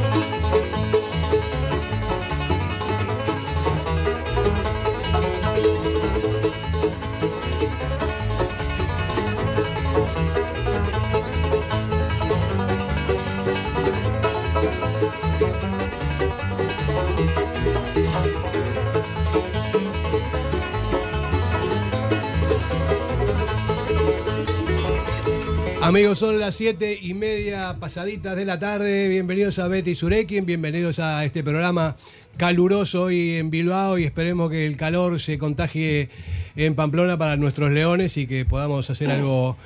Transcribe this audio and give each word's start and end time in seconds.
Música 0.00 1.03
Amigos, 25.94 26.18
son 26.18 26.40
las 26.40 26.56
siete 26.56 26.98
y 27.00 27.14
media 27.14 27.76
pasaditas 27.78 28.34
de 28.34 28.44
la 28.44 28.58
tarde. 28.58 29.06
Bienvenidos 29.06 29.60
a 29.60 29.68
Betty 29.68 29.94
Surekin, 29.94 30.44
bienvenidos 30.44 30.98
a 30.98 31.24
este 31.24 31.44
programa 31.44 31.96
caluroso 32.36 33.02
hoy 33.02 33.36
en 33.36 33.48
Bilbao 33.48 33.96
y 33.96 34.02
esperemos 34.02 34.50
que 34.50 34.66
el 34.66 34.76
calor 34.76 35.20
se 35.20 35.38
contagie 35.38 36.08
en 36.56 36.74
Pamplona 36.74 37.16
para 37.16 37.36
nuestros 37.36 37.70
leones 37.70 38.16
y 38.16 38.26
que 38.26 38.44
podamos 38.44 38.90
hacer 38.90 39.08
algo 39.08 39.56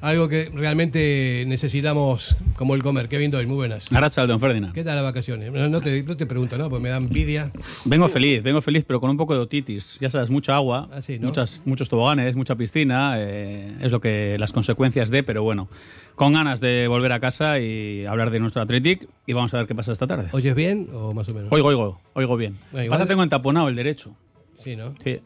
algo 0.00 0.28
que 0.28 0.50
realmente 0.52 1.44
necesitamos 1.46 2.36
como 2.54 2.74
el 2.74 2.82
comer. 2.82 3.08
Kevin 3.08 3.30
Doyle, 3.30 3.46
muy 3.46 3.56
buenas. 3.56 3.90
Arracha, 3.92 4.26
don 4.26 4.40
Ferdinand. 4.40 4.72
¿Qué 4.74 4.84
tal 4.84 4.96
las 4.96 5.04
vacaciones? 5.04 5.52
No 5.52 5.80
te, 5.80 6.02
no 6.02 6.16
te 6.16 6.26
pregunto, 6.26 6.56
¿no? 6.58 6.68
Pues 6.70 6.82
me 6.82 6.88
da 6.90 6.96
envidia. 6.96 7.50
Vengo 7.84 8.08
feliz, 8.08 8.42
vengo 8.42 8.60
feliz, 8.60 8.84
pero 8.86 9.00
con 9.00 9.10
un 9.10 9.16
poco 9.16 9.34
de 9.34 9.40
otitis. 9.40 9.96
Ya 10.00 10.10
sabes, 10.10 10.30
mucha 10.30 10.54
agua, 10.56 10.88
Ah, 10.92 11.02
sí, 11.02 11.18
¿no? 11.18 11.28
muchas, 11.28 11.62
muchos 11.64 11.88
toboganes, 11.88 12.36
mucha 12.36 12.54
piscina. 12.56 13.14
eh, 13.18 13.74
es 13.80 13.92
lo 13.92 14.00
que 14.00 14.36
las 14.38 14.52
consecuencias 14.52 15.10
de, 15.10 15.22
pero 15.22 15.42
bueno, 15.42 15.68
con 16.14 16.32
ganas 16.32 16.60
de 16.60 16.88
volver 16.88 17.12
a 17.12 17.20
casa 17.20 17.58
y 17.60 18.04
hablar 18.06 18.30
de 18.30 18.40
nuestro 18.40 18.62
Athletic 18.62 19.08
y 19.26 19.32
vamos 19.32 19.52
a 19.54 19.58
ver 19.58 19.66
qué 19.66 19.74
pasa 19.74 19.92
esta 19.92 20.06
tarde. 20.06 20.28
¿Oyes 20.32 20.54
bien 20.54 20.88
o 20.92 21.12
más 21.14 21.28
o 21.28 21.34
menos? 21.34 21.48
Oigo, 21.52 21.68
oigo, 21.68 22.00
oigo 22.14 22.36
bien. 22.36 22.56
Bueno, 22.72 22.90
Pasa 22.90 23.06
tengo 23.06 23.22
entaponado 23.22 23.68
el 23.68 23.76
derecho. 23.76 24.14
Sí, 24.58 24.76
¿no? 24.76 24.94
Sí, 25.04 25.20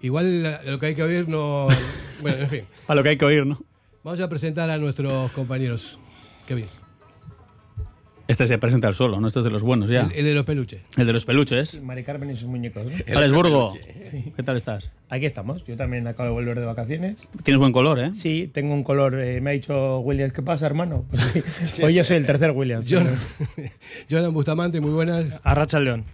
Igual 0.00 0.42
la- 0.42 0.62
lo 0.64 0.78
que 0.78 0.86
hay 0.86 0.94
que 0.94 1.02
oír 1.02 1.28
no... 1.28 1.68
bueno, 2.20 2.38
en 2.42 2.48
fin. 2.48 2.60
a 2.88 2.94
lo 2.94 3.02
que 3.02 3.08
hay 3.10 3.16
que 3.16 3.24
oír, 3.24 3.46
¿no? 3.46 3.62
Vamos 4.04 4.20
a 4.20 4.28
presentar 4.28 4.68
a 4.70 4.76
nuestros 4.78 5.32
compañeros. 5.32 5.98
Kevin. 6.46 6.66
Este 8.26 8.46
se 8.46 8.56
presenta 8.58 8.88
al 8.88 8.94
solo, 8.94 9.20
¿no? 9.20 9.28
Este 9.28 9.40
es 9.40 9.44
de 9.44 9.50
los 9.50 9.62
buenos 9.62 9.90
ya. 9.90 10.02
El, 10.02 10.12
el 10.20 10.24
de 10.26 10.34
los 10.34 10.44
peluches. 10.44 10.80
El 10.96 11.06
de 11.06 11.12
los 11.12 11.24
peluches. 11.26 11.82
Mari 11.82 12.04
Carmen 12.04 12.30
y 12.30 12.36
sus 12.36 12.48
muñecos. 12.48 12.84
¿no? 12.84 13.18
Alex 13.18 13.32
Burgo, 13.34 13.74
¿qué 14.36 14.42
tal 14.42 14.56
estás? 14.56 14.90
Aquí 15.10 15.26
estamos. 15.26 15.64
Yo 15.66 15.76
también 15.76 16.06
acabo 16.06 16.28
de 16.30 16.34
volver 16.34 16.58
de 16.58 16.64
vacaciones. 16.66 17.28
Tienes 17.42 17.58
buen 17.58 17.72
color, 17.72 17.98
¿eh? 17.98 18.14
Sí, 18.14 18.50
tengo 18.52 18.72
un 18.72 18.82
color. 18.82 19.18
eh, 19.18 19.40
me 19.42 19.50
ha 19.50 19.52
dicho 19.52 19.98
Williams, 20.00 20.32
¿qué 20.32 20.42
pasa, 20.42 20.66
hermano? 20.66 21.04
Pues 21.10 21.22
sí. 21.64 21.82
Hoy 21.82 21.94
yo 21.94 22.04
soy 22.04 22.16
el 22.16 22.26
tercer 22.26 22.50
Williams. 22.52 22.86
Jonathan 24.08 24.32
Bustamante, 24.32 24.80
muy 24.80 24.90
buenas. 24.92 25.38
Arracha 25.42 25.78
el 25.78 25.84
León. 25.84 26.04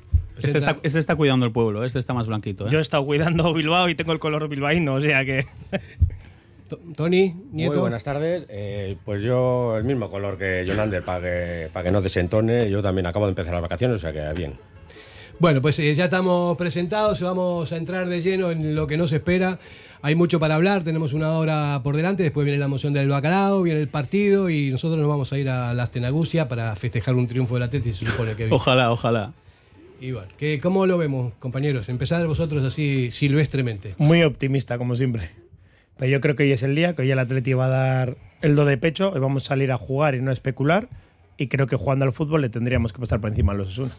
Este 0.43 0.59
está, 0.59 0.79
este 0.83 0.99
está 0.99 1.17
cuidando 1.17 1.45
el 1.45 1.53
pueblo, 1.53 1.85
este 1.85 1.99
está 1.99 2.15
más 2.15 2.27
blanquito, 2.27 2.67
¿eh? 2.67 2.71
Yo 2.73 2.79
he 2.79 2.83
estado 2.83 3.05
cuidando 3.05 3.53
Bilbao 3.53 3.89
y 3.89 3.95
tengo 3.95 4.13
el 4.13 4.19
color 4.19 4.49
bilbaíno, 4.49 4.95
o 4.95 5.01
sea 5.01 5.25
que. 5.25 5.47
To- 6.71 6.81
Tony, 6.97 7.35
Nieto. 7.53 7.73
Muy 7.73 7.81
buenas 7.81 8.05
tardes. 8.05 8.47
Eh, 8.49 8.97
pues 9.05 9.21
yo 9.23 9.77
el 9.77 9.85
mismo 9.85 10.09
color 10.11 10.39
que 10.39 10.65
Jonander 10.67 11.05
para 11.05 11.21
que, 11.21 11.69
para 11.73 11.85
que 11.85 11.91
no 11.93 12.01
desentone. 12.01 12.71
Yo 12.71 12.81
también 12.81 13.07
acabo 13.07 13.27
de 13.27 13.31
empezar 13.31 13.53
las 13.53 13.61
vacaciones, 13.63 13.97
o 13.97 13.99
sea 13.99 14.13
que 14.13 14.33
bien. 14.39 14.55
Bueno, 15.39 15.61
pues 15.63 15.79
eh, 15.79 15.95
ya 15.95 16.05
estamos 16.05 16.57
presentados, 16.57 17.21
vamos 17.23 17.73
a 17.73 17.77
entrar 17.77 18.09
de 18.09 18.23
lleno 18.23 18.51
en 18.51 18.75
lo 18.75 18.87
que 18.87 18.97
nos 18.97 19.11
espera. 19.13 19.59
Hay 20.03 20.15
mucho 20.15 20.39
para 20.39 20.55
hablar, 20.55 20.83
tenemos 20.85 21.13
una 21.13 21.33
hora 21.33 21.81
por 21.83 21.97
delante, 21.97 22.23
después 22.23 22.45
viene 22.45 22.59
la 22.59 22.69
moción 22.69 22.93
del 22.93 23.09
bacalao, 23.09 23.63
viene 23.63 23.81
el 23.81 23.89
partido 23.89 24.49
y 24.49 24.71
nosotros 24.71 24.99
nos 24.99 25.09
vamos 25.09 25.33
a 25.33 25.39
ir 25.39 25.49
a 25.51 25.75
la 25.75 25.83
Astenagucia 25.83 26.49
para 26.49 26.75
festejar 26.77 27.15
un 27.17 27.27
triunfo 27.27 27.55
del 27.55 27.65
Atleti, 27.65 27.93
se 27.93 28.07
supone 28.07 28.35
que 28.35 28.49
Ojalá, 28.51 28.91
ojalá. 28.93 29.33
Y 30.01 30.13
bueno, 30.13 30.29
¿qué- 30.39 30.61
¿cómo 30.63 30.87
lo 30.87 30.97
vemos, 30.97 31.33
compañeros? 31.39 31.89
Empezar 31.91 32.27
vosotros 32.27 32.65
así 32.65 33.11
silvestremente. 33.11 33.95
Muy 33.99 34.23
optimista, 34.23 34.79
como 34.79 34.95
siempre. 34.97 35.29
Pero 36.01 36.13
yo 36.13 36.23
creo 36.23 36.35
que 36.35 36.45
hoy 36.45 36.53
es 36.53 36.63
el 36.63 36.75
día, 36.75 36.97
que 36.97 37.03
hoy 37.03 37.11
el 37.11 37.19
Atleti 37.19 37.53
va 37.53 37.67
a 37.67 37.69
dar 37.69 38.17
el 38.41 38.57
do 38.57 38.65
de 38.65 38.79
pecho, 38.79 39.13
hoy 39.13 39.21
vamos 39.21 39.45
a 39.45 39.49
salir 39.49 39.71
a 39.71 39.77
jugar 39.77 40.15
y 40.15 40.23
no 40.23 40.31
a 40.31 40.33
especular. 40.33 40.89
Y 41.37 41.49
creo 41.49 41.67
que 41.67 41.77
jugando 41.77 42.07
al 42.07 42.15
fútbol 42.15 42.41
le 42.41 42.49
tendríamos 42.49 42.95
que 42.95 43.01
pasar 43.01 43.21
por 43.21 43.29
encima 43.29 43.53
a 43.53 43.55
los 43.55 43.69
Osasuna. 43.69 43.91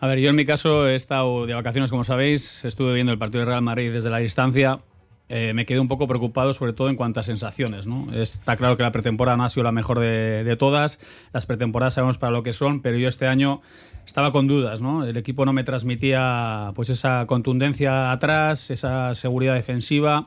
A 0.00 0.08
ver, 0.08 0.18
yo 0.18 0.30
en 0.30 0.34
mi 0.34 0.44
caso 0.44 0.88
he 0.88 0.96
estado 0.96 1.46
de 1.46 1.54
vacaciones, 1.54 1.90
como 1.90 2.02
sabéis, 2.02 2.64
estuve 2.64 2.94
viendo 2.94 3.12
el 3.12 3.18
partido 3.18 3.40
de 3.40 3.46
Real 3.46 3.62
Madrid 3.62 3.92
desde 3.92 4.10
la 4.10 4.18
distancia. 4.18 4.80
Eh, 5.28 5.52
me 5.54 5.66
quedé 5.66 5.78
un 5.78 5.86
poco 5.86 6.08
preocupado, 6.08 6.52
sobre 6.52 6.72
todo 6.72 6.88
en 6.88 6.96
cuanto 6.96 7.20
a 7.20 7.22
sensaciones. 7.22 7.86
¿no? 7.86 8.12
Está 8.12 8.56
claro 8.56 8.76
que 8.76 8.82
la 8.82 8.90
pretemporada 8.90 9.36
no 9.36 9.44
ha 9.44 9.48
sido 9.48 9.62
la 9.62 9.70
mejor 9.70 10.00
de, 10.00 10.42
de 10.42 10.56
todas. 10.56 10.98
Las 11.32 11.46
pretemporadas 11.46 11.94
sabemos 11.94 12.18
para 12.18 12.32
lo 12.32 12.42
que 12.42 12.52
son, 12.52 12.82
pero 12.82 12.98
yo 12.98 13.06
este 13.06 13.28
año 13.28 13.62
estaba 14.04 14.32
con 14.32 14.48
dudas. 14.48 14.80
¿no? 14.80 15.04
El 15.04 15.16
equipo 15.16 15.46
no 15.46 15.52
me 15.52 15.62
transmitía 15.62 16.72
pues 16.74 16.90
esa 16.90 17.24
contundencia 17.28 18.10
atrás, 18.10 18.72
esa 18.72 19.14
seguridad 19.14 19.54
defensiva. 19.54 20.26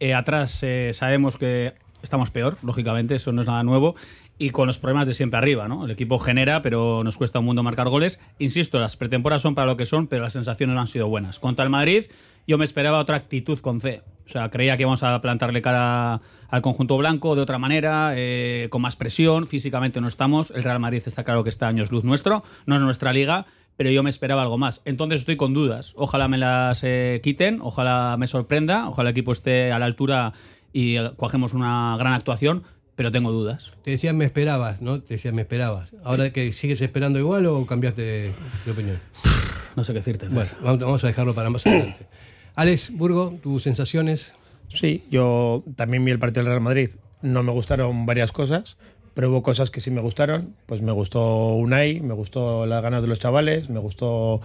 Eh, 0.00 0.14
atrás 0.14 0.60
eh, 0.62 0.90
sabemos 0.92 1.38
que 1.38 1.74
estamos 2.02 2.30
peor, 2.30 2.58
lógicamente, 2.62 3.16
eso 3.16 3.32
no 3.32 3.40
es 3.40 3.46
nada 3.46 3.62
nuevo. 3.62 3.94
Y 4.40 4.50
con 4.50 4.68
los 4.68 4.78
problemas 4.78 5.08
de 5.08 5.14
siempre 5.14 5.38
arriba, 5.38 5.66
¿no? 5.66 5.84
El 5.84 5.90
equipo 5.90 6.18
genera, 6.20 6.62
pero 6.62 7.02
nos 7.02 7.16
cuesta 7.16 7.40
un 7.40 7.44
mundo 7.44 7.64
marcar 7.64 7.88
goles. 7.88 8.20
Insisto, 8.38 8.78
las 8.78 8.96
pretemporadas 8.96 9.42
son 9.42 9.56
para 9.56 9.66
lo 9.66 9.76
que 9.76 9.84
son, 9.84 10.06
pero 10.06 10.22
las 10.22 10.32
sensaciones 10.32 10.74
no 10.74 10.80
han 10.80 10.86
sido 10.86 11.08
buenas. 11.08 11.40
Contra 11.40 11.64
el 11.64 11.70
Madrid, 11.70 12.04
yo 12.46 12.56
me 12.56 12.64
esperaba 12.64 13.00
otra 13.00 13.16
actitud 13.16 13.58
con 13.58 13.80
C. 13.80 14.00
O 14.26 14.30
sea, 14.30 14.48
creía 14.48 14.76
que 14.76 14.82
íbamos 14.84 15.02
a 15.02 15.20
plantarle 15.20 15.60
cara 15.60 16.20
al 16.50 16.62
conjunto 16.62 16.96
blanco 16.96 17.34
de 17.34 17.42
otra 17.42 17.58
manera, 17.58 18.12
eh, 18.14 18.68
con 18.70 18.80
más 18.80 18.94
presión. 18.94 19.44
Físicamente 19.44 20.00
no 20.00 20.06
estamos. 20.06 20.52
El 20.52 20.62
Real 20.62 20.78
Madrid 20.78 21.02
está 21.04 21.24
claro 21.24 21.42
que 21.42 21.50
este 21.50 21.64
año 21.64 21.82
es 21.82 21.90
luz 21.90 22.04
nuestro, 22.04 22.44
no 22.66 22.76
es 22.76 22.80
nuestra 22.80 23.12
liga 23.12 23.46
pero 23.78 23.92
yo 23.92 24.02
me 24.02 24.10
esperaba 24.10 24.42
algo 24.42 24.58
más. 24.58 24.82
Entonces 24.84 25.20
estoy 25.20 25.36
con 25.36 25.54
dudas. 25.54 25.94
Ojalá 25.96 26.26
me 26.26 26.36
las 26.36 26.80
eh, 26.82 27.20
quiten, 27.22 27.60
ojalá 27.62 28.16
me 28.18 28.26
sorprenda, 28.26 28.88
ojalá 28.88 29.10
el 29.10 29.12
equipo 29.12 29.30
esté 29.30 29.70
a 29.70 29.78
la 29.78 29.86
altura 29.86 30.32
y 30.72 30.96
eh, 30.96 31.12
cuajemos 31.14 31.54
una 31.54 31.96
gran 31.96 32.12
actuación, 32.12 32.64
pero 32.96 33.12
tengo 33.12 33.30
dudas. 33.30 33.76
Te 33.84 33.92
decían 33.92 34.16
me 34.16 34.24
esperabas, 34.24 34.82
¿no? 34.82 35.00
Te 35.00 35.14
decían 35.14 35.36
me 35.36 35.42
esperabas. 35.42 35.90
¿Ahora 36.02 36.30
que 36.30 36.52
sigues 36.52 36.82
esperando 36.82 37.20
igual 37.20 37.46
o 37.46 37.64
cambiaste 37.66 38.02
de, 38.02 38.32
de 38.66 38.70
opinión? 38.70 38.98
No 39.76 39.84
sé 39.84 39.92
qué 39.92 40.00
decirte. 40.00 40.26
Fer. 40.26 40.34
Bueno, 40.34 40.50
vamos 40.60 40.80
vamos 40.80 41.04
a 41.04 41.06
dejarlo 41.06 41.34
para 41.34 41.50
más 41.50 41.64
adelante. 41.64 42.08
Alex, 42.56 42.90
Burgo, 42.90 43.38
tus 43.40 43.62
sensaciones. 43.62 44.32
Sí, 44.74 45.04
yo 45.08 45.62
también 45.76 46.04
vi 46.04 46.10
el 46.10 46.18
partido 46.18 46.42
del 46.42 46.50
Real 46.50 46.60
Madrid. 46.60 46.90
No 47.22 47.44
me 47.44 47.52
gustaron 47.52 48.04
varias 48.04 48.32
cosas, 48.32 48.76
pero 49.18 49.30
hubo 49.30 49.42
cosas 49.42 49.72
que 49.72 49.80
sí 49.80 49.90
me 49.90 50.00
gustaron. 50.00 50.54
Pues 50.66 50.80
me 50.80 50.92
gustó 50.92 51.54
Unai, 51.54 51.98
me 51.98 52.14
gustó 52.14 52.66
las 52.66 52.80
ganas 52.80 53.02
de 53.02 53.08
los 53.08 53.18
chavales, 53.18 53.68
me 53.68 53.80
gustó 53.80 54.40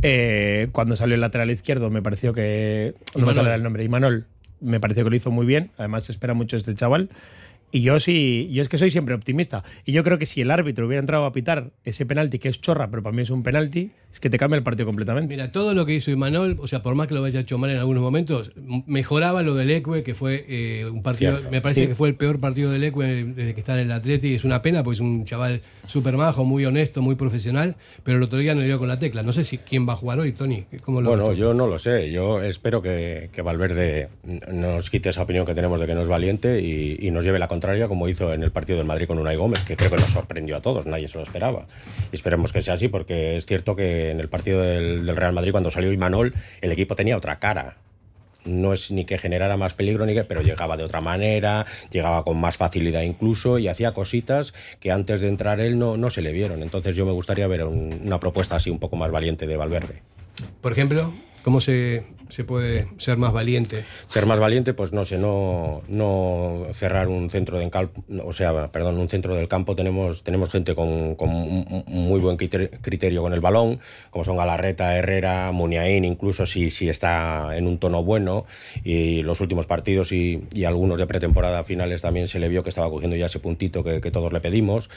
eh, 0.00 0.68
cuando 0.72 0.96
salió 0.96 1.16
el 1.16 1.20
lateral 1.20 1.50
izquierdo, 1.50 1.90
me 1.90 2.00
pareció 2.00 2.32
que. 2.32 2.94
No 3.14 3.26
me 3.26 3.34
sale 3.34 3.52
el 3.54 3.62
nombre, 3.62 3.84
Imanol. 3.84 4.24
Me 4.62 4.80
pareció 4.80 5.04
que 5.04 5.10
lo 5.10 5.16
hizo 5.16 5.30
muy 5.30 5.44
bien. 5.44 5.70
Además, 5.76 6.04
se 6.04 6.12
espera 6.12 6.32
mucho 6.32 6.56
este 6.56 6.74
chaval. 6.74 7.10
Y 7.72 7.82
yo 7.82 8.00
sí, 8.00 8.48
yo 8.52 8.62
es 8.62 8.68
que 8.68 8.78
soy 8.78 8.90
siempre 8.90 9.14
optimista. 9.14 9.64
Y 9.84 9.92
yo 9.92 10.04
creo 10.04 10.18
que 10.18 10.26
si 10.26 10.40
el 10.40 10.50
árbitro 10.50 10.86
hubiera 10.86 11.00
entrado 11.00 11.24
a 11.24 11.32
pitar 11.32 11.72
ese 11.84 12.06
penalti, 12.06 12.38
que 12.38 12.48
es 12.48 12.60
chorra, 12.60 12.90
pero 12.90 13.02
para 13.02 13.14
mí 13.14 13.22
es 13.22 13.30
un 13.30 13.42
penalti, 13.42 13.90
es 14.10 14.20
que 14.20 14.30
te 14.30 14.38
cambia 14.38 14.56
el 14.56 14.62
partido 14.62 14.86
completamente. 14.86 15.34
Mira, 15.34 15.52
todo 15.52 15.74
lo 15.74 15.84
que 15.84 15.94
hizo 15.94 16.10
Imanol, 16.10 16.56
o 16.60 16.68
sea, 16.68 16.82
por 16.82 16.94
más 16.94 17.08
que 17.08 17.14
lo 17.14 17.24
haya 17.24 17.40
hecho 17.40 17.58
mal 17.58 17.70
en 17.70 17.78
algunos 17.78 18.02
momentos, 18.02 18.52
mejoraba 18.86 19.42
lo 19.42 19.54
del 19.54 19.70
Ecue, 19.70 20.02
que 20.02 20.14
fue 20.14 20.44
eh, 20.48 20.86
un 20.86 21.02
partido, 21.02 21.32
Cierto, 21.32 21.50
me 21.50 21.60
parece 21.60 21.82
sí. 21.82 21.86
que 21.88 21.94
fue 21.94 22.08
el 22.08 22.14
peor 22.14 22.38
partido 22.38 22.70
del 22.70 22.84
Ecue 22.84 23.24
desde 23.24 23.52
que 23.52 23.60
está 23.60 23.74
en 23.74 23.80
el 23.80 23.92
Atleti. 23.92 24.34
Es 24.34 24.44
una 24.44 24.62
pena, 24.62 24.82
porque 24.82 24.94
es 24.94 25.00
un 25.00 25.24
chaval 25.24 25.60
súper 25.86 26.16
majo, 26.16 26.44
muy 26.44 26.64
honesto, 26.64 27.02
muy 27.02 27.16
profesional, 27.16 27.76
pero 28.04 28.16
el 28.16 28.22
otro 28.22 28.38
día 28.38 28.54
no 28.54 28.62
dio 28.62 28.78
con 28.78 28.88
la 28.88 28.98
tecla. 28.98 29.22
No 29.22 29.32
sé 29.32 29.44
si 29.44 29.58
quién 29.58 29.88
va 29.88 29.94
a 29.94 29.96
jugar 29.96 30.18
hoy, 30.18 30.32
Tony. 30.32 30.64
¿Cómo 30.82 31.00
lo 31.00 31.10
Bueno, 31.10 31.32
yo 31.32 31.52
no 31.52 31.66
lo 31.66 31.78
sé. 31.78 32.10
Yo 32.10 32.42
espero 32.42 32.80
que, 32.80 33.28
que 33.32 33.42
Valverde 33.42 34.08
nos 34.52 34.88
quite 34.88 35.10
esa 35.10 35.22
opinión 35.22 35.44
que 35.44 35.54
tenemos 35.54 35.80
de 35.80 35.86
que 35.86 35.94
no 35.94 36.02
es 36.02 36.08
valiente 36.08 36.60
y, 36.62 36.96
y 37.00 37.10
nos 37.10 37.24
lleve 37.24 37.38
la 37.38 37.48
como 37.88 38.08
hizo 38.08 38.32
en 38.32 38.42
el 38.42 38.50
partido 38.52 38.78
del 38.78 38.86
Madrid 38.86 39.06
con 39.06 39.18
Unai 39.18 39.36
Gómez, 39.36 39.60
que 39.64 39.76
creo 39.76 39.90
que 39.90 39.96
nos 39.96 40.10
sorprendió 40.10 40.56
a 40.56 40.60
todos, 40.62 40.86
nadie 40.86 41.08
se 41.08 41.16
lo 41.18 41.22
esperaba. 41.22 41.66
Y 42.12 42.16
esperemos 42.16 42.52
que 42.52 42.62
sea 42.62 42.74
así, 42.74 42.88
porque 42.88 43.36
es 43.36 43.46
cierto 43.46 43.74
que 43.76 44.10
en 44.10 44.20
el 44.20 44.28
partido 44.28 44.60
del, 44.62 45.06
Real 45.16 45.32
Madrid, 45.32 45.50
cuando 45.52 45.70
salió 45.70 45.92
Imanol, 45.92 46.34
el 46.60 46.72
equipo 46.72 46.94
tenía 46.96 47.16
otra 47.16 47.38
cara. 47.38 47.76
No 48.44 48.72
es 48.72 48.92
ni 48.92 49.04
que 49.04 49.18
generara 49.18 49.56
más 49.56 49.74
peligro, 49.74 50.06
ni 50.06 50.14
que, 50.14 50.22
pero 50.22 50.40
llegaba 50.40 50.76
de 50.76 50.84
otra 50.84 51.00
manera, 51.00 51.66
llegaba 51.90 52.22
con 52.24 52.40
más 52.40 52.56
facilidad 52.56 53.02
incluso 53.02 53.58
y 53.58 53.66
hacía 53.66 53.92
cositas 53.92 54.54
que 54.78 54.92
antes 54.92 55.20
de 55.20 55.28
entrar 55.28 55.58
él 55.58 55.78
no, 55.80 55.96
no 55.96 56.10
se 56.10 56.22
le 56.22 56.30
vieron. 56.30 56.62
Entonces 56.62 56.94
yo 56.94 57.04
me 57.04 57.10
gustaría 57.12 57.48
ver 57.48 57.64
un- 57.64 58.00
una 58.04 58.20
propuesta 58.20 58.54
así 58.54 58.70
un 58.70 58.78
poco 58.78 58.94
más 58.94 59.10
valiente 59.10 59.48
de 59.48 59.56
Valverde. 59.56 60.02
Por 60.60 60.70
ejemplo, 60.70 61.12
¿cómo 61.42 61.60
se 61.60 62.04
se 62.28 62.44
puede 62.44 62.88
ser 62.98 63.16
más 63.16 63.32
valiente? 63.32 63.84
Ser 64.06 64.26
más 64.26 64.38
valiente, 64.38 64.74
pues 64.74 64.92
no 64.92 65.04
sé, 65.04 65.18
no, 65.18 65.82
no 65.88 66.66
cerrar 66.72 67.08
un 67.08 67.30
centro 67.30 67.58
de 67.58 67.68
cal- 67.70 67.90
o 68.24 68.32
sea, 68.32 68.68
perdón, 68.68 68.98
un 68.98 69.08
centro 69.08 69.34
del 69.34 69.48
campo. 69.48 69.76
Tenemos, 69.76 70.22
tenemos 70.22 70.50
gente 70.50 70.74
con, 70.74 71.14
con 71.14 71.28
muy 71.30 72.20
buen 72.20 72.36
criterio- 72.36 72.70
criterio 72.80 73.22
con 73.22 73.32
el 73.32 73.40
balón, 73.40 73.80
como 74.10 74.24
son 74.24 74.36
Galarreta, 74.36 74.96
Herrera, 74.96 75.50
Muniain, 75.52 76.04
incluso 76.04 76.46
si, 76.46 76.70
si 76.70 76.88
está 76.88 77.56
en 77.56 77.66
un 77.66 77.78
tono 77.78 78.02
bueno. 78.02 78.46
Y 78.84 79.22
los 79.22 79.40
últimos 79.40 79.66
partidos 79.66 80.12
y, 80.12 80.42
y 80.52 80.64
algunos 80.64 80.98
de 80.98 81.06
pretemporada 81.06 81.64
finales 81.64 82.02
también 82.02 82.26
se 82.28 82.38
le 82.38 82.48
vio 82.48 82.62
que 82.62 82.68
estaba 82.70 82.90
cogiendo 82.90 83.16
ya 83.16 83.26
ese 83.26 83.38
puntito 83.38 83.82
que, 83.84 84.00
que 84.00 84.10
todos 84.10 84.32
le 84.32 84.40
pedimos. 84.40 84.88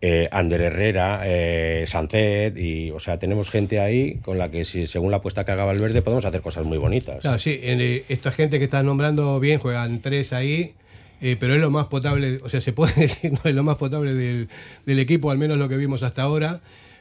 Eh, 0.00 0.28
Ander 0.30 0.60
Herrera, 0.60 1.22
eh, 1.24 1.84
Sancet, 1.86 2.56
y 2.56 2.92
o 2.92 3.00
sea, 3.00 3.18
tenemos 3.18 3.50
gente 3.50 3.80
ahí 3.80 4.14
con 4.18 4.38
la 4.38 4.48
que 4.48 4.64
si, 4.64 4.86
según 4.86 5.10
la 5.10 5.16
apuesta 5.16 5.44
que 5.44 5.50
haga 5.50 5.64
Valverde 5.64 6.02
podemos 6.02 6.24
hacer 6.24 6.40
cosas 6.40 6.57
muy 6.64 6.78
bonitas. 6.78 7.20
Claro, 7.20 7.38
sí, 7.38 7.58
en, 7.62 7.80
eh, 7.80 8.04
esta 8.08 8.32
gente 8.32 8.58
que 8.58 8.64
estás 8.64 8.84
nombrando 8.84 9.38
bien, 9.40 9.58
juegan 9.58 10.00
tres 10.00 10.32
ahí, 10.32 10.74
eh, 11.20 11.36
pero 11.38 11.54
es 11.54 11.60
lo 11.60 11.70
más 11.70 11.86
potable, 11.86 12.38
o 12.42 12.48
sea, 12.48 12.60
se 12.60 12.72
puede 12.72 12.94
decir, 13.00 13.32
no 13.32 13.40
es 13.44 13.54
lo 13.54 13.62
más 13.62 13.76
potable 13.76 14.14
del, 14.14 14.48
del 14.86 14.98
equipo, 14.98 15.30
al 15.30 15.38
menos 15.38 15.58
lo 15.58 15.68
que 15.68 15.76
vimos 15.76 16.02
hasta 16.02 16.22
ahora, 16.22 16.60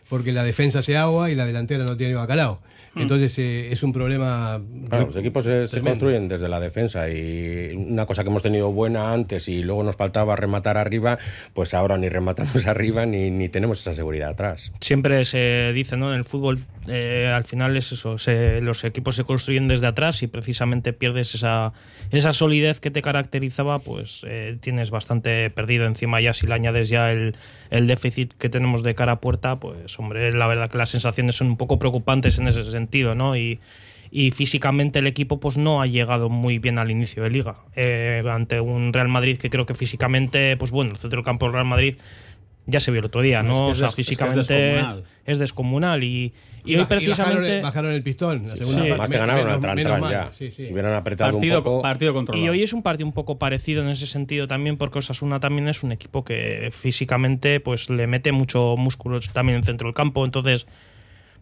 porque 0.10 0.32
la 0.32 0.44
defensa 0.44 0.82
se 0.82 0.98
agua 0.98 1.30
y 1.30 1.36
la 1.36 1.46
delantera 1.46 1.84
no 1.84 1.98
tiene 1.98 2.16
bacalao. 2.16 2.60
Entonces 3.00 3.38
eh, 3.40 3.72
es 3.72 3.84
un 3.84 3.94
problema... 3.94 4.62
Claro, 4.90 5.08
los 5.08 5.18
equipos 5.18 5.44
se, 5.46 5.68
se 5.68 5.82
construyen 5.82 6.28
desde 6.28 6.48
la 6.50 6.60
defensa 6.60 7.10
y 7.10 7.74
una 7.76 8.06
cosa 8.06 8.24
que 8.24 8.30
hemos 8.30 8.44
tenido 8.44 8.72
buena 8.72 9.14
antes 9.14 9.48
y 9.48 9.64
luego 9.64 9.84
nos 9.84 9.96
faltaba 9.96 10.36
rematar 10.36 10.78
arriba, 10.78 11.18
pues 11.54 11.74
ahora 11.74 11.98
ni 11.98 12.10
rematamos 12.10 12.66
arriba 12.68 13.06
ni, 13.06 13.32
ni 13.32 13.50
tenemos 13.50 13.80
esa 13.82 13.94
seguridad 13.94 14.30
atrás. 14.30 14.72
Siempre 14.82 15.24
se 15.26 15.72
dice, 15.74 15.98
¿no? 15.98 16.12
En 16.14 16.18
el 16.20 16.26
fútbol, 16.26 16.60
eh, 16.88 17.32
al 17.34 17.44
final 17.44 17.76
es 17.78 17.92
eso, 17.92 18.18
se- 18.18 18.62
los 18.62 18.84
equipos 18.84 19.16
se 19.16 19.24
construyen 19.24 19.68
desde 19.68 19.88
atrás 19.88 20.24
y 20.24 20.28
precisamente 20.28 20.94
pierdes 20.94 21.36
esa, 21.36 21.74
esa 22.12 22.34
solidez 22.34 22.80
que 22.80 22.92
te 22.92 23.02
caracterizaba, 23.02 23.80
pues 23.80 24.22
eh, 24.28 24.58
tienes 24.60 24.90
bastante 24.92 25.50
perdido 25.50 25.86
encima 25.86 26.22
ya 26.22 26.34
si 26.34 26.48
le 26.48 26.54
añades 26.54 26.90
ya 26.90 27.12
el, 27.12 27.36
el 27.70 27.88
déficit 27.88 28.34
que 28.34 28.50
tenemos 28.50 28.84
de 28.84 28.96
cara 28.96 29.14
a 29.14 29.20
puerta, 29.20 29.60
pues 29.60 29.98
hombre, 30.00 30.32
la 30.34 30.48
verdad 30.48 30.70
que 30.70 30.78
las 30.78 30.90
sensaciones 30.90 31.36
son 31.36 31.48
un 31.48 31.58
poco 31.58 31.78
preocupantes 31.80 32.40
en 32.40 32.48
ese 32.48 32.64
sentido, 32.64 32.87
¿no? 33.16 33.36
Y, 33.38 33.60
y 34.10 34.32
físicamente 34.32 35.00
el 35.00 35.08
equipo 35.08 35.40
pues 35.40 35.58
no 35.58 35.82
ha 35.82 35.86
llegado 35.88 36.30
muy 36.30 36.60
bien 36.60 36.80
al 36.80 36.90
inicio 36.92 37.24
de 37.24 37.30
liga 37.30 37.58
eh, 37.76 38.24
ante 38.30 38.62
un 38.62 38.94
Real 38.94 39.10
Madrid 39.10 39.38
que 39.38 39.50
creo 39.50 39.66
que 39.66 39.76
físicamente 39.76 40.56
pues 40.58 40.72
bueno 40.72 40.92
el 40.92 40.98
centro 40.98 41.18
del 41.18 41.26
campo 41.26 41.46
del 41.46 41.54
Real 41.54 41.66
Madrid 41.66 41.96
ya 42.70 42.80
se 42.82 42.90
vio 42.92 43.00
el 43.00 43.06
otro 43.06 43.22
día 43.22 43.40
Es 43.42 43.46
no 43.46 43.52
que 43.68 43.72
o 43.72 43.76
sea 43.76 43.88
des- 43.88 43.92
es 43.92 43.96
que 43.96 44.02
es 44.02 44.08
físicamente 44.08 44.54
descomunal. 44.54 45.04
es 45.26 45.38
descomunal 45.40 46.04
y, 46.04 46.34
y, 46.66 46.72
Y 46.72 46.76
hoy 46.76 46.82
y 46.82 46.86
precisamente 46.86 47.42
bajaron, 47.42 47.62
bajaron 47.64 47.92
el 47.92 48.04
pistón. 48.04 48.44
La 48.48 48.56
segunda 48.58 48.84
Sí. 48.84 48.90
Más 48.92 49.10
que 49.10 49.18
ganaron 49.18 49.44
menos- 49.46 49.58
a 49.58 49.62
Tran 49.62 49.76
menos 49.76 49.90
Tran 49.92 50.02
mal, 50.02 50.12
ya. 50.12 50.30
sí, 50.34 50.52
sí. 50.52 50.66
Si 50.68 50.72
hubieran 50.74 50.94
apretado 50.94 51.32
Partido, 51.32 51.58
un 51.60 51.64
poco. 51.64 51.82
partido 51.82 52.14
controlado. 52.14 52.46
y 52.46 52.50
hoy 52.50 52.64
es 52.64 52.74
un 52.74 52.84
partido 52.84 53.08
un 53.08 53.14
poco 53.14 53.38
parecido 53.40 53.84
en 53.84 53.90
ese 53.90 54.06
sentido 54.08 54.48
también 54.48 54.76
porque 54.78 55.00
Osasuna 55.00 55.40
también 55.40 55.68
es 55.70 55.82
un 55.84 55.92
equipo 55.94 56.24
que 56.26 56.70
físicamente 56.74 57.60
pues 57.62 57.90
le 57.90 58.06
mete 58.08 58.32
mucho 58.34 58.76
músculo 58.78 59.20
también 59.34 59.56
en 59.56 59.60
el 59.62 59.66
centro 59.66 59.88
del 59.88 59.94
campo 59.96 60.26
entonces 60.26 60.68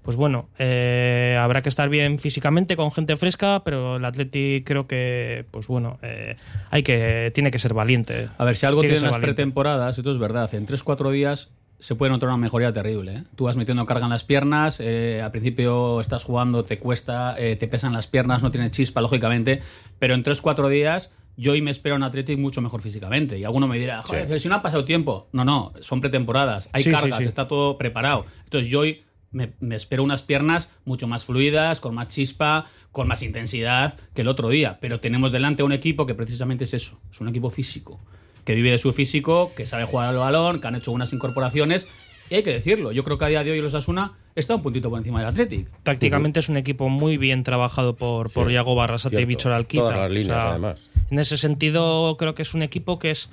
pues 0.05 0.15
bueno 0.15 0.47
eh, 0.59 1.37
habrá 1.39 1.61
que 1.61 1.69
estar 1.69 1.89
bien 1.89 2.19
físicamente 2.19 2.75
con 2.77 2.91
gente 2.91 3.17
fresca 3.17 3.63
pero 3.65 3.97
el 3.97 4.05
Atleti 4.05 4.63
creo 4.65 4.87
que 4.87 5.45
pues 5.51 5.67
bueno 5.67 5.97
eh, 6.03 6.37
hay 6.69 6.83
que 6.83 7.31
tiene 7.33 7.51
que 7.51 7.59
ser 7.59 7.73
valiente 7.73 8.29
A 8.37 8.45
ver, 8.45 8.55
si 8.55 8.65
algo 8.65 8.81
Tiene 8.81 8.93
las 8.95 9.03
valiente. 9.03 9.27
pretemporadas, 9.27 9.97
esto 9.97 10.11
es 10.11 10.19
verdad, 10.19 10.53
en 10.53 10.65
3-4 10.67 11.11
días 11.11 11.51
se 11.79 11.93
puede 11.95 12.11
notar 12.11 12.29
una 12.29 12.37
mejoría 12.37 12.71
terrible. 12.71 13.13
¿eh? 13.15 13.23
Tú 13.35 13.43
vas 13.43 13.57
metiendo 13.57 13.85
carga 13.85 14.05
en 14.05 14.09
las 14.11 14.23
piernas, 14.23 14.79
eh, 14.79 15.21
al 15.21 15.31
principio 15.31 15.99
estás 15.99 16.23
jugando, 16.23 16.63
te 16.63 16.79
cuesta, 16.79 17.35
eh, 17.37 17.57
te 17.57 17.67
pesan 17.67 17.91
las 17.91 18.07
piernas, 18.07 18.41
no 18.43 18.49
tienes 18.49 18.71
chispa, 18.71 19.01
lógicamente, 19.01 19.59
pero 19.99 20.13
en 20.15 20.23
3-4 20.23 20.69
días 20.69 21.13
yo 21.37 21.51
hoy 21.51 21.61
me 21.61 21.69
espero 21.71 21.97
un 21.97 22.03
Athletic 22.03 22.39
mucho 22.39 22.61
mejor 22.61 22.81
físicamente. 22.81 23.37
Y 23.37 23.43
alguno 23.43 23.67
me 23.67 23.77
dirá, 23.77 24.01
joder, 24.01 24.21
Sí. 24.21 24.27
pero 24.29 24.39
si 24.39 24.47
no 24.47 24.55
ha 24.55 24.61
pasado 24.61 24.85
tiempo. 24.85 25.27
No, 25.33 25.43
no, 25.43 25.73
son 25.81 25.99
pretemporadas, 25.99 26.69
hay 26.71 26.83
Sí, 26.83 26.89
sí, 26.91 26.95
cargas, 26.95 27.19
sí. 27.19 27.27
está 27.27 27.47
todo 27.49 27.77
preparado. 27.77 28.25
Entonces 28.45 28.69
yo 28.71 28.79
hoy 28.79 29.03
me, 29.35 29.51
me 29.59 29.75
espero 29.75 30.03
unas 30.03 30.23
piernas 30.23 30.71
mucho 30.85 31.07
más 31.07 31.25
fluidas, 31.25 31.81
con 31.81 31.93
más 31.93 32.07
chispa, 32.07 32.65
con 32.91 33.07
más 33.07 33.21
intensidad 33.21 33.97
que 34.13 34.21
el 34.21 34.27
otro 34.29 34.49
día. 34.49 34.79
Pero 34.79 34.99
tenemos 34.99 35.31
delante 35.31 35.61
un 35.61 35.73
equipo 35.73 36.05
que 36.05 36.15
precisamente 36.15 36.63
es 36.63 36.73
eso, 36.73 36.99
es 37.11 37.19
un 37.19 37.27
equipo 37.27 37.49
físico, 37.51 37.99
que 38.45 38.55
vive 38.55 38.71
de 38.71 38.77
su 38.77 38.93
físico, 38.93 39.51
que 39.55 39.65
sabe 39.65 39.85
jugar 39.85 40.07
al 40.09 40.17
balón, 40.17 40.61
que 40.61 40.67
han 40.67 40.75
hecho 40.75 40.91
unas 40.91 41.11
incorporaciones. 41.13 41.87
Y 42.29 42.35
hay 42.35 42.43
que 42.43 42.51
decirlo, 42.53 42.91
yo 42.91 43.03
creo 43.03 43.17
que 43.19 43.25
a 43.25 43.27
día 43.27 43.43
de 43.43 43.51
hoy 43.51 43.61
los 43.61 43.75
Asuna 43.75 44.13
está 44.33 44.55
un 44.55 44.63
puntito 44.63 44.89
por 44.89 44.97
encima 44.97 45.19
del 45.19 45.29
Athletic. 45.29 45.67
Tácticamente 45.83 46.39
es 46.39 46.49
un 46.49 46.57
equipo 46.57 46.89
muy 46.89 47.17
bien 47.17 47.43
trabajado 47.43 47.95
por, 47.95 48.31
por 48.31 48.47
Sí, 48.47 48.53
Iago 48.53 48.73
Barrasate 48.73 49.21
y. 49.21 49.25
Bichor 49.25 49.51
Alquiza. 49.51 49.83
Todas 49.83 49.97
las 49.97 50.09
líneas, 50.11 50.43
además. 50.43 50.89
En 51.11 51.19
ese 51.19 51.37
sentido, 51.37 52.15
creo 52.17 52.33
que 52.33 52.41
es 52.41 52.53
un 52.55 52.63
equipo 52.63 52.97
que 52.97 53.11
es. 53.11 53.29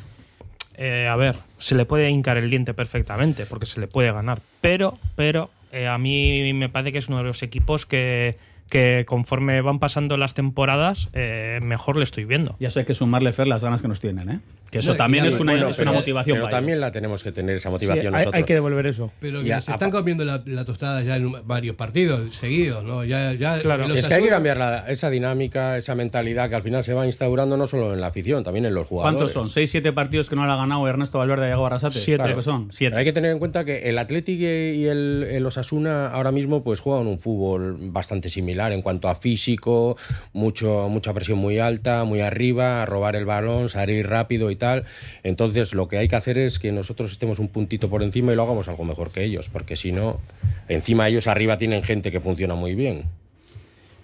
eh, 0.76 1.08
a 1.08 1.16
ver, 1.16 1.36
se 1.58 1.74
le 1.74 1.86
puede 1.86 2.10
hincar 2.10 2.36
el 2.36 2.50
diente 2.50 2.74
perfectamente, 2.74 3.46
porque 3.46 3.64
se 3.64 3.80
le 3.80 3.86
puede 3.86 4.12
ganar. 4.12 4.40
Pero, 4.60 4.98
pero, 5.16 5.48
eh, 5.72 5.88
a 5.88 5.98
mí 5.98 6.52
me 6.52 6.68
parece 6.68 6.92
que 6.92 6.98
es 6.98 7.08
uno 7.08 7.18
de 7.18 7.24
los 7.24 7.42
equipos 7.42 7.86
que, 7.86 8.36
que 8.68 9.04
conforme 9.06 9.60
van 9.60 9.78
pasando 9.78 10.16
las 10.16 10.34
temporadas, 10.34 11.08
eh, 11.12 11.60
mejor 11.62 11.96
le 11.96 12.04
estoy 12.04 12.24
viendo. 12.24 12.56
Y 12.58 12.66
eso 12.66 12.78
hay 12.78 12.86
que 12.86 12.94
sumarle, 12.94 13.32
Fer, 13.32 13.46
las 13.46 13.64
ganas 13.64 13.82
que 13.82 13.88
nos 13.88 14.00
tienen, 14.00 14.30
¿eh? 14.30 14.40
Que 14.72 14.78
eso 14.78 14.92
No, 14.92 14.94
y 14.94 14.98
también 14.98 15.24
a- 15.24 15.28
es 15.28 15.38
una, 15.38 15.52
Bueno, 15.52 15.68
es 15.68 15.78
una 15.80 15.92
motivación 15.92 16.34
Pero 16.36 16.44
para 16.46 16.56
también 16.56 16.78
ellos. 16.78 16.86
la 16.88 16.92
tenemos 16.92 17.22
que 17.22 17.30
tener 17.30 17.56
esa 17.56 17.68
Sí, 17.68 17.72
motivación 17.74 18.06
hay, 18.06 18.12
nosotros. 18.22 18.34
hay 18.34 18.42
que 18.44 18.54
devolver 18.54 18.86
eso. 18.86 19.12
Pero 19.20 19.42
Y 19.42 19.48
se 19.48 19.70
están 19.70 19.90
comiendo 19.90 20.24
la, 20.24 20.42
la 20.46 20.64
tostada 20.64 21.02
ya 21.02 21.16
en 21.16 21.30
varios 21.46 21.76
partidos 21.76 22.34
seguidos, 22.34 22.82
¿no? 22.82 23.04
Ya, 23.04 23.34
ya 23.34 23.60
Claro. 23.60 23.86
los 23.86 23.98
Es 23.98 24.08
que 24.08 24.14
hay 24.14 24.22
que 24.22 24.30
cambiar 24.30 24.56
la- 24.56 24.86
esa 24.88 25.10
dinámica, 25.10 25.76
esa 25.76 25.94
mentalidad 25.94 26.48
que 26.48 26.54
al 26.56 26.62
final 26.62 26.82
se 26.82 26.94
va 26.94 27.04
instaurando 27.06 27.56
no 27.58 27.66
solo 27.66 27.92
en 27.92 28.00
la 28.00 28.06
afición, 28.06 28.42
también 28.44 28.64
en 28.64 28.72
los 28.74 28.86
jugadores. 28.88 29.14
¿Cuántos 29.14 29.32
son? 29.32 29.50
¿Seis, 29.50 29.70
siete 29.70 29.92
partidos 29.92 30.30
que 30.30 30.36
no 30.36 30.46
le 30.46 30.52
ha 30.52 30.56
ganado 30.56 30.88
Ernesto 30.88 31.18
Valverde 31.18 31.44
a 31.44 31.46
Diego 31.48 31.66
Arrasate? 31.66 31.98
Siete. 31.98 32.34
Que 32.34 32.40
son. 32.40 32.72
Siete. 32.72 32.92
Pero 32.92 32.98
hay 33.00 33.04
que 33.04 33.12
tener 33.12 33.30
en 33.30 33.38
cuenta 33.38 33.66
que 33.66 33.90
el 33.90 33.98
Athletic 33.98 34.40
y 34.40 34.86
el, 34.86 35.26
el 35.30 35.44
Osasuna 35.44 36.08
ahora 36.08 36.32
mismo 36.32 36.64
pues 36.64 36.80
juegan 36.80 37.06
un 37.08 37.18
fútbol 37.18 37.76
bastante 37.90 38.30
similar 38.30 38.72
en 38.72 38.80
cuanto 38.80 39.08
a 39.10 39.14
físico, 39.14 39.98
mucho, 40.32 40.88
mucha 40.88 41.12
presión 41.12 41.38
muy 41.38 41.58
alta, 41.58 42.04
muy 42.04 42.20
arriba, 42.22 42.86
robar 42.86 43.16
el 43.16 43.26
balón, 43.26 43.68
salir 43.68 44.08
rápido 44.08 44.50
y 44.50 44.56
tal. 44.62 44.84
Entonces 45.24 45.74
lo 45.74 45.88
que 45.88 45.98
hay 45.98 46.06
que 46.06 46.14
hacer 46.14 46.38
es 46.38 46.60
que 46.60 46.70
nosotros 46.70 47.10
estemos 47.10 47.40
un 47.40 47.48
puntito 47.48 47.90
por 47.90 48.04
encima 48.04 48.32
y 48.32 48.36
lo 48.36 48.44
hagamos 48.44 48.68
algo 48.68 48.84
mejor 48.84 49.10
que 49.10 49.24
ellos, 49.24 49.48
porque 49.48 49.74
si 49.74 49.90
no, 49.90 50.20
encima 50.68 51.08
ellos 51.08 51.26
arriba 51.26 51.58
tienen 51.58 51.82
gente 51.82 52.12
que 52.12 52.20
funciona 52.20 52.54
muy 52.54 52.76
bien. 52.76 53.04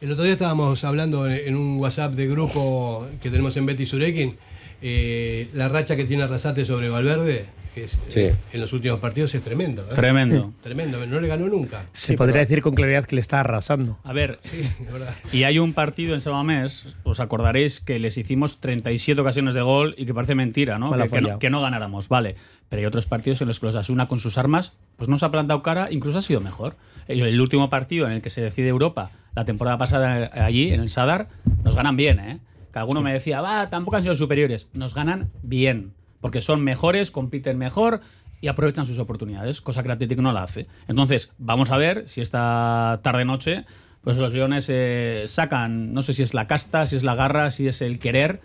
El 0.00 0.10
otro 0.10 0.24
día 0.24 0.32
estábamos 0.32 0.82
hablando 0.82 1.28
en 1.28 1.54
un 1.54 1.78
WhatsApp 1.78 2.14
de 2.14 2.26
grupo 2.26 3.06
que 3.22 3.30
tenemos 3.30 3.56
en 3.56 3.66
Betty 3.66 3.86
Surekin, 3.86 4.36
eh, 4.82 5.48
la 5.54 5.68
racha 5.68 5.94
que 5.94 6.04
tiene 6.04 6.24
Arrasate 6.24 6.64
sobre 6.64 6.88
Valverde, 6.88 7.46
que 7.78 7.84
es, 7.84 8.00
Sí. 8.08 8.20
eh, 8.20 8.34
en 8.52 8.60
los 8.60 8.72
últimos 8.72 8.98
partidos 9.00 9.34
es 9.34 9.42
tremendo. 9.42 9.82
¿eh? 9.82 9.94
Tremendo. 9.94 10.52
Tremendo, 10.62 11.04
no 11.06 11.20
le 11.20 11.28
ganó 11.28 11.48
nunca. 11.48 11.84
Se 11.92 12.16
podría 12.16 12.40
decir 12.40 12.62
con 12.62 12.74
claridad 12.74 13.04
que 13.04 13.14
le 13.16 13.20
está 13.20 13.40
arrasando. 13.40 13.98
A 14.04 14.12
ver, 14.12 14.40
de 14.84 14.92
verdad. 14.92 15.14
y 15.32 15.44
hay 15.44 15.58
un 15.58 15.72
partido 15.72 16.14
en 16.14 16.20
Samamés, 16.20 16.96
os 17.04 17.20
acordaréis 17.20 17.80
que 17.80 17.98
les 17.98 18.16
hicimos 18.18 18.60
37 18.60 19.20
ocasiones 19.20 19.54
de 19.54 19.62
gol 19.62 19.94
y 19.96 20.06
que 20.06 20.14
parece 20.14 20.34
mentira, 20.34 20.78
¿no? 20.78 20.90
Que, 20.92 21.08
que 21.08 21.20
no 21.20 21.38
que 21.38 21.50
no 21.50 21.60
ganáramos, 21.60 22.08
vale. 22.08 22.34
Pero 22.68 22.80
hay 22.80 22.86
otros 22.86 23.06
partidos 23.06 23.40
en 23.40 23.48
los 23.48 23.60
que 23.60 23.66
los 23.66 23.74
Asuna 23.74 24.08
con 24.08 24.18
sus 24.18 24.36
armas, 24.38 24.74
pues 24.96 25.08
no 25.08 25.16
se 25.18 25.24
ha 25.24 25.30
plantado 25.30 25.62
cara, 25.62 25.88
incluso 25.90 26.18
ha 26.18 26.22
sido 26.22 26.40
mejor. 26.40 26.76
El, 27.06 27.20
el 27.20 27.40
último 27.40 27.70
partido 27.70 28.06
en 28.06 28.12
el 28.12 28.22
que 28.22 28.28
se 28.30 28.40
decide 28.42 28.68
Europa, 28.68 29.10
la 29.34 29.44
temporada 29.44 29.78
pasada 29.78 30.24
eh, 30.26 30.30
allí, 30.40 30.72
en 30.72 30.80
el 30.80 30.90
Sadar, 30.90 31.28
nos 31.64 31.74
ganan 31.76 31.96
bien, 31.96 32.18
¿eh? 32.20 32.40
Que 32.72 32.78
alguno 32.78 33.00
me 33.00 33.12
decía, 33.12 33.40
va, 33.40 33.66
tampoco 33.68 33.96
han 33.96 34.02
sido 34.02 34.14
superiores. 34.14 34.68
Nos 34.74 34.94
ganan 34.94 35.30
bien, 35.42 35.94
porque 36.20 36.40
son 36.40 36.62
mejores, 36.62 37.10
compiten 37.10 37.58
mejor 37.58 38.00
y 38.40 38.48
aprovechan 38.48 38.86
sus 38.86 38.98
oportunidades, 38.98 39.60
cosa 39.60 39.82
que 39.82 39.88
el 39.88 39.92
Atlético 39.94 40.22
no 40.22 40.32
la 40.32 40.42
hace. 40.42 40.66
Entonces, 40.86 41.32
vamos 41.38 41.70
a 41.70 41.76
ver 41.76 42.08
si 42.08 42.20
esta 42.20 43.00
tarde-noche 43.02 43.64
pues 44.02 44.16
los 44.16 44.32
leones 44.32 44.66
eh, 44.70 45.24
sacan, 45.26 45.92
no 45.92 46.02
sé 46.02 46.12
si 46.14 46.22
es 46.22 46.32
la 46.32 46.46
casta, 46.46 46.86
si 46.86 46.96
es 46.96 47.02
la 47.04 47.14
garra, 47.16 47.50
si 47.50 47.66
es 47.66 47.82
el 47.82 47.98
querer. 47.98 48.40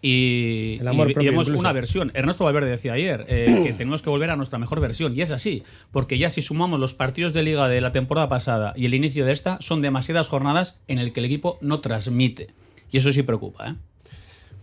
Y, 0.00 0.78
El 0.80 0.88
amor 0.88 1.08
y- 1.10 1.12
y 1.12 1.26
vemos 1.26 1.46
incluso. 1.48 1.60
una 1.60 1.72
versión. 1.72 2.10
Ernesto 2.14 2.44
Valverde 2.44 2.70
decía 2.70 2.94
ayer 2.94 3.24
eh, 3.28 3.62
que 3.64 3.72
tenemos 3.78 4.02
que 4.02 4.10
volver 4.10 4.30
a 4.30 4.36
nuestra 4.36 4.58
mejor 4.58 4.80
versión. 4.80 5.14
Y 5.16 5.22
es 5.22 5.30
así, 5.30 5.62
porque 5.90 6.18
ya 6.18 6.30
si 6.30 6.42
sumamos 6.42 6.80
los 6.80 6.94
partidos 6.94 7.32
de 7.32 7.42
liga 7.42 7.68
de 7.68 7.80
la 7.80 7.92
temporada 7.92 8.28
pasada 8.28 8.72
y 8.76 8.86
el 8.86 8.94
inicio 8.94 9.24
de 9.24 9.32
esta, 9.32 9.58
son 9.60 9.82
demasiadas 9.82 10.28
jornadas 10.28 10.80
en 10.88 10.98
el 10.98 11.12
que 11.12 11.20
el 11.20 11.26
equipo 11.26 11.58
no 11.60 11.80
transmite. 11.80 12.48
Y 12.90 12.98
eso 12.98 13.12
sí 13.12 13.22
preocupa. 13.22 13.68
¿eh? 13.70 13.74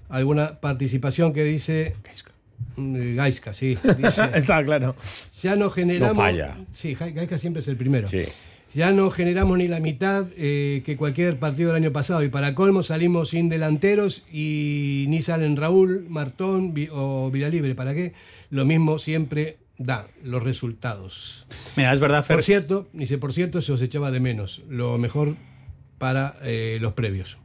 alguna 0.09 0.59
participación 0.59 1.33
que 1.33 1.43
dice... 1.43 1.95
Mm, 2.75 3.15
Gaisca, 3.15 3.53
sí. 3.53 3.77
Dice, 3.97 4.29
Está 4.35 4.63
claro. 4.63 4.95
ya 5.41 5.55
no 5.55 5.69
generamos. 5.71 6.15
No 6.15 6.21
falla. 6.21 6.57
Sí, 6.73 6.95
Gai- 6.95 7.13
Gaisca 7.13 7.37
siempre 7.37 7.61
es 7.61 7.67
el 7.67 7.77
primero. 7.77 8.07
Sí. 8.07 8.23
Ya 8.73 8.91
no 8.91 9.09
generamos 9.09 9.57
ni 9.57 9.67
la 9.67 9.79
mitad 9.79 10.25
eh, 10.37 10.83
que 10.85 10.95
cualquier 10.95 11.39
partido 11.39 11.69
del 11.73 11.77
año 11.83 11.91
pasado. 11.91 12.23
Y 12.23 12.29
para 12.29 12.53
colmo 12.55 12.83
salimos 12.83 13.29
sin 13.29 13.49
delanteros 13.49 14.23
y 14.31 15.05
ni 15.09 15.21
salen 15.21 15.57
Raúl, 15.57 16.05
Martón 16.09 16.73
o 16.91 17.31
Vilalibre. 17.31 17.73
¿Para 17.75 17.93
qué? 17.95 18.13
Lo 18.51 18.65
mismo 18.65 18.99
siempre 18.99 19.57
da 19.79 20.07
los 20.23 20.43
resultados. 20.43 21.47
Mira, 21.77 21.91
es 21.93 21.99
verdad, 21.99 22.23
Fer, 22.23 22.35
Por 22.35 22.43
cierto, 22.43 22.87
dice, 22.93 23.17
por 23.17 23.33
cierto, 23.33 23.61
se 23.61 23.71
os 23.71 23.81
echaba 23.81 24.11
de 24.11 24.19
menos. 24.19 24.61
Lo 24.69 24.97
mejor 24.97 25.35
para 25.99 26.35
eh, 26.41 26.79
los 26.81 26.93
previos. 26.93 27.37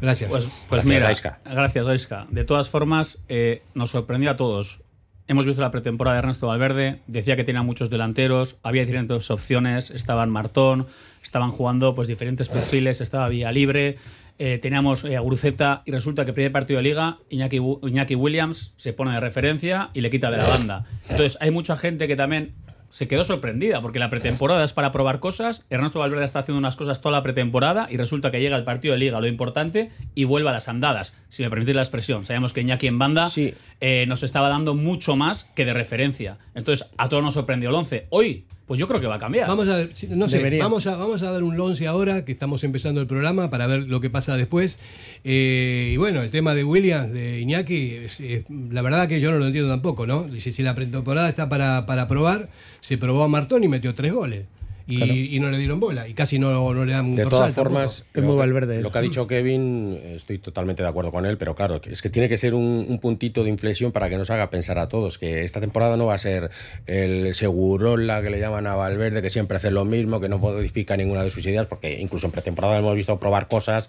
Gracias. 0.00 0.30
Pues, 0.30 0.44
pues 0.44 0.52
Gracias, 0.68 0.86
mira, 0.86 1.06
Gaisca. 1.06 1.40
gracias, 1.44 1.86
Gaisca. 1.86 2.26
De 2.30 2.44
todas 2.44 2.68
formas, 2.68 3.24
eh, 3.28 3.62
nos 3.74 3.90
sorprendió 3.90 4.30
a 4.30 4.36
todos. 4.36 4.82
Hemos 5.28 5.46
visto 5.46 5.62
la 5.62 5.70
pretemporada 5.70 6.16
de 6.16 6.18
Ernesto 6.20 6.48
Valverde, 6.48 7.00
decía 7.06 7.36
que 7.36 7.44
tenía 7.44 7.62
muchos 7.62 7.90
delanteros, 7.90 8.58
había 8.62 8.82
diferentes 8.82 9.30
opciones, 9.30 9.90
estaban 9.90 10.30
Martón, 10.30 10.86
estaban 11.22 11.50
jugando 11.50 11.94
pues 11.94 12.08
diferentes 12.08 12.48
perfiles, 12.48 13.00
estaba 13.00 13.28
Vía 13.28 13.52
Libre, 13.52 13.96
eh, 14.38 14.58
teníamos 14.58 15.04
eh, 15.04 15.16
a 15.16 15.20
Guruceta 15.20 15.82
y 15.86 15.92
resulta 15.92 16.24
que 16.24 16.32
el 16.32 16.34
primer 16.34 16.52
partido 16.52 16.78
de 16.78 16.82
liga 16.82 17.18
Iñaki, 17.30 17.60
Iñaki 17.82 18.14
Williams 18.16 18.74
se 18.76 18.92
pone 18.92 19.12
de 19.12 19.20
referencia 19.20 19.90
y 19.94 20.00
le 20.00 20.10
quita 20.10 20.30
de 20.30 20.38
la 20.38 20.48
banda. 20.48 20.84
Entonces 21.02 21.38
hay 21.40 21.52
mucha 21.52 21.76
gente 21.76 22.08
que 22.08 22.16
también 22.16 22.52
se 22.92 23.08
quedó 23.08 23.24
sorprendida 23.24 23.80
porque 23.80 23.98
la 23.98 24.10
pretemporada 24.10 24.62
es 24.64 24.74
para 24.74 24.92
probar 24.92 25.18
cosas. 25.18 25.66
Ernesto 25.70 25.98
Valverde 25.98 26.26
está 26.26 26.40
haciendo 26.40 26.58
unas 26.58 26.76
cosas 26.76 27.00
toda 27.00 27.16
la 27.16 27.22
pretemporada 27.22 27.88
y 27.90 27.96
resulta 27.96 28.30
que 28.30 28.38
llega 28.38 28.54
el 28.54 28.64
partido 28.64 28.92
de 28.92 28.98
liga, 28.98 29.18
lo 29.18 29.26
importante, 29.26 29.90
y 30.14 30.24
vuelve 30.24 30.50
a 30.50 30.52
las 30.52 30.68
andadas. 30.68 31.16
Si 31.30 31.42
me 31.42 31.48
permitís 31.48 31.74
la 31.74 31.80
expresión, 31.80 32.26
sabemos 32.26 32.52
que 32.52 32.60
Iñaki 32.60 32.88
en 32.88 32.98
banda 32.98 33.30
Sí. 33.30 33.54
eh, 33.80 34.04
nos 34.08 34.22
estaba 34.22 34.50
dando 34.50 34.74
mucho 34.74 35.16
más 35.16 35.44
que 35.56 35.64
de 35.64 35.72
referencia. 35.72 36.36
Entonces, 36.54 36.90
a 36.98 37.08
todos 37.08 37.22
nos 37.22 37.32
sorprendió 37.32 37.70
el 37.70 37.76
11. 37.76 38.06
Hoy, 38.10 38.44
pues 38.66 38.78
yo 38.80 38.86
creo 38.88 39.00
que 39.00 39.06
va 39.06 39.16
a 39.16 39.18
cambiar. 39.18 39.48
Vamos 39.48 39.68
a 39.68 39.76
ver, 39.76 39.90
no 40.10 40.28
sé, 40.28 40.38
Debería. 40.38 40.62
vamos 40.62 40.86
a, 40.86 40.96
vamos 40.96 41.20
a 41.22 41.30
dar 41.30 41.42
un 41.42 41.58
once 41.60 41.86
ahora, 41.86 42.24
que 42.24 42.32
estamos 42.32 42.64
empezando 42.64 43.00
el 43.00 43.06
programa, 43.06 43.50
para 43.50 43.66
ver 43.66 43.82
lo 43.88 44.00
que 44.00 44.08
pasa 44.10 44.36
después. 44.36 44.78
Eh, 45.24 45.90
y 45.94 45.96
bueno, 45.96 46.22
el 46.22 46.30
tema 46.30 46.54
de 46.54 46.64
Williams, 46.64 47.12
de 47.12 47.40
Iñaki, 47.40 47.90
es- 48.04 48.20
es- 48.20 48.44
la 48.70 48.82
verdad 48.82 49.08
que 49.08 49.20
yo 49.20 49.30
no 49.32 49.38
lo 49.38 49.46
entiendo 49.46 49.70
tampoco, 49.70 50.06
¿no? 50.06 50.24
Dice, 50.24 50.52
si 50.52 50.62
la 50.62 50.74
pretemporada 50.74 51.28
está 51.28 51.48
para, 51.48 51.86
para 51.86 52.08
probar, 52.08 52.48
se 52.80 52.98
probó 52.98 53.24
a 53.24 53.28
Martón 53.28 53.64
y 53.64 53.68
metió 53.68 53.94
tres 53.94 54.12
goles. 54.12 54.44
Y, 54.92 55.36
y 55.36 55.40
no 55.40 55.50
le 55.50 55.58
dieron 55.58 55.80
bola, 55.80 56.06
y 56.08 56.14
casi 56.14 56.38
no, 56.38 56.72
no 56.74 56.84
le 56.84 56.92
dan 56.92 57.06
un 57.06 57.16
De 57.16 57.24
todas 57.26 57.52
formas, 57.54 58.04
Es 58.14 58.20
lo 58.20 58.22
muy 58.28 58.32
que- 58.34 58.38
Valverde. 58.38 58.80
Lo 58.82 58.90
que 58.92 58.98
ha 58.98 59.02
dicho 59.02 59.26
Kevin, 59.26 59.98
eh, 60.02 60.14
estoy 60.16 60.38
totalmente 60.38 60.82
de 60.82 60.88
acuerdo 60.88 61.10
con 61.12 61.26
él, 61.26 61.38
pero 61.38 61.54
claro, 61.54 61.80
es 61.88 62.02
que 62.02 62.10
tiene 62.10 62.28
que 62.28 62.36
ser 62.38 62.54
un, 62.54 62.86
un 62.88 62.98
puntito 62.98 63.44
de 63.44 63.50
inflexión 63.50 63.92
para 63.92 64.08
que 64.08 64.16
nos 64.18 64.30
haga 64.30 64.50
pensar 64.50 64.78
a 64.78 64.88
todos 64.88 65.18
que 65.18 65.44
esta 65.44 65.60
temporada 65.60 65.96
no 65.96 66.06
va 66.06 66.14
a 66.14 66.18
ser 66.18 66.50
el 66.86 67.34
segurola 67.34 68.22
que 68.22 68.30
le 68.30 68.38
llaman 68.40 68.66
a 68.66 68.74
Valverde, 68.74 69.22
que 69.22 69.30
siempre 69.30 69.56
hace 69.56 69.70
lo 69.70 69.84
mismo, 69.84 70.20
que 70.20 70.28
no 70.28 70.38
modifica 70.38 70.96
ninguna 70.96 71.22
de 71.22 71.30
sus 71.30 71.44
ideas, 71.46 71.66
porque 71.66 71.98
incluso 72.00 72.26
en 72.26 72.32
pretemporada 72.32 72.78
hemos 72.78 72.94
visto 72.94 73.18
probar 73.18 73.48
cosas 73.48 73.88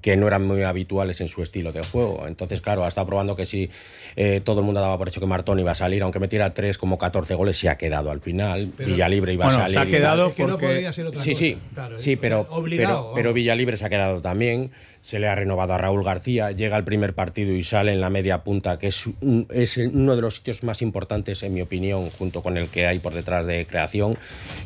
que 0.00 0.16
no 0.16 0.26
eran 0.26 0.46
muy 0.46 0.62
habituales 0.62 1.20
en 1.20 1.28
su 1.28 1.42
estilo 1.42 1.72
de 1.72 1.82
juego. 1.82 2.24
Entonces, 2.26 2.60
claro, 2.60 2.84
ha 2.84 2.88
estado 2.88 3.06
probando 3.06 3.36
que 3.36 3.44
si 3.44 3.70
eh, 4.16 4.40
todo 4.42 4.60
el 4.60 4.66
mundo 4.66 4.80
daba 4.80 4.96
por 4.96 5.08
hecho 5.08 5.20
que 5.20 5.26
Martón 5.26 5.58
iba 5.60 5.72
a 5.72 5.74
salir, 5.74 6.02
aunque 6.02 6.18
metiera 6.18 6.54
3 6.54 6.78
como 6.78 6.96
14 6.98 7.34
goles, 7.34 7.58
se 7.58 7.68
ha 7.68 7.76
quedado 7.76 8.10
al 8.10 8.20
final. 8.20 8.72
Pero- 8.76 8.88
Villalibre 8.90 9.34
iba 9.34 9.44
Bueno, 9.46 9.62
a 9.64 9.68
se 9.68 9.74
salir. 9.74 9.78
ha 9.78 9.88
y 9.88 9.92
tal. 9.92 10.00
quedado 10.00 10.28
Es 10.28 10.34
que 10.34 10.42
no 10.44 10.48
porque- 10.50 10.66
podía 10.66 10.92
ser 10.92 11.06
otra 11.06 11.22
Sí, 11.22 11.30
cosa. 11.32 11.38
sí, 11.38 11.58
Claro, 11.74 11.98
sí, 11.98 12.16
pero, 12.16 12.46
obligado. 12.50 13.02
pero, 13.12 13.14
pero. 13.14 13.32
Villalibre 13.34 13.76
se 13.76 13.84
ha 13.84 13.88
quedado 13.90 14.20
también, 14.22 14.70
se 15.02 15.18
le 15.18 15.28
ha 15.28 15.34
renovado 15.34 15.74
a 15.74 15.78
Raúl 15.78 16.02
García, 16.02 16.50
llega 16.52 16.76
al 16.76 16.84
primer 16.84 17.12
partido 17.14 17.52
y 17.54 17.62
sale 17.62 17.92
en 17.92 18.00
la 18.00 18.08
media 18.10 18.42
punta, 18.42 18.78
que 18.78 18.86
es, 18.88 19.06
un- 19.06 19.46
es 19.52 19.76
uno 19.76 20.16
de 20.16 20.22
los 20.22 20.36
sitios 20.36 20.62
más 20.64 20.80
importantes, 20.82 21.42
en 21.42 21.52
mi 21.52 21.60
opinión, 21.60 22.08
junto 22.10 22.42
con 22.42 22.56
el 22.56 22.68
que 22.68 22.86
hay 22.86 22.98
por 23.00 23.12
detrás 23.14 23.44
de 23.46 23.66
creación. 23.66 24.16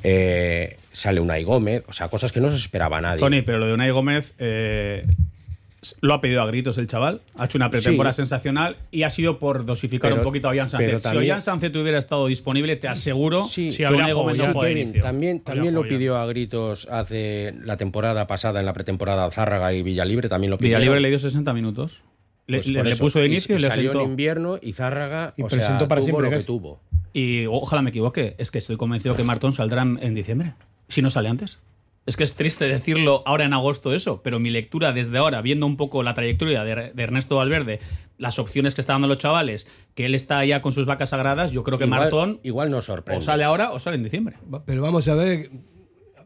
Eh, 0.05 0.77
sale 0.95 1.21
Unai 1.21 1.45
Gómez, 1.45 1.83
o 1.89 1.93
sea, 1.93 2.09
cosas 2.09 2.33
que 2.33 2.41
no 2.41 2.49
se 2.51 2.57
esperaba 2.57 3.01
nadie. 3.03 3.19
Tony, 3.21 3.43
pero 3.43 3.59
lo 3.59 3.67
de 3.67 3.75
Unai 3.75 3.91
Gómez 3.91 4.33
eh, 4.39 5.05
lo 6.01 6.15
ha 6.15 6.21
pedido 6.23 6.41
a 6.41 6.47
gritos 6.47 6.79
el 6.79 6.87
chaval, 6.87 7.21
ha 7.37 7.45
hecho 7.45 7.59
una 7.59 7.69
pretemporada 7.69 8.15
Sí. 8.15 8.19
sensacional 8.19 8.77
y 8.91 9.03
ha 9.03 9.11
sido 9.11 9.39
por 9.39 9.67
dosificar 9.67 10.09
Pero- 10.13 10.23
un 10.23 10.25
poquito 10.25 10.49
a 10.49 10.53
Ollán 10.53 10.67
Sánchez. 10.69 10.87
pero 10.89 10.99
Si 10.99 11.03
también- 11.03 11.25
Ollán 11.25 11.43
Sánchez 11.43 11.77
hubiera 11.77 11.99
estado 11.99 12.27
disponible, 12.27 12.77
te 12.77 12.89
aseguro 12.89 13.43
Sí, 13.43 13.67
que 13.67 13.73
sí, 13.73 13.83
Unai 13.85 14.01
habría 14.01 14.15
Gómez 14.15 14.39
no 14.39 14.69
inicio. 14.69 15.03
también 15.03 15.41
también 15.41 15.75
lo 15.75 15.83
pidió 15.83 16.17
a 16.17 16.25
gritos 16.27 16.89
hace 16.91 17.53
la 17.65 17.77
temporada 17.77 18.27
pasada, 18.27 18.61
en 18.61 18.67
la 18.67 18.73
pretemporada 18.73 19.31
Zárraga 19.31 19.75
y 19.75 19.83
Villalibre, 19.83 20.31
también 20.31 20.53
lo 20.53 20.57
pidió. 20.57 20.71
Villalibre 20.79 21.01
le 21.01 21.09
dio 21.11 21.19
60 21.19 21.53
minutos. 21.53 22.03
Le, 22.47 22.59
Pues 22.59 22.67
le- 22.69 22.83
le 22.85 22.97
puso 22.97 23.19
de 23.21 23.27
inicio 23.27 23.55
y, 23.57 23.59
y 23.59 23.63
le 23.63 23.69
salió 23.69 23.91
sentó. 23.93 24.05
en 24.05 24.11
invierno 24.11 24.59
y 24.61 24.75
Zárraga 24.75 25.33
Y 25.37 25.43
o 25.43 25.47
presentó 25.49 25.79
sea, 25.81 25.89
para 25.89 26.01
tuvo 26.03 26.07
siempre, 26.21 26.31
lo 26.31 26.39
que 26.39 26.45
tuvo. 26.45 26.81
Y 27.15 27.47
ojalá 27.47 27.81
me 27.83 27.89
equivoque, 27.91 28.35
es 28.39 28.51
que 28.51 28.59
estoy 28.59 28.77
convencido 28.77 29.17
que 29.17 29.25
Martón 29.25 29.53
saldrá 29.55 29.83
en 29.83 30.15
diciembre. 30.15 30.53
Si 30.89 31.03
no 31.03 31.11
sale 31.11 31.29
antes. 31.29 31.59
Es 32.07 32.17
que 32.19 32.25
es 32.25 32.35
triste 32.35 32.69
decirlo 32.69 33.23
ahora 33.25 33.47
en 33.47 33.55
agosto 33.55 33.95
eso, 33.95 34.21
pero 34.23 34.39
mi 34.39 34.51
lectura 34.51 34.93
desde 34.93 35.17
ahora, 35.17 35.41
viendo 35.41 35.65
un 35.65 35.79
poco 35.79 36.03
la 36.03 36.13
trayectoria 36.13 36.63
de, 36.63 36.93
de 36.93 37.03
Ernesto 37.03 37.37
Valverde, 37.37 37.79
las 38.19 38.39
opciones 38.39 38.75
que 38.75 38.83
está 38.83 38.93
dando 38.93 39.09
los 39.09 39.17
chavales, 39.17 39.67
que 39.95 40.05
él 40.05 40.15
está 40.15 40.45
ya 40.45 40.61
con 40.61 40.73
sus 40.73 40.85
vacas 40.85 41.11
sagradas, 41.11 41.53
yo 41.53 41.65
creo 41.65 41.79
que 41.79 41.85
igual, 41.85 42.01
Martón 42.01 42.41
igual 42.43 42.71
nos 42.71 42.85
o 42.91 42.93
sorprende. 42.95 43.25
sale 43.25 43.45
ahora 43.45 43.73
o 43.73 43.79
sale 43.79 43.97
en 43.97 44.05
diciembre. 44.05 44.37
Pero 44.67 44.83
vamos 44.83 45.09
a 45.09 45.15
ver 45.15 45.51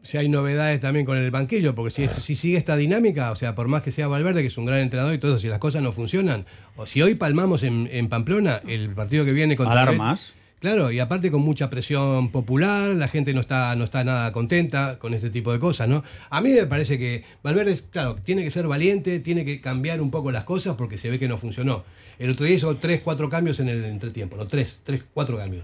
si 0.03 0.17
hay 0.17 0.27
novedades 0.27 0.81
también 0.81 1.05
con 1.05 1.17
el 1.17 1.31
banquillo, 1.31 1.75
porque 1.75 1.91
si, 1.91 2.07
si 2.07 2.35
sigue 2.35 2.57
esta 2.57 2.75
dinámica, 2.75 3.31
o 3.31 3.35
sea, 3.37 3.55
por 3.55 3.69
más 3.69 3.81
que 3.81 3.91
sea 3.91 4.07
Valverde, 4.07 4.41
que 4.41 4.47
es 4.47 4.57
un 4.57 4.65
gran 4.65 4.79
entrenador 4.79 5.13
y 5.13 5.17
todo, 5.17 5.39
si 5.39 5.47
las 5.47 5.59
cosas 5.59 5.81
no 5.81 5.93
funcionan, 5.93 6.45
o 6.75 6.85
si 6.85 7.01
hoy 7.01 7.15
palmamos 7.15 7.63
en, 7.63 7.87
en 7.91 8.09
Pamplona, 8.09 8.61
el 8.67 8.89
partido 8.89 9.23
que 9.23 9.31
viene 9.31 9.55
contra 9.55 9.81
Alarmas. 9.81 10.33
Claro, 10.59 10.91
y 10.91 10.99
aparte 10.99 11.31
con 11.31 11.41
mucha 11.41 11.69
presión 11.69 12.31
popular, 12.31 12.89
la 12.89 13.07
gente 13.07 13.33
no 13.33 13.39
está, 13.39 13.73
no 13.77 13.85
está 13.85 14.03
nada 14.03 14.31
contenta 14.33 14.99
con 14.99 15.13
este 15.13 15.29
tipo 15.29 15.53
de 15.53 15.59
cosas, 15.59 15.87
¿no? 15.87 16.03
A 16.29 16.41
mí 16.41 16.49
me 16.49 16.65
parece 16.65 16.99
que 16.99 17.23
Valverde, 17.43 17.79
claro, 17.91 18.17
tiene 18.25 18.43
que 18.43 18.51
ser 18.51 18.67
valiente, 18.67 19.21
tiene 19.21 19.45
que 19.45 19.61
cambiar 19.61 20.01
un 20.01 20.11
poco 20.11 20.31
las 20.33 20.43
cosas 20.43 20.75
porque 20.75 20.97
se 20.97 21.09
ve 21.09 21.17
que 21.17 21.29
no 21.29 21.37
funcionó. 21.37 21.85
El 22.17 22.31
otro 22.31 22.45
día 22.45 22.55
hizo 22.55 22.75
tres, 22.75 22.99
cuatro 23.01 23.29
cambios 23.29 23.61
en 23.61 23.69
el 23.69 23.85
entretiempo, 23.85 24.35
¿no? 24.35 24.47
Tres, 24.47 24.81
tres, 24.83 25.03
cuatro 25.13 25.37
cambios. 25.37 25.63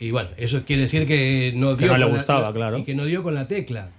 Y 0.00 0.10
bueno, 0.10 0.30
eso 0.36 0.62
quiere 0.66 0.82
decir 0.82 1.06
que 1.06 1.52
no 1.54 1.76
Que 1.76 1.84
dio 1.84 1.92
no 1.92 1.98
le 1.98 2.04
con 2.06 2.12
la- 2.14 2.18
gustaba, 2.18 2.52
claro. 2.52 2.78
Y 2.78 2.84
que 2.84 2.94
no 2.96 3.04
dio 3.04 3.22
con 3.22 3.34
la 3.34 3.46
tecla. 3.46 3.90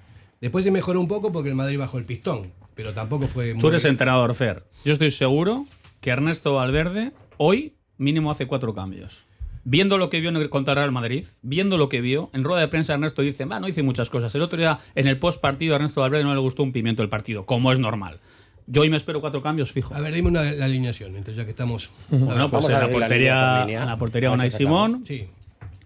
Después 0.42 0.66
se 0.66 0.72
mejoró 0.72 1.00
un 1.00 1.08
poco 1.08 1.32
porque 1.32 1.48
el 1.50 1.56
Madrid 1.56 1.80
bajó 1.80 1.98
el 2.00 2.04
pistón, 2.04 2.52
pero 2.76 2.94
tampoco 2.94 3.28
fue 3.28 3.54
muy 3.54 3.62
Tú 3.62 3.70
eres 3.70 3.86
entrenador, 3.86 4.34
Fer. 4.36 4.64
Yo 4.84 4.92
estoy 4.92 5.10
seguro 5.12 5.66
que 6.02 6.10
Ernesto 6.10 6.54
Valverde 6.54 7.14
hoy 7.38 7.74
mínimo 7.98 8.30
hace 8.30 8.46
cuatro 8.46 8.76
cambios. 8.76 9.24
Viendo 9.70 9.98
lo 9.98 10.10
que 10.10 10.22
vio 10.22 10.30
en 10.30 10.38
el- 10.38 10.50
contra 10.50 10.76
Real 10.76 10.94
Madrid, 10.94 11.26
viendo 11.42 11.78
lo 11.78 11.90
que 11.90 12.00
vio, 12.00 12.30
en 12.34 12.46
rueda 12.46 12.62
de 12.62 12.70
prensa 12.70 12.94
Ernesto 12.94 13.22
dice, 13.22 13.44
va, 13.44 13.60
no 13.60 13.68
hice 13.68 13.84
muchas 13.84 14.10
cosas. 14.10 14.34
El 14.34 14.42
otro 14.42 14.58
día, 14.58 14.80
en 14.96 15.08
el 15.08 15.20
post 15.20 15.42
partido, 15.42 15.74
a 15.74 15.76
Ernesto 15.76 16.00
Valverde 16.00 16.24
no 16.24 16.34
le 16.34 16.40
gustó 16.40 16.64
un 16.64 16.72
pimiento 16.72 17.04
el 17.04 17.10
partido, 17.10 17.46
como 17.46 17.74
es 17.74 17.80
normal. 17.80 18.20
Yo 18.66 18.84
hoy 18.84 18.90
me 18.90 18.96
espero 18.96 19.20
cuatro 19.20 19.42
cambios 19.42 19.72
fijo. 19.74 19.94
A 19.94 20.00
ver, 20.00 20.14
dime 20.14 20.30
una, 20.30 20.44
la 20.54 20.66
alineación, 20.66 21.10
entonces 21.12 21.36
ya 21.36 21.44
que 21.44 21.50
estamos... 21.52 21.90
Bueno, 22.10 22.50
pues 22.50 22.66
en 22.68 22.72
la 22.74 22.80
la 22.80 22.90
portería, 22.90 23.60
línea. 23.66 23.82
en 23.82 23.88
la 23.90 23.98
portería 23.98 24.32
Unai. 24.32 24.52
Simón, 24.52 25.04
Sí, 25.06 25.26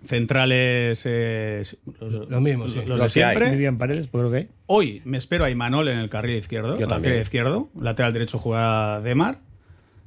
centrales 0.03 1.03
eh, 1.05 1.63
los, 1.99 2.29
Los 2.29 2.41
mismos, 2.41 2.71
sí. 2.73 2.79
los 2.79 2.87
Los 2.99 3.01
de 3.01 3.07
siempre. 3.09 3.49
Vivian 3.51 3.77
Paredes, 3.77 4.07
pues 4.07 4.21
creo 4.21 4.31
que 4.31 4.37
hay. 4.37 4.47
Hoy 4.67 5.01
me 5.05 5.17
espero 5.17 5.45
a 5.45 5.49
Imanol 5.49 5.87
en 5.89 5.97
el 5.99 6.09
carril 6.09 6.37
izquierdo. 6.37 6.75
Yo 6.75 6.81
lateral 6.81 7.01
también. 7.01 7.21
izquierdo. 7.21 7.69
Lateral 7.79 8.13
derecho 8.13 8.37
jugará 8.37 9.01
Demar. 9.01 9.39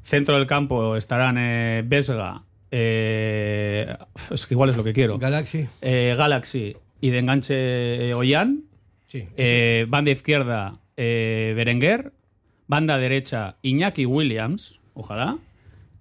Centro 0.03 0.37
del 0.37 0.47
campo 0.47 0.97
estarán 0.97 1.37
eh, 1.39 1.83
Vesga. 1.87 2.43
Eh, 2.77 3.97
es 4.33 4.47
que 4.47 4.55
igual 4.55 4.71
es 4.71 4.77
lo 4.77 4.83
que 4.83 4.93
quiero. 4.93 5.17
Galaxy, 5.19 5.69
eh, 5.81 6.15
Galaxy 6.19 6.77
y 7.01 7.11
de 7.11 7.19
enganche 7.21 7.55
eh, 8.11 8.15
Ollán. 8.15 8.65
sí. 9.09 9.25
Eh, 9.37 9.87
banda 9.89 10.11
izquierda 10.11 10.79
eh, 10.97 11.53
Berenguer. 11.57 12.13
Banda 12.67 12.99
derecha 12.99 13.57
Iñaki 13.63 14.07
Williams. 14.07 14.81
Ojalá. 14.95 15.37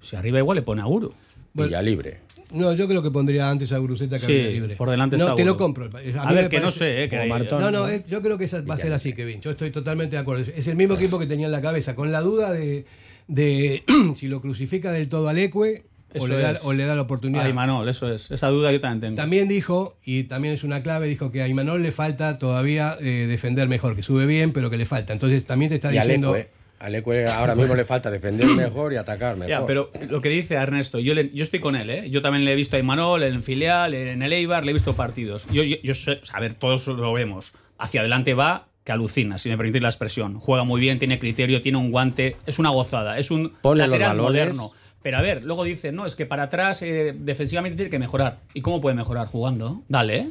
Si 0.01 0.15
arriba 0.15 0.39
igual 0.39 0.55
le 0.55 0.61
pone 0.63 0.81
a 0.81 0.85
Guru. 0.85 1.13
Bueno. 1.53 1.67
Villalibre. 1.69 2.21
No, 2.51 2.73
yo 2.73 2.87
creo 2.87 3.03
que 3.03 3.11
pondría 3.11 3.49
antes 3.49 3.71
a 3.71 3.79
Gruceta 3.79 4.17
que 4.17 4.25
a 4.25 4.27
Sí, 4.27 4.33
Villalibre. 4.33 4.75
por 4.75 4.89
delante 4.89 5.17
No, 5.17 5.25
está 5.25 5.35
te 5.35 5.45
lo 5.45 5.57
compro. 5.57 5.89
A, 6.19 6.33
ver, 6.33 6.49
que 6.49 6.59
no 6.59 6.71
sé, 6.71 7.03
eh, 7.03 7.09
que 7.09 7.25
Martón. 7.27 7.59
No, 7.59 7.69
no, 7.71 7.87
eh, 7.89 8.03
yo 8.07 8.21
creo 8.21 8.37
que 8.37 8.45
esa 8.45 8.61
va 8.61 8.75
a 8.75 8.77
ser 8.77 8.93
así, 8.93 9.13
Kevin. 9.13 9.41
Yo 9.41 9.51
estoy 9.51 9.69
totalmente 9.71 10.15
de 10.15 10.21
acuerdo. 10.21 10.45
Es 10.55 10.67
el 10.67 10.75
mismo 10.75 10.95
equipo 10.95 11.19
que 11.19 11.25
tenía 11.27 11.45
en 11.47 11.51
la 11.51 11.61
cabeza, 11.61 11.95
con 11.95 12.11
la 12.11 12.21
duda 12.21 12.51
de, 12.51 12.85
de 13.27 13.83
si 14.15 14.27
lo 14.27 14.41
crucifica 14.41 14.91
del 14.91 15.09
todo 15.09 15.27
al 15.29 15.37
Ecue 15.37 15.83
o 16.19 16.27
le, 16.27 16.37
da, 16.37 16.53
o 16.63 16.73
le 16.73 16.85
da 16.85 16.95
la 16.95 17.01
oportunidad. 17.01 17.45
A 17.45 17.49
Imanol, 17.49 17.87
eso 17.89 18.11
es. 18.13 18.31
Esa 18.31 18.47
duda 18.49 18.71
yo 18.71 18.79
también 18.81 19.01
tengo. 19.01 19.15
También 19.15 19.47
dijo, 19.47 19.95
y 20.03 20.23
también 20.23 20.53
es 20.53 20.63
una 20.63 20.83
clave, 20.83 21.07
dijo 21.07 21.31
que 21.31 21.41
a 21.41 21.47
Imanol 21.47 21.81
le 21.83 21.91
falta 21.91 22.37
todavía 22.37 22.97
eh, 23.01 23.25
defender 23.27 23.67
mejor, 23.67 23.95
que 23.95 24.03
sube 24.03 24.25
bien, 24.25 24.51
pero 24.53 24.69
que 24.69 24.77
le 24.77 24.85
falta. 24.85 25.13
Entonces 25.13 25.45
también 25.45 25.69
te 25.69 25.75
está 25.75 25.91
Y 25.93 25.97
diciendo... 25.99 26.29
Alecue, 26.33 26.49
Alecue 26.79 27.27
ahora 27.27 27.55
mismo 27.55 27.75
le 27.75 27.85
falta 27.85 28.11
defender 28.11 28.45
mejor 28.55 28.91
y 28.91 28.97
atacar 28.97 29.35
mejor. 29.37 29.49
Ya, 29.49 29.65
pero 29.65 29.89
lo 30.09 30.19
que 30.21 30.27
dice 30.29 30.55
Ernesto, 30.55 30.99
yo, 30.99 31.13
le- 31.13 31.31
yo 31.33 31.43
estoy 31.43 31.59
con 31.61 31.75
él, 31.77 31.89
¿eh? 31.89 32.09
Yo 32.09 32.21
también 32.21 32.43
le 32.43 32.51
he 32.51 32.55
visto 32.55 32.75
a 32.75 32.79
Imanol 32.79 33.23
en 33.23 33.41
filial, 33.41 33.93
en 33.93 34.21
el 34.21 34.33
Eibar, 34.33 34.65
le 34.65 34.71
he 34.71 34.73
visto 34.73 34.93
partidos. 34.95 35.47
Yo, 35.49 35.63
yo, 35.63 35.77
yo 35.81 35.93
sé, 35.95 36.19
a 36.33 36.39
ver, 36.41 36.55
todos 36.55 36.85
lo 36.87 37.13
vemos. 37.13 37.53
Hacia 37.77 38.01
adelante 38.01 38.33
va, 38.33 38.67
que 38.83 38.91
alucina, 38.91 39.37
si 39.37 39.47
me 39.47 39.55
permitís 39.55 39.81
la 39.81 39.87
expresión. 39.87 40.39
Juega 40.39 40.65
muy 40.65 40.81
bien, 40.81 40.99
tiene 40.99 41.19
criterio, 41.19 41.61
tiene 41.61 41.77
un 41.77 41.89
guante, 41.89 42.35
es 42.45 42.59
una 42.59 42.69
gozada, 42.69 43.17
es 43.17 43.31
un 43.31 43.53
Pone 43.61 43.79
los 43.83 43.89
lateral 43.89 44.17
balones. 44.17 44.57
moderno. 44.57 44.71
Pero 45.03 45.17
a 45.17 45.21
ver, 45.21 45.43
luego 45.43 45.63
dice, 45.65 45.91
no, 45.91 46.05
es 46.05 46.15
que 46.15 46.25
para 46.25 46.43
atrás 46.43 46.81
eh, 46.81 47.13
defensivamente 47.15 47.75
tiene 47.75 47.89
que 47.91 47.99
mejorar. 47.99 48.39
¿Y 48.53 48.61
cómo 48.61 48.81
puede 48.81 48.95
mejorar? 48.95 49.27
Jugando. 49.27 49.83
Dale, 49.89 50.15
¿eh? 50.17 50.29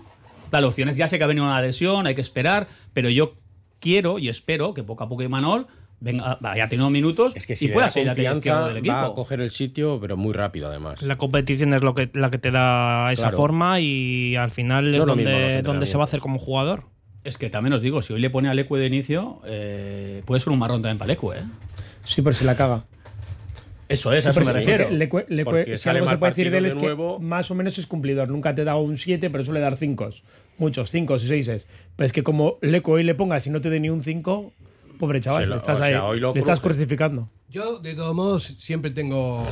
Dale 0.50 0.66
opciones. 0.66 0.96
Ya 0.96 1.06
sé 1.08 1.18
que 1.18 1.24
ha 1.24 1.26
venido 1.26 1.46
una 1.46 1.60
lesión, 1.60 2.06
hay 2.06 2.14
que 2.14 2.20
esperar, 2.22 2.66
pero 2.92 3.10
yo 3.10 3.34
quiero 3.80 4.18
y 4.18 4.28
espero 4.28 4.74
que 4.74 4.82
poco 4.82 5.04
a 5.04 5.08
poco 5.08 5.22
Imanol 5.22 5.66
venga, 6.00 6.38
vaya 6.40 6.68
teniendo 6.68 6.90
minutos 6.90 7.34
es 7.36 7.46
que 7.46 7.54
si 7.56 7.66
y 7.66 7.68
pueda 7.68 7.86
da 7.86 7.90
seguir 7.90 8.08
confianza, 8.14 8.68
del 8.68 8.76
equipo. 8.78 8.94
va 8.94 9.06
a 9.06 9.12
coger 9.12 9.40
el 9.40 9.50
sitio, 9.50 9.98
pero 10.00 10.16
muy 10.16 10.32
rápido 10.32 10.68
además. 10.68 11.02
La 11.02 11.16
competición 11.16 11.74
es 11.74 11.82
lo 11.82 11.94
que, 11.94 12.10
la 12.14 12.30
que 12.30 12.38
te 12.38 12.50
da 12.50 13.12
esa 13.12 13.24
Claro. 13.28 13.36
forma 13.36 13.80
y 13.80 14.36
al 14.36 14.50
final 14.50 14.90
No 14.92 14.98
es 14.98 15.04
donde, 15.06 15.62
donde 15.62 15.86
se 15.86 15.96
va 15.96 16.04
a 16.04 16.06
hacer 16.06 16.20
como 16.20 16.38
jugador. 16.38 16.84
Es 17.24 17.38
que 17.38 17.50
también 17.50 17.72
os 17.72 17.82
digo, 17.82 18.02
si 18.02 18.12
hoy 18.12 18.20
le 18.20 18.30
pone 18.30 18.48
a 18.48 18.54
Leque 18.54 18.74
de 18.74 18.86
inicio, 18.86 19.40
eh, 19.46 20.22
puede 20.24 20.40
ser 20.40 20.52
un 20.52 20.58
marrón 20.58 20.82
también 20.82 20.98
para 20.98 21.08
Leque, 21.08 21.26
¿eh? 21.38 21.44
Sí, 22.04 22.20
pero 22.22 22.34
se 22.34 22.44
la 22.44 22.56
caga. 22.56 22.84
Eso 23.92 24.12
es, 24.12 24.26
a 24.26 24.30
eso 24.30 24.40
me 24.40 24.52
refiero. 24.52 24.90
Leque- 24.90 25.26
Leque- 25.28 25.44
Porque 25.44 25.76
si 25.76 25.88
algo 25.88 26.08
se 26.08 26.16
puede 26.18 26.32
decir 26.32 26.50
de 26.50 26.58
él 26.58 26.66
es 26.66 26.74
de 26.74 26.80
que 26.80 27.16
más 27.20 27.50
o 27.50 27.54
menos 27.54 27.78
es 27.78 27.86
cumplidor. 27.86 28.28
Nunca 28.28 28.54
te 28.54 28.64
da 28.64 28.76
un 28.76 28.96
7, 28.98 29.30
pero 29.30 29.44
suele 29.44 29.60
dar 29.60 29.76
5. 29.76 30.10
Muchos, 30.58 30.90
5 30.90 31.16
y 31.16 31.44
6. 31.44 31.66
Pero 31.96 32.06
es 32.06 32.12
que 32.12 32.22
como 32.22 32.58
Leco 32.60 32.92
hoy 32.92 33.02
le 33.04 33.14
pongas 33.14 33.46
y 33.46 33.50
no 33.50 33.60
te 33.60 33.70
dé 33.70 33.80
ni 33.80 33.88
un 33.90 34.02
5, 34.02 34.52
pobre 34.98 35.20
chaval, 35.20 35.44
lo- 35.48 35.54
le 35.54 35.56
estás, 35.58 35.78
o 35.80 35.82
sea, 35.82 35.86
ahí- 35.98 36.04
hoy 36.04 36.20
lo 36.20 36.32
le 36.34 36.40
estás 36.40 36.60
crucificando. 36.60 37.28
Yo, 37.50 37.78
de 37.80 37.94
todos 37.94 38.14
modos, 38.14 38.56
siempre 38.58 38.90
tengo 38.90 39.46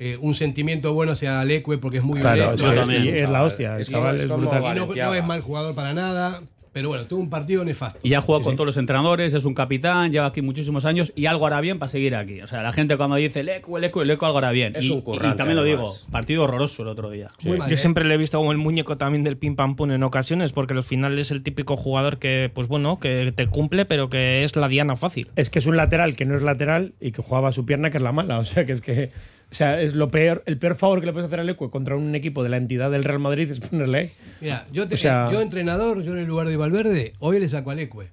eh, 0.00 0.16
un 0.20 0.34
sentimiento 0.34 0.92
bueno 0.94 1.12
hacia 1.12 1.40
Alecue 1.40 1.78
porque 1.78 1.96
es 1.98 2.04
muy 2.04 2.20
Claro, 2.20 2.54
es, 2.54 3.30
la 3.30 3.42
hostia. 3.42 3.74
El 3.76 3.82
Es 3.82 3.90
chaval 3.90 4.18
es 4.20 4.28
brutal. 4.28 4.62
Y 4.94 4.98
no 4.98 5.14
es 5.14 5.24
mal 5.24 5.40
jugador 5.40 5.74
para 5.74 5.92
nada, 5.92 6.40
pero 6.72 6.88
bueno, 6.88 7.06
tuvo 7.06 7.20
un 7.20 7.30
partido 7.30 7.64
nefasto. 7.64 8.00
Y 8.02 8.14
ha 8.14 8.20
jugado 8.20 8.44
con 8.44 8.56
todos 8.56 8.66
los 8.66 8.76
entrenadores, 8.76 9.34
es 9.34 9.44
un 9.44 9.54
capitán, 9.54 10.12
lleva 10.12 10.26
aquí 10.26 10.42
muchísimos 10.42 10.84
años 10.84 11.12
y 11.16 11.26
algo 11.26 11.46
hará 11.46 11.60
bien 11.60 11.78
para 11.78 11.88
seguir 11.88 12.14
aquí. 12.14 12.40
O 12.40 12.46
sea, 12.46 12.62
la 12.62 12.72
gente 12.72 12.96
cuando 12.96 13.16
dice 13.16 13.42
Leque, 13.42 13.70
Leque, 13.78 14.04
Leque, 14.04 14.24
algo 14.24 14.38
hará 14.38 14.50
bien. 14.52 14.74
Es 14.76 14.84
y, 14.84 14.90
un 14.90 15.00
currante, 15.00 15.34
y 15.34 15.36
también 15.36 15.56
lo 15.56 15.64
digo, 15.64 15.82
además. 15.82 16.06
partido 16.10 16.44
horroroso 16.44 16.82
el 16.82 16.88
otro 16.88 17.10
día. 17.10 17.28
Muy 17.44 17.58
mal, 17.58 17.68
Yo 17.68 17.74
¿eh? 17.74 17.78
siempre 17.78 18.04
le 18.04 18.14
he 18.14 18.16
visto 18.16 18.38
como 18.38 18.52
el 18.52 18.58
muñeco 18.58 18.94
también 18.96 19.24
del 19.24 19.36
pim 19.36 19.56
pam 19.56 19.76
pum 19.76 19.90
en 19.90 20.02
ocasiones, 20.02 20.52
porque 20.52 20.74
al 20.74 20.82
final 20.82 21.18
es 21.18 21.30
el 21.30 21.42
típico 21.42 21.76
jugador 21.76 22.18
que, 22.18 22.50
pues 22.52 22.68
bueno, 22.68 22.98
que 22.98 23.32
te 23.34 23.46
cumple, 23.46 23.84
pero 23.84 24.08
que 24.08 24.44
es 24.44 24.56
la 24.56 24.68
diana 24.68 24.96
fácil. 24.96 25.28
Es 25.36 25.50
que 25.50 25.58
es 25.58 25.66
un 25.66 25.76
lateral 25.76 26.16
que 26.16 26.24
no 26.24 26.36
es 26.36 26.42
lateral 26.42 26.94
y 27.00 27.12
que 27.12 27.22
jugaba 27.22 27.52
su 27.52 27.64
pierna 27.64 27.90
que 27.90 27.96
es 27.96 28.02
la 28.02 28.12
mala. 28.12 28.38
O 28.38 28.44
sea, 28.44 28.64
que 28.64 28.72
es 28.72 28.80
que. 28.80 29.10
O 29.50 29.54
sea, 29.54 29.80
es 29.80 29.94
lo 29.94 30.10
peor, 30.10 30.42
el 30.46 30.58
peor 30.58 30.74
favor 30.76 31.00
que 31.00 31.06
le 31.06 31.12
puedes 31.12 31.26
hacer 31.26 31.40
al 31.40 31.48
Ecue 31.48 31.70
contra 31.70 31.96
un 31.96 32.14
equipo 32.14 32.42
de 32.42 32.50
la 32.50 32.58
entidad 32.58 32.90
del 32.90 33.02
Real 33.04 33.18
Madrid 33.18 33.50
es 33.50 33.60
ponerle. 33.60 34.12
Mira, 34.42 34.66
yo, 34.72 34.86
te- 34.88 34.94
O 34.94 34.98
sea- 34.98 35.28
yo 35.32 35.40
entrenador, 35.40 36.02
yo 36.02 36.12
en 36.12 36.18
el 36.18 36.26
lugar 36.26 36.48
de 36.48 36.56
Valverde, 36.58 37.14
hoy 37.18 37.40
le 37.40 37.48
saco 37.48 37.70
a 37.70 37.72
Alecue. 37.72 38.08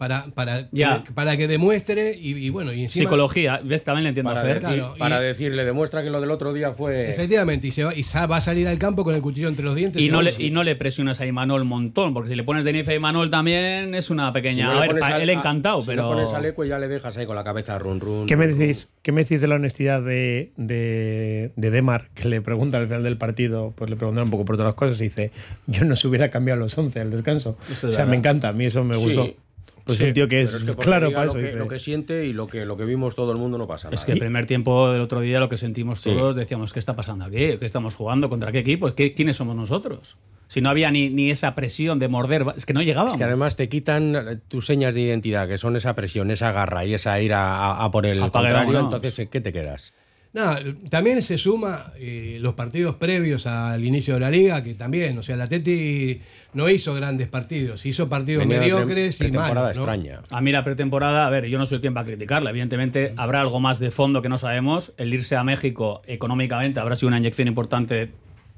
Para, 0.00 0.24
para, 0.34 0.66
Ya. 0.72 1.04
para 1.12 1.36
que 1.36 1.46
demuestre 1.46 2.16
y, 2.18 2.30
y 2.34 2.48
bueno, 2.48 2.72
y 2.72 2.84
encima... 2.84 3.02
Psicología, 3.04 3.60
¿ves? 3.62 3.84
También 3.84 4.04
le 4.04 4.08
entiendo 4.08 4.30
Para, 4.32 4.40
a 4.40 4.44
Fer. 4.60 4.62
para 4.98 5.20
y- 5.20 5.24
decirle, 5.26 5.66
demuestra 5.66 6.02
que 6.02 6.08
lo 6.08 6.22
del 6.22 6.30
otro 6.30 6.54
día 6.54 6.72
fue. 6.72 7.10
Efectivamente, 7.10 7.66
y, 7.66 7.70
se 7.70 7.84
va, 7.84 7.94
y 7.94 8.02
sa- 8.04 8.24
va 8.26 8.38
a 8.38 8.40
salir 8.40 8.66
al 8.66 8.78
campo 8.78 9.04
con 9.04 9.14
el 9.14 9.20
cuchillo 9.20 9.48
entre 9.48 9.62
los 9.62 9.74
dientes. 9.76 10.00
Y 10.00 10.08
no, 10.08 10.22
le, 10.22 10.32
y 10.38 10.50
no 10.50 10.62
le 10.62 10.74
presionas 10.74 11.20
a 11.20 11.26
Imanol 11.26 11.60
un 11.60 11.68
montón, 11.68 12.14
porque 12.14 12.30
si 12.30 12.34
le 12.34 12.44
pones 12.44 12.64
de 12.64 12.70
inicio 12.70 12.94
a 12.94 12.96
Imanol 12.96 13.28
también 13.28 13.94
es 13.94 14.08
una 14.08 14.28
Si 14.28 14.32
pequeña. 14.32 14.72
no 14.72 14.80
a 14.80 14.86
le 14.86 14.94
ver, 14.94 15.04
al- 15.04 15.20
él 15.20 15.28
encantado, 15.28 15.82
si 15.82 15.88
pero. 15.88 16.04
no 16.04 16.08
pones 16.14 16.32
al 16.32 16.46
Ecue 16.46 16.66
ya 16.66 16.78
le 16.78 16.88
dejas 16.88 17.14
ahí 17.18 17.26
con 17.26 17.36
la 17.36 17.44
cabeza 17.44 17.78
run 17.78 18.00
run. 18.00 18.26
¿Qué 18.26 18.38
me 18.38 18.46
run. 18.46 18.58
decís, 18.58 18.88
¿Qué 19.02 19.12
me 19.12 19.24
decís 19.24 19.42
de 19.42 19.48
la 19.48 19.56
honestidad 19.56 20.00
de, 20.00 20.52
de, 20.56 21.52
de 21.56 21.70
Demar, 21.70 22.08
que 22.14 22.26
le 22.26 22.40
pregunta 22.40 22.78
al 22.78 22.86
final 22.86 23.02
del 23.02 23.18
partido, 23.18 23.74
pues 23.76 23.90
le 23.90 23.96
preguntan 23.96 24.24
un 24.24 24.30
poco 24.30 24.46
por 24.46 24.56
todas 24.56 24.68
las 24.70 24.76
cosas 24.76 24.98
y 25.02 25.04
dice, 25.04 25.30
yo 25.66 25.84
no 25.84 25.94
se 25.94 26.08
hubiera 26.08 26.30
cambiado 26.30 26.58
los 26.58 26.76
11 26.78 27.00
al 27.00 27.10
descanso. 27.10 27.58
Es 27.70 27.76
o 27.84 27.88
sea, 27.88 27.90
verdad. 27.90 28.06
me 28.06 28.16
encanta, 28.16 28.48
a 28.48 28.52
mí 28.54 28.64
eso 28.64 28.82
me 28.82 28.94
Sí. 28.94 29.36
Pues 29.84 29.98
Sí. 29.98 30.04
un 30.04 30.12
tío 30.12 30.28
que 30.28 30.42
es, 30.42 30.54
es 30.54 30.60
que 30.64 30.72
porque 30.72 30.82
claro 30.82 31.10
lo 31.10 31.32
que, 31.32 31.38
dice. 31.42 31.56
lo 31.56 31.68
que 31.68 31.78
siente 31.78 32.26
y 32.26 32.32
lo 32.32 32.46
que, 32.46 32.64
lo 32.66 32.76
que 32.76 32.84
vimos 32.84 33.14
todo 33.16 33.32
el 33.32 33.38
mundo 33.38 33.58
no 33.58 33.66
pasa 33.66 33.88
nada. 33.88 33.94
Es 33.94 34.04
que 34.04 34.12
el 34.12 34.18
primer 34.18 34.46
tiempo 34.46 34.90
del 34.90 35.00
otro 35.00 35.20
día 35.20 35.40
lo 35.40 35.48
que 35.48 35.56
sentimos 35.56 36.00
Sí. 36.00 36.10
todos, 36.10 36.34
decíamos, 36.36 36.72
¿qué 36.72 36.78
está 36.78 36.94
pasando 36.96 37.24
aquí? 37.24 37.56
¿Qué 37.58 37.66
estamos 37.66 37.94
jugando? 37.94 38.28
¿Contra 38.28 38.52
qué 38.52 38.58
equipo? 38.60 38.94
¿Qué, 38.94 39.12
¿Quiénes 39.14 39.36
somos 39.36 39.56
nosotros? 39.56 40.16
Si 40.48 40.60
no 40.60 40.68
había 40.68 40.90
ni, 40.90 41.10
ni 41.10 41.30
esa 41.30 41.54
presión 41.54 41.98
de 42.00 42.08
morder, 42.08 42.44
es 42.56 42.66
que 42.66 42.72
no 42.72 42.82
llegábamos. 42.82 43.12
Es 43.12 43.18
que 43.18 43.24
además 43.24 43.54
te 43.56 43.68
quitan 43.68 44.42
tus 44.48 44.66
señas 44.66 44.94
de 44.94 45.00
identidad, 45.02 45.46
que 45.46 45.58
son 45.58 45.76
esa 45.76 45.94
presión, 45.94 46.30
esa 46.32 46.50
garra 46.50 46.84
y 46.84 46.94
esa 46.94 47.20
ira 47.20 47.40
a, 47.56 47.84
a 47.84 47.90
por 47.92 48.04
el 48.04 48.18
Apague, 48.20 48.30
contrario. 48.48 48.56
vámonos. 48.72 48.82
Entonces, 48.94 49.18
¿en 49.20 49.28
qué 49.28 49.40
te 49.40 49.52
quedas? 49.52 49.92
Nada, 50.32 50.60
también 50.90 51.22
se 51.22 51.38
suma 51.38 51.92
eh, 51.98 52.38
los 52.40 52.54
partidos 52.54 52.94
previos 52.94 53.46
al 53.48 53.84
inicio 53.84 54.14
de 54.14 54.20
la 54.20 54.30
liga, 54.30 54.62
que 54.62 54.74
también, 54.74 55.18
o 55.18 55.24
sea, 55.24 55.34
el 55.34 55.40
Atleti 55.40 56.20
no 56.54 56.68
hizo 56.68 56.94
grandes 56.94 57.26
partidos, 57.26 57.84
hizo 57.84 58.08
partidos 58.08 58.44
Venía 58.46 58.58
pre- 58.58 58.66
mediocres 58.72 59.16
y 59.16 59.18
pretemporada. 59.24 59.72
¿no? 59.72 59.80
extraña. 59.82 60.20
A 60.30 60.40
mí 60.40 60.52
la 60.52 60.62
pretemporada, 60.62 61.26
a 61.26 61.30
ver, 61.30 61.46
yo 61.46 61.58
no 61.58 61.66
soy 61.66 61.80
quien 61.80 61.96
va 61.96 62.02
a 62.02 62.04
criticarla. 62.04 62.50
Evidentemente 62.50 63.12
habrá 63.16 63.40
algo 63.40 63.58
más 63.58 63.80
de 63.80 63.90
fondo 63.90 64.22
que 64.22 64.28
no 64.28 64.38
sabemos. 64.38 64.92
El 64.98 65.12
irse 65.12 65.34
a 65.34 65.42
México 65.42 66.02
económicamente 66.06 66.78
habrá 66.78 66.94
sido 66.94 67.08
una 67.08 67.18
inyección 67.18 67.48
importante, 67.48 68.10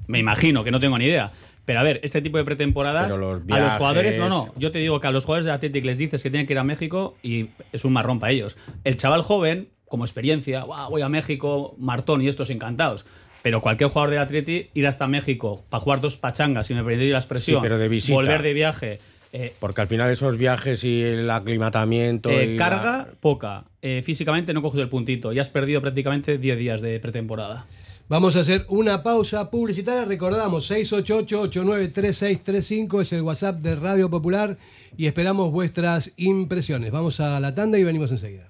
me 0.05 0.19
imagino, 0.19 0.63
que 0.63 0.69
no 0.69 0.79
tengo 0.79 0.99
ni 0.99 1.05
idea. 1.05 1.31
Pero 1.65 1.79
a 1.79 1.83
ver, 1.83 2.01
este 2.03 2.21
tipo 2.21 2.37
de 2.37 2.43
pretemporadas, 2.43 3.07
los 3.09 3.17
a 3.17 3.19
los 3.21 3.45
viajes- 3.47 3.73
jugadores, 3.77 4.19
no, 4.19 4.29
no. 4.29 4.53
Yo 4.59 4.69
te 4.69 4.77
digo 4.77 4.99
que 4.99 5.07
a 5.07 5.11
los 5.11 5.25
jugadores 5.25 5.45
de 5.45 5.53
Athletic 5.53 5.85
les 5.85 5.97
dices 5.97 6.21
que 6.21 6.29
tienen 6.29 6.45
que 6.45 6.53
ir 6.53 6.59
a 6.59 6.63
México 6.63 7.17
y 7.23 7.47
es 7.71 7.83
un 7.83 7.93
marrón 7.93 8.19
para 8.19 8.31
ellos. 8.31 8.57
El 8.83 8.95
chaval 8.97 9.21
joven, 9.23 9.69
como 9.93 10.05
experiencia, 10.05 10.63
"Guau, 10.63 10.89
voy 10.89 11.03
a 11.03 11.09
México, 11.09 11.75
Martón 11.77 12.23
y 12.23 12.27
estos 12.27 12.49
encantados. 12.49 13.05
Pero 13.43 13.61
cualquier 13.61 13.91
jugador 13.91 14.09
de 14.09 14.17
Atleti 14.17 14.69
ir 14.73 14.87
hasta 14.87 15.07
México 15.07 15.63
para 15.69 15.83
jugar 15.83 16.01
dos 16.01 16.17
pachangas, 16.17 16.65
si 16.65 16.73
me 16.73 16.83
permitís 16.83 17.11
la 17.11 17.19
expresión, 17.19 17.59
Sí, 17.59 17.61
pero 17.61 17.77
de 17.77 17.87
visita. 17.89 18.15
volver 18.15 18.41
de 18.41 18.53
viaje, 18.53 18.99
eh, 19.33 19.53
Porque 19.59 19.81
al 19.81 19.87
final 19.87 20.09
esos 20.09 20.35
viajes 20.35 20.83
y 20.83 21.03
el 21.03 21.29
aclimatamiento. 21.29 22.31
eh, 22.31 22.55
y 22.55 22.57
carga 22.57 22.97
la- 22.97 23.07
poca. 23.19 23.65
Eh, 23.83 24.01
físicamente 24.03 24.51
no 24.53 24.61
he 24.61 24.63
cogido 24.63 24.81
el 24.81 24.89
puntito. 24.89 25.31
Y 25.31 25.37
has 25.39 25.49
perdido 25.49 25.79
prácticamente 25.81 26.39
10 26.39 26.57
días 26.57 26.81
de 26.81 26.99
pretemporada. 26.99 27.67
Vamos 28.09 28.35
a 28.35 28.39
hacer 28.41 28.65
una 28.69 29.01
pausa 29.03 29.49
publicitaria. 29.51 30.05
Recordamos, 30.05 30.65
688-893635 30.71 33.01
es 33.01 33.13
el 33.13 33.21
WhatsApp 33.21 33.61
de 33.61 33.75
Radio 33.75 34.09
Popular 34.09 34.57
y 34.97 35.05
esperamos 35.07 35.51
vuestras 35.51 36.11
impresiones. 36.17 36.89
Vamos 36.91 37.19
a 37.19 37.39
la 37.39 37.53
tanda 37.55 37.77
y 37.77 37.83
venimos 37.83 38.09
enseguida. 38.11 38.49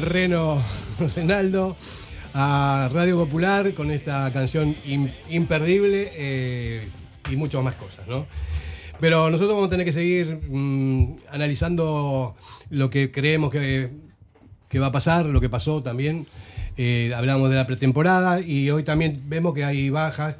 El 0.00 0.06
reno 0.06 0.64
Renaldo 1.16 1.76
a 2.32 2.88
Radio 2.92 3.18
Popular 3.18 3.74
con 3.74 3.90
esta 3.90 4.32
canción 4.32 4.74
im- 4.86 5.12
imperdible 5.28 6.10
eh, 6.14 6.88
y 7.30 7.36
muchas 7.36 7.62
más 7.62 7.74
cosas, 7.74 8.06
¿no? 8.08 8.26
Pero 8.98 9.28
nosotros 9.30 9.52
vamos 9.54 9.66
a 9.66 9.70
tener 9.70 9.84
que 9.84 9.92
seguir 9.92 10.40
mm, 10.48 11.16
analizando 11.30 12.34
lo 12.70 12.88
que 12.88 13.10
creemos 13.12 13.50
que, 13.50 13.90
va 14.80 14.86
a 14.86 14.92
pasar, 14.92 15.26
lo 15.26 15.40
que 15.40 15.48
pasó 15.50 15.82
también. 15.82 16.26
Eh, 16.78 17.12
hablamos 17.14 17.50
de 17.50 17.56
la 17.56 17.66
pretemporada 17.66 18.40
y 18.40 18.70
hoy 18.70 18.84
también 18.84 19.22
vemos 19.26 19.52
que 19.52 19.64
hay 19.64 19.90
bajas, 19.90 20.36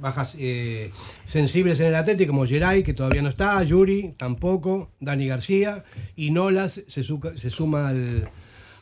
bajas 0.00 0.34
eh, 0.38 0.90
sensibles 1.24 1.78
en 1.78 1.86
el 1.86 1.94
Atlético, 1.94 2.32
como 2.32 2.46
Geray, 2.46 2.82
que 2.82 2.94
todavía 2.94 3.22
no 3.22 3.28
está, 3.28 3.62
Yuri 3.62 4.14
tampoco, 4.16 4.90
Dani 4.98 5.28
García 5.28 5.84
y 6.16 6.30
Nolas 6.30 6.80
se, 6.88 7.04
se 7.04 7.50
suma 7.50 7.88
al, 7.90 8.28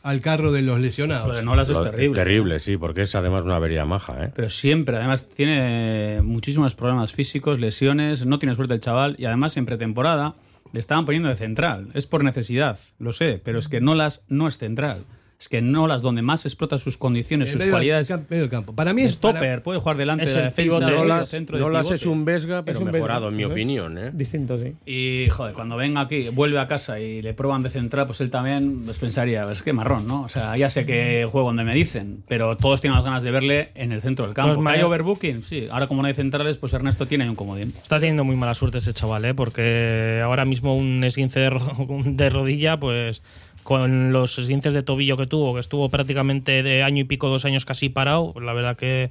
al 0.03 0.19
carro 0.19 0.51
de 0.51 0.61
los 0.61 0.79
lesionados. 0.79 1.29
Lo 1.29 1.33
de 1.33 1.43
Nolas 1.43 1.69
es 1.69 1.81
terrible. 1.81 2.13
Terrible, 2.13 2.59
sí, 2.59 2.77
porque 2.77 3.03
es 3.03 3.15
además 3.15 3.45
una 3.45 3.55
avería 3.55 3.85
maja, 3.85 4.25
¿eh? 4.25 4.31
Pero 4.35 4.49
siempre, 4.49 4.97
además, 4.97 5.27
tiene 5.29 6.21
muchísimos 6.21 6.75
problemas 6.75 7.13
físicos, 7.13 7.59
lesiones, 7.59 8.25
no 8.25 8.37
tiene 8.37 8.53
suerte 8.53 8.73
el 8.73 8.81
chaval 8.81 9.15
y 9.17 9.25
además 9.25 9.55
en 9.55 9.65
pretemporada 9.65 10.35
le 10.73 10.79
estaban 10.79 11.05
poniendo 11.05 11.29
de 11.29 11.37
central. 11.37 11.87
Es 11.93 12.05
por 12.05 12.23
necesidad, 12.23 12.77
lo 12.99 13.13
sé, 13.13 13.41
pero 13.43 13.59
es 13.59 13.69
que 13.69 13.79
Nolas 13.79 14.25
no 14.27 14.49
es 14.49 14.57
central. 14.57 15.05
Es 15.43 15.49
que 15.49 15.61
Nolas 15.61 16.01
donde 16.01 16.21
más 16.21 16.45
explota 16.45 16.77
sus 16.77 16.97
condiciones, 16.97 17.49
sus 17.49 17.59
medio 17.59 17.65
del 17.65 17.73
cualidades. 17.73 18.07
campo- 18.07 18.27
medio 18.29 18.43
del 18.43 18.49
campo. 18.49 18.73
Para 18.73 18.93
mí 18.93 19.01
es 19.01 19.15
Stopper, 19.15 19.61
puede 19.61 19.77
jugar 19.79 19.97
delante 19.97 20.23
Es 20.23 20.29
de 20.29 20.35
la 20.37 20.43
el 20.45 20.49
defensa, 20.51 20.77
pivote. 20.77 20.91
de 20.93 20.97
Nolas, 20.97 21.27
centro 21.27 21.57
de 21.57 21.95
es 21.95 22.05
un 22.05 22.23
Vesga, 22.23 22.63
pero 22.63 22.79
un 22.79 22.85
mejorado, 22.91 23.25
Vesga, 23.25 23.31
en 23.31 23.35
mi 23.37 23.43
opinión, 23.43 23.97
¿eh? 23.97 24.11
Distinto, 24.13 24.57
sí. 24.57 24.73
Y, 24.85 25.27
joder, 25.31 25.53
cuando 25.53 25.75
venga 25.75 25.99
aquí, 25.99 26.29
vuelve 26.29 26.59
a 26.59 26.67
casa 26.69 26.97
y 27.01 27.21
le 27.21 27.33
prueban 27.33 27.61
de 27.61 27.69
central, 27.69 28.05
pues 28.05 28.21
él 28.21 28.31
también 28.31 28.83
pues 28.85 28.99
pensaría, 28.99 29.51
es 29.51 29.63
que 29.63 29.73
marrón, 29.73 30.07
¿no? 30.07 30.21
O 30.23 30.29
sea, 30.29 30.55
ya 30.55 30.69
sé 30.69 30.85
que 30.85 31.27
juego 31.29 31.47
donde 31.47 31.65
me 31.65 31.75
dicen, 31.75 32.23
pero 32.29 32.55
todos 32.55 32.79
tienen 32.79 32.95
las 32.95 33.03
ganas 33.03 33.21
de 33.21 33.31
verle 33.31 33.71
en 33.75 33.91
el 33.91 34.01
centro 34.01 34.23
del 34.23 34.33
campo. 34.33 34.53
Todos 34.53 34.57
¿Que 34.57 34.59
hay 34.61 34.63
maneras- 34.81 34.87
overbooking? 34.87 35.41
Sí. 35.43 35.67
Ahora 35.69 35.87
como 35.87 36.01
no 36.03 36.07
hay 36.07 36.13
centrales, 36.13 36.55
pues 36.57 36.71
Ernesto 36.71 37.05
tiene 37.05 37.25
ahí 37.25 37.29
un 37.29 37.35
comodín. 37.35 37.73
Está 37.83 37.99
teniendo 37.99 38.23
muy 38.23 38.37
mala 38.37 38.53
suerte 38.53 38.77
ese 38.77 38.93
chaval, 38.93 39.25
¿eh? 39.25 39.33
porque 39.33 40.21
ahora 40.23 40.45
mismo 40.45 40.73
un 40.77 41.03
esguince 41.03 41.41
de, 41.41 41.49
ro- 41.49 41.59
de 42.05 42.29
rodilla, 42.29 42.79
pues 42.79 43.21
con 43.63 44.11
los 44.13 44.37
esguinces 44.37 44.73
de 44.73 44.83
tobillo 44.83 45.17
que 45.17 45.27
tuvo, 45.27 45.53
que 45.53 45.59
estuvo 45.61 45.89
prácticamente 45.89 46.63
de 46.63 46.83
año 46.83 47.01
y 47.01 47.03
pico, 47.05 47.29
dos 47.29 47.45
años 47.45 47.65
casi 47.65 47.89
parado, 47.89 48.33
pues 48.33 48.45
la 48.45 48.53
verdad 48.53 48.75
que, 48.77 49.09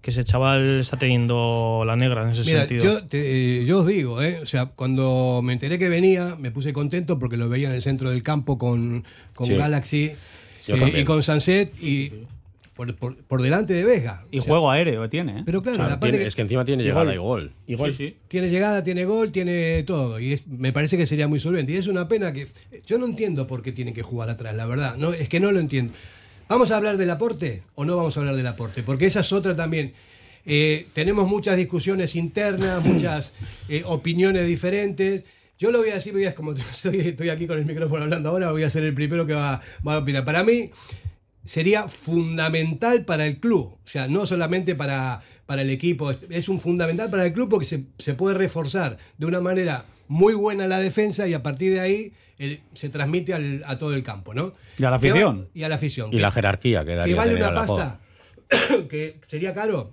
que 0.00 0.10
ese 0.10 0.22
chaval 0.24 0.80
está 0.80 0.96
teniendo 0.96 1.82
la 1.84 1.96
negra 1.96 2.22
en 2.22 2.28
ese 2.30 2.44
Mira, 2.44 2.60
sentido. 2.60 2.84
yo, 2.84 3.04
te- 3.06 3.64
yo 3.66 3.80
os 3.80 3.86
digo, 3.86 4.22
¿eh? 4.22 4.38
o 4.40 4.46
sea, 4.46 4.66
cuando 4.66 5.40
me 5.42 5.52
enteré 5.52 5.78
que 5.78 5.88
venía, 5.88 6.36
me 6.38 6.50
puse 6.50 6.72
contento 6.72 7.18
porque 7.18 7.36
lo 7.36 7.48
veía 7.48 7.68
en 7.68 7.74
el 7.74 7.82
centro 7.82 8.10
del 8.10 8.22
campo 8.22 8.56
con, 8.58 9.04
con 9.34 9.46
Sí. 9.48 9.54
Galaxy 9.56 10.12
eh, 10.68 10.92
y 11.00 11.04
con 11.04 11.22
Sunset 11.22 11.72
y 11.82 12.12
por, 12.78 12.94
por- 12.94 13.16
por 13.16 13.42
delante 13.42 13.74
de 13.74 13.84
Vega. 13.84 14.22
Y 14.30 14.38
O 14.38 14.42
sea, 14.42 14.50
juego 14.52 14.70
aéreo 14.70 15.08
tiene, 15.10 15.40
¿eh? 15.40 15.42
Pero 15.44 15.62
claro, 15.62 15.78
O 15.78 15.80
sea, 15.80 15.88
la 15.88 15.98
parte 16.00 16.12
tiene- 16.12 16.22
que 16.24 16.28
es 16.28 16.36
que 16.36 16.42
encima 16.42 16.64
tiene 16.64 16.84
Y 16.84 16.86
llegada 16.86 17.14
gol. 17.16 17.52
y 17.66 17.74
gol. 17.74 17.92
Sí, 17.92 18.10
sí. 18.10 18.16
tiene 18.28 18.50
llegada, 18.50 18.84
tiene 18.84 19.04
gol, 19.04 19.32
tiene 19.32 19.82
todo. 19.82 20.20
Y 20.20 20.34
es- 20.34 20.46
me 20.46 20.72
parece 20.72 20.96
que 20.96 21.04
sería 21.06 21.26
muy 21.26 21.40
solvente. 21.40 21.72
Y 21.72 21.76
es 21.76 21.88
una 21.88 22.06
pena 22.06 22.32
que. 22.32 22.46
Yo 22.86 22.96
no 22.98 23.06
entiendo 23.06 23.48
por 23.48 23.62
qué 23.62 23.72
tiene 23.72 23.92
que 23.92 24.02
jugar 24.02 24.30
atrás, 24.30 24.54
la 24.54 24.64
verdad. 24.64 24.96
No, 24.96 25.12
es 25.12 25.28
que 25.28 25.40
no 25.40 25.50
lo 25.50 25.58
entiendo. 25.58 25.92
¿Vamos 26.48 26.70
a 26.70 26.76
hablar 26.76 26.96
del 26.98 27.10
aporte 27.10 27.62
o 27.74 27.84
no 27.84 27.96
vamos 27.96 28.16
a 28.16 28.20
hablar 28.20 28.36
del 28.36 28.46
aporte? 28.46 28.84
Porque 28.84 29.06
esa 29.06 29.20
es 29.20 29.32
otra 29.32 29.56
también. 29.56 29.92
Eh, 30.46 30.86
tenemos 30.94 31.28
muchas 31.28 31.56
discusiones 31.56 32.14
internas, 32.14 32.82
muchas 32.84 33.34
eh, 33.68 33.82
opiniones 33.86 34.46
diferentes. 34.46 35.24
Yo 35.58 35.72
lo 35.72 35.78
voy 35.80 35.90
a 35.90 35.94
decir, 35.96 36.12
voy 36.12 36.26
a- 36.26 36.34
como 36.36 36.52
estoy, 36.72 37.00
estoy 37.00 37.28
aquí 37.30 37.48
con 37.48 37.58
el 37.58 37.66
micrófono 37.66 38.04
hablando 38.04 38.28
ahora, 38.28 38.52
voy 38.52 38.62
a 38.62 38.70
ser 38.70 38.84
el 38.84 38.94
primero 38.94 39.26
que 39.26 39.34
va, 39.34 39.60
va 39.86 39.94
a 39.96 39.98
opinar. 39.98 40.24
Para 40.24 40.44
mí 40.44 40.70
sería 41.44 41.88
fundamental 41.88 43.04
para 43.04 43.26
el 43.26 43.38
club, 43.38 43.78
o 43.84 43.88
sea, 43.88 44.06
no 44.08 44.26
solamente 44.26 44.74
para, 44.74 45.22
para 45.46 45.62
el 45.62 45.70
equipo, 45.70 46.10
es- 46.10 46.48
un 46.48 46.60
fundamental 46.60 47.10
para 47.10 47.24
el 47.26 47.32
club 47.32 47.48
porque 47.48 47.64
se, 47.66 47.84
se 47.98 48.14
puede 48.14 48.36
reforzar 48.36 48.98
de 49.16 49.26
una 49.26 49.40
manera 49.40 49.84
muy 50.08 50.34
buena 50.34 50.66
la 50.66 50.78
defensa 50.78 51.26
y 51.28 51.34
a 51.34 51.42
partir 51.42 51.72
de 51.72 51.80
ahí 51.80 52.12
el- 52.38 52.60
se 52.74 52.88
transmite 52.88 53.34
al- 53.34 53.62
a 53.66 53.78
todo 53.78 53.94
el 53.94 54.02
campo, 54.02 54.34
¿no? 54.34 54.52
Y 54.78 54.84
a 54.84 54.90
la 54.90 54.98
Que 54.98 55.08
afición. 55.08 55.48
y 55.54 55.62
a 55.62 55.68
la 55.68 55.74
afición. 55.76 56.08
Y 56.08 56.16
que- 56.16 56.22
la 56.22 56.32
jerarquía 56.32 56.80
que 56.80 56.90
que 56.90 56.94
daría 56.96 57.16
vale 57.16 57.32
tener 57.34 57.48
una 57.50 57.60
pasta, 57.66 58.00
que 58.90 59.18
sería 59.26 59.54
caro. 59.54 59.92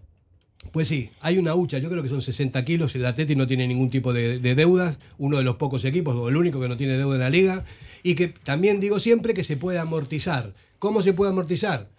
Pues 0.71 0.88
sí, 0.88 1.12
hay 1.21 1.38
una 1.38 1.53
hucha, 1.53 1.77
yo 1.77 1.89
creo 1.91 2.01
que 2.01 2.10
son 2.10 2.21
60 2.23 2.65
kilos, 2.65 2.95
el 2.95 3.05
Atleti 3.05 3.36
no 3.36 3.45
tiene 3.45 3.67
ningún 3.67 3.91
tipo 3.91 4.13
de, 4.13 4.39
de 4.39 4.55
deudas, 4.55 4.97
uno 5.19 5.38
de 5.38 5.43
los 5.43 5.58
pocos 5.58 5.86
equipos, 5.86 6.15
o 6.15 6.27
el 6.27 6.36
único 6.38 6.60
que 6.60 6.67
no 6.67 6.75
tiene 6.75 6.97
deuda 6.97 7.15
en 7.15 7.21
la 7.21 7.29
liga, 7.29 7.65
y 8.01 8.15
que 8.15 8.29
también 8.29 8.79
digo 8.79 8.99
siempre 8.99 9.34
que 9.36 9.43
se 9.43 9.58
puede 9.58 9.77
amortizar. 9.77 10.53
¿Cómo 10.85 11.01
se 11.01 11.13
puede 11.13 11.31
amortizar? 11.31 11.89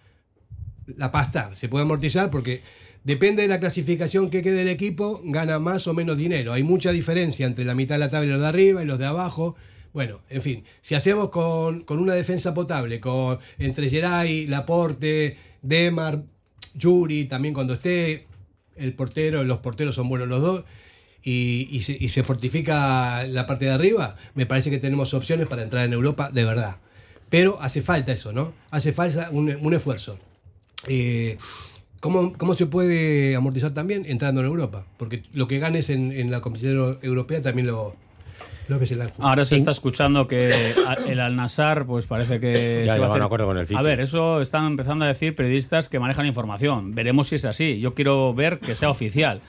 La 0.95 1.11
pasta, 1.11 1.53
se 1.57 1.67
puede 1.67 1.83
amortizar 1.83 2.31
porque 2.31 2.61
depende 3.03 3.41
de 3.41 3.49
la 3.49 3.59
clasificación 3.59 4.29
que 4.29 4.41
quede 4.41 4.61
el 4.61 4.69
equipo, 4.69 5.19
gana 5.25 5.59
más 5.59 5.87
o 5.87 5.93
menos 5.93 6.15
dinero. 6.15 6.53
Hay 6.53 6.63
mucha 6.63 6.93
diferencia 6.93 7.45
entre 7.45 7.65
la 7.65 7.75
mitad 7.75 7.95
de 7.95 7.99
la 7.99 8.09
tabla 8.09 8.27
y 8.27 8.31
los 8.31 8.39
de 8.39 8.47
arriba 8.47 8.81
y 8.81 8.85
los 8.85 8.97
de 8.97 9.05
abajo. 9.05 9.57
Bueno, 9.91 10.21
en 10.29 10.41
fin, 10.41 10.63
si 10.81 10.95
hacemos 10.95 11.31
con, 11.31 11.81
con 11.81 11.99
una 11.99 12.13
defensa 12.13 12.53
potable, 12.53 13.01
con 13.01 13.39
entre 13.59 13.89
Geray, 13.89 14.47
Laporte, 14.47 15.37
Demar, 15.61 16.23
Yuri, 16.73 17.25
también 17.25 17.53
cuando 17.53 17.73
esté 17.73 18.25
el 18.77 18.93
portero, 18.93 19.43
los 19.43 19.57
porteros 19.57 19.95
son 19.95 20.07
buenos 20.07 20.29
los 20.29 20.41
dos, 20.41 20.63
y, 21.21 21.67
y 21.71 21.81
se, 21.81 21.97
y 21.99 22.07
se 22.07 22.23
fortifica 22.23 23.27
la 23.27 23.47
parte 23.47 23.65
de 23.65 23.71
arriba, 23.71 24.15
me 24.33 24.45
parece 24.45 24.69
que 24.69 24.77
tenemos 24.77 25.13
opciones 25.13 25.45
para 25.47 25.63
entrar 25.63 25.85
en 25.85 25.91
Europa 25.91 26.31
de 26.31 26.45
verdad. 26.45 26.77
Pero 27.29 27.57
hace 27.61 27.81
falta 27.81 28.11
eso, 28.13 28.31
¿no? 28.33 28.53
Hace 28.71 28.93
falta 28.93 29.29
un, 29.31 29.55
un 29.59 29.73
esfuerzo. 29.73 30.17
Eh, 30.87 31.37
¿cómo, 31.99 32.33
¿Cómo 32.33 32.53
se 32.53 32.65
puede 32.67 33.35
amortizar 33.35 33.71
también? 33.73 34.05
Entrando 34.07 34.41
en 34.41 34.47
Europa. 34.47 34.85
Porque 34.97 35.23
lo 35.33 35.47
que 35.47 35.59
ganes 35.59 35.89
en, 35.89 36.11
en 36.11 36.31
la 36.31 36.41
competición 36.41 36.99
europea 37.01 37.41
también 37.41 37.67
lo, 37.67 37.95
lo 38.69 38.79
ves 38.79 38.91
en 38.91 38.99
la... 38.99 39.07
Ahora 39.19 39.43
se 39.43 39.55
está 39.57 39.71
escuchando 39.71 40.27
que 40.27 40.53
a- 40.87 40.93
el 41.09 41.19
Al-Nassr, 41.19 41.85
pues 41.85 42.05
parece 42.05 42.39
que. 42.39 42.83
Ya 42.85 42.93
se 42.93 42.99
va 42.99 43.07
a 43.07 43.09
hacer- 43.09 43.21
acuerdo 43.21 43.45
con 43.47 43.57
el. 43.57 43.67
A 43.75 43.81
ver, 43.81 43.99
eso 43.99 44.39
están 44.39 44.65
empezando 44.67 45.03
a 45.05 45.09
decir 45.09 45.35
periodistas 45.35 45.89
que 45.89 45.99
manejan 45.99 46.25
información. 46.25 46.95
Veremos 46.95 47.27
si 47.27 47.35
es 47.35 47.45
así. 47.45 47.79
Yo 47.79 47.93
quiero 47.93 48.33
ver 48.33 48.59
que 48.59 48.75
sea 48.75 48.89
oficial. 48.89 49.41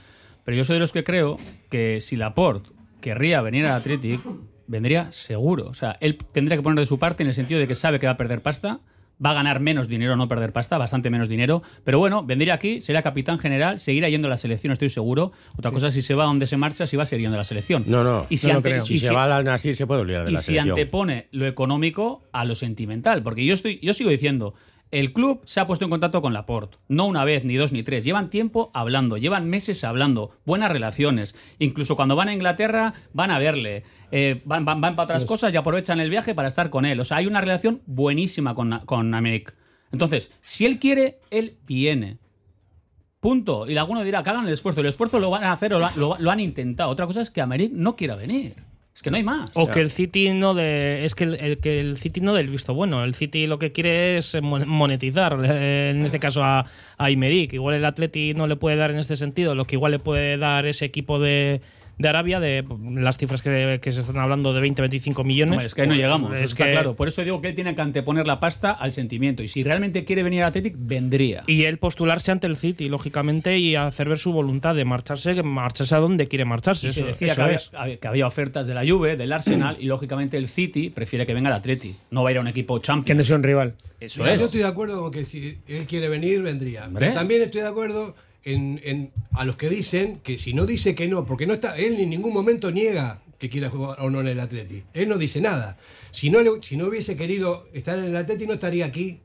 Pero 0.45 0.57
yo 0.57 0.65
soy 0.65 0.75
de 0.77 0.81
los 0.81 0.93
que 0.93 1.05
creo 1.05 1.37
que 1.69 2.01
si 2.01 2.17
Laporte 2.17 2.71
querría 3.03 3.41
venir 3.43 3.67
al 3.67 3.73
Athletic, 3.77 4.21
vendría 4.69 5.11
seguro. 5.11 5.67
O 5.69 5.75
sea, 5.75 5.97
él 6.01 6.17
tendría 6.33 6.57
que 6.57 6.63
poner 6.63 6.79
de 6.79 6.87
su 6.87 6.99
parte 6.99 7.23
en 7.25 7.29
el 7.29 7.35
sentido 7.35 7.59
de 7.59 7.67
que 7.67 7.75
sabe 7.75 7.99
que 7.99 8.07
va 8.07 8.13
a 8.13 8.17
perder 8.17 8.41
pasta, 8.43 8.79
va 9.25 9.31
a 9.31 9.35
ganar 9.35 9.59
menos 9.59 9.89
dinero, 9.89 10.15
no 10.17 10.29
perder 10.29 10.53
pasta, 10.53 10.79
bastante 10.79 11.11
menos 11.11 11.29
dinero. 11.29 11.63
Pero 11.83 11.99
bueno, 11.99 12.23
vendría 12.23 12.55
aquí, 12.55 12.81
sería 12.81 13.03
capitán 13.03 13.39
general, 13.41 13.81
seguirá 13.81 14.09
yendo 14.09 14.29
a 14.29 14.31
la 14.31 14.37
selección, 14.37 14.73
estoy 14.73 14.91
seguro. 14.91 15.33
Otra 15.57 15.73
cosa 15.73 15.91
si 15.91 16.03
se 16.03 16.15
va 16.15 16.23
a 16.23 16.27
donde 16.29 16.47
se 16.47 16.57
marcha, 16.57 16.87
si 16.87 16.97
va 16.97 17.03
a 17.03 17.07
seguir 17.07 17.23
yendo 17.25 17.35
a 17.37 17.39
la 17.39 17.45
selección. 17.45 17.83
No, 17.89 18.05
no, 18.05 18.27
Y 18.31 18.37
si, 18.37 18.47
no 18.47 18.53
lo 18.53 18.57
ante- 18.59 18.71
creo. 18.71 18.85
y 18.85 18.87
Si 18.87 18.99
se 19.01 19.13
va 19.13 19.25
al 19.37 19.45
Nasir 19.45 19.75
se 19.75 19.89
puede 19.89 20.03
olvidar 20.03 20.25
de 20.25 20.31
y 20.31 20.35
la 20.35 20.39
si 20.41 20.47
selección. 20.47 20.71
antepone 20.79 21.27
lo 21.33 21.49
económico 21.49 22.23
a 22.33 22.45
lo 22.45 22.55
sentimental. 22.55 23.25
Porque 23.25 23.45
yo 23.45 23.55
estoy, 23.55 23.81
yo 23.83 23.93
sigo 23.93 24.11
diciendo, 24.11 24.55
el 24.91 25.13
club 25.13 25.43
se 25.45 25.61
ha 25.61 25.67
puesto 25.67 25.85
en 25.85 25.91
contacto 25.91 26.23
con 26.23 26.33
Laporte. 26.33 26.79
No 26.89 27.07
una 27.07 27.25
vez, 27.25 27.45
ni 27.45 27.57
dos, 27.57 27.73
ni 27.73 27.83
tres. 27.83 28.05
Llevan 28.05 28.31
tiempo 28.31 28.71
hablando, 28.75 29.17
llevan 29.19 29.49
meses 29.49 29.85
hablando, 29.85 30.31
buenas 30.47 30.73
relaciones. 30.73 31.37
Incluso 31.59 31.95
cuando 31.97 32.17
van 32.17 32.29
a 32.29 32.33
Inglaterra, 32.35 32.95
van 33.13 33.31
a 33.31 33.39
verle. 33.39 33.85
eh, 34.11 34.41
van, 34.47 34.65
van, 34.65 34.81
van 34.81 34.97
para 34.97 35.05
otras 35.05 35.25
cosas 35.27 35.53
y 35.53 35.57
aprovechan 35.59 36.01
el 36.01 36.09
viaje 36.11 36.35
para 36.35 36.49
estar 36.49 36.71
con 36.71 36.85
él. 36.87 36.99
O 37.01 37.05
sea, 37.05 37.19
hay 37.19 37.27
una 37.27 37.41
relación 37.41 37.83
buenísima 37.87 38.55
con, 38.55 38.81
con 38.87 39.13
Améric. 39.15 39.55
Entonces, 39.93 40.33
si 40.41 40.65
él 40.67 40.79
quiere, 40.79 41.19
él 41.31 41.59
viene. 41.67 42.19
Punto. 43.21 43.69
Y 43.69 43.77
alguno 43.77 44.05
dirá 44.05 44.23
que 44.23 44.31
hagan 44.31 44.47
el 44.47 44.53
esfuerzo. 44.53 44.81
El 44.81 44.87
esfuerzo 44.87 45.19
lo 45.19 45.29
van 45.31 45.45
a 45.45 45.53
hacer 45.53 45.75
o 45.75 45.79
lo, 45.79 45.89
lo- 45.97 46.17
lo 46.19 46.31
han 46.31 46.41
intentado. 46.41 46.91
Otra 46.91 47.07
cosa 47.07 47.21
es 47.21 47.31
que 47.31 47.41
Améric 47.41 47.73
no 47.73 47.97
quiera 47.97 48.15
venir. 48.15 48.55
Es 48.99 49.03
que 49.05 49.13
no 49.13 49.17
hay 49.17 49.23
más. 49.23 49.51
O 49.55 49.69
que 49.71 49.79
el 49.79 49.91
City 49.93 50.31
no 50.35 50.55
de 50.55 51.05
es 51.05 51.15
que 51.15 51.23
el, 51.23 51.35
el- 51.37 51.59
que 51.59 51.79
el 51.79 51.99
City 51.99 52.21
no 52.21 52.35
del 52.35 52.49
visto 52.49 52.75
bueno. 52.75 53.05
El 53.05 53.15
City 53.15 53.47
lo 53.47 53.61
que 53.61 53.71
quiere 53.71 54.19
es 54.19 54.37
mon- 54.43 54.69
monetizar. 54.69 55.39
eh, 55.45 55.93
En 55.95 56.05
este 56.05 56.19
caso 56.19 56.43
a, 56.43 56.59
a 56.63 56.67
Aymeric. 57.05 57.53
Igual 57.53 57.77
el 57.77 57.85
Atleti 57.85 58.35
no 58.35 58.49
le 58.49 58.57
puede 58.57 58.75
dar 58.75 58.91
en 58.91 58.99
este 58.99 59.15
sentido 59.15 59.55
lo 59.55 59.67
que 59.67 59.77
igual 59.77 59.93
le 59.93 60.01
puede 60.01 60.37
dar 60.37 60.67
ese 60.67 60.85
equipo 60.85 61.21
de, 61.21 61.61
de 61.99 62.09
Arabia 62.09 62.39
de 62.41 62.65
las 62.95 63.19
cifras 63.19 63.43
que, 63.43 63.81
que 63.83 63.93
se 63.93 64.01
están 64.01 64.19
hablando 64.19 64.53
de 64.53 64.63
20-25 64.69 65.25
millones. 65.25 65.53
Hombre, 65.53 65.67
es 65.67 65.75
que 65.75 65.83
ahí 65.83 65.89
no 65.89 65.95
Pues, 65.95 66.01
llegamos, 66.03 66.33
es 66.39 66.41
está 66.53 66.65
que- 66.67 66.73
claro. 66.73 66.95
Por 66.95 67.09
eso 67.09 67.23
digo 67.25 67.43
que 67.43 67.49
él 67.49 67.55
tiene 67.55 67.75
que 67.75 67.81
anteponer 67.81 68.27
la 68.27 68.39
pasta 68.41 68.71
al 68.71 68.93
sentimiento. 68.93 69.43
Y 69.43 69.49
si 69.49 69.65
realmente 69.65 70.05
quiere 70.05 70.23
venir 70.23 70.43
al 70.43 70.49
Athletic, 70.49 70.75
vendría. 70.79 71.43
Y 71.47 71.65
él 71.65 71.79
postularse 71.79 72.31
ante 72.31 72.47
el 72.47 72.57
City, 72.57 72.89
lógicamente, 72.89 73.59
y 73.59 73.75
hacer 73.75 74.09
ver 74.09 74.19
su 74.19 74.33
voluntad 74.33 74.75
de 74.77 74.85
marcharse, 74.85 75.35
que 75.35 75.43
marcharse 75.43 75.95
a 75.95 75.99
donde 75.99 76.29
quiere 76.29 76.45
marcharse. 76.45 76.87
Y 76.87 76.91
se 76.91 77.01
Eso- 77.01 77.09
decía 77.09 77.33
eso 77.33 77.45
que 77.47 77.55
es. 77.55 77.71
había, 77.75 77.97
que 77.97 78.09
había 78.09 78.27
ofertas 78.27 78.67
de 78.67 78.75
la 78.75 78.87
Juve, 78.89 79.17
del 79.17 79.33
Arsenal, 79.33 79.77
y 79.81 79.87
lógicamente 79.87 80.37
el 80.37 80.49
City 80.49 80.91
prefiere 80.91 81.27
que 81.27 81.35
venga 81.35 81.49
al 81.51 81.57
Atleti. 81.57 81.95
No 82.11 82.23
va 82.23 82.29
a 82.29 82.33
ir 82.33 82.39
a 82.39 82.41
un 82.43 82.49
equipo 82.49 82.77
Que 82.81 82.87
Champions. 82.87 83.19
no 83.19 83.25
sea 83.25 83.37
un 83.37 83.43
rival. 83.43 83.75
Eso 84.01 84.23
Mira, 84.23 84.35
es. 84.35 84.41
Yo 84.41 84.47
estoy 84.47 84.61
de 84.61 84.67
acuerdo 84.69 85.01
con 85.03 85.11
que 85.11 85.25
si 85.25 85.59
él 85.67 85.87
quiere 85.87 86.09
venir, 86.09 86.43
vendría. 86.43 86.89
También 87.15 87.43
estoy 87.43 87.63
de 87.63 87.67
acuerdo 87.69 88.15
en, 88.55 88.81
en- 88.85 89.11
a 89.33 89.45
los 89.45 89.57
que 89.57 89.69
dicen 89.69 90.21
que 90.23 90.39
si 90.39 90.53
no 90.55 90.67
dice 90.67 90.95
que 90.95 91.09
no, 91.09 91.25
porque 91.27 91.47
no 91.47 91.55
está, 91.55 91.77
él 91.79 91.95
en 92.01 92.11
ningún 92.11 92.33
momento 92.33 92.71
niega 92.71 93.21
que 93.39 93.49
quiera 93.49 93.71
jugar 93.71 94.01
o 94.01 94.11
no 94.11 94.21
en 94.21 94.29
el 94.29 94.41
Atleti. 94.41 94.83
Él 94.95 95.09
no 95.09 95.17
dice 95.19 95.41
nada. 95.41 95.77
Si 96.11 96.31
no, 96.31 96.41
le- 96.41 96.63
si 96.63 96.77
no 96.77 96.87
hubiese 96.87 97.17
querido 97.17 97.69
estar 97.73 97.99
en 97.99 98.07
el 98.07 98.17
Atleti, 98.17 98.47
no 98.47 98.55
estaría 98.55 98.87
aquí. 98.87 99.21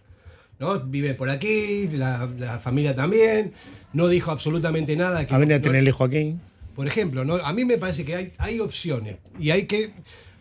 ¿no? 0.60 0.80
Vive 0.82 1.16
por 1.16 1.30
aquí, 1.30 1.88
la, 1.94 2.30
la 2.38 2.60
familia 2.60 2.96
también. 2.96 3.54
No 3.92 4.08
dijo 4.08 4.30
absolutamente 4.32 4.96
nada. 4.96 5.26
Que 5.26 5.34
a 5.34 5.40
no- 5.40 5.46
tener 5.62 5.76
el 5.78 5.88
hijo 5.88 6.04
aquí. 6.04 6.36
por 6.76 6.88
ejemplo, 6.88 7.26
¿no? 7.26 7.36
a 7.36 7.54
mí 7.54 7.66
me 7.66 7.78
parece 7.78 8.06
que 8.06 8.16
hay, 8.16 8.34
hay 8.38 8.60
opciones 8.60 9.18
y 9.40 9.50
hay 9.52 9.66
que 9.66 9.92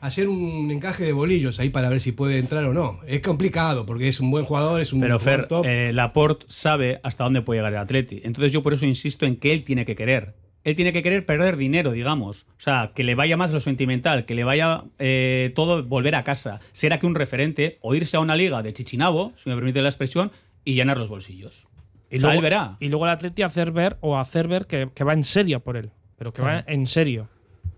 hacer 0.03 0.29
un 0.29 0.71
encaje 0.71 1.05
de 1.05 1.13
bolillos 1.13 1.61
ahí 1.61 1.71
para 1.71 1.89
ver 1.89 2.01
si 2.01 2.13
puede 2.13 2.39
entrar 2.39 2.65
o 2.65 2.75
no. 2.75 3.01
Es 3.07 3.21
complicado 3.23 3.87
porque 3.87 4.09
es 4.09 4.19
un 4.21 4.31
buen 4.31 4.45
jugador, 4.45 4.81
es 4.81 4.93
un 4.93 5.01
Pero 5.01 5.19
Fer, 5.19 5.47
top. 5.47 5.65
eh, 5.65 5.93
Laporte 5.93 6.45
sabe 6.49 7.01
hasta 7.05 7.25
dónde 7.25 7.41
puede 7.41 7.61
llegar 7.61 7.73
el 7.73 7.79
Atleti. 7.79 8.21
Entonces 8.25 8.53
yo 8.53 8.63
por 8.63 8.75
eso 8.75 8.85
insisto 8.85 9.27
en 9.27 9.37
que 9.37 9.53
él 9.53 9.65
tiene 9.65 9.85
que 9.85 9.95
querer. 9.95 10.35
Él 10.65 10.77
tiene 10.77 10.93
que 10.93 11.03
querer 11.03 11.25
perder 11.25 11.57
dinero, 11.57 11.93
digamos. 11.93 12.47
O 12.51 12.61
sea, 12.61 12.93
que 12.95 13.05
le 13.05 13.15
vaya 13.15 13.37
más 13.37 13.53
lo 13.53 13.61
sentimental, 13.61 14.25
que 14.27 14.35
le 14.35 14.45
vaya 14.45 14.85
eh, 14.99 15.53
todo 15.55 15.85
volver 15.85 16.15
a 16.15 16.25
casa. 16.25 16.61
Ser 16.73 16.93
aquí 16.93 17.07
un 17.07 17.15
referente 17.15 17.79
o 17.81 17.95
irse 17.95 18.17
a 18.17 18.21
una 18.21 18.37
liga 18.37 18.63
de 18.63 18.73
chichinabo, 18.73 19.33
si 19.37 19.51
me 19.51 19.57
permite 19.57 19.83
la 19.83 19.89
expresión, 19.89 20.31
y 20.65 20.75
llenar 20.75 20.99
los 20.99 21.09
bolsillos. 21.09 21.67
Y 22.11 22.17
O 22.17 22.21
sea, 22.21 22.29
luego, 22.29 22.39
él 22.41 22.43
verá. 22.43 22.77
Y 22.79 22.89
luego 22.89 23.07
el 23.07 23.11
Atleti 23.13 23.43
hacer 23.43 23.73
ver 23.73 23.97
o 24.01 24.19
hacer 24.19 24.47
ver 24.47 24.67
que, 24.67 24.89
que 24.95 25.03
va 25.05 25.15
en 25.15 25.25
serio 25.25 25.61
por 25.61 25.77
él. 25.77 25.91
Pero 26.17 26.33
que 26.33 26.43
va 26.43 26.63
en 26.69 26.87
serio. 26.87 27.29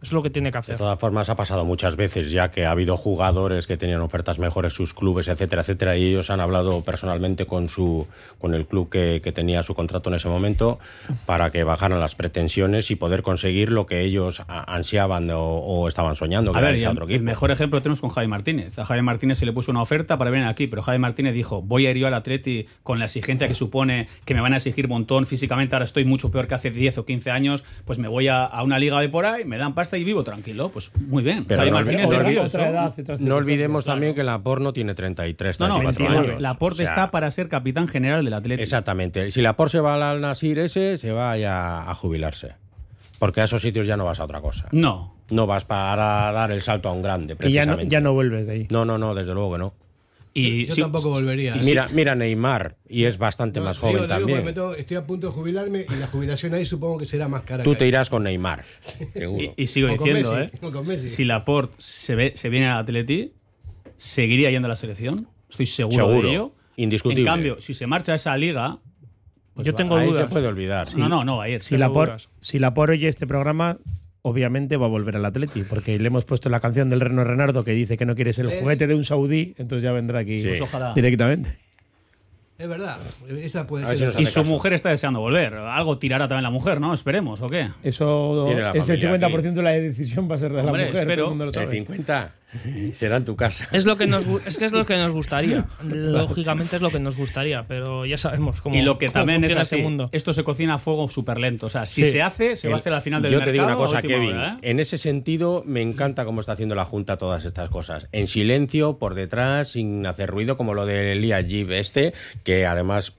Es 0.04 0.12
lo 0.12 0.22
que 0.22 0.28
tiene 0.30 0.50
que 0.50 0.56
De 0.56 0.60
hacer. 0.60 0.76
todas 0.76 0.98
formas, 1.00 1.30
ha 1.30 1.34
pasado 1.36 1.64
muchas 1.64 1.96
veces 1.96 2.30
ya 2.30 2.50
que 2.50 2.66
ha 2.66 2.70
habido 2.70 2.96
jugadores 2.96 3.66
que 3.66 3.76
tenían 3.78 4.02
ofertas 4.02 4.38
mejores, 4.38 4.74
sus 4.74 4.92
clubes, 4.92 5.28
etcétera, 5.28 5.62
etcétera, 5.62 5.96
y 5.96 6.04
ellos 6.06 6.28
han 6.30 6.40
hablado 6.40 6.82
personalmente 6.82 7.46
con 7.46 7.68
su 7.68 8.06
con 8.38 8.54
el 8.54 8.66
club 8.66 8.90
que, 8.90 9.20
que 9.22 9.32
tenía 9.32 9.62
su 9.62 9.74
contrato 9.74 10.10
en 10.10 10.16
ese 10.16 10.28
momento 10.28 10.78
para 11.24 11.50
que 11.50 11.64
bajaran 11.64 12.00
las 12.00 12.14
pretensiones 12.14 12.90
y 12.90 12.96
poder 12.96 13.22
conseguir 13.22 13.70
lo 13.70 13.86
que 13.86 14.02
ellos 14.02 14.42
ansiaban 14.48 15.30
o, 15.30 15.40
o 15.40 15.88
estaban 15.88 16.14
soñando, 16.16 16.52
que 16.52 16.58
A 16.58 16.60
era 16.60 16.70
ver, 16.70 16.86
otro 16.86 17.06
el 17.08 17.22
mejor 17.22 17.50
ejemplo 17.50 17.78
lo 17.78 17.82
tenemos 17.82 18.00
con 18.00 18.10
Javi 18.10 18.28
Martínez. 18.28 18.78
A 18.78 18.84
Javi 18.84 19.00
Martínez 19.02 19.38
se 19.38 19.46
le 19.46 19.52
puso 19.52 19.70
una 19.70 19.80
oferta 19.80 20.18
para 20.18 20.30
venir 20.30 20.46
aquí, 20.46 20.66
pero 20.66 20.82
Javi 20.82 20.98
Martínez 20.98 21.32
dijo, 21.34 21.62
voy 21.62 21.86
a 21.86 21.90
ir 21.90 21.96
yo 21.96 22.06
al 22.06 22.14
Atleti 22.14 22.66
con 22.82 22.98
la 22.98 23.06
exigencia 23.06 23.48
que 23.48 23.54
supone 23.54 24.08
que 24.26 24.34
me 24.34 24.40
van 24.40 24.52
a 24.52 24.56
exigir 24.56 24.84
un 24.86 24.92
montón 24.92 25.26
físicamente, 25.26 25.74
ahora 25.74 25.86
estoy 25.86 26.04
mucho 26.04 26.30
peor 26.30 26.46
que 26.46 26.54
hace 26.54 26.70
10 26.70 26.98
o 26.98 27.06
15 27.06 27.30
años, 27.30 27.64
pues 27.84 27.98
me 27.98 28.08
voy 28.08 28.28
a, 28.28 28.44
a 28.44 28.62
una 28.62 28.78
liga 28.78 29.00
de 29.00 29.08
por 29.08 29.24
ahí, 29.24 29.44
me 29.44 29.56
dan 29.56 29.74
pasta 29.74 29.93
y 29.96 30.04
vivo 30.04 30.22
tranquilo. 30.24 30.68
Pues 30.70 30.90
muy 31.08 31.22
bien. 31.22 31.44
Pero 31.44 31.58
Javi 31.60 31.70
no 31.70 31.76
Martínez 31.76 32.06
olvidemos- 32.06 32.54
otra 32.54 32.68
edad 32.70 32.94
No 33.20 33.36
también 33.84 34.14
que 34.14 34.24
la 34.24 34.38
porno 34.42 34.72
tiene 34.72 34.94
33, 34.94 35.60
No, 35.60 35.68
no, 35.68 35.74
34 35.76 36.06
entiendo. 36.06 36.30
años. 36.32 36.42
Laporte 36.42 36.82
O 36.82 36.86
sea, 36.86 36.94
está 36.94 37.10
para 37.10 37.30
ser 37.30 37.48
capitán 37.48 37.88
general 37.88 38.24
del 38.24 38.34
Atleti. 38.34 38.62
Exactamente. 38.62 39.30
Si 39.30 39.40
la 39.42 39.54
se 39.70 39.80
va 39.80 40.10
al 40.10 40.20
Nasir 40.20 40.58
ese, 40.58 40.98
se 40.98 41.12
va 41.12 41.36
ya 41.38 41.88
a 41.90 41.94
jubilarse. 41.94 42.52
Porque 43.18 43.40
a 43.40 43.44
esos 43.44 43.62
sitios 43.62 43.86
ya 43.86 43.96
no 43.96 44.04
vas 44.04 44.20
a 44.20 44.24
otra 44.24 44.40
cosa. 44.40 44.68
No. 44.72 45.14
No 45.30 45.46
vas 45.46 45.64
para 45.64 46.30
dar 46.32 46.50
el 46.52 46.60
salto 46.60 46.88
a 46.88 46.92
un 46.92 47.02
grande, 47.02 47.34
Y 47.34 47.52
ya 47.52 47.60
no, 47.64 47.76
precisamente. 47.76 47.88
ya 47.92 48.00
no 48.00 48.12
vuelves 48.12 48.46
de 48.46 48.52
ahí. 48.52 48.66
No, 48.70 48.84
no, 48.84 48.98
no, 48.98 49.14
desde 49.14 49.32
luego 49.32 49.52
que 49.52 49.58
no. 49.58 49.74
Y 50.36 50.66
yo 50.66 50.74
sí, 50.74 50.80
tampoco 50.80 51.10
volvería. 51.10 51.56
Y 51.56 51.60
mira, 51.64 51.88
mira 51.92 52.16
Neymar, 52.16 52.76
y 52.88 53.04
es 53.04 53.18
bastante 53.18 53.60
No, 53.60 53.66
más 53.66 53.78
joven 53.78 53.94
digo 53.96 54.06
también. 54.08 54.44
estoy 54.78 54.96
a 54.96 55.06
punto 55.06 55.28
de 55.28 55.32
jubilarme 55.32 55.86
y 55.88 55.94
la 55.96 56.08
jubilación 56.08 56.54
ahí 56.54 56.66
supongo 56.66 56.98
que 56.98 57.06
será 57.06 57.28
más 57.28 57.42
cara. 57.44 57.62
Tú 57.62 57.74
te 57.76 57.84
ahí. 57.84 57.88
irás 57.88 58.10
con 58.10 58.24
Neymar, 58.24 58.64
seguro. 59.14 59.40
Y, 59.42 59.52
y 59.56 59.66
sigo 59.68 59.86
O 59.92 59.96
con 59.96 60.06
diciendo, 60.08 60.32
Messi, 60.34 60.56
¿eh? 60.56 60.58
o 60.60 60.72
con 60.72 60.86
Messi. 60.88 61.08
Si 61.08 61.24
Laporte 61.24 61.74
se, 61.78 62.14
ve, 62.16 62.32
se 62.34 62.48
viene 62.48 62.66
al 62.68 62.78
Atleti, 62.80 63.32
seguiría 63.96 64.50
yendo 64.50 64.66
a 64.66 64.70
la 64.70 64.76
selección. 64.76 65.28
Estoy 65.48 65.66
seguro, 65.66 65.96
Seguro, 66.08 66.22
de 66.28 66.34
ello. 66.34 66.52
indiscutible. 66.76 67.20
En 67.22 67.26
cambio, 67.26 67.60
si 67.60 67.74
se 67.74 67.86
marcha 67.86 68.12
a 68.12 68.14
esa 68.16 68.36
liga. 68.36 68.78
pues 69.54 69.64
Yo 69.66 69.72
va- 69.72 69.76
tengo 69.76 69.96
Ahí 69.96 70.08
dudas. 70.08 70.22
se 70.26 70.28
puede 70.32 70.48
olvidar. 70.48 70.88
No, 70.96 71.08
no, 71.08 71.24
no 71.24 71.36
va 71.36 71.44
a 71.44 71.48
ir. 71.48 71.60
Si 71.60 71.76
la, 71.76 71.92
por, 71.92 72.08
dudas. 72.08 72.28
si 72.40 72.58
la 72.58 72.74
por 72.74 72.90
oye 72.90 73.06
este 73.06 73.26
programa, 73.28 73.78
obviamente 74.26 74.78
va 74.78 74.86
a 74.86 74.88
volver 74.88 75.16
al 75.16 75.24
Atleti, 75.26 75.64
porque 75.64 75.98
le 75.98 76.06
hemos 76.06 76.24
puesto 76.24 76.48
la 76.48 76.58
canción 76.60 76.88
del 76.88 77.00
Reno 77.00 77.24
Renardo 77.24 77.62
que 77.62 77.72
dice 77.72 77.98
que 77.98 78.06
no 78.06 78.14
quiere 78.14 78.32
ser 78.32 78.46
el 78.46 78.52
¿Ves? 78.52 78.60
juguete 78.62 78.86
de 78.86 78.94
un 78.94 79.04
saudí, 79.04 79.54
entonces 79.58 79.82
ya 79.84 79.92
vendrá 79.92 80.20
aquí 80.20 80.38
Sí. 80.38 80.48
Pues 80.48 80.60
ojalá. 80.62 80.94
directamente. 80.94 81.58
Es 82.56 82.68
verdad, 82.68 82.96
esa 83.42 83.66
puede 83.66 83.84
ser. 83.84 84.12
si 84.14 84.22
Y 84.22 84.26
su 84.26 84.40
caso. 84.40 84.44
mujer 84.48 84.72
está 84.72 84.88
deseando 84.88 85.20
volver. 85.20 85.54
Algo 85.54 85.98
tirará 85.98 86.26
también 86.28 86.44
la 86.44 86.50
mujer, 86.50 86.80
¿no? 86.80 86.94
Esperemos, 86.94 87.42
¿o 87.42 87.50
qué? 87.50 87.68
Eso 87.82 88.48
es 88.74 88.88
el 88.88 89.00
familia 89.00 89.28
50% 89.28 89.52
de 89.52 89.62
la 89.62 89.70
decisión 89.72 90.30
va 90.30 90.36
a 90.36 90.38
ser 90.38 90.52
de 90.52 90.62
la 90.62 90.70
mujer, 90.70 90.86
espero. 90.94 91.14
todo 91.16 91.24
el 91.24 91.28
mundo 91.30 91.44
lo 91.46 91.50
El 91.50 91.54
sabe. 91.54 91.70
50 91.78 92.34
será 92.92 93.16
en 93.16 93.24
tu 93.24 93.36
casa. 93.36 93.68
Es 93.72 93.84
lo 93.86 93.96
que 93.96 94.06
nos 94.06 94.24
es 94.46 94.58
que 94.58 94.64
es 94.66 94.72
lo 94.72 94.86
que 94.86 94.96
nos 94.96 95.12
gustaría. 95.20 95.66
Lógicamente 95.82 96.76
es 96.76 96.82
lo 96.82 96.90
que 96.90 97.00
nos 97.00 97.16
gustaría, 97.16 97.64
pero 97.66 98.04
ya 98.06 98.18
sabemos 98.18 98.60
cómo 98.60 98.74
y 98.76 98.82
lo 98.82 98.98
que 98.98 99.08
también 99.08 99.44
es 99.44 99.56
así, 99.56 99.76
este 99.76 99.82
mundo. 99.82 100.08
esto 100.12 100.32
se 100.32 100.44
cocina 100.44 100.74
a 100.74 100.78
fuego 100.78 101.08
súper 101.08 101.38
lento. 101.38 101.66
O 101.66 101.68
sea, 101.68 101.86
si 101.86 102.04
Sí. 102.04 102.12
se 102.12 102.22
hace, 102.22 102.56
se 102.56 102.68
va 102.68 102.74
a 102.74 102.78
hacer 102.78 102.92
al 102.92 103.02
final 103.02 103.22
del 103.22 103.32
Yo 103.32 103.38
mercado. 103.38 103.48
te 103.48 103.52
digo 103.52 103.64
una 103.64 103.76
cosa, 103.76 104.02
Kevin. 104.02 104.30
hora, 104.36 104.58
¿eh? 104.62 104.70
En 104.70 104.80
ese 104.80 104.98
sentido, 104.98 105.62
me 105.66 105.82
encanta 105.82 106.24
cómo 106.24 106.40
está 106.40 106.52
haciendo 106.52 106.74
la 106.74 106.84
Junta 106.84 107.16
todas 107.16 107.44
estas 107.44 107.68
cosas. 107.70 108.08
En 108.12 108.26
silencio, 108.26 108.98
por 108.98 109.14
detrás, 109.14 109.68
sin 109.72 110.06
hacer 110.06 110.28
ruido, 110.30 110.56
como 110.56 110.74
lo 110.74 110.86
de 110.86 111.12
Elia 111.12 111.42
Jib 111.42 111.72
este, 111.72 112.12
que 112.42 112.66
además 112.66 113.14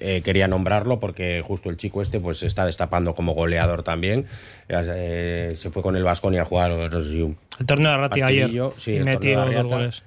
eh, 0.00 0.22
quería 0.22 0.48
nombrarlo 0.48 0.98
porque 0.98 1.42
justo 1.46 1.70
el 1.70 1.76
chico 1.76 2.02
este 2.02 2.18
pues 2.20 2.38
se 2.38 2.46
está 2.46 2.66
destapando 2.66 3.14
como 3.14 3.34
goleador 3.34 3.82
también. 3.82 4.26
Eh, 4.68 5.52
se 5.54 5.70
fue 5.70 5.82
con 5.82 5.96
el 5.96 6.02
Vasconia 6.04 6.42
a 6.42 6.44
jugar 6.44 6.70
no 6.90 7.02
sé 7.02 7.10
si 7.10 7.22
un 7.22 7.36
El 7.58 7.66
torneo 7.66 7.92
de 7.92 7.96
Rati 7.98 8.22
ayer 8.22 8.50
sí, 8.76 8.94
y 8.96 9.00
metió 9.00 9.44
dos 9.44 9.66
goles. 9.66 10.02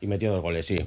y 0.00 0.06
metió 0.06 0.32
dos 0.32 0.42
goles, 0.42 0.66
sí. 0.66 0.78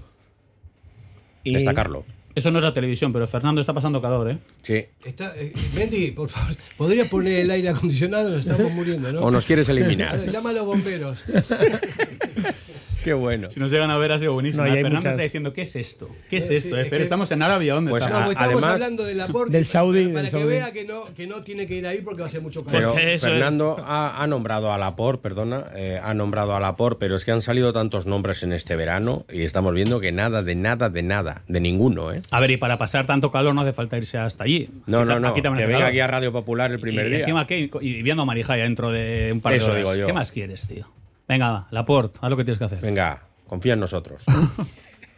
Y- 1.43 1.54
Destacarlo. 1.54 2.06
Eso 2.36 2.49
no 2.49 2.58
es 2.58 2.63
la 2.63 2.73
televisión, 2.73 3.13
pero 3.13 3.28
Fernando 3.28 3.62
está 3.62 3.73
pasando 3.73 4.02
calor, 4.02 4.32
¿eh? 4.32 4.39
Sí. 4.63 4.86
Está, 5.06 5.34
eh, 5.36 5.54
Mendy, 5.76 6.10
por 6.12 6.30
favor, 6.30 6.56
¿podrías 6.78 7.08
poner 7.08 7.41
el 7.41 7.52
aire 7.52 7.69
acondicionado? 7.69 8.32
Nos 8.32 8.39
estamos 8.39 8.71
muriendo, 8.71 9.12
¿no? 9.13 9.21
O 9.21 9.30
nos 9.30 9.45
quieres 9.45 9.69
eliminar. 9.69 10.19
Llama 10.32 10.49
a 10.49 10.54
los 10.54 10.65
bomberos. 10.65 11.23
Qué 13.04 13.13
bueno. 13.13 13.50
Si 13.50 13.60
nos 13.60 13.70
llegan 13.72 13.92
a 13.92 13.98
ver 13.98 14.12
ha 14.13 14.20
sido 14.20 14.34
buenísimo. 14.34 14.63
No, 14.63 14.72
Fernando 14.72 14.96
muchas- 14.98 15.12
está 15.12 15.24
diciendo, 15.24 15.54
¿qué 15.54 15.63
es 15.63 15.76
esto? 15.76 16.10
¿Qué 16.30 16.38
es 16.38 16.48
Sí, 16.48 16.56
esto? 16.56 16.78
es 16.78 16.89
Fer? 16.89 16.98
que- 17.00 17.04
Estamos 17.04 17.32
en 17.32 17.42
Arabia, 17.42 17.74
¿dónde 17.74 17.92
Pues 17.92 18.04
está? 18.04 18.13
No, 18.20 18.26
porque 18.26 18.34
estamos 18.44 18.54
además- 18.63 18.74
hablando 18.82 19.04
del 19.06 19.22
aporte. 19.22 19.52
Del 19.52 19.66
Saudi, 19.66 20.08
Para 20.08 20.16
del 20.22 20.26
que 20.26 20.32
Saudi. 20.32 20.46
vea 20.48 20.72
que 20.72 20.86
no, 20.86 21.06
que 21.13 21.28
no 21.28 21.44
tiene 21.44 21.68
que 21.68 21.76
ir 21.76 21.86
ahí 21.88 22.00
porque 22.02 22.22
va 22.22 22.28
a 22.28 22.30
ser 22.30 22.42
mucho 22.42 22.63
calor. 22.63 22.94
Pero 22.96 23.10
es- 23.10 23.22
Fernando 23.22 23.76
ha, 23.86 24.22
ha 24.24 24.28
nombrado 24.28 24.72
a 24.72 24.78
Lapor, 24.78 25.20
perdona, 25.20 25.66
eh, 25.76 26.00
ha 26.02 26.13
nombrado 26.13 26.56
a 26.56 26.60
Lapor, 26.60 26.98
pero 26.98 27.16
es 27.16 27.26
que 27.26 27.32
han 27.32 27.42
salido 27.42 27.74
tantos 27.74 28.06
nombres 28.06 28.42
en 28.44 28.54
este 28.54 28.76
verano 28.76 29.26
y 29.32 29.42
estamos 29.42 29.74
viendo 29.74 30.00
que 30.00 30.12
nada, 30.12 30.42
de 30.44 30.56
nada, 30.56 30.89
de 30.89 31.04
nada, 31.04 31.44
de 31.48 31.60
ninguno, 31.60 32.13
¿eh? 32.13 32.22
A 32.32 32.39
ver, 32.39 32.52
y 32.52 32.58
para 32.58 32.78
pasar 32.78 33.06
tanto 33.06 33.32
calor 33.32 33.54
no 33.54 33.62
hace 33.62 33.74
falta 33.74 33.98
irse 33.98 34.18
hasta 34.18 34.46
allí. 34.46 34.70
No, 34.88 35.00
Aquí 35.00 35.08
no, 35.10 35.20
no, 35.20 35.28
aquí 35.30 35.42
que 35.42 35.50
venga 35.50 35.66
calor. 35.72 35.84
aquí 35.84 36.00
a 36.00 36.08
Radio 36.08 36.32
Popular 36.32 36.72
el 36.72 36.80
primer 36.80 37.08
y 37.08 37.10
día. 37.10 37.20
Encima, 37.20 37.46
¿qué? 37.48 37.70
Y 37.82 38.02
viendo 38.02 38.24
a 38.24 38.26
Marijaya 38.26 38.63
dentro 38.63 38.92
de 38.92 39.32
un 39.34 39.42
par 39.42 39.52
de 39.52 39.58
Eso 39.58 39.66
horas. 39.72 39.78
digo 39.78 39.96
yo. 39.96 40.06
¿Qué 40.06 40.13
más 40.13 40.32
quieres, 40.32 40.68
tío? 40.68 40.86
Venga, 41.28 41.50
va, 41.50 41.68
Laporte, 41.72 42.20
haz 42.22 42.30
lo 42.30 42.38
que 42.38 42.44
tienes 42.44 42.60
que 42.60 42.66
hacer. 42.66 42.82
Venga, 42.82 43.24
confía 43.48 43.74
en 43.74 43.80
nosotros. 43.80 44.24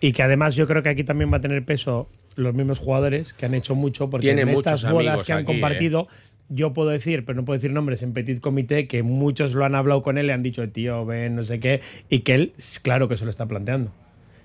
Y 0.02 0.12
que 0.12 0.22
además 0.22 0.56
yo 0.56 0.68
creo 0.68 0.84
que 0.84 0.90
aquí 0.90 1.04
también 1.04 1.32
va 1.32 1.38
a 1.38 1.42
tener 1.42 1.66
peso 1.66 2.10
los 2.36 2.54
mismos 2.54 2.80
jugadores 2.80 3.34
que 3.34 3.46
han 3.46 3.56
hecho 3.56 3.76
mucho 3.76 4.10
porque 4.10 4.28
Tiene 4.28 4.42
en 4.42 4.50
estas 4.50 4.84
bodas 4.88 5.24
que 5.24 5.32
han 5.32 5.40
aquí, 5.40 5.44
¿eh? 5.44 5.56
compartido 5.56 6.08
yo 6.50 6.74
puedo 6.74 6.90
decir, 6.90 7.26
pero 7.26 7.36
no 7.36 7.46
puedo 7.46 7.58
decir 7.58 7.72
nombres 7.72 8.04
en 8.04 8.14
Petit 8.14 8.40
Comité, 8.40 8.88
que 8.88 9.04
muchos 9.04 9.56
lo 9.56 9.66
han 9.66 9.76
hablado 9.76 10.04
con 10.04 10.18
él 10.18 10.28
y 10.28 10.32
han 10.32 10.44
dicho, 10.44 10.68
tío, 10.70 11.06
ven, 11.06 11.36
no 11.36 11.44
sé 11.44 11.60
qué, 11.60 11.82
y 12.10 12.20
que 12.20 12.36
él, 12.36 12.54
claro 12.82 13.08
que 13.08 13.18
se 13.18 13.26
lo 13.26 13.32
está 13.32 13.48
planteando. 13.48 13.92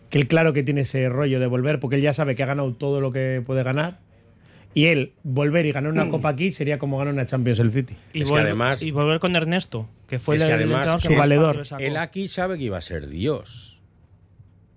Que 0.09 0.18
él, 0.18 0.27
claro 0.27 0.53
que 0.53 0.62
tiene 0.62 0.83
ese 0.83 1.09
rollo 1.09 1.38
de 1.40 1.46
volver, 1.46 1.79
porque 1.79 1.96
él 1.96 2.03
ya 2.03 2.12
sabe 2.12 2.35
que 2.35 2.42
ha 2.42 2.46
ganado 2.46 2.73
todo 2.75 3.01
lo 3.01 3.12
que 3.12 3.42
puede 3.44 3.62
ganar. 3.62 3.99
Y 4.72 4.87
él, 4.87 5.12
volver 5.24 5.66
y 5.66 5.72
ganar 5.72 5.90
una 5.90 6.09
copa 6.09 6.28
aquí 6.28 6.52
sería 6.52 6.78
como 6.78 6.96
ganar 6.98 7.12
una 7.12 7.26
Champions 7.26 7.59
el 7.59 7.72
City. 7.72 7.96
Y, 8.12 8.22
Es 8.22 8.28
que 8.28 8.35
vol- 8.35 8.40
además- 8.42 8.83
y 8.83 8.90
volver 8.92 9.18
con 9.18 9.35
Ernesto, 9.35 9.88
que 10.06 10.18
fue 10.20 10.37
Es 10.37 10.42
el, 10.42 10.48
que 10.48 10.54
además 10.54 11.02
su 11.02 11.11
más 11.11 11.18
valedor. 11.18 11.62
Él 11.80 11.96
aquí 11.96 12.28
sabe 12.28 12.56
que 12.56 12.64
iba 12.64 12.78
a 12.78 12.80
ser 12.80 13.09
Dios. 13.09 13.80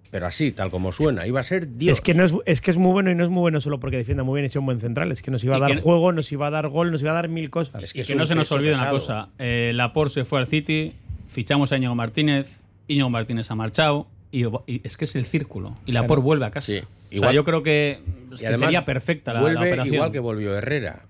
Pero 0.09 0.27
así, 0.27 0.51
tal 0.51 0.69
como 0.69 0.91
suena, 0.91 1.25
iba 1.25 1.39
a 1.39 1.43
ser 1.43 1.75
Dios. 1.77 1.97
Es 1.97 2.01
que, 2.01 2.13
no 2.13 2.23
es, 2.23 2.35
es 2.45 2.61
que 2.61 2.69
es 2.69 2.77
muy 2.77 2.91
bueno 2.91 3.09
y 3.09 3.15
no 3.15 3.23
es 3.23 3.29
muy 3.31 3.41
bueno 3.41 3.59
solo 3.61 3.79
porque 3.79 3.97
defienda 3.97 4.23
muy 4.23 4.37
bien 4.39 4.45
y 4.45 4.49
sea 4.49 4.59
un 4.59 4.67
buen 4.67 4.79
central. 4.79 5.11
Es 5.11 5.21
que 5.23 5.31
nos 5.31 5.43
iba 5.43 5.55
a 5.55 5.57
Y 5.57 5.61
dar 5.61 5.71
que- 5.71 5.81
juego, 5.81 6.11
nos 6.11 6.31
iba 6.31 6.45
a 6.47 6.49
dar 6.51 6.67
gol, 6.69 6.91
nos 6.91 7.01
iba 7.01 7.11
a 7.11 7.15
dar 7.15 7.29
mil 7.29 7.49
cosas. 7.49 7.81
Es 7.83 7.93
que 7.93 8.15
no 8.15 8.25
se 8.27 8.35
nos 8.35 8.51
olvide 8.51 8.73
una 8.75 8.89
cosa. 8.91 9.29
Eh, 9.39 9.71
Laporte 9.73 10.13
se 10.15 10.25
fue 10.25 10.39
al 10.39 10.47
City, 10.47 10.93
fichamos 11.29 11.71
a 11.71 11.77
Íñigo 11.77 11.95
Martínez, 11.95 12.63
Íñigo 12.87 13.09
Martínez 13.09 13.49
ha 13.49 13.55
marchado, 13.55 14.07
y, 14.33 14.45
y 14.67 14.81
es 14.83 14.97
que 14.97 15.05
es 15.05 15.15
el 15.15 15.25
círculo. 15.25 15.77
Y 15.85 15.91
Laporte 15.93 16.21
vuelve 16.23 16.45
a 16.45 16.51
casa. 16.51 16.65
Sí, 16.65 16.77
O 16.79 16.81
sea, 16.81 16.87
igual- 17.11 17.35
yo 17.35 17.43
creo 17.45 17.63
que, 17.63 17.99
es 18.33 18.37
Y 18.37 18.41
que 18.41 18.47
además 18.47 18.65
sería 18.67 18.83
perfecta 18.85 19.31
la, 19.33 19.41
la 19.41 19.59
operación. 19.61 19.93
igual 19.95 20.11
que 20.11 20.19
volvió 20.19 20.57
Herrera. 20.57 21.03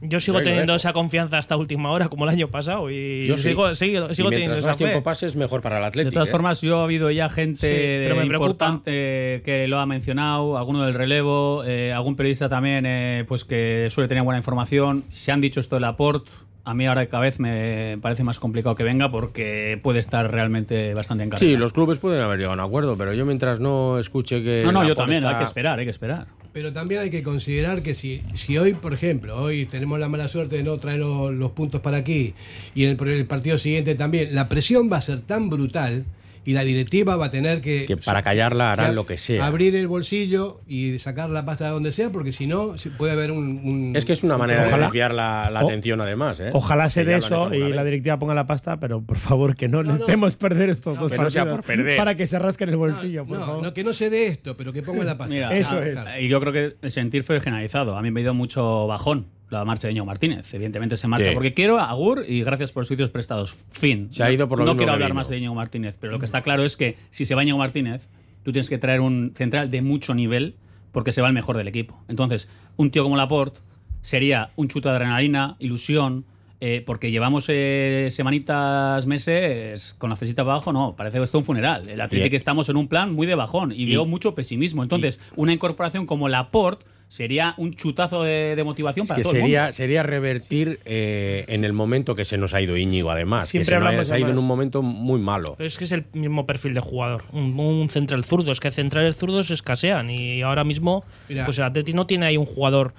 Yo 0.00 0.20
sigo 0.20 0.40
teniendo 0.44 0.76
esa 0.76 0.92
confianza 0.92 1.38
hasta 1.38 1.56
última 1.56 1.90
hora, 1.90 2.06
como 2.08 2.22
el 2.22 2.30
año 2.30 2.46
pasado, 2.46 2.88
y 2.88 3.26
Yo 3.26 3.36
sí. 3.36 3.48
sigo, 3.48 3.74
sigo, 3.74 4.08
Y 4.08 4.14
sigo 4.14 4.30
teniendo 4.30 4.54
esa 4.56 4.68
más 4.68 4.76
tiempo 4.76 5.02
pase, 5.02 5.26
es 5.26 5.34
mejor 5.34 5.60
para 5.60 5.78
el 5.78 5.84
Atlético. 5.84 6.10
De 6.10 6.14
todas 6.14 6.28
¿eh? 6.28 6.30
formas, 6.30 6.60
yo 6.60 6.78
ha 6.78 6.84
habido 6.84 7.10
ya 7.10 7.28
gente 7.28 7.68
Sí, 7.68 7.74
pero 8.04 8.14
me 8.14 8.24
preocupa. 8.26 8.46
importante 8.68 9.42
que 9.44 9.66
lo 9.66 9.80
ha 9.80 9.86
mencionado, 9.86 10.56
alguno 10.56 10.84
del 10.84 10.94
relevo, 10.94 11.64
eh, 11.64 11.92
algún 11.92 12.14
periodista 12.14 12.48
también, 12.48 12.86
eh, 12.86 13.24
pues 13.26 13.44
que 13.44 13.88
suele 13.90 14.06
tener 14.06 14.22
buena 14.22 14.38
información. 14.38 15.02
Se 15.10 15.32
han 15.32 15.40
dicho 15.40 15.58
esto 15.58 15.74
de 15.74 15.80
Laporte. 15.80 16.30
A 16.64 16.74
mí 16.74 16.86
ahora 16.86 17.06
cada 17.06 17.22
vez 17.22 17.40
me 17.40 17.96
parece 18.02 18.24
más 18.24 18.38
complicado 18.38 18.74
que 18.74 18.84
venga 18.84 19.10
porque 19.10 19.80
puede 19.82 20.00
estar 20.00 20.30
realmente 20.30 20.92
bastante 20.92 21.24
encargado. 21.24 21.50
Sí, 21.50 21.56
los 21.56 21.72
clubes 21.72 21.98
pueden 21.98 22.22
haber 22.22 22.38
llegado 22.38 22.52
a 22.60 22.62
un 22.62 22.68
acuerdo, 22.68 22.96
pero 22.98 23.14
yo 23.14 23.24
mientras 23.24 23.58
no 23.58 23.98
escuche 23.98 24.42
que. 24.42 24.62
No, 24.64 24.72
no, 24.72 24.86
yo 24.86 24.94
también, 24.94 25.24
está- 25.24 25.30
hay 25.30 25.38
que 25.38 25.44
esperar, 25.44 25.78
hay 25.78 25.86
que 25.86 25.90
esperar. 25.90 26.26
Pero 26.52 26.72
también 26.72 27.00
hay 27.02 27.10
que 27.10 27.22
considerar 27.22 27.82
que 27.82 27.94
si, 27.94 28.22
si 28.34 28.58
hoy, 28.58 28.72
por 28.74 28.92
ejemplo, 28.92 29.36
hoy 29.40 29.64
tenemos 29.66 29.98
la 29.98 30.08
mala 30.08 30.28
suerte 30.28 30.56
de 30.56 30.62
no 30.62 30.76
traer 30.78 30.98
los, 31.00 31.32
los 31.32 31.52
puntos 31.52 31.80
para 31.80 31.98
aquí 31.98 32.34
y 32.74 32.84
en 32.84 32.98
el, 33.00 33.08
el 33.08 33.26
partido 33.26 33.58
siguiente 33.58 33.94
también, 33.94 34.34
la 34.34 34.48
presión 34.48 34.90
va 34.92 34.96
a 34.98 35.02
ser 35.02 35.20
tan 35.20 35.48
brutal 35.50 36.04
y 36.48 36.54
la 36.54 36.62
directiva 36.64 37.16
va 37.16 37.26
a 37.26 37.30
tener 37.30 37.60
que... 37.60 37.84
Que 37.84 37.98
para 37.98 38.22
callarla 38.22 38.72
harán 38.72 38.88
que 38.88 38.94
lo 38.94 39.04
que 39.04 39.18
sea. 39.18 39.44
Abrir 39.46 39.76
el 39.76 39.86
bolsillo 39.86 40.62
y 40.66 40.98
sacar 40.98 41.28
la 41.28 41.44
pasta 41.44 41.66
de 41.66 41.72
donde 41.72 41.92
sea, 41.92 42.10
porque 42.10 42.32
si 42.32 42.46
no, 42.46 42.74
puede 42.96 43.12
haber 43.12 43.32
un... 43.32 43.60
un- 43.62 43.92
Es 43.94 44.06
que 44.06 44.14
es 44.14 44.22
una 44.22 44.38
manera 44.38 44.62
Ojalá- 44.62 44.76
de 44.78 44.82
desviar 44.84 45.12
la, 45.12 45.50
la 45.50 45.60
atención, 45.60 46.00
además. 46.00 46.40
¿eh? 46.40 46.48
Ojalá 46.54 46.88
se 46.88 47.04
dé 47.04 47.16
eso 47.16 47.52
y 47.52 47.72
la 47.74 47.84
directiva 47.84 48.18
ponga 48.18 48.32
la 48.34 48.46
pasta, 48.46 48.80
pero 48.80 49.02
por 49.02 49.18
favor 49.18 49.56
que 49.56 49.68
no, 49.68 49.82
necesitemos 49.82 50.36
perder 50.36 50.70
estos 50.70 50.98
dos 50.98 51.12
que 51.12 51.18
no 51.18 51.28
sea 51.28 51.42
partidos 51.42 51.66
por 51.66 51.76
perder. 51.76 51.98
para 51.98 52.14
que 52.16 52.26
se 52.26 52.38
rasquen 52.38 52.70
el 52.70 52.76
bolsillo, 52.78 53.26
por 53.26 53.38
No, 53.38 53.44
favor. 53.44 53.62
no, 53.62 53.74
que 53.74 53.84
no 53.84 53.92
se 53.92 54.08
dé 54.08 54.28
esto, 54.28 54.56
pero 54.56 54.72
que 54.72 54.82
ponga 54.82 55.04
la 55.04 55.18
pasta. 55.18 55.34
Mira, 55.34 55.54
Eso 55.54 55.82
es. 55.82 56.00
Y 56.18 56.28
yo 56.28 56.40
creo 56.40 56.52
que 56.54 56.76
el 56.80 56.90
sentir 56.90 57.24
fue 57.24 57.40
generalizado. 57.40 57.94
A 57.96 58.00
mí 58.00 58.10
me 58.10 58.22
dio 58.22 58.32
mucho 58.32 58.86
bajón 58.86 59.26
la 59.50 59.64
marcha 59.64 59.88
de 59.88 59.94
Ño 59.94 60.04
Martínez. 60.04 60.52
Evidentemente 60.54 60.96
se 60.96 61.08
marcha 61.08 61.28
Sí. 61.28 61.34
porque 61.34 61.54
quiero 61.54 61.78
a 61.78 61.88
Agur 61.90 62.24
y 62.28 62.42
gracias 62.42 62.72
por 62.72 62.82
los 62.82 62.88
sitios 62.88 63.10
prestados. 63.10 63.64
Fin. 63.70 64.10
Se 64.12 64.22
ha 64.24 64.30
ido 64.30 64.48
por 64.48 64.58
lo 64.58 64.64
No 64.64 64.72
mismo 64.72 64.78
quiero 64.80 64.92
hablar 64.92 65.14
más 65.14 65.28
de 65.28 65.40
Ño 65.40 65.54
Martínez, 65.54 65.96
pero 65.98 66.12
lo 66.12 66.18
que 66.18 66.26
está 66.26 66.42
claro 66.42 66.64
es 66.64 66.76
que 66.76 66.96
si 67.10 67.24
se 67.24 67.34
va 67.34 67.44
Ño 67.44 67.56
Martínez, 67.56 68.08
tú 68.42 68.52
tienes 68.52 68.68
que 68.68 68.78
traer 68.78 69.00
un 69.00 69.32
central 69.34 69.70
de 69.70 69.82
mucho 69.82 70.14
nivel 70.14 70.56
porque 70.92 71.12
se 71.12 71.20
va 71.22 71.28
el 71.28 71.34
mejor 71.34 71.56
del 71.56 71.68
equipo. 71.68 72.02
Entonces, 72.08 72.48
un 72.76 72.90
tío 72.90 73.02
como 73.04 73.16
Laporte 73.16 73.60
sería 74.00 74.50
un 74.56 74.68
chuto 74.68 74.88
de 74.88 74.96
adrenalina, 74.96 75.56
ilusión, 75.58 76.24
eh, 76.60 76.82
porque 76.84 77.10
llevamos 77.10 77.46
eh, 77.48 78.08
semanitas, 78.10 79.06
meses 79.06 79.94
con 79.98 80.10
la 80.10 80.16
cesita 80.16 80.42
abajo, 80.42 80.72
no, 80.72 80.96
parece 80.96 81.22
esto 81.22 81.38
un 81.38 81.44
funeral. 81.44 81.88
El 81.88 82.00
Atlético 82.00 82.34
Y- 82.34 82.36
estamos 82.36 82.68
en 82.68 82.76
un 82.76 82.88
plan 82.88 83.12
muy 83.14 83.26
de 83.26 83.34
bajón 83.34 83.72
y, 83.74 83.86
veo 83.86 84.06
mucho 84.06 84.34
pesimismo. 84.34 84.82
Entonces, 84.82 85.20
una 85.36 85.52
incorporación 85.52 86.06
como 86.06 86.28
Laporte 86.28 86.84
sería 87.08 87.54
un 87.56 87.74
chutazo 87.74 88.22
de, 88.22 88.54
de 88.54 88.64
motivación 88.64 89.04
Es 89.04 89.08
para 89.08 89.16
que 89.16 89.22
todo 89.22 89.32
el 89.34 89.40
sería, 89.40 89.60
mundo. 89.62 89.72
sería 89.72 90.02
revertir 90.02 90.78
eh, 90.84 91.44
en 91.48 91.64
el 91.64 91.72
momento 91.72 92.14
que 92.14 92.24
se 92.24 92.36
nos 92.38 92.52
ha 92.54 92.60
ido 92.60 92.76
Íñigo, 92.76 93.10
además. 93.10 93.48
Siempre 93.48 93.76
que 93.76 93.82
se, 93.82 93.96
nos 93.96 94.10
ha- 94.12 94.18
ido 94.18 94.28
en 94.30 94.38
un 94.38 94.46
momento 94.46 94.82
muy 94.82 95.18
malo. 95.20 95.54
Pero 95.56 95.66
es 95.66 95.78
que 95.78 95.84
es 95.84 95.92
el 95.92 96.04
mismo 96.12 96.44
perfil 96.46 96.74
de 96.74 96.80
jugador. 96.80 97.24
Un, 97.32 97.58
un 97.58 97.88
central 97.88 98.24
zurdo. 98.24 98.52
Es 98.52 98.60
que 98.60 98.70
centrales 98.70 99.16
zurdos 99.16 99.50
escasean. 99.50 100.10
Y 100.10 100.42
ahora 100.42 100.64
mismo, 100.64 101.04
Mira. 101.28 101.44
pues 101.46 101.58
el 101.58 101.64
Atleti 101.64 101.92
no 101.94 102.06
tiene 102.06 102.26
ahí 102.26 102.36
un 102.36 102.46
jugador 102.46 102.92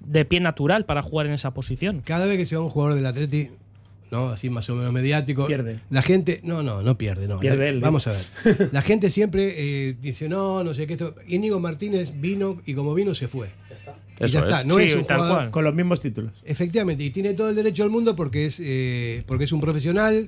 de 0.00 0.24
pie 0.26 0.40
natural 0.40 0.84
para 0.84 1.00
jugar 1.00 1.26
en 1.26 1.32
esa 1.32 1.54
posición. 1.54 2.02
Cada 2.04 2.26
vez 2.26 2.36
que 2.36 2.44
se 2.46 2.56
va 2.56 2.62
un 2.62 2.70
jugador 2.70 2.94
del 2.96 3.06
Atleti, 3.06 3.48
¿no? 4.14 4.28
Así 4.30 4.48
más 4.48 4.70
o 4.70 4.76
menos 4.76 4.92
mediático. 4.92 5.46
Pierde. 5.46 5.80
La 5.90 6.02
gente. 6.02 6.40
No, 6.44 6.62
no, 6.62 6.82
no 6.82 6.96
pierde, 6.96 7.26
no. 7.28 7.40
Pierde 7.40 7.58
La- 7.64 7.68
él, 7.68 7.80
Vamos 7.80 8.06
a 8.06 8.12
ver. 8.12 8.68
La 8.72 8.80
gente 8.82 9.10
siempre 9.10 9.54
eh, 9.88 9.96
dice, 10.00 10.28
no, 10.28 10.62
no 10.64 10.72
sé 10.72 10.86
qué. 10.86 10.92
Esto. 10.94 11.14
Íñigo 11.26 11.58
Martínez 11.60 12.12
vino 12.20 12.62
y 12.64 12.74
como 12.74 12.94
vino 12.94 13.14
se 13.14 13.26
fue. 13.28 13.48
Y 14.20 14.24
Eso 14.24 14.32
ya 14.34 14.38
está. 14.40 14.60
es. 14.60 14.66
No 14.66 14.76
Sí, 14.76 14.82
es 14.82 14.94
un 14.94 15.04
tal 15.04 15.16
jugador- 15.18 15.36
cual. 15.36 15.50
Con 15.50 15.64
los 15.64 15.74
mismos 15.74 15.98
títulos. 16.00 16.32
Efectivamente, 16.44 17.02
y 17.02 17.10
tiene 17.10 17.34
todo 17.34 17.50
el 17.50 17.56
derecho 17.56 17.82
del 17.82 17.90
mundo 17.90 18.14
porque 18.14 18.46
es, 18.46 18.60
eh, 18.64 19.24
porque 19.26 19.44
es 19.44 19.52
un 19.52 19.60
profesional 19.60 20.24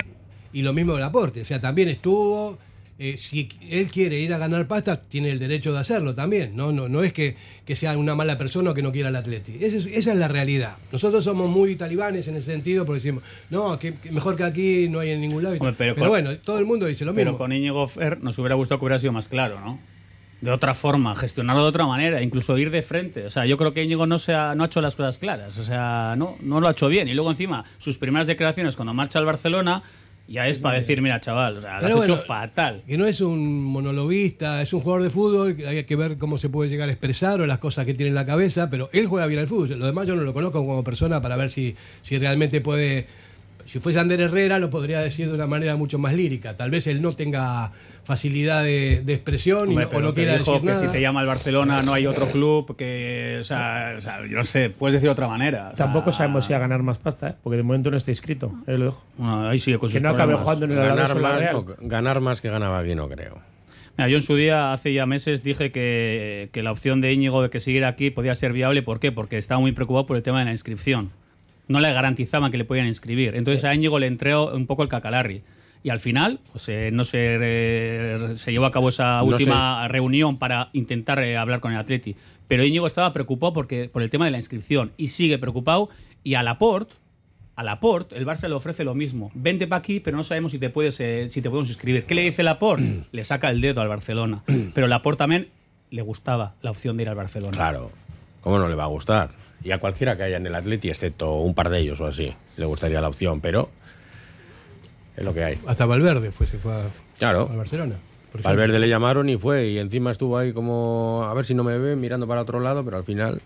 y 0.53 0.63
lo 0.63 0.73
mismo 0.73 0.95
del 0.95 1.03
aporte. 1.05 1.41
O 1.43 1.45
sea, 1.45 1.61
también 1.61 1.89
estuvo. 1.89 2.59
Eh, 2.99 3.17
si 3.19 3.49
él 3.69 3.89
quiere 3.91 4.19
ir 4.19 4.33
a 4.33 4.39
ganar 4.39 4.67
pasta, 4.67 5.03
tiene 5.03 5.31
el 5.31 5.39
derecho 5.39 5.73
de 5.73 5.81
hacerlo 5.81 6.15
también. 6.15 6.57
No, 6.57 6.73
no, 6.73 6.89
no 6.89 7.03
es 7.03 7.13
que, 7.13 7.37
que 7.67 7.77
sea 7.77 7.97
una 7.99 8.15
mala 8.15 8.39
persona 8.39 8.71
o 8.71 8.75
que 8.75 8.83
no 8.83 8.91
quiera 8.93 9.11
el 9.11 9.17
Atleti. 9.17 9.59
Esa 9.61 9.77
es, 9.79 9.87
esa 9.87 10.13
es 10.13 10.19
la 10.19 10.29
realidad. 10.29 10.77
Nosotros 10.91 11.23
somos 11.25 11.51
muy 11.51 11.77
talibanes 11.77 12.27
en 12.29 12.37
ese 12.37 12.53
sentido 12.53 12.87
porque 12.87 13.03
decimos, 13.03 13.23
no, 13.51 13.79
que, 13.79 13.97
que 13.97 14.11
mejor 14.11 14.37
que 14.37 14.45
aquí 14.45 14.89
no 14.89 15.01
hay 15.01 15.11
en 15.11 15.21
ningún 15.21 15.43
lado. 15.43 15.57
Hombre, 15.57 15.75
pero 15.77 15.95
pero 15.95 16.07
con- 16.07 16.09
bueno, 16.09 16.37
todo 16.39 16.59
el 16.59 16.65
mundo 16.65 16.87
dice 16.87 17.05
lo 17.05 17.13
mismo. 17.13 17.33
Pero 17.33 17.39
con 17.39 17.53
Íñigo 17.53 17.87
Fer 17.87 18.23
nos 18.23 18.39
hubiera 18.39 18.55
gustado 18.55 18.79
que 18.79 18.87
hubiera 18.87 18.99
sido 18.99 19.13
más 19.13 19.29
claro, 19.29 19.61
¿no? 19.61 19.79
De 20.41 20.51
otra 20.51 20.75
forma, 20.75 21.15
gestionarlo 21.17 21.63
de 21.63 21.69
otra 21.71 21.87
manera, 21.87 22.21
incluso 22.23 22.57
ir 22.59 22.71
de 22.71 22.83
frente. 22.83 23.25
O 23.25 23.31
sea, 23.31 23.47
yo 23.47 23.57
creo 23.57 23.73
que 23.73 23.83
Íñigo 23.83 24.07
no, 24.07 24.19
se 24.19 24.35
ha, 24.35 24.55
no 24.55 24.65
ha 24.65 24.67
hecho 24.67 24.83
las 24.83 24.95
cosas 24.95 25.17
claras. 25.17 25.57
O 25.57 25.65
sea, 25.65 26.15
no, 26.17 26.37
no 26.43 26.61
lo 26.61 26.69
ha 26.69 26.73
hecho 26.73 26.89
bien. 26.89 27.09
Y 27.09 27.15
luego 27.15 27.31
encima, 27.31 27.65
sus 27.79 27.97
primeras 27.97 28.27
declaraciones 28.27 28.77
cuando 28.77 28.93
marcha 28.93 29.19
al 29.19 29.25
Barcelona, 29.25 29.83
ya 30.29 30.49
es 30.49 30.59
para 30.59 30.79
decir, 30.79 31.01
mira, 31.03 31.21
chaval, 31.21 31.59
o 31.59 31.61
sea, 31.61 31.81
lo 31.81 31.87
has 31.87 31.95
bueno, 31.95 32.15
hecho 32.15 32.23
fatal. 32.23 32.83
Que 32.87 32.99
no 32.99 33.07
es 33.07 33.21
un 33.21 33.63
monologuista, 33.63 34.61
es 34.61 34.73
un 34.73 34.81
jugador 34.81 35.05
de 35.05 35.11
fútbol, 35.11 35.57
hay 35.67 35.85
que 35.85 35.97
ver 35.97 36.19
cómo 36.19 36.37
se 36.37 36.49
puede 36.49 36.69
llegar 36.69 36.89
a 36.89 36.93
expresar 36.93 37.41
o 37.41 37.47
las 37.47 37.59
cosas 37.59 37.87
que 37.87 37.95
tiene 37.95 38.09
en 38.09 38.17
la 38.17 38.27
cabeza, 38.27 38.69
pero 38.69 38.89
él 38.93 39.07
juega 39.07 39.27
bien 39.27 39.41
al 39.41 39.49
fútbol. 39.49 39.79
Lo 39.79 39.87
demás 39.87 40.07
yo 40.07 40.17
no 40.17 40.23
lo 40.23 40.35
conozco 40.35 40.67
como 40.67 40.83
persona 40.83 41.23
para 41.23 41.37
ver 41.37 41.51
si, 41.51 41.77
si 42.03 42.19
realmente 42.19 42.61
puede. 42.61 43.07
Si 43.65 43.81
fuese 43.81 43.99
Ander 43.99 44.21
Herrera, 44.21 44.61
lo 44.61 44.71
podría 44.71 45.01
decir 45.01 45.27
de 45.29 45.35
una 45.35 45.49
manera 45.49 45.75
mucho 45.75 45.99
más 45.99 46.15
lírica. 46.15 46.57
Tal 46.57 46.71
vez 46.71 46.87
él 46.87 47.03
no 47.03 47.17
tenga 47.17 47.73
facilidad 48.07 48.63
de, 48.65 49.03
de 49.05 49.13
expresión 49.15 49.67
y 49.71 49.75
Hombre, 49.75 49.89
no- 49.93 49.99
o 49.99 50.01
no 50.01 50.15
quiera 50.15 50.35
decir 50.39 50.61
que 50.61 50.67
nada. 50.67 50.79
si 50.81 50.89
te 50.89 51.01
llama 51.01 51.21
el 51.21 51.27
Barcelona 51.27 51.83
no 51.83 51.93
hay 51.93 52.07
otro 52.07 52.27
club 52.29 52.77
que, 52.77 53.39
o 53.41 53.45
sea, 53.45 53.95
o 53.99 54.01
sea, 54.01 54.25
yo 54.27 54.37
no 54.37 54.45
sé, 54.45 54.71
puedes 54.71 54.95
decir 54.95 55.09
de 55.09 55.13
otra 55.13 55.29
manera. 55.29 55.71
O 55.73 55.77
sea, 55.77 55.87
Tampoco 55.87 56.13
sabemos 56.13 56.47
si 56.47 56.53
va 56.53 56.59
a 56.59 56.61
ganar 56.61 56.83
más 56.83 56.99
pasta, 56.99 57.31
¿eh? 57.31 57.35
porque 57.43 57.57
de 57.59 57.63
momento 57.65 57.91
no 57.91 57.97
está 57.97 58.11
inscrito. 58.13 58.53
Ahí 58.67 58.79
lo 58.79 58.85
dejo. 58.87 59.03
bueno, 59.19 59.49
ahí 59.49 59.59
sigue 59.59 59.79
con 59.79 59.91
Que 59.91 60.01
no 60.01 60.09
acabe 60.11 60.35
jugando 60.37 60.65
en 60.67 60.73
el 60.73 60.79
Ganar 60.79 61.21
más, 61.21 61.39
Real. 61.41 61.53
no, 61.55 61.67
ganar 61.81 62.21
más 62.21 62.41
que 62.41 62.49
ganaba 62.49 62.79
aquí 62.79 62.95
no 62.95 63.09
creo. 63.09 63.39
Mira, 63.99 64.09
yo 64.09 64.17
en 64.19 64.23
su 64.23 64.37
día, 64.37 64.73
hace 64.73 64.93
ya 64.93 65.07
meses, 65.07 65.43
dije 65.43 65.73
que, 65.73 66.51
que 66.53 66.63
la 66.63 66.71
opción 66.71 67.01
de 67.01 67.13
Íñigo 67.13 67.43
de 67.43 67.51
que 67.51 67.61
siguiera 67.61 67.89
aquí 67.89 68.11
podía 68.11 68.35
ser 68.35 68.53
viable. 68.53 68.83
¿Por 68.83 69.01
qué? 69.01 69.11
Porque 69.11 69.39
estaba 69.39 69.59
muy 69.61 69.73
preocupado 69.73 70.07
por 70.07 70.17
el 70.19 70.23
tema 70.23 70.39
de 70.41 70.45
la 70.45 70.51
inscripción. 70.53 71.11
No 71.67 71.81
le 71.81 71.93
garantizaban 71.93 72.51
que 72.53 72.59
le 72.59 72.65
podían 72.65 72.87
inscribir. 72.87 73.35
Entonces 73.35 73.65
a 73.65 73.75
Íñigo 73.75 73.99
le 73.99 74.07
entró 74.07 74.55
un 74.55 74.67
poco 74.67 74.83
el 74.83 74.89
cacalarri. 74.91 75.43
Y 75.87 75.91
al 75.91 76.01
final, 76.01 76.41
pues, 76.51 76.69
eh, 76.69 76.91
no 76.93 77.05
se, 77.05 77.39
eh, 77.41 78.33
se 78.35 78.51
llevó 78.51 78.67
a 78.67 78.73
cabo 78.73 78.89
esa 78.89 79.19
No 79.19 79.27
última 79.27 79.87
reunión 79.87 80.37
para 80.37 80.69
intentar 80.73 81.21
eh, 81.21 81.37
hablar 81.37 81.61
con 81.61 81.71
el 81.71 81.79
Atleti. 81.79 82.17
Pero 82.49 82.65
Íñigo 82.65 82.89
estaba 82.89 83.13
preocupado 83.13 83.53
porque, 83.53 83.89
por 83.89 84.03
el 84.03 84.11
tema 84.11 84.25
de 84.25 84.33
la 84.33 84.39
inscripción 84.39 84.91
y 84.97 85.07
sigue 85.07 85.39
preocupado. 85.39 85.89
Y 86.25 86.35
a 86.35 86.43
Laporte 86.43 86.95
A 87.55 87.63
Laporte, 87.63 88.17
el 88.17 88.27
Barça 88.27 88.49
le 88.49 88.57
ofrece 88.57 88.83
lo 88.83 88.97
mismo. 88.97 89.31
Vente 89.35 89.69
para 89.69 89.79
aquí, 89.79 90.01
pero 90.01 90.17
no 90.17 90.25
sabemos 90.25 90.51
si 90.51 90.59
te 90.59 90.71
puedes 90.71 90.99
eh, 90.99 91.29
si 91.31 91.41
te 91.41 91.51
podemos 91.51 91.69
inscribir. 91.69 92.05
¿Qué 92.05 92.17
le 92.17 92.23
dice 92.23 92.43
Laporte? 92.43 93.05
le 93.13 93.23
saca 93.23 93.49
el 93.51 93.61
dedo 93.61 93.81
al 93.81 93.87
Barcelona. 93.87 94.43
Pero 94.75 94.89
Laporte 94.89 95.19
también 95.19 95.51
le 95.91 96.03
gustaba 96.03 96.57
la 96.63 96.73
opción 96.73 96.97
de 96.97 97.05
ir 97.05 97.11
al 97.11 97.15
Barcelona. 97.15 97.57
Claro. 97.57 97.93
¿Cómo 98.41 98.59
no 98.59 98.69
le 98.69 98.75
va 98.75 98.83
a 98.83 98.89
gustar? 98.89 99.31
Y 99.63 99.71
a 99.71 99.79
cualquiera 99.79 100.17
que 100.17 100.25
haya 100.25 100.39
en 100.39 100.47
el 100.49 100.55
Atleti, 100.57 100.89
excepto 100.89 101.37
un 101.37 101.55
par 101.55 101.71
de 101.71 101.79
ellos 101.79 102.01
o 102.01 102.07
así, 102.07 102.33
le 102.57 102.67
gustaría 102.67 103.01
la 103.01 103.07
opción, 103.07 103.41
pero 103.41 103.71
es 105.17 105.25
lo 105.25 105.33
que 105.35 105.45
hay. 105.45 105.59
Hasta 105.67 105.87
Valverde 105.87 106.31
fue, 106.31 106.47
se 106.47 106.59
fue 106.59 106.73
a, 106.73 106.83
Claro. 107.19 107.49
a 107.53 107.57
Barcelona. 107.57 107.97
Valverde 108.43 108.79
le 108.79 108.89
llamaron 108.89 109.29
y 109.31 109.37
fue, 109.39 109.69
y 109.69 109.79
encima 109.79 110.11
estuvo 110.11 110.37
ahí 110.37 110.53
como 110.53 111.25
a 111.27 111.33
ver 111.33 111.47
si 111.47 111.55
no 111.55 111.65
me 111.65 111.79
ve, 111.79 111.97
mirando 111.97 112.27
para 112.27 112.43
otro 112.43 112.61
lado, 112.61 112.85
pero 112.85 112.99
al 112.99 113.05
final. 113.05 113.41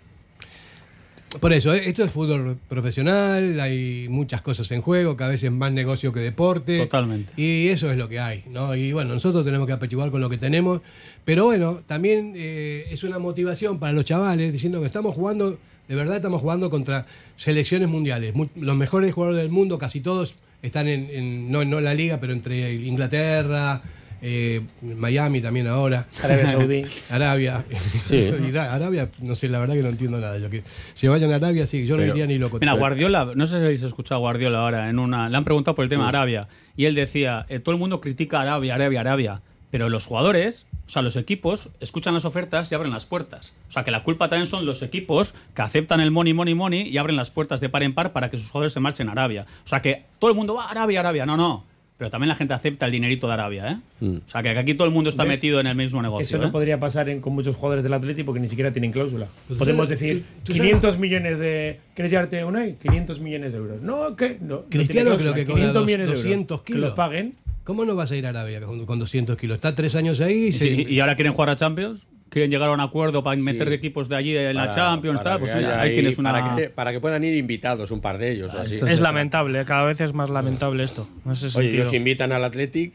Por 1.39 1.53
eso, 1.53 1.73
eh, 1.73 1.89
esto 1.89 2.03
es 2.03 2.11
fútbol 2.11 2.59
profesional, 2.69 3.61
hay 3.61 4.09
muchas 4.09 4.43
cosas 4.43 4.69
en 4.73 4.83
juego, 4.83 5.17
que 5.17 5.23
a 5.23 5.29
veces 5.29 5.53
más 5.53 5.71
negocio 5.71 6.13
que 6.13 6.19
deporte. 6.19 6.79
Totalmente. 6.79 7.33
Y 7.41 7.69
eso 7.69 7.89
es 7.93 7.97
lo 7.99 8.09
que 8.09 8.19
hay, 8.19 8.43
¿no? 8.51 8.75
Y 8.75 8.93
bueno, 8.93 9.15
nosotros 9.15 9.45
tenemos 9.45 9.69
que 9.69 9.73
apechiguar 9.73 10.11
con 10.11 10.21
lo 10.21 10.29
que 10.29 10.39
tenemos, 10.39 10.81
pero 11.25 11.45
bueno, 11.45 11.83
también 11.87 12.33
eh, 12.35 12.87
es 12.91 13.05
una 13.05 13.21
motivación 13.21 13.79
para 13.79 13.93
los 13.93 14.05
chavales, 14.05 14.53
diciendo 14.53 14.81
que 14.81 14.87
estamos 14.89 15.15
jugando, 15.15 15.57
de 15.87 15.95
verdad 15.95 16.17
estamos 16.17 16.41
jugando 16.41 16.69
contra 16.69 17.07
selecciones 17.37 17.89
mundiales. 17.89 18.35
Mu- 18.35 18.49
los 18.57 18.77
mejores 18.77 19.15
jugadores 19.15 19.41
del 19.41 19.53
mundo, 19.53 19.79
casi 19.79 20.01
todos, 20.01 20.35
están 20.63 20.89
en, 20.89 21.09
en- 21.11 21.51
no, 21.51 21.65
no 21.65 21.79
en 21.79 21.85
la 21.85 21.95
liga, 21.95 22.19
pero 22.21 22.33
entre 22.33 22.73
Inglaterra, 22.75 23.83
eh, 24.23 24.61
Miami 24.83 25.41
también 25.41 25.67
ahora. 25.67 26.07
Arabia 26.23 26.47
Saudí. 26.51 26.85
Arabia. 27.11 27.65
Sí. 28.07 28.29
Arabia, 28.59 29.09
no 29.21 29.35
sé, 29.35 29.49
la 29.49 29.59
verdad 29.59 29.75
que 29.75 29.83
no 29.83 29.89
entiendo 29.89 30.21
nada. 30.21 30.39
Lo 30.39 30.51
que, 30.51 30.63
si 30.95 31.09
vayan 31.09 31.33
a 31.33 31.37
Arabia, 31.37 31.67
sí, 31.67 31.87
yo 31.87 31.97
no 31.97 32.05
iría 32.05 32.27
ni 32.27 32.39
loco. 32.39 32.59
Mira, 32.61 32.75
Guardiola, 32.75 33.33
no 33.35 33.47
sé 33.47 33.59
si 33.59 33.65
habéis 33.65 33.83
escuchado 33.83 34.17
a 34.17 34.21
Guardiola 34.21 34.59
ahora 34.59 34.91
en 34.91 34.99
una. 34.99 35.29
Le 35.29 35.37
han 35.37 35.45
preguntado 35.45 35.75
por 35.75 35.85
el 35.85 35.89
tema 35.89 36.09
Arabia 36.09 36.49
y 36.77 36.85
él 36.85 36.95
decía: 36.95 37.47
eh, 37.49 37.61
todo 37.61 37.75
el 37.75 37.79
mundo 37.81 38.01
critica 38.01 38.39
a 38.39 38.43
Arabia, 38.43 38.75
Arabia, 38.75 39.01
Arabia, 39.01 39.41
pero 39.71 39.89
los 39.89 40.07
jugadores, 40.07 40.67
o 40.87 40.91
sea, 40.91 41.03
los 41.03 41.17
equipos 41.17 41.71
escuchan 41.81 42.15
las 42.15 42.25
ofertas 42.25 42.71
y 42.71 42.75
abren 42.75 42.91
las 42.93 43.07
puertas. 43.07 43.55
O 43.69 43.73
sea, 43.73 43.85
que 43.85 43.91
la 43.91 44.03
culpa 44.03 44.29
también 44.29 44.47
son 44.47 44.67
los 44.67 44.83
equipos 44.83 45.35
que 45.55 45.63
aceptan 45.63 46.01
el 46.01 46.11
money, 46.11 46.33
money, 46.35 46.55
money 46.55 46.89
y 46.89 46.99
abren 46.99 47.17
las 47.17 47.31
puertas 47.31 47.61
de 47.61 47.69
par 47.69 47.83
en 47.83 47.95
par 47.95 48.13
para 48.13 48.31
que 48.31 48.37
sus 48.39 48.49
jugadores 48.49 48.73
se 48.73 48.81
marchen 48.81 49.09
a 49.09 49.13
Arabia. 49.13 49.47
O 49.65 49.69
sea, 49.69 49.81
que 49.83 50.05
todo 50.19 50.31
el 50.31 50.37
mundo 50.37 50.55
va 50.55 50.65
a 50.65 50.71
Arabia, 50.71 51.01
Arabia, 51.01 51.27
no, 51.27 51.37
no. 51.37 51.65
Pero 51.99 52.09
también 52.11 52.31
la 52.31 52.35
gente 52.35 52.55
acepta 52.55 52.87
el 52.87 52.93
dinerito 52.93 53.27
de 53.27 53.35
Arabia, 53.35 53.79
¿eh? 54.01 54.07
O 54.25 54.27
sea, 54.27 54.43
que 54.43 54.49
aquí 54.49 54.73
todo 54.73 54.87
el 54.89 54.95
mundo 54.95 55.11
está 55.11 55.25
¿Ves? 55.25 55.33
metido 55.35 55.61
en 55.61 55.67
el 55.67 55.75
mismo 55.77 56.01
negocio. 56.01 56.25
Eso 56.25 56.39
no 56.39 56.49
¿eh? 56.49 56.51
podría 56.51 56.81
pasar 56.81 57.11
en- 57.11 57.21
con 57.21 57.35
muchos 57.35 57.57
jugadores 57.57 57.85
del 57.85 57.93
Atleti 57.93 58.23
porque 58.23 58.41
ni 58.41 58.49
siquiera 58.49 58.73
tienen 58.73 58.91
cláusula. 58.91 59.27
Pues 59.47 59.59
Podemos 59.59 59.85
tú- 59.87 59.91
decir 59.91 60.25
tú- 60.43 60.45
tú 60.45 60.53
500 60.55 60.97
millones 60.99 61.39
de. 61.39 61.79
¿Quieres 61.95 62.11
llevarte 62.11 62.41
a 62.41 62.47
Unai? 62.47 62.77
500 62.77 63.21
millones 63.21 63.53
de 63.53 63.59
euros. 63.59 63.83
No, 63.83 64.17
¿qué? 64.17 64.39
No, 64.41 64.47
no 64.49 64.63
Cristiano 64.71 65.11
cláusula. 65.11 65.33
creo 65.33 65.35
que 65.35 65.45
cobra 65.45 65.57
500 65.61 65.75
dos- 65.75 65.85
millones 65.87 66.07
de 66.09 66.15
200 66.15 66.55
euros. 66.57 66.65
Que 66.65 66.73
kilos. 66.73 66.89
los 66.89 66.97
paguen. 66.97 67.35
¿Cómo 67.65 67.85
no 67.85 67.95
vas 67.95 68.11
a 68.11 68.17
ir 68.17 68.27
a 68.27 68.31
Arabia 68.31 68.61
con, 68.63 68.85
con 68.87 68.99
200 68.99 69.37
kilos? 69.37 69.57
Está 69.57 69.75
tres 69.75 69.95
años 69.95 70.21
ahí 70.21 70.47
y, 70.49 70.53
se- 70.53 70.67
Y, 70.67 70.83
y 70.95 71.01
ahora 71.01 71.15
quieren 71.15 71.33
jugar 71.33 71.51
a 71.51 71.57
Champions, 71.57 72.07
quieren 72.29 72.51
llegar 72.51 72.69
a 72.69 72.73
un 72.73 72.81
acuerdo 72.81 73.23
para 73.23 73.37
meter 73.41 73.73
equipos 73.73 74.09
de 74.09 74.17
allí 74.17 74.37
en 74.37 74.57
la 74.57 74.71
Champions, 74.71 75.19
para 75.19 75.31
tal. 75.33 75.41
Pues 75.41 75.55
mira, 75.55 75.81
ahí 75.81 75.93
tienes 75.95 76.19
una. 76.19 76.33
Para 76.33 76.57
que, 76.57 76.71
para 76.71 76.93
que 76.93 77.01
puedan 77.01 77.23
ir 77.25 77.37
invitados 77.37 77.91
un 77.91 78.01
par 78.01 78.19
de 78.19 78.33
ellos. 78.33 78.55
así. 78.55 78.75
esto 78.75 78.87
Es 78.87 79.01
lamentable, 79.01 79.65
cada 79.65 79.85
vez 79.85 80.01
es 80.01 80.13
más 80.15 80.31
lamentable 80.31 80.83
esto. 80.85 81.09
En 81.27 81.33
ese 81.33 81.47
Oye, 81.47 81.53
sentido. 81.53 81.85
los 81.85 81.93
invitan 81.95 82.33
al 82.33 82.45
Athletic. 82.45 82.95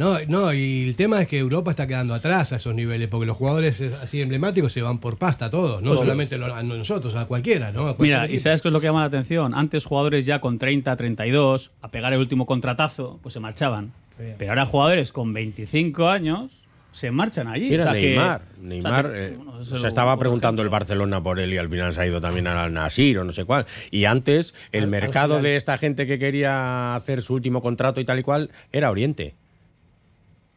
No, 0.00 0.16
no, 0.28 0.52
y 0.54 0.84
el 0.88 0.96
tema 0.96 1.20
es 1.20 1.28
que 1.28 1.38
Europa 1.38 1.70
está 1.72 1.86
quedando 1.86 2.14
atrás 2.14 2.54
a 2.54 2.56
esos 2.56 2.74
niveles, 2.74 3.08
porque 3.08 3.26
los 3.26 3.36
jugadores 3.36 3.82
así 4.02 4.22
emblemáticos 4.22 4.72
se 4.72 4.80
van 4.80 4.98
por 4.98 5.18
pasta 5.18 5.50
todos, 5.50 5.82
no 5.82 5.94
solamente 5.94 6.36
a 6.36 6.62
nosotros, 6.62 7.14
a 7.16 7.26
cualquiera, 7.26 7.70
¿no? 7.70 7.80
A 7.82 7.96
cualquier 7.96 8.20
Mira, 8.22 8.32
¿y 8.34 8.38
sabes 8.38 8.62
qué 8.62 8.68
es 8.68 8.72
lo 8.72 8.80
que 8.80 8.86
llama 8.86 9.00
la 9.00 9.06
atención? 9.06 9.54
Antes 9.54 9.84
jugadores 9.84 10.24
ya 10.24 10.40
con 10.40 10.58
30, 10.58 10.96
32, 10.96 11.72
a 11.82 11.88
pegar 11.88 12.14
el 12.14 12.18
último 12.18 12.46
contratazo, 12.46 13.18
pues 13.22 13.34
se 13.34 13.40
marchaban. 13.40 13.92
Pero 14.38 14.50
ahora 14.52 14.64
jugadores 14.64 15.12
con 15.12 15.34
25 15.34 16.08
años 16.08 16.64
se 16.92 17.10
marchan 17.10 17.46
allí. 17.48 17.68
Mira, 17.68 17.82
O 17.84 17.86
sea 17.92 17.92
que- 17.92 18.08
Neymar. 18.08 18.40
o 18.40 18.54
sea 18.56 18.62
Neymar 18.68 19.12
que, 19.12 19.26
eh, 19.26 19.36
bueno, 19.36 19.64
se 19.64 19.86
estaba 19.86 20.14
un 20.14 20.18
preguntando 20.18 20.62
el. 20.62 20.68
Barcelona 20.70 21.22
por 21.22 21.38
él 21.40 21.52
y 21.52 21.58
al 21.58 21.68
final 21.68 21.92
se 21.92 22.00
ha 22.00 22.06
ido 22.06 22.20
también 22.22 22.46
al 22.46 22.72
Nasir 22.72 23.18
o 23.18 23.24
no 23.24 23.32
sé 23.32 23.44
cuál. 23.44 23.66
Y 23.90 24.06
antes, 24.06 24.54
el 24.72 24.84
Al- 24.84 24.90
mercado 24.90 25.40
de 25.42 25.56
esta 25.56 25.76
gente 25.76 26.06
que 26.06 26.18
quería 26.18 26.94
hacer 26.96 27.20
su 27.22 27.34
último 27.34 27.60
contrato 27.60 28.00
y 28.00 28.04
tal 28.06 28.18
y 28.18 28.22
cual 28.22 28.50
era 28.72 28.90
Oriente. 28.90 29.34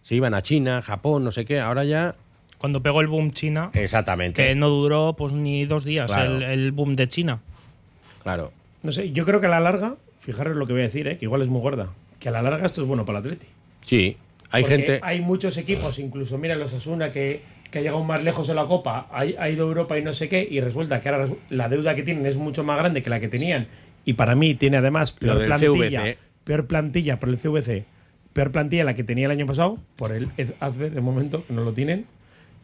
Se 0.04 0.14
iban 0.16 0.36
a 0.36 0.42
China, 0.44 0.82
Japón, 0.84 1.24
no 1.24 1.32
sé 1.32 1.44
qué. 1.46 1.60
Ahora 1.60 1.84
ya. 1.84 2.14
Cuando 2.60 2.82
pegó 2.84 3.02
el 3.02 3.08
boom 3.08 3.32
China, 3.34 3.72
Exactamente. 3.74 4.42
que 4.46 4.54
no 4.56 4.70
duró 4.70 5.16
pues 5.18 5.34
ni 5.34 5.66
dos 5.66 5.84
días 5.84 6.08
Claro. 6.12 6.38
el, 6.38 6.44
el 6.44 6.72
boom 6.72 6.96
de 6.96 7.08
China. 7.10 7.40
Claro. 8.22 8.54
No 8.84 8.92
sé, 8.92 9.12
yo 9.12 9.26
creo 9.26 9.42
que 9.42 9.48
a 9.48 9.50
la 9.50 9.60
larga, 9.60 9.96
fijaros 10.22 10.56
lo 10.56 10.66
que 10.68 10.74
voy 10.74 10.82
a 10.84 10.86
decir, 10.86 11.08
¿eh? 11.08 11.18
que 11.18 11.26
igual 11.26 11.42
es 11.42 11.48
muy 11.50 11.60
gorda, 11.62 11.90
que 12.20 12.30
a 12.30 12.32
la 12.32 12.42
larga 12.42 12.66
esto 12.66 12.82
es 12.82 12.88
bueno 12.88 13.06
para 13.06 13.20
el 13.20 13.26
Atleti. 13.26 13.48
Sí. 13.86 14.16
Hay 14.52 14.64
Porque 14.64 14.78
gente. 14.78 15.00
Hay 15.04 15.20
muchos 15.20 15.58
equipos, 15.58 16.00
incluso 16.00 16.38
mira 16.38 16.56
los 16.56 16.74
Asuna, 16.74 17.12
que, 17.12 17.42
que 17.72 17.80
ha 17.80 17.82
llegado 17.82 18.04
más 18.04 18.24
lejos 18.24 18.48
en 18.50 18.56
la 18.56 18.66
Copa, 18.66 19.08
ha, 19.12 19.20
ha 19.22 19.50
ido 19.50 19.66
a 19.66 19.68
Europa 19.68 19.98
y 19.98 20.04
no 20.04 20.14
sé 20.14 20.30
qué, 20.30 20.48
y 20.50 20.62
resulta 20.62 21.02
que 21.02 21.10
ahora 21.10 21.28
la 21.50 21.68
deuda 21.70 21.96
que 21.96 22.04
tienen 22.04 22.26
es 22.28 22.38
mucho 22.38 22.64
más 22.64 22.78
grande 22.78 23.02
que 23.04 23.10
la 23.10 23.20
que 23.20 23.28
tenían. 23.28 23.68
Y 24.06 24.14
para 24.14 24.36
mí 24.36 24.54
tiene 24.54 24.78
además 24.78 25.16
Lo 25.20 25.34
peor 25.34 25.38
del 25.40 25.48
plantilla, 25.48 26.02
CVC. 26.02 26.18
peor 26.44 26.68
plantilla 26.68 27.20
por 27.20 27.30
el 27.30 27.38
CVC, 27.40 27.84
peor 28.34 28.52
plantilla 28.52 28.84
la 28.84 28.96
que 28.96 29.04
tenía 29.04 29.26
el 29.26 29.32
año 29.32 29.46
pasado, 29.46 29.78
por 29.96 30.12
el 30.12 30.30
AZB 30.60 30.92
de 30.92 31.02
momento, 31.02 31.46
que 31.46 31.54
no 31.54 31.64
lo 31.64 31.74
tienen. 31.74 32.06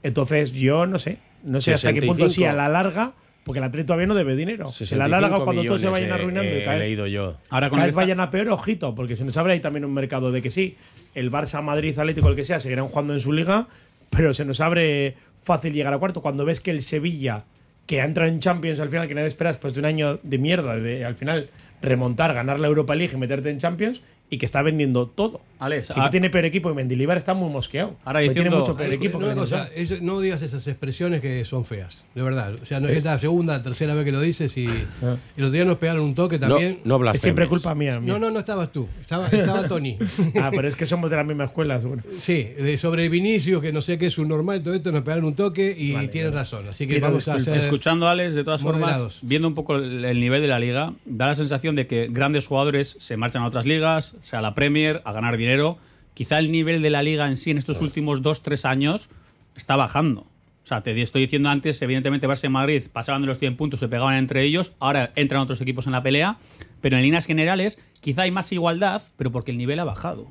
Entonces 0.03 0.51
yo 0.51 0.85
no 0.85 0.97
sé, 0.99 1.17
no 1.43 1.61
sé 1.61 1.73
hasta 1.73 1.93
qué 1.93 2.01
punto 2.01 2.27
65. 2.29 2.33
sí 2.35 2.45
a 2.45 2.53
la 2.53 2.69
larga, 2.69 3.13
porque 3.43 3.59
el 3.59 3.65
Atleti 3.65 3.85
todavía 3.87 4.07
no 4.07 4.15
debe 4.15 4.35
dinero. 4.35 4.65
A 4.67 4.95
la 4.95 5.07
larga, 5.07 5.37
65 5.37 5.43
cuando 5.45 5.63
todos 5.65 5.81
se 5.81 5.87
vayan 5.89 6.09
eh, 6.09 6.13
arruinando 6.13 6.57
y 6.57 6.63
cada 6.63 6.75
he 6.75 6.79
vez- 6.79 6.87
leído 6.87 7.07
yo. 7.07 7.37
Ahora 7.49 7.69
con 7.69 7.77
cada 7.77 7.85
el 7.85 7.87
vez 7.89 7.93
esta- 7.93 8.01
vayan 8.01 8.19
a 8.19 8.29
peor, 8.29 8.49
ojito, 8.49 8.95
porque 8.95 9.15
se 9.15 9.25
nos 9.25 9.35
abre 9.37 9.53
ahí 9.53 9.59
también 9.59 9.85
un 9.85 9.93
mercado 9.93 10.31
de 10.31 10.41
que 10.41 10.51
sí, 10.51 10.75
el 11.15 11.31
Barça, 11.31 11.61
Madrid, 11.61 11.97
Atlético, 11.97 12.29
el 12.29 12.35
que 12.35 12.45
sea, 12.45 12.59
seguirán 12.59 12.87
jugando 12.87 13.13
en 13.13 13.19
su 13.19 13.33
liga, 13.33 13.67
pero 14.09 14.33
se 14.33 14.45
nos 14.45 14.61
abre 14.61 15.15
fácil 15.43 15.73
llegar 15.73 15.93
a 15.93 15.97
cuarto. 15.97 16.21
Cuando 16.21 16.45
ves 16.45 16.61
que 16.61 16.71
el 16.71 16.81
Sevilla, 16.81 17.43
que 17.85 18.01
ha 18.01 18.05
entrado 18.05 18.29
en 18.31 18.39
Champions 18.39 18.79
al 18.79 18.89
final, 18.89 19.07
que 19.07 19.15
nadie 19.15 19.27
espera 19.27 19.49
después 19.49 19.73
de 19.73 19.79
un 19.81 19.85
año 19.85 20.19
de 20.23 20.37
mierda, 20.37 20.75
de 20.77 21.03
al 21.05 21.15
final 21.15 21.49
remontar, 21.81 22.33
ganar 22.33 22.59
la 22.59 22.67
Europa 22.67 22.93
League 22.95 23.13
y 23.15 23.17
meterte 23.17 23.49
en 23.49 23.57
Champions, 23.57 24.03
y 24.29 24.37
que 24.37 24.45
está 24.45 24.61
vendiendo 24.61 25.07
todo. 25.07 25.41
Alex, 25.59 25.89
y 25.89 25.93
que 25.93 25.99
ah- 26.01 26.09
tiene 26.09 26.29
peor 26.29 26.45
equipo, 26.45 26.71
y 26.71 26.73
Mendilibar 26.73 27.17
está 27.17 27.33
muy 27.33 27.49
mosqueado. 27.49 27.97
Ahora 28.05 28.19
diciendo- 28.21 28.49
tiene 28.49 28.55
mucho 28.61 28.77
peor 28.77 28.89
Es- 28.89 28.95
equipo. 28.95 29.17
una 29.17 29.29
que 29.29 29.35
cosa, 29.35 29.63
Benzema. 29.65 29.81
eso- 29.95 29.97
no 30.03 30.19
digas 30.21 30.41
esas 30.41 30.65
expresiones 30.67 31.19
que 31.19 31.43
son 31.43 31.65
feas, 31.65 32.05
de 32.15 32.21
verdad. 32.21 32.53
O 32.61 32.65
sea, 32.65 32.79
no, 32.79 32.87
es 32.87 33.03
la 33.03 33.19
segunda, 33.19 33.57
la 33.57 33.63
tercera 33.63 33.93
vez 33.93 34.05
que 34.05 34.11
lo 34.13 34.21
dices 34.21 34.55
y, 34.57 34.65
y 34.67 35.41
los 35.41 35.51
días 35.51 35.65
nos 35.67 35.77
pegaron 35.77 36.03
un 36.03 36.15
toque 36.15 36.39
No, 36.39 36.47
también. 36.47 36.79
no 36.85 36.95
es 36.95 37.01
blasfemes. 37.01 37.21
siempre 37.21 37.47
culpa 37.47 37.75
mía. 37.75 37.99
mía. 37.99 38.13
No, 38.13 38.19
no, 38.19 38.31
no 38.31 38.39
estabas 38.39 38.71
tú, 38.71 38.87
estaba, 39.01 39.27
estaba 39.27 39.67
Tony. 39.67 39.97
Ah, 40.41 40.49
pero 40.55 40.67
es 40.67 40.75
que 40.75 40.85
somos 40.85 41.09
de 41.11 41.17
la 41.17 41.23
misma 41.25 41.45
escuela, 41.45 41.81
seguro. 41.81 42.03
Sí, 42.19 42.43
de 42.43 42.77
sobre 42.77 43.09
Vinicius, 43.09 43.61
que 43.61 43.73
no 43.73 43.81
sé 43.81 43.97
qué 43.97 44.05
es 44.05 44.17
un 44.17 44.29
normal, 44.29 44.63
todo 44.63 44.73
esto 44.75 44.91
nos 44.93 45.01
pegaron 45.01 45.25
un 45.25 45.35
toque 45.35 45.75
y 45.77 46.07
tienes 46.07 46.33
razón. 46.33 46.67
Así 46.69 46.87
que 46.87 46.95
Pido 46.95 47.07
vamos 47.07 47.27
a 47.27 47.33
hacer. 47.33 47.57
Escuchando 47.57 48.07
a 48.07 48.11
Alex, 48.11 48.33
de 48.35 48.43
todas 48.45 48.61
moderados. 48.61 48.97
formas, 48.97 49.19
viendo 49.23 49.47
un 49.47 49.55
poco 49.55 49.75
el, 49.75 50.05
el 50.05 50.19
nivel 50.21 50.41
de 50.41 50.47
la 50.47 50.59
liga, 50.59 50.93
da 51.05 51.27
la 51.27 51.35
sensación 51.35 51.75
de 51.75 51.85
que 51.87 52.07
grandes 52.09 52.47
jugadores 52.47 52.95
se 52.99 53.17
marchan 53.17 53.41
a 53.43 53.47
otras 53.47 53.65
ligas, 53.65 54.15
sea 54.19 54.41
la 54.41 54.53
Premier, 54.55 55.01
a 55.05 55.11
ganar 55.11 55.37
dinero. 55.37 55.77
Quizá 56.13 56.39
el 56.39 56.51
nivel 56.51 56.81
de 56.81 56.89
la 56.89 57.01
liga 57.03 57.27
en 57.27 57.35
sí 57.37 57.51
en 57.51 57.57
estos 57.57 57.81
últimos 57.81 58.21
dos, 58.21 58.41
tres 58.43 58.65
años 58.65 59.09
está 59.55 59.75
bajando. 59.75 60.21
O 60.21 60.67
sea, 60.69 60.81
te 60.81 60.99
estoy 61.01 61.21
diciendo 61.23 61.49
antes, 61.49 61.81
evidentemente 61.81 62.27
Barça 62.27 62.45
y 62.45 62.49
Madrid 62.49 62.83
pasaban 62.91 63.21
de 63.21 63.27
los 63.27 63.39
100 63.39 63.55
puntos, 63.55 63.79
se 63.79 63.87
pegaban 63.87 64.15
entre 64.15 64.43
ellos, 64.43 64.73
ahora 64.79 65.11
entran 65.15 65.41
otros 65.41 65.59
equipos 65.61 65.85
en 65.87 65.93
la 65.93 66.03
pelea, 66.03 66.37
pero 66.81 66.97
en 66.97 67.03
líneas 67.03 67.25
generales 67.25 67.79
quizá 68.01 68.23
hay 68.23 68.31
más 68.31 68.51
igualdad, 68.51 69.01
pero 69.17 69.31
porque 69.31 69.51
el 69.51 69.57
nivel 69.57 69.79
ha 69.79 69.83
bajado. 69.85 70.27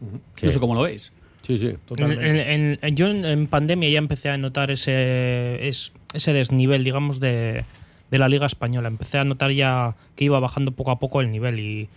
No 0.00 0.52
sé 0.52 0.58
cómo 0.60 0.74
lo 0.74 0.82
veis. 0.82 1.12
Sí, 1.42 1.58
sí. 1.58 1.74
Totalmente. 1.86 2.26
En- 2.28 2.36
en- 2.62 2.78
en- 2.82 2.96
yo 2.96 3.06
en, 3.06 3.24
en 3.24 3.46
pandemia 3.46 3.88
ya 3.88 3.98
empecé 3.98 4.28
a 4.30 4.36
notar 4.38 4.70
ese, 4.72 5.68
es- 5.68 5.92
ese 6.14 6.32
desnivel, 6.32 6.82
digamos, 6.82 7.20
de, 7.20 7.64
de 8.10 8.18
la 8.18 8.28
Liga 8.28 8.46
Española. 8.46 8.88
Empecé 8.88 9.18
a 9.18 9.24
notar 9.24 9.52
ya 9.52 9.94
que 10.16 10.24
iba 10.24 10.40
bajando 10.40 10.72
poco 10.72 10.90
a 10.90 10.98
poco 10.98 11.20
el 11.20 11.30
nivel 11.30 11.60
y, 11.60 11.88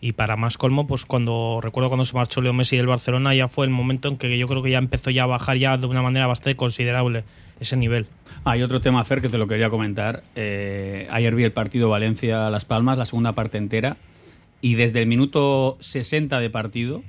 y 0.00 0.12
para 0.12 0.36
más 0.36 0.56
colmo, 0.58 0.86
pues 0.86 1.04
cuando 1.04 1.60
recuerdo 1.60 1.88
cuando 1.88 2.04
se 2.04 2.14
marchó 2.16 2.40
Leo 2.40 2.52
Messi 2.52 2.76
del 2.76 2.86
Barcelona 2.86 3.34
ya 3.34 3.48
fue 3.48 3.66
el 3.66 3.72
momento 3.72 4.08
en 4.08 4.16
que 4.16 4.38
yo 4.38 4.46
creo 4.46 4.62
que 4.62 4.70
ya 4.70 4.78
empezó 4.78 5.10
ya 5.10 5.24
a 5.24 5.26
bajar 5.26 5.56
ya 5.56 5.76
de 5.76 5.86
una 5.86 6.02
manera 6.02 6.26
bastante 6.28 6.56
considerable 6.56 7.24
ese 7.58 7.76
nivel. 7.76 8.06
Hay 8.44 8.62
otro 8.62 8.80
tema, 8.80 9.04
Fer, 9.04 9.20
que 9.20 9.28
te 9.28 9.38
lo 9.38 9.48
quería 9.48 9.70
comentar. 9.70 10.22
Eh, 10.36 11.08
ayer 11.10 11.34
vi 11.34 11.42
el 11.42 11.50
partido 11.52 11.88
Valencia-Las 11.88 12.64
Palmas, 12.64 12.96
la 12.96 13.04
segunda 13.06 13.32
parte 13.32 13.58
entera, 13.58 13.96
y 14.60 14.74
desde 14.76 15.00
el 15.00 15.06
minuto 15.08 15.76
60 15.80 16.38
de 16.38 16.50
partido, 16.50 17.02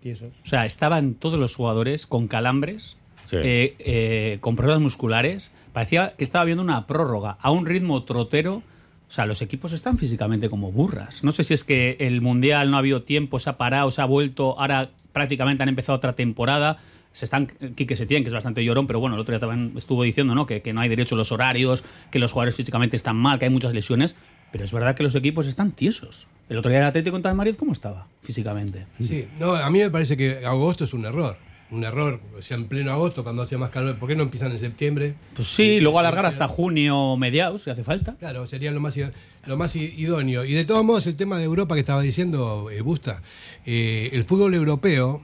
Tiesos. 0.00 0.32
o 0.42 0.46
sea, 0.46 0.64
estaban 0.64 1.12
todos 1.14 1.38
los 1.38 1.54
jugadores 1.54 2.06
con 2.06 2.26
calambres, 2.28 2.96
Sí. 3.26 3.36
eh, 3.38 3.74
eh, 3.80 4.38
con 4.40 4.56
problemas 4.56 4.80
musculares. 4.82 5.54
Parecía 5.74 6.14
que 6.16 6.24
estaba 6.24 6.44
viendo 6.46 6.62
una 6.64 6.86
prórroga 6.86 7.36
a 7.40 7.50
un 7.50 7.66
ritmo 7.66 8.02
trotero. 8.04 8.62
O 9.10 9.12
sea, 9.12 9.26
los 9.26 9.42
equipos 9.42 9.72
están 9.72 9.98
físicamente 9.98 10.48
como 10.48 10.70
burras. 10.70 11.24
No 11.24 11.32
sé 11.32 11.42
si 11.42 11.52
es 11.52 11.64
que 11.64 11.96
el 11.98 12.20
Mundial 12.20 12.70
no 12.70 12.76
ha 12.76 12.78
habido 12.78 13.02
tiempo, 13.02 13.40
se 13.40 13.50
ha 13.50 13.56
parado, 13.56 13.90
se 13.90 14.00
ha 14.00 14.04
vuelto, 14.04 14.56
ahora 14.56 14.90
prácticamente 15.12 15.64
han 15.64 15.68
empezado 15.68 15.96
otra 15.96 16.12
temporada. 16.12 16.78
Se 17.10 17.24
están, 17.24 17.48
Quique 17.74 17.96
Setién, 17.96 18.22
que 18.22 18.28
es 18.28 18.34
bastante 18.34 18.64
llorón, 18.64 18.86
pero 18.86 19.00
bueno, 19.00 19.16
el 19.16 19.22
otro 19.22 19.32
día 19.32 19.40
también 19.40 19.76
estuvo 19.76 20.04
diciendo 20.04 20.36
¿no? 20.36 20.46
que, 20.46 20.62
que 20.62 20.72
no 20.72 20.80
hay 20.80 20.88
derecho 20.88 21.16
a 21.16 21.18
los 21.18 21.32
horarios, 21.32 21.82
que 22.12 22.20
los 22.20 22.30
jugadores 22.30 22.54
físicamente 22.54 22.94
están 22.94 23.16
mal, 23.16 23.40
que 23.40 23.46
hay 23.46 23.50
muchas 23.50 23.74
lesiones. 23.74 24.14
Pero 24.52 24.62
es 24.62 24.72
verdad 24.72 24.94
que 24.94 25.02
los 25.02 25.16
equipos 25.16 25.48
están 25.48 25.72
tiesos. 25.72 26.28
El 26.48 26.58
otro 26.58 26.70
día 26.70 26.78
el 26.78 26.86
Atlético 26.86 27.14
contra 27.14 27.32
el 27.32 27.36
Madrid, 27.36 27.56
¿cómo 27.58 27.72
estaba 27.72 28.06
físicamente? 28.22 28.86
Sí, 29.00 29.26
no, 29.40 29.54
a 29.54 29.68
mí 29.70 29.80
me 29.80 29.90
parece 29.90 30.16
que 30.16 30.46
agosto 30.46 30.84
es 30.84 30.94
un 30.94 31.04
error. 31.04 31.36
Un 31.70 31.84
error, 31.84 32.20
o 32.36 32.42
sea, 32.42 32.56
en 32.56 32.64
pleno 32.64 32.90
agosto, 32.90 33.22
cuando 33.22 33.42
hace 33.42 33.56
más 33.56 33.70
calor. 33.70 33.96
¿Por 33.96 34.08
qué 34.08 34.16
no 34.16 34.24
empiezan 34.24 34.50
en 34.50 34.58
septiembre? 34.58 35.14
Pues 35.36 35.46
sí, 35.48 35.78
luego 35.80 36.00
alargar 36.00 36.26
hasta 36.26 36.48
junio 36.48 37.16
mediados, 37.16 37.62
si 37.62 37.70
hace 37.70 37.84
falta. 37.84 38.16
Claro, 38.18 38.48
sería 38.48 38.72
lo 38.72 38.80
más, 38.80 38.98
lo 39.46 39.56
más 39.56 39.76
idóneo. 39.76 40.44
Y 40.44 40.52
de 40.52 40.64
todos 40.64 40.84
modos, 40.84 41.06
el 41.06 41.16
tema 41.16 41.38
de 41.38 41.44
Europa 41.44 41.74
que 41.74 41.80
estaba 41.80 42.02
diciendo 42.02 42.70
eh, 42.70 42.80
Busta, 42.80 43.22
eh, 43.66 44.10
el 44.12 44.24
fútbol 44.24 44.54
europeo 44.54 45.22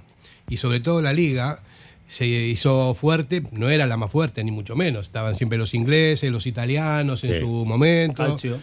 y 0.49 0.59
sobre 0.59 0.78
todo 0.78 1.03
la 1.03 1.12
liga 1.12 1.61
se 2.07 2.26
hizo 2.28 2.94
fuerte, 2.94 3.42
no 3.51 3.68
era 3.68 3.84
la 3.86 3.97
más 3.97 4.12
fuerte 4.12 4.44
ni 4.44 4.53
mucho 4.53 4.76
menos, 4.76 5.07
estaban 5.07 5.34
siempre 5.34 5.59
los 5.59 5.74
ingleses, 5.74 6.30
los 6.30 6.47
italianos 6.47 7.24
en 7.24 7.32
Sí. 7.34 7.40
su 7.40 7.49
momento. 7.66 8.22
Calcio. 8.24 8.59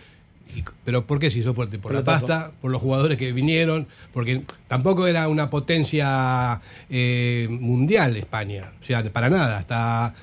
Y- 0.55 0.63
pero 0.83 1.05
¿por 1.07 1.19
qué 1.19 1.31
se 1.31 1.39
hizo 1.39 1.53
fuerte? 1.53 1.79
Por 1.79 1.93
la 1.93 2.03
pasta, 2.03 2.51
por 2.61 2.69
los 2.71 2.81
jugadores 2.81 3.17
que 3.17 3.31
vinieron, 3.31 3.87
porque 4.13 4.43
tampoco 4.67 5.07
era 5.07 5.27
una 5.27 5.49
potencia 5.49 6.61
eh, 6.89 7.47
mundial 7.49 8.17
España, 8.17 8.71
o 8.81 8.85
sea, 8.85 9.03
para 9.11 9.29
nada, 9.29 9.57
hasta 9.57 10.13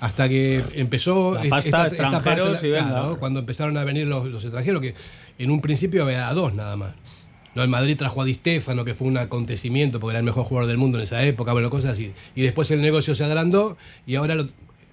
hasta 0.00 0.28
que 0.30 0.62
empezó 0.76 1.34
La 1.34 1.42
pasta, 1.50 1.86
extranjeros 1.86 2.64
y 2.64 2.68
venga. 2.70 3.16
cuando 3.18 3.40
empezaron 3.40 3.76
a 3.76 3.84
venir 3.84 4.06
los, 4.06 4.24
los 4.26 4.42
extranjeros, 4.44 4.80
que 4.80 4.94
en 5.38 5.50
un 5.50 5.60
principio 5.60 6.04
había 6.04 6.32
dos 6.32 6.54
nada 6.54 6.74
más. 6.76 6.94
No, 7.54 7.62
el 7.62 7.68
Madrid 7.68 7.96
trajo 7.98 8.22
a 8.22 8.24
Di 8.24 8.32
Stefano, 8.34 8.84
que 8.86 8.94
fue 8.94 9.08
un 9.08 9.18
acontecimiento, 9.18 10.00
porque 10.00 10.12
era 10.12 10.18
el 10.20 10.24
mejor 10.24 10.44
jugador 10.44 10.68
del 10.68 10.78
mundo 10.78 10.96
en 10.98 11.04
esa 11.04 11.22
época, 11.24 11.52
bueno, 11.52 11.68
cosas 11.68 11.90
así. 11.90 12.12
Y 12.34 12.42
después 12.42 12.70
el 12.70 12.80
negocio 12.80 13.14
se 13.14 13.24
agrandó 13.24 13.76
y 14.06 14.14
ahora 14.14 14.36
lo- 14.36 14.48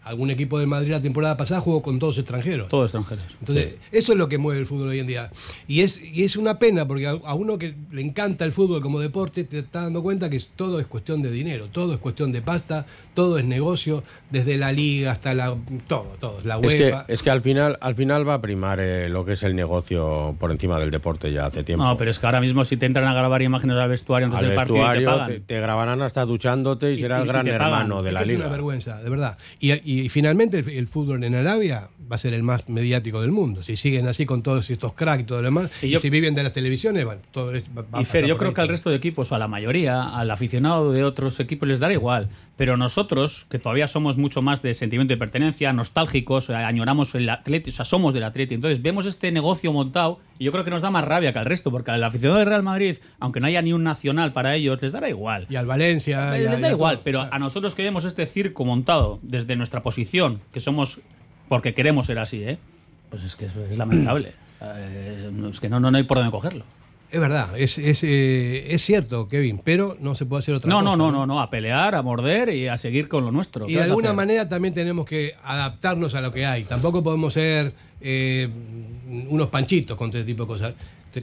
algún 0.07 0.29
equipo 0.31 0.59
del 0.59 0.67
Madrid 0.67 0.91
la 0.91 1.01
temporada 1.01 1.37
pasada 1.37 1.61
jugó 1.61 1.81
con 1.81 1.99
todos 1.99 2.17
extranjeros. 2.17 2.69
Todos 2.69 2.85
extranjeros. 2.93 3.25
Entonces, 3.39 3.75
eso 3.91 4.11
es 4.13 4.17
lo 4.17 4.27
que 4.29 4.37
mueve 4.37 4.59
el 4.59 4.65
fútbol 4.65 4.89
hoy 4.89 4.99
en 4.99 5.07
día. 5.07 5.29
Y 5.67 5.81
es, 5.81 6.01
y 6.03 6.23
es 6.23 6.35
una 6.35 6.59
pena, 6.59 6.87
porque 6.87 7.07
a, 7.07 7.11
a 7.11 7.33
uno 7.33 7.57
que 7.57 7.75
le 7.91 8.01
encanta 8.01 8.45
el 8.45 8.51
fútbol 8.51 8.81
como 8.81 8.99
deporte, 8.99 9.43
te 9.43 9.59
está 9.59 9.83
dando 9.83 10.01
cuenta 10.03 10.29
que 10.29 10.37
es- 10.37 10.49
todo 10.55 10.79
es 10.79 10.87
cuestión 10.87 11.21
de 11.21 11.31
dinero, 11.31 11.67
todo 11.71 11.93
es 11.93 11.99
cuestión 11.99 12.31
de 12.31 12.41
pasta, 12.41 12.85
todo 13.13 13.37
es 13.37 13.45
negocio, 13.45 14.03
desde 14.29 14.57
la 14.57 14.71
liga 14.71 15.11
hasta 15.11 15.33
la. 15.33 15.55
todo, 15.87 16.15
todo. 16.19 16.37
La 16.43 16.57
Es 16.59 16.75
que, 16.75 16.83
UEFA. 16.85 17.05
es 17.07 17.23
que 17.23 17.29
al 17.29 17.41
final 17.41 17.77
al 17.81 17.95
final 17.95 18.27
va 18.27 18.35
a 18.35 18.41
primar 18.41 18.79
eh, 18.79 19.09
lo 19.09 19.25
que 19.25 19.33
es 19.33 19.43
el 19.43 19.55
negocio 19.55 20.35
por 20.39 20.51
encima 20.51 20.79
del 20.79 20.91
deporte 20.91 21.31
ya 21.31 21.45
hace 21.45 21.63
tiempo. 21.63 21.83
No, 21.85 21.97
pero 21.97 22.11
es 22.11 22.19
que 22.19 22.25
ahora 22.25 22.41
mismo 22.41 22.63
si 22.65 22.77
te 22.77 22.85
entran 22.85 23.07
a 23.07 23.13
grabar 23.13 23.41
imágenes 23.41 23.77
al 23.77 23.89
vestuario 23.89 24.25
antes 24.27 24.39
Al 24.41 24.47
del 24.47 24.55
partido 24.55 24.77
y 24.77 24.79
te 24.79 24.85
vestuario 24.87 25.09
pagan. 25.11 25.27
te, 25.27 25.39
te 25.39 25.59
grabarán 25.61 26.01
hasta 26.01 26.25
duchándote 26.25 26.91
y, 26.91 26.93
Y- 26.93 26.97
será 26.97 27.17
y- 27.17 27.21
el 27.21 27.25
y 27.25 27.29
gran 27.29 27.47
hermano 27.47 28.01
de 28.01 28.09
Es 28.09 28.13
la 28.13 28.19
que 28.19 28.23
es 28.23 28.27
liga. 28.29 28.39
una 28.41 28.49
vergüenza, 28.49 28.97
de 29.01 29.09
verdad. 29.09 29.37
Y, 29.59 29.71
y 29.89 29.96
finalmente 30.09 30.59
el, 30.59 30.69
el 30.69 30.87
fútbol 30.87 31.23
en 31.23 31.35
Arabia 31.35 31.89
va 32.09 32.15
a 32.15 32.19
ser 32.19 32.33
el 32.33 32.43
más 32.43 32.69
mediático 32.69 33.21
del 33.21 33.31
mundo. 33.31 33.63
Si 33.63 33.75
siguen 33.75 34.07
así 34.07 34.25
con 34.25 34.41
todos 34.43 34.69
estos 34.69 34.93
cracks 34.93 35.23
y 35.23 35.25
todo 35.25 35.39
lo 35.41 35.45
demás, 35.45 35.69
Y 35.81 35.87
y, 35.87 35.89
yo- 35.91 35.99
si 35.99 36.09
viven 36.09 36.35
de 36.35 36.43
las 36.43 36.53
televisiones, 36.53 37.03
bueno, 37.05 37.21
todo 37.31 37.53
es- 37.53 37.65
va, 37.77 37.83
va 37.93 38.01
Y 38.01 38.05
Fer, 38.05 38.25
yo 38.25 38.37
creo 38.37 38.49
ahí. 38.49 38.55
que 38.55 38.61
al 38.61 38.69
resto 38.69 38.89
de 38.89 38.95
equipos, 38.95 39.31
o 39.31 39.35
a 39.35 39.39
la 39.39 39.47
mayoría, 39.47 40.03
al 40.03 40.31
aficionado 40.31 40.91
de 40.93 41.03
otros 41.03 41.39
equipos 41.39 41.67
les 41.67 41.79
dará 41.79 41.93
igual. 41.93 42.29
Pero 42.55 42.75
nosotros, 42.75 43.45
que 43.51 43.59
todavía 43.59 43.87
somos 43.87 44.17
mucho 44.17 44.41
más 44.41 44.61
de 44.63 44.73
sentimiento 44.73 45.13
de 45.13 45.17
pertenencia, 45.17 45.71
nostálgicos, 45.73 46.49
eh, 46.49 46.55
añoramos 46.55 47.13
el 47.15 47.29
atleti, 47.29 47.69
o 47.69 47.73
sea, 47.73 47.85
somos 47.85 48.13
del 48.13 48.23
atleti. 48.23 48.55
Entonces 48.55 48.81
vemos 48.81 49.05
este 49.05 49.31
negocio 49.31 49.71
montado 49.71 50.19
y 50.39 50.45
yo 50.45 50.51
creo 50.51 50.63
que 50.63 50.71
nos 50.71 50.81
da 50.81 50.89
más 50.89 51.05
rabia 51.05 51.33
que 51.33 51.39
al 51.39 51.45
resto, 51.45 51.69
porque 51.71 51.91
al 51.91 52.03
aficionado 52.03 52.39
del 52.39 52.47
Real 52.47 52.63
Madrid, 52.63 52.97
aunque 53.19 53.39
no 53.39 53.47
haya 53.47 53.61
ni 53.61 53.73
un 53.73 53.83
nacional 53.83 54.33
para 54.33 54.55
ellos, 54.55 54.81
les 54.81 54.91
dará 54.91 55.07
igual. 55.09 55.45
Y 55.49 55.55
al 55.55 55.65
Valencia. 55.67 56.17
y 56.39 56.45
a- 56.45 56.49
les 56.51 56.59
y 56.59 56.61
da 56.63 56.71
igual, 56.71 56.95
todo. 56.95 57.03
pero 57.03 57.27
a 57.31 57.37
nosotros 57.39 57.75
que 57.75 57.83
vemos 57.83 58.05
este 58.05 58.25
circo 58.25 58.65
montado 58.65 59.19
desde 59.21 59.55
nuestra 59.55 59.83
posición, 59.87 60.41
que 60.51 60.59
somos 60.59 60.99
porque 61.47 61.73
queremos 61.73 62.07
ser 62.07 62.19
así, 62.19 62.43
¿eh? 62.43 62.57
Pues 63.09 63.23
es 63.23 63.37
que 63.37 63.45
es, 63.45 63.55
es 63.71 63.77
lamentable. 63.77 64.33
Eh, 64.59 65.29
no, 65.31 65.49
es 65.49 65.59
que 65.59 65.69
no, 65.69 65.79
no, 65.79 65.91
no 65.91 65.99
hay 65.99 66.03
por 66.05 66.17
dónde 66.17 66.31
cogerlo. 66.31 66.65
Es 67.11 67.19
verdad, 67.19 67.49
es, 67.59 67.77
es, 67.77 68.03
eh, 68.03 68.73
es 68.73 68.83
cierto, 68.83 69.27
Kevin, 69.27 69.61
pero 69.63 69.95
no 69.99 70.15
se 70.15 70.25
puede 70.25 70.39
hacer 70.39 70.55
otra 70.55 70.67
No, 70.67 70.77
cosa. 70.79 70.83
no, 70.83 70.97
no, 70.97 71.11
no, 71.11 71.27
no, 71.27 71.39
a 71.39 71.51
pelear, 71.51 71.93
a 71.93 72.01
morder 72.01 72.49
y 72.49 72.67
a 72.67 72.75
seguir 72.75 73.07
con 73.07 73.23
lo 73.23 73.31
nuestro. 73.31 73.65
Y 73.69 73.73
¿Qué 73.73 73.77
de 73.77 73.83
alguna 73.83 74.13
manera 74.13 74.49
también 74.49 74.73
tenemos 74.73 75.05
que 75.05 75.35
adaptarnos 75.43 76.15
a 76.15 76.21
lo 76.21 76.31
que 76.33 76.47
hay. 76.47 76.63
Tampoco 76.63 77.03
podemos 77.03 77.33
ser 77.33 77.73
eh, 78.01 78.49
unos 79.29 79.49
panchitos 79.49 79.95
con 79.95 80.07
este 80.09 80.23
tipo 80.23 80.43
de 80.45 80.47
cosas. 80.47 80.73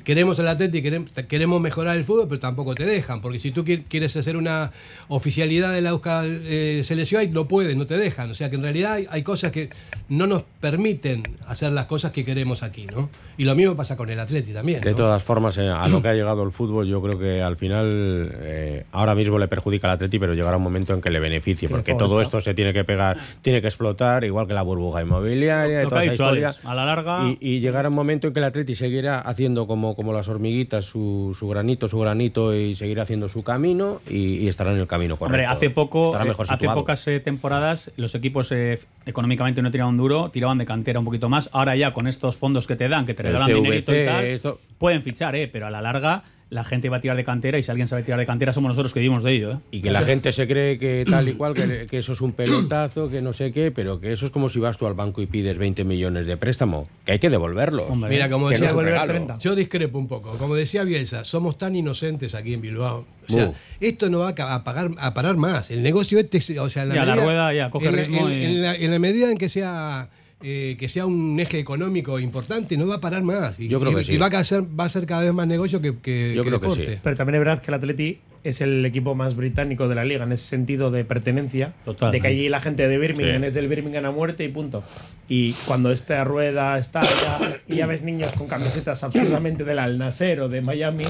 Queremos 0.00 0.38
el 0.38 0.48
Atleti, 0.48 0.82
queremos, 0.82 1.10
queremos 1.28 1.60
mejorar 1.60 1.96
el 1.96 2.04
fútbol, 2.04 2.26
pero 2.28 2.40
tampoco 2.40 2.74
te 2.74 2.84
dejan. 2.84 3.20
Porque 3.20 3.38
si 3.38 3.50
tú 3.50 3.64
qui- 3.64 3.84
quieres 3.88 4.16
hacer 4.16 4.36
una 4.36 4.72
oficialidad 5.08 5.72
de 5.72 5.80
la 5.80 5.90
Euskal 5.90 6.40
eh, 6.44 6.82
Selección, 6.84 7.32
no 7.32 7.46
puedes, 7.48 7.76
no 7.76 7.86
te 7.86 7.96
dejan. 7.96 8.30
O 8.30 8.34
sea 8.34 8.50
que 8.50 8.56
en 8.56 8.62
realidad 8.62 8.98
hay 9.08 9.22
cosas 9.22 9.52
que 9.52 9.70
no 10.08 10.26
nos 10.26 10.42
permiten 10.60 11.22
hacer 11.46 11.72
las 11.72 11.86
cosas 11.86 12.12
que 12.12 12.24
queremos 12.24 12.62
aquí, 12.62 12.86
¿no? 12.86 13.08
Y 13.36 13.44
lo 13.44 13.54
mismo 13.54 13.74
pasa 13.76 13.96
con 13.96 14.08
el 14.10 14.18
Atleti 14.20 14.52
también. 14.52 14.80
De 14.80 14.90
¿no? 14.90 14.96
todas 14.96 15.22
formas, 15.22 15.58
eh, 15.58 15.68
a 15.68 15.88
lo 15.88 16.00
que 16.02 16.08
ha 16.08 16.14
llegado 16.14 16.42
el 16.42 16.52
fútbol, 16.52 16.86
yo 16.86 17.02
creo 17.02 17.18
que 17.18 17.42
al 17.42 17.56
final 17.56 18.30
eh, 18.40 18.84
ahora 18.92 19.14
mismo 19.14 19.38
le 19.38 19.48
perjudica 19.48 19.88
al 19.88 19.94
Atleti, 19.94 20.18
pero 20.18 20.34
llegará 20.34 20.56
un 20.56 20.62
momento 20.62 20.92
en 20.94 21.00
que 21.00 21.10
le 21.10 21.20
beneficie, 21.20 21.68
porque 21.68 21.94
todo 21.94 22.20
esto 22.20 22.40
se 22.40 22.54
tiene 22.54 22.72
que 22.72 22.84
pegar, 22.84 23.16
tiene 23.42 23.60
que 23.60 23.66
explotar, 23.68 24.24
igual 24.24 24.46
que 24.46 24.54
la 24.54 24.62
burbuja 24.62 25.02
inmobiliaria 25.02 25.80
y 25.80 25.84
Lo 25.84 25.88
toda 25.88 26.02
esa 26.04 26.12
historia. 26.12 26.48
Alex, 26.48 26.64
a 26.64 26.74
la 26.74 26.84
larga- 26.84 27.28
Y, 27.40 27.56
y 27.56 27.60
llegará 27.60 27.88
un 27.88 27.94
momento 27.94 28.28
en 28.28 28.32
que 28.34 28.40
el 28.40 28.44
Atleti 28.44 28.74
seguirá 28.74 29.18
haciendo 29.20 29.66
como, 29.66 29.96
como 29.96 30.12
las 30.12 30.28
hormiguitas 30.28 30.84
su, 30.84 31.36
su 31.38 31.48
granito, 31.48 31.88
su 31.88 31.98
granito 31.98 32.54
y 32.54 32.74
seguirá 32.74 33.02
haciendo 33.02 33.28
su 33.28 33.42
camino 33.42 34.00
y, 34.08 34.36
y 34.38 34.48
estará 34.48 34.72
en 34.72 34.78
el 34.78 34.86
camino 34.86 35.16
correcto. 35.16 35.34
Hombre, 35.34 35.46
hace 35.46 35.70
poco, 35.70 36.04
Estará 36.04 36.24
eh, 36.24 36.28
mejor 36.28 36.46
hace 36.46 36.54
situado. 36.54 36.78
pocas 36.80 37.06
eh, 37.08 37.20
temporadas, 37.20 37.90
los 37.96 38.14
equipos 38.14 38.52
eh, 38.52 38.78
económicamente 39.06 39.62
no 39.62 39.70
tiraban 39.70 39.96
duro, 39.96 40.30
tiraban 40.30 40.58
de 40.58 40.66
cantera 40.66 40.98
un 40.98 41.04
poquito 41.04 41.28
más. 41.28 41.50
Ahora 41.52 41.74
ya 41.76 41.92
con 41.92 42.06
estos 42.06 42.36
fondos 42.36 42.66
que 42.66 42.76
te 42.76 42.88
dan, 42.88 43.06
que 43.06 43.14
te 43.14 43.23
regalan 43.28 43.48
dinerito 43.48 43.92
y 43.92 43.94
CVC, 43.96 44.04
tal, 44.06 44.24
esto- 44.24 44.60
pueden 44.78 45.02
fichar, 45.02 45.34
eh, 45.36 45.48
pero 45.52 45.66
a 45.66 45.70
la 45.70 45.80
larga 45.82 46.22
la 46.50 46.62
gente 46.62 46.88
va 46.88 46.98
a 46.98 47.00
tirar 47.00 47.16
de 47.16 47.24
cantera 47.24 47.58
y 47.58 47.62
si 47.64 47.70
alguien 47.72 47.88
sabe 47.88 48.04
tirar 48.04 48.20
de 48.20 48.26
cantera 48.26 48.52
somos 48.52 48.68
nosotros 48.68 48.92
que 48.92 49.00
vivimos 49.00 49.24
de 49.24 49.32
ello. 49.32 49.52
Eh. 49.54 49.58
Y 49.72 49.80
que 49.80 49.90
la 49.90 50.02
gente 50.02 50.30
se 50.30 50.46
cree 50.46 50.78
que 50.78 51.04
tal 51.08 51.28
y 51.28 51.32
cual, 51.32 51.52
que, 51.54 51.86
que 51.90 51.98
eso 51.98 52.12
es 52.12 52.20
un 52.20 52.32
pelotazo, 52.32 53.10
que 53.10 53.20
no 53.22 53.32
sé 53.32 53.50
qué, 53.50 53.72
pero 53.72 53.98
que 53.98 54.12
eso 54.12 54.26
es 54.26 54.30
como 54.30 54.48
si 54.48 54.60
vas 54.60 54.78
tú 54.78 54.86
al 54.86 54.94
banco 54.94 55.20
y 55.20 55.26
pides 55.26 55.58
20 55.58 55.82
millones 55.84 56.26
de 56.26 56.36
préstamo, 56.36 56.86
que 57.04 57.12
hay 57.12 57.18
que 57.18 57.28
devolverlos. 57.30 57.90
Hombre, 57.90 58.08
Mira, 58.10 58.28
como 58.30 58.44
no 58.46 58.50
decía, 58.50 58.66
es 58.66 58.72
un 58.72 58.76
Volver 58.76 58.94
a 58.94 59.02
regalo. 59.02 59.12
30. 59.14 59.38
Yo 59.40 59.56
discrepo 59.56 59.98
un 59.98 60.06
poco. 60.06 60.36
Como 60.38 60.54
decía 60.54 60.84
Bielsa, 60.84 61.24
somos 61.24 61.58
tan 61.58 61.74
inocentes 61.74 62.34
aquí 62.36 62.54
en 62.54 62.60
Bilbao. 62.60 63.04
O 63.28 63.32
sea, 63.32 63.52
esto 63.80 64.08
no 64.10 64.20
va 64.20 64.28
a, 64.38 64.64
pagar, 64.64 64.90
a 64.98 65.12
parar 65.14 65.36
más. 65.36 65.72
El 65.72 65.82
negocio 65.82 66.20
este, 66.20 66.38
o 66.60 66.70
sea, 66.70 66.82
en 66.84 66.90
la, 66.90 66.94
Ya, 66.94 67.04
la 67.04 67.12
medida, 67.16 67.24
rueda 67.24 67.54
ya 67.54 67.70
coge 67.70 67.86
en 67.88 67.96
la, 67.96 68.02
ritmo 68.02 68.28
en- 68.28 68.32
y- 68.38 68.44
en 68.44 68.62
la- 68.62 68.74
en 68.76 68.90
la 68.92 68.98
medida 69.00 69.30
en 69.32 69.38
que 69.38 69.48
sea 69.48 70.08
eh, 70.46 70.76
que 70.78 70.88
sea 70.90 71.06
un 71.06 71.40
eje 71.40 71.58
económico 71.58 72.18
importante, 72.20 72.76
no 72.76 72.86
va 72.86 72.96
a 72.96 73.00
parar 73.00 73.22
más. 73.22 73.58
Y, 73.58 73.68
Yo 73.68 73.80
creo 73.80 73.92
y- 73.92 73.94
que 73.96 74.00
y 74.02 74.04
sí. 74.04 74.16
va 74.18 74.26
a 74.26 74.44
ser, 74.44 74.62
va 74.78 74.84
a 74.84 74.88
ser 74.90 75.06
cada 75.06 75.22
vez 75.22 75.32
más 75.32 75.46
negocio 75.46 75.80
que, 75.80 75.96
que, 75.98 76.34
Yo 76.36 76.42
que 76.44 76.50
creo 76.50 76.60
que 76.60 76.66
deporte. 76.68 76.94
sí. 76.96 77.00
Pero 77.02 77.16
también 77.16 77.36
es 77.36 77.40
verdad 77.40 77.62
que 77.62 77.70
el 77.70 77.74
Atleti 77.74 78.18
es 78.44 78.60
el 78.60 78.84
equipo 78.84 79.14
más 79.14 79.36
británico 79.36 79.88
de 79.88 79.94
la 79.94 80.04
liga 80.04 80.24
en 80.24 80.32
ese 80.32 80.46
sentido 80.46 80.90
de 80.90 81.04
pertenencia. 81.04 81.72
De 82.12 82.20
que 82.20 82.26
allí 82.26 82.48
la 82.50 82.60
gente 82.60 82.86
de 82.86 82.98
Birmingham 82.98 83.40
Sí. 83.40 83.46
es 83.48 83.54
del 83.54 83.68
Birmingham 83.68 84.04
a 84.04 84.10
muerte 84.10 84.44
y 84.44 84.48
punto. 84.48 84.84
Y 85.28 85.52
cuando 85.66 85.90
esta 85.90 86.22
rueda 86.24 86.78
está 86.78 87.00
ya, 87.00 87.58
y 87.66 87.76
ya 87.76 87.86
ves 87.86 88.02
niños 88.02 88.32
con 88.32 88.46
camisetas 88.46 89.02
absurdamente 89.02 89.64
del 89.64 89.78
Al 89.78 89.96
Nasser 89.96 90.42
o 90.42 90.50
de 90.50 90.60
Miami, 90.60 91.04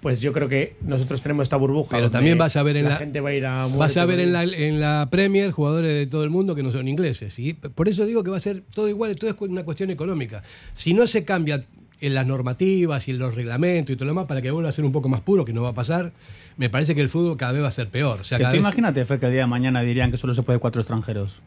pues 0.00 0.20
yo 0.20 0.32
creo 0.32 0.48
que 0.48 0.76
nosotros 0.80 1.20
tenemos 1.20 1.44
esta 1.44 1.56
burbuja. 1.56 1.90
Pero 1.90 2.10
también 2.10 2.38
vas 2.38 2.56
a 2.56 2.62
ver 2.62 2.78
en 2.78 2.88
la, 2.88 2.96
gente 2.96 3.20
va 3.20 3.28
a 3.28 3.34
ir 3.34 3.44
a 3.44 3.66
vas 3.66 3.98
a 3.98 4.06
ver 4.06 4.18
en 4.18 4.32
la, 4.32 4.44
en 4.44 4.80
la 4.80 5.08
Premier 5.10 5.50
jugadores 5.50 5.92
de 5.94 6.06
todo 6.06 6.24
el 6.24 6.30
mundo 6.30 6.54
que 6.54 6.62
no 6.62 6.72
son 6.72 6.88
ingleses. 6.88 7.34
¿sí? 7.34 7.52
Por 7.52 7.88
eso 7.88 8.06
digo 8.06 8.24
que 8.24 8.30
va 8.30 8.38
a 8.38 8.40
ser 8.40 8.62
todo 8.72 8.88
igual, 8.88 9.14
todo 9.16 9.28
es 9.28 9.36
una 9.38 9.64
cuestión 9.64 9.90
económica. 9.90 10.42
Si 10.72 10.94
no 10.94 11.06
se 11.06 11.24
cambia 11.24 11.62
en 12.00 12.14
las 12.14 12.26
normativas 12.26 13.06
y 13.08 13.10
en 13.10 13.18
los 13.18 13.34
reglamentos 13.34 13.92
y 13.92 13.96
todo 13.96 14.06
lo 14.06 14.12
demás 14.12 14.26
para 14.26 14.40
que 14.40 14.50
vuelva 14.50 14.70
a 14.70 14.72
ser 14.72 14.86
un 14.86 14.92
poco 14.92 15.10
más 15.10 15.20
puro, 15.20 15.44
que 15.44 15.52
no 15.52 15.62
va 15.62 15.70
a 15.70 15.74
pasar, 15.74 16.12
me 16.56 16.68
parece 16.70 16.94
que 16.94 17.00
el 17.00 17.08
fútbol 17.08 17.36
cada 17.36 17.52
vez 17.52 17.62
va 17.62 17.68
a 17.68 17.72
ser 17.72 17.88
peor. 17.88 18.20
O 18.20 18.24
sea, 18.24 18.38
Que 18.38 18.42
cada 18.44 18.52
tú 18.52 18.56
vez- 18.58 18.60
imagínate, 18.62 19.04
Fer, 19.04 19.18
que 19.18 19.26
el 19.26 19.32
día 19.32 19.42
de 19.42 19.46
mañana 19.46 19.80
dirían 19.82 20.10
que 20.10 20.16
solo 20.16 20.34
se 20.34 20.42
puede 20.42 20.58
cuatro 20.58 20.80
extranjeros. 20.82 21.40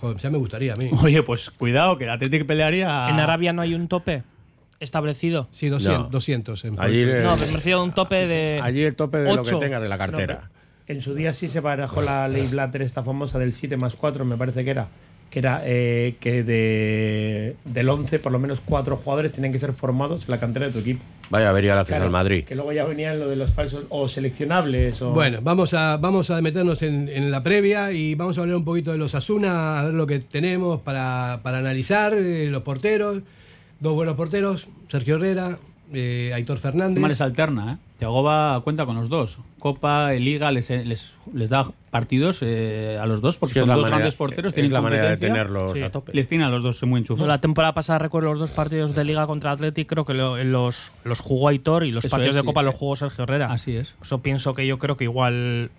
Joder, 0.00 0.16
ya 0.18 0.30
me 0.30 0.38
gustaría 0.38 0.72
a 0.72 0.76
mí. 0.76 0.90
Oye, 1.02 1.22
pues 1.22 1.50
cuidado, 1.50 1.96
que 1.98 2.04
el 2.04 2.10
Atlético 2.10 2.46
pelearía. 2.46 3.08
En 3.08 3.18
Arabia 3.20 3.52
no 3.52 3.62
hay 3.62 3.74
un 3.74 3.88
tope 3.88 4.22
establecido. 4.80 5.48
Sí, 5.50 5.68
200. 5.68 6.02
No. 6.04 6.08
200 6.10 6.64
en 6.64 6.80
Allí, 6.80 7.02
eh, 7.02 7.22
No, 7.22 7.34
pero 7.36 7.46
me 7.50 7.56
refiero 7.56 7.78
a 7.78 7.82
un 7.84 7.92
tope 7.92 8.26
de. 8.26 8.60
Allí 8.62 8.82
el 8.82 8.94
tope 8.96 9.18
de 9.18 9.34
lo 9.34 9.40
Ocho. 9.42 9.58
que 9.58 9.64
tengas 9.66 9.80
de 9.82 9.88
la 9.88 9.98
cartera. 9.98 10.50
En 10.86 11.00
su 11.00 11.14
día 11.14 11.32
sí 11.32 11.48
se 11.48 11.60
barajó 11.60 12.02
la 12.02 12.28
ley 12.28 12.46
Blatter, 12.46 12.82
esta 12.82 13.02
famosa 13.02 13.38
del 13.38 13.54
7 13.54 13.76
más 13.78 13.96
4, 13.96 14.24
me 14.26 14.36
parece 14.36 14.64
que 14.64 14.70
era. 14.70 14.88
Que 15.34 15.40
era 15.40 15.62
eh, 15.64 16.14
que 16.20 16.44
de, 16.44 17.56
del 17.64 17.88
11, 17.88 18.20
por 18.20 18.30
lo 18.30 18.38
menos 18.38 18.60
cuatro 18.64 18.96
jugadores 18.96 19.32
tienen 19.32 19.50
que 19.50 19.58
ser 19.58 19.72
formados 19.72 20.26
en 20.26 20.30
la 20.30 20.38
cantera 20.38 20.66
de 20.66 20.72
tu 20.72 20.78
equipo. 20.78 21.02
Vaya 21.28 21.48
avería 21.48 21.74
le 21.74 21.80
haces 21.80 21.88
Claro, 21.88 22.04
al 22.04 22.12
Madrid. 22.12 22.44
Que 22.44 22.54
luego 22.54 22.70
ya 22.70 22.84
venían 22.84 23.18
lo 23.18 23.28
de 23.28 23.34
los 23.34 23.50
falsos 23.50 23.86
o 23.88 24.06
seleccionables. 24.06 25.02
O... 25.02 25.10
Bueno, 25.10 25.40
vamos 25.42 25.74
a, 25.74 25.96
vamos 25.96 26.30
a 26.30 26.40
meternos 26.40 26.82
en, 26.82 27.08
en 27.08 27.32
la 27.32 27.42
previa 27.42 27.90
y 27.90 28.14
vamos 28.14 28.38
a 28.38 28.42
hablar 28.42 28.54
un 28.54 28.64
poquito 28.64 28.92
de 28.92 28.98
los 28.98 29.16
Asuna, 29.16 29.80
a 29.80 29.84
ver 29.86 29.94
lo 29.94 30.06
que 30.06 30.20
tenemos 30.20 30.80
para, 30.82 31.40
para 31.42 31.58
analizar, 31.58 32.14
eh, 32.14 32.46
los 32.48 32.62
porteros, 32.62 33.22
dos 33.80 33.94
buenos 33.94 34.14
porteros, 34.14 34.68
Sergio 34.86 35.16
Herrera, 35.16 35.58
eh, 35.92 36.30
Aitor 36.32 36.58
Fernández. 36.58 37.02
Les 37.02 37.20
alterna, 37.20 37.72
¿eh? 37.72 37.93
Yagoba 38.04 38.60
cuenta 38.62 38.86
con 38.86 38.96
los 38.96 39.08
dos. 39.08 39.38
Copa, 39.58 40.12
Liga, 40.12 40.50
les, 40.52 40.70
les, 40.70 41.14
les 41.32 41.50
da 41.50 41.66
partidos 41.90 42.40
eh, 42.42 42.98
a 43.00 43.06
los 43.06 43.20
dos 43.20 43.38
porque 43.38 43.54
Sí, 43.54 43.58
son 43.60 43.68
dos 43.68 43.76
manera- 43.78 43.96
grandes 43.96 44.16
porteros. 44.16 44.50
es 44.50 44.54
tienen 44.54 44.72
la 44.72 44.80
manera 44.80 45.10
de 45.10 45.16
tenerlos 45.16 45.72
Sí. 45.72 45.82
a 45.82 45.90
tope. 45.90 46.12
Les 46.14 46.28
tiene 46.28 46.44
a 46.44 46.48
los 46.50 46.62
dos 46.62 46.82
muy 46.84 47.00
enchufados. 47.00 47.26
la 47.28 47.40
temporada 47.40 47.72
pasada 47.74 47.98
recuerdo 47.98 48.28
los 48.30 48.38
dos 48.38 48.50
partidos 48.50 48.94
de 48.94 49.04
Liga 49.04 49.26
contra 49.26 49.52
Athletic, 49.52 49.88
creo 49.88 50.04
que 50.04 50.14
lo- 50.14 50.42
los, 50.44 50.92
los 51.04 51.20
jugó 51.20 51.48
Aitor 51.48 51.84
y 51.84 51.90
los 51.90 52.04
Eso 52.04 52.12
partidos 52.12 52.36
es, 52.36 52.42
de 52.42 52.44
Copa 52.46 52.60
sí. 52.60 52.66
los 52.66 52.74
jugó 52.74 52.96
Sergio 52.96 53.24
Herrera. 53.24 53.52
Así 53.52 53.76
es. 53.76 53.96
Eso 54.02 54.18
pienso 54.22 54.54
que 54.54 54.66
yo 54.66 54.78
creo 54.78 54.96
que 54.96 55.04
igual. 55.04 55.70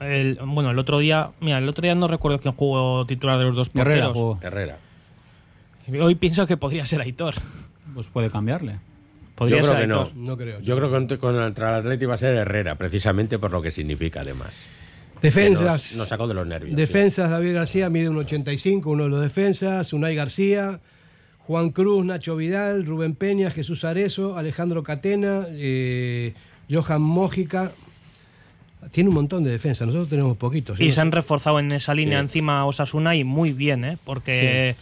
El, 0.00 0.38
bueno, 0.44 0.70
el 0.70 0.78
otro 0.78 0.98
día. 0.98 1.30
Mira, 1.40 1.58
el 1.58 1.68
otro 1.68 1.82
día 1.82 1.94
no 1.94 2.06
recuerdo 2.08 2.38
quién 2.40 2.54
jugó 2.54 3.06
titular 3.06 3.38
de 3.38 3.44
los 3.44 3.54
dos 3.54 3.68
Herrera 3.74 4.06
porteros. 4.08 4.12
jugó. 4.12 4.38
Herrera. 4.42 4.76
Hoy 6.02 6.14
pienso 6.16 6.46
que 6.46 6.56
podría 6.56 6.84
ser 6.84 7.00
Aitor. 7.00 7.34
Pues 7.94 8.06
puede 8.08 8.28
cambiarle. 8.30 8.76
Podría 9.36 9.58
Yo 9.58 9.62
creo 9.62 9.72
ser 9.74 9.80
que 9.82 9.86
no. 9.86 10.00
Aitor. 10.02 10.16
No 10.16 10.36
creo. 10.36 10.60
Yo 10.60 10.76
creo 10.76 11.06
que 11.06 11.18
contra- 11.18 11.70
el 11.70 11.74
Atleti 11.80 12.06
va 12.06 12.14
a 12.14 12.18
ser 12.18 12.34
Herrera, 12.34 12.74
precisamente 12.76 13.38
por 13.38 13.52
lo 13.52 13.60
que 13.62 13.70
significa 13.70 14.22
además. 14.22 14.58
Defensas. 15.22 15.64
Nos, 15.92 15.96
nos 15.96 16.08
sacó 16.08 16.26
de 16.28 16.34
los 16.34 16.46
nervios. 16.46 16.70
sí. 16.70 16.76
Defensas, 16.76 17.30
David 17.30 17.54
García 17.54 17.88
mide 17.90 18.08
un 18.08 18.16
85, 18.18 18.90
uno 18.90 19.04
de 19.04 19.10
los 19.10 19.20
defensas, 19.20 19.92
Unai 19.92 20.14
García, 20.14 20.80
Juan 21.38 21.70
Cruz, 21.70 22.04
Nacho 22.04 22.36
Vidal, 22.36 22.84
Rubén 22.86 23.14
Peña, 23.14 23.50
Jesús 23.50 23.84
Arezo, 23.84 24.36
Alejandro 24.36 24.82
Catena, 24.82 25.46
eh, 25.52 26.34
Johan 26.70 27.02
Mójica. 27.02 27.72
Tiene 28.90 29.08
un 29.08 29.14
montón 29.16 29.42
de 29.42 29.50
defensas, 29.50 29.86
nosotros 29.86 30.08
tenemos 30.10 30.36
poquitos. 30.36 30.78
Y 30.80 30.84
¿sí? 30.84 30.92
se 30.92 31.00
han 31.00 31.10
reforzado 31.12 31.58
en 31.60 31.72
esa 31.72 31.92
línea 31.94 32.18
Sí. 32.20 32.24
encima 32.24 32.64
Osasuna 32.66 33.16
y 33.16 33.24
muy 33.24 33.52
bien, 33.52 33.84
¿eh? 33.84 33.98
Porque 34.04 34.76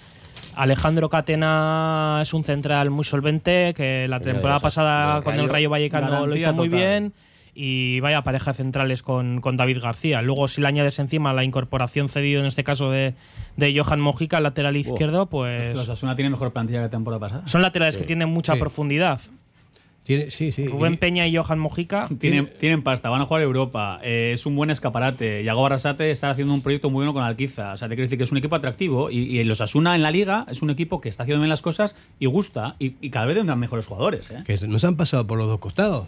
Alejandro 0.56 1.08
Catena 1.08 2.20
es 2.22 2.32
un 2.34 2.44
central 2.44 2.90
muy 2.90 3.04
solvente, 3.04 3.74
que 3.76 4.06
la 4.08 4.20
temporada 4.20 4.60
pasada 4.60 5.22
con 5.22 5.34
el 5.36 5.48
Rayo. 5.48 5.70
Vallecano 5.70 6.26
lo 6.26 6.36
hizo 6.36 6.52
muy 6.52 6.68
total. 6.68 6.80
bien. 6.80 7.12
Y 7.56 8.00
vaya 8.00 8.22
pareja 8.24 8.50
de 8.50 8.54
centrales 8.56 9.04
con, 9.04 9.40
con 9.40 9.56
David 9.56 9.78
García. 9.80 10.22
Luego, 10.22 10.48
si 10.48 10.60
le 10.60 10.66
añades 10.66 10.98
encima 10.98 11.32
la 11.32 11.44
incorporación 11.44 12.08
cedido, 12.08 12.40
en 12.40 12.46
este 12.46 12.64
caso 12.64 12.90
de, 12.90 13.14
de 13.56 13.78
Johan 13.78 14.00
Mojica, 14.00 14.40
lateral 14.40 14.76
izquierdo, 14.76 15.22
Es 15.22 15.28
pues. 15.28 15.68
que 15.68 15.74
los 15.76 15.88
Asuna 15.88 16.16
tiene 16.16 16.30
mejor 16.30 16.52
plantilla 16.52 16.80
que 16.80 16.84
la 16.86 16.90
temporada 16.90 17.20
pasada. 17.20 17.46
Son 17.46 17.62
laterales 17.62 17.96
que 17.96 18.02
tienen 18.02 18.28
mucha 18.28 18.54
Sí. 18.54 18.58
profundidad. 18.60 19.20
Tiene- 20.04 20.30
sí, 20.30 20.52
sí. 20.52 20.66
Rubén 20.68 20.92
Y- 20.94 20.96
Peña 20.98 21.26
y 21.26 21.34
Johan 21.34 21.58
Mojica. 21.58 22.08
Tienen, 22.20 22.50
tienen 22.60 22.82
pasta, 22.82 23.08
van 23.08 23.22
a 23.22 23.24
jugar 23.26 23.42
Europa. 23.42 24.00
eh, 24.02 24.32
es 24.34 24.44
un 24.46 24.54
buen 24.54 24.68
escaparate. 24.70 25.42
Yago 25.42 25.62
Barrasate 25.62 26.10
está 26.10 26.28
haciendo 26.30 26.52
un 26.54 26.60
proyecto 26.60 26.90
muy 26.90 26.98
bueno 26.98 27.14
con 27.14 27.22
Alquiza. 27.22 27.72
O 27.72 27.76
sea, 27.78 27.88
te 27.88 27.94
quiero 27.94 28.04
decir 28.06 28.18
que 28.18 28.24
es 28.24 28.30
un 28.30 28.36
equipo 28.38 28.54
atractivo. 28.54 29.10
Y, 29.10 29.16
y 29.38 29.42
los 29.44 29.60
Asuna 29.62 29.94
en 29.94 30.02
la 30.02 30.10
liga 30.10 30.44
es 30.50 30.60
un 30.60 30.68
equipo 30.70 31.00
que 31.00 31.08
está 31.08 31.22
haciendo 31.22 31.40
bien 31.40 31.48
las 31.48 31.62
cosas 31.62 31.96
y 32.20 32.26
gusta. 32.26 32.76
Y, 32.78 32.96
y 33.00 33.08
cada 33.10 33.24
vez 33.26 33.34
tendrán 33.36 33.58
mejores 33.58 33.86
jugadores. 33.86 34.30
¿eh? 34.30 34.44
que 34.46 34.58
nos 34.68 34.84
han 34.84 34.96
pasado 34.96 35.26
por 35.26 35.38
los 35.38 35.46
dos 35.48 35.58
costados. 35.58 36.06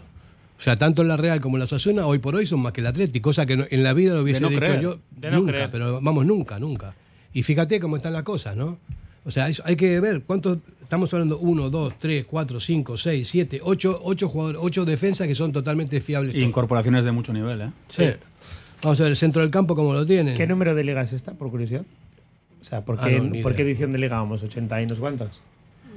O 0.59 0.61
sea, 0.61 0.75
tanto 0.77 1.01
en 1.01 1.07
la 1.07 1.17
Real 1.17 1.39
como 1.39 1.57
en 1.57 1.59
la 1.59 1.65
Osasuna, 1.65 2.05
hoy 2.07 2.19
por 2.19 2.35
hoy 2.35 2.45
son 2.45 2.59
más 2.61 2.73
que 2.73 2.81
el 2.81 2.87
Atlético, 2.87 3.29
cosa 3.29 3.45
que 3.45 3.57
no- 3.57 3.65
en 3.69 3.83
la 3.83 3.93
vida 3.93 4.13
lo 4.15 4.21
hubiese 4.21 4.41
no 4.41 4.49
dicho 4.49 4.59
creer, 4.59 4.79
yo 4.81 4.99
de 5.11 5.29
no 5.31 5.37
nunca, 5.37 5.51
creer. 5.53 5.69
pero 5.71 6.01
vamos, 6.01 6.25
nunca, 6.25 6.59
nunca. 6.59 6.93
Y 7.33 7.43
fíjate 7.43 7.79
cómo 7.79 7.95
están 7.97 8.13
las 8.13 8.23
cosas, 8.23 8.55
¿no? 8.55 8.77
O 9.27 9.31
sea, 9.31 9.49
hay 9.65 9.75
que 9.75 9.99
ver 9.99 10.21
cuántos, 10.25 10.59
estamos 10.81 11.13
hablando, 11.13 11.37
uno, 11.37 11.69
dos, 11.69 11.93
tres, 11.99 12.25
cuatro, 12.25 12.61
cinco, 12.61 12.95
seis, 12.95 13.27
siete, 13.27 13.59
ocho, 13.61 13.99
ocho 14.01 14.29
jugadores, 14.29 14.61
ocho 14.63 14.85
defensas 14.85 15.27
que 15.27 15.35
son 15.35 15.51
totalmente 15.51 15.99
fiables. 15.99 16.33
Y 16.33 16.39
incorporaciones 16.43 17.03
de 17.03 17.11
mucho 17.11 17.33
nivel. 17.33 17.59
¿eh? 17.59 17.69
Sí. 17.87 18.05
Vamos 18.81 18.97
a 19.01 19.03
ver 19.03 19.11
el 19.11 19.17
centro 19.17 19.41
del 19.41 19.51
campo 19.51 19.75
cómo 19.75 19.93
lo 19.93 20.05
tienen. 20.05 20.33
¿Qué 20.35 20.47
número 20.47 20.73
de 20.75 20.85
liga 20.85 21.01
es 21.01 21.11
esta, 21.11 21.33
por 21.33 21.51
curiosidad? 21.51 21.83
O 22.61 22.63
sea, 22.63 22.85
¿por 22.85 22.97
Ah, 23.01 23.03
qué, 23.05 23.19
no, 23.19 23.41
¿por 23.41 23.53
qué 23.53 23.63
edición 23.63 23.91
de 23.91 23.99
liga 23.99 24.17
vamos? 24.17 24.41
¿80 24.45 24.81
y 24.83 24.85
no 24.87 24.95
sé 24.95 25.01
cuántas? 25.01 25.29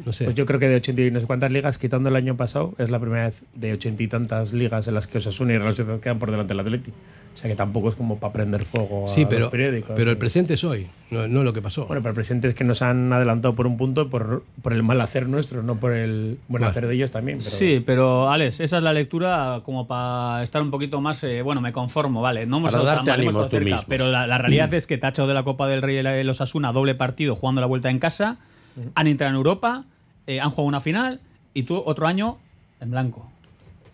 No 0.04 0.12
sé. 0.12 0.24
Pues 0.24 0.36
yo 0.36 0.46
creo 0.46 0.58
que 0.60 0.68
de 0.68 0.76
80 0.76 1.02
y 1.02 1.10
no 1.10 1.20
sé 1.20 1.26
cuántas 1.26 1.52
ligas, 1.52 1.78
quitando 1.78 2.08
el 2.08 2.16
año 2.16 2.36
pasado, 2.36 2.74
es 2.78 2.90
la 2.90 2.98
primera 2.98 3.26
vez 3.26 3.42
de 3.54 3.72
80 3.72 4.02
y 4.02 4.08
tantas 4.08 4.52
ligas 4.52 4.86
en 4.88 4.94
las 4.94 5.06
que 5.06 5.18
Osasuna 5.18 5.54
y 5.54 5.58
Real 5.58 5.76
Sociedad 5.76 6.00
quedan 6.00 6.18
por 6.18 6.30
delante 6.30 6.50
del 6.54 6.60
Atleti. 6.60 6.90
O 7.32 7.36
sea 7.36 7.48
que 7.48 7.54
tampoco 7.54 7.88
es 7.90 7.94
como 7.94 8.18
para 8.18 8.32
prender 8.32 8.64
fuego 8.64 9.04
a 9.08 9.14
sí, 9.14 9.20
los 9.20 9.28
pero, 9.30 9.50
periódicos. 9.50 9.92
pero 9.94 10.10
el 10.10 10.16
presente 10.18 10.54
es 10.54 10.64
hoy, 10.64 10.88
no, 11.12 11.28
no 11.28 11.44
lo 11.44 11.52
que 11.52 11.62
pasó. 11.62 11.86
Bueno, 11.86 12.02
pero 12.02 12.10
el 12.10 12.14
presente 12.16 12.48
es 12.48 12.54
que 12.54 12.64
nos 12.64 12.82
han 12.82 13.12
adelantado 13.12 13.54
por 13.54 13.68
un 13.68 13.76
punto 13.76 14.10
por, 14.10 14.42
por 14.62 14.72
el 14.72 14.82
mal 14.82 15.00
hacer 15.00 15.28
nuestro, 15.28 15.62
no 15.62 15.76
por 15.76 15.92
el 15.92 16.38
buen 16.48 16.60
Bueno. 16.62 16.66
hacer 16.66 16.88
de 16.88 16.94
ellos 16.94 17.12
también. 17.12 17.38
Pero 17.38 17.50
Sí, 17.50 17.82
pero 17.86 18.28
Alex, 18.30 18.58
esa 18.60 18.78
es 18.78 18.82
la 18.82 18.92
lectura 18.92 19.60
como 19.64 19.86
para 19.86 20.42
estar 20.42 20.60
un 20.60 20.72
poquito 20.72 21.00
más, 21.00 21.22
eh, 21.22 21.42
bueno, 21.42 21.60
me 21.60 21.72
conformo, 21.72 22.20
vale, 22.20 22.46
no 22.46 22.56
hemos 22.58 22.72
Para 22.72 22.84
darte 22.84 23.04
tan 23.04 23.12
mal, 23.12 23.20
hemos 23.20 23.34
ánimos 23.34 23.48
tú 23.48 23.56
cerca, 23.58 23.74
mismo. 23.76 23.86
pero 23.88 24.10
la, 24.10 24.26
la 24.26 24.38
realidad 24.38 24.74
es 24.74 24.88
que 24.88 24.98
te 24.98 25.06
ha 25.06 25.10
echado 25.10 25.28
de 25.28 25.34
la 25.34 25.44
Copa 25.44 25.68
del 25.68 25.82
Rey 25.82 25.98
el 25.98 26.26
los 26.26 26.40
Asuna 26.40 26.72
doble 26.72 26.96
partido 26.96 27.36
jugando 27.36 27.60
la 27.60 27.68
vuelta 27.68 27.90
en 27.90 28.00
casa, 28.00 28.38
han 28.94 29.06
entrado 29.06 29.30
en 29.30 29.36
Europa, 29.36 29.84
eh, 30.26 30.40
han 30.40 30.50
jugado 30.50 30.68
una 30.68 30.80
final 30.80 31.20
y 31.54 31.64
tú 31.64 31.82
otro 31.84 32.06
año 32.06 32.38
en 32.80 32.90
blanco. 32.90 33.30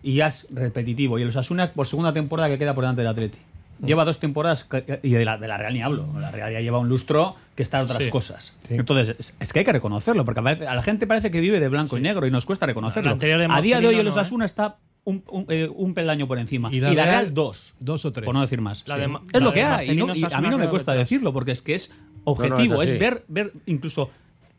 Y 0.03 0.13
ya 0.13 0.27
es 0.27 0.47
repetitivo. 0.51 1.17
Y 1.19 1.23
el 1.23 1.29
Osasuna 1.29 1.63
es 1.65 1.69
por 1.71 1.87
segunda 1.87 2.13
temporada 2.13 2.49
que 2.49 2.57
queda 2.57 2.73
por 2.73 2.83
delante 2.83 3.01
del 3.01 3.09
Atleti. 3.09 3.39
Lleva 3.85 4.05
dos 4.05 4.19
temporadas 4.19 4.63
que- 4.63 4.99
y 5.03 5.11
de 5.11 5.23
la, 5.25 5.37
de 5.37 5.47
la 5.47 5.57
Real 5.57 5.71
ni 5.73 5.81
hablo. 5.83 6.07
La 6.19 6.31
Real 6.31 6.51
ya 6.51 6.61
lleva 6.61 6.79
un 6.79 6.89
lustro 6.89 7.35
que 7.55 7.61
está 7.61 7.77
en 7.77 7.83
otras 7.85 8.03
Sí. 8.03 8.09
cosas. 8.09 8.55
Sí. 8.67 8.73
Entonces, 8.73 9.15
es, 9.19 9.37
es 9.39 9.53
que 9.53 9.59
hay 9.59 9.65
que 9.65 9.71
reconocerlo, 9.71 10.25
porque 10.25 10.39
a 10.39 10.73
la 10.75 10.81
gente 10.81 11.05
parece 11.05 11.29
que 11.29 11.39
vive 11.41 11.59
de 11.59 11.67
blanco 11.67 11.95
y 11.97 12.01
negro 12.01 12.25
y 12.25 12.31
nos 12.31 12.45
cuesta 12.47 12.65
reconocerlo. 12.65 13.11
A 13.11 13.61
día 13.61 13.79
de 13.79 13.87
hoy 13.87 13.95
el 13.95 14.03
no, 14.05 14.09
¿eh? 14.09 14.13
Osasuna 14.13 14.45
está 14.45 14.77
un, 15.03 15.23
un, 15.29 15.45
eh, 15.49 15.69
un 15.73 15.93
peldaño 15.93 16.27
por 16.27 16.39
encima. 16.39 16.69
Y 16.71 16.77
Y 16.77 16.79
la 16.81 16.89
Real, 16.91 17.07
Real, 17.07 17.33
dos. 17.35 17.75
dos 17.79 18.03
o 18.05 18.11
tres. 18.11 18.25
Por 18.25 18.33
no 18.33 18.41
decir 18.41 18.61
más. 18.61 18.83
La 18.87 18.95
Sí. 18.95 19.01
de 19.01 19.07
Ma- 19.09 19.21
es 19.31 19.41
la 19.41 19.47
lo 19.47 19.53
que 19.53 19.61
hay. 19.63 19.67
Y, 19.67 19.77
Marcelino 19.89 20.07
no- 20.07 20.15
y 20.15 20.23
a 20.23 20.27
Osasuna 20.27 20.47
mí 20.47 20.51
no 20.51 20.57
me 20.57 20.69
cuesta 20.69 20.93
decirlo, 20.93 21.31
porque 21.31 21.51
es 21.51 21.61
que 21.61 21.75
es 21.75 21.93
objetivo. 22.23 22.75
no, 22.75 22.81
es 22.81 22.89
es 22.91 22.99
ver, 22.99 23.25
ver 23.27 23.53
incluso 23.67 24.09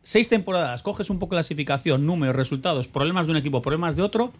seis 0.01 0.29
temporadas, 0.29 0.81
coges 0.83 1.09
un 1.09 1.19
poco 1.19 1.31
clasificación, 1.31 2.05
números, 2.05 2.35
resultados, 2.35 2.87
problemas 2.87 3.25
de 3.25 3.31
un 3.31 3.37
equipo, 3.37 3.61
problemas 3.61 3.95
de 3.95 4.01
otro. 4.01 4.33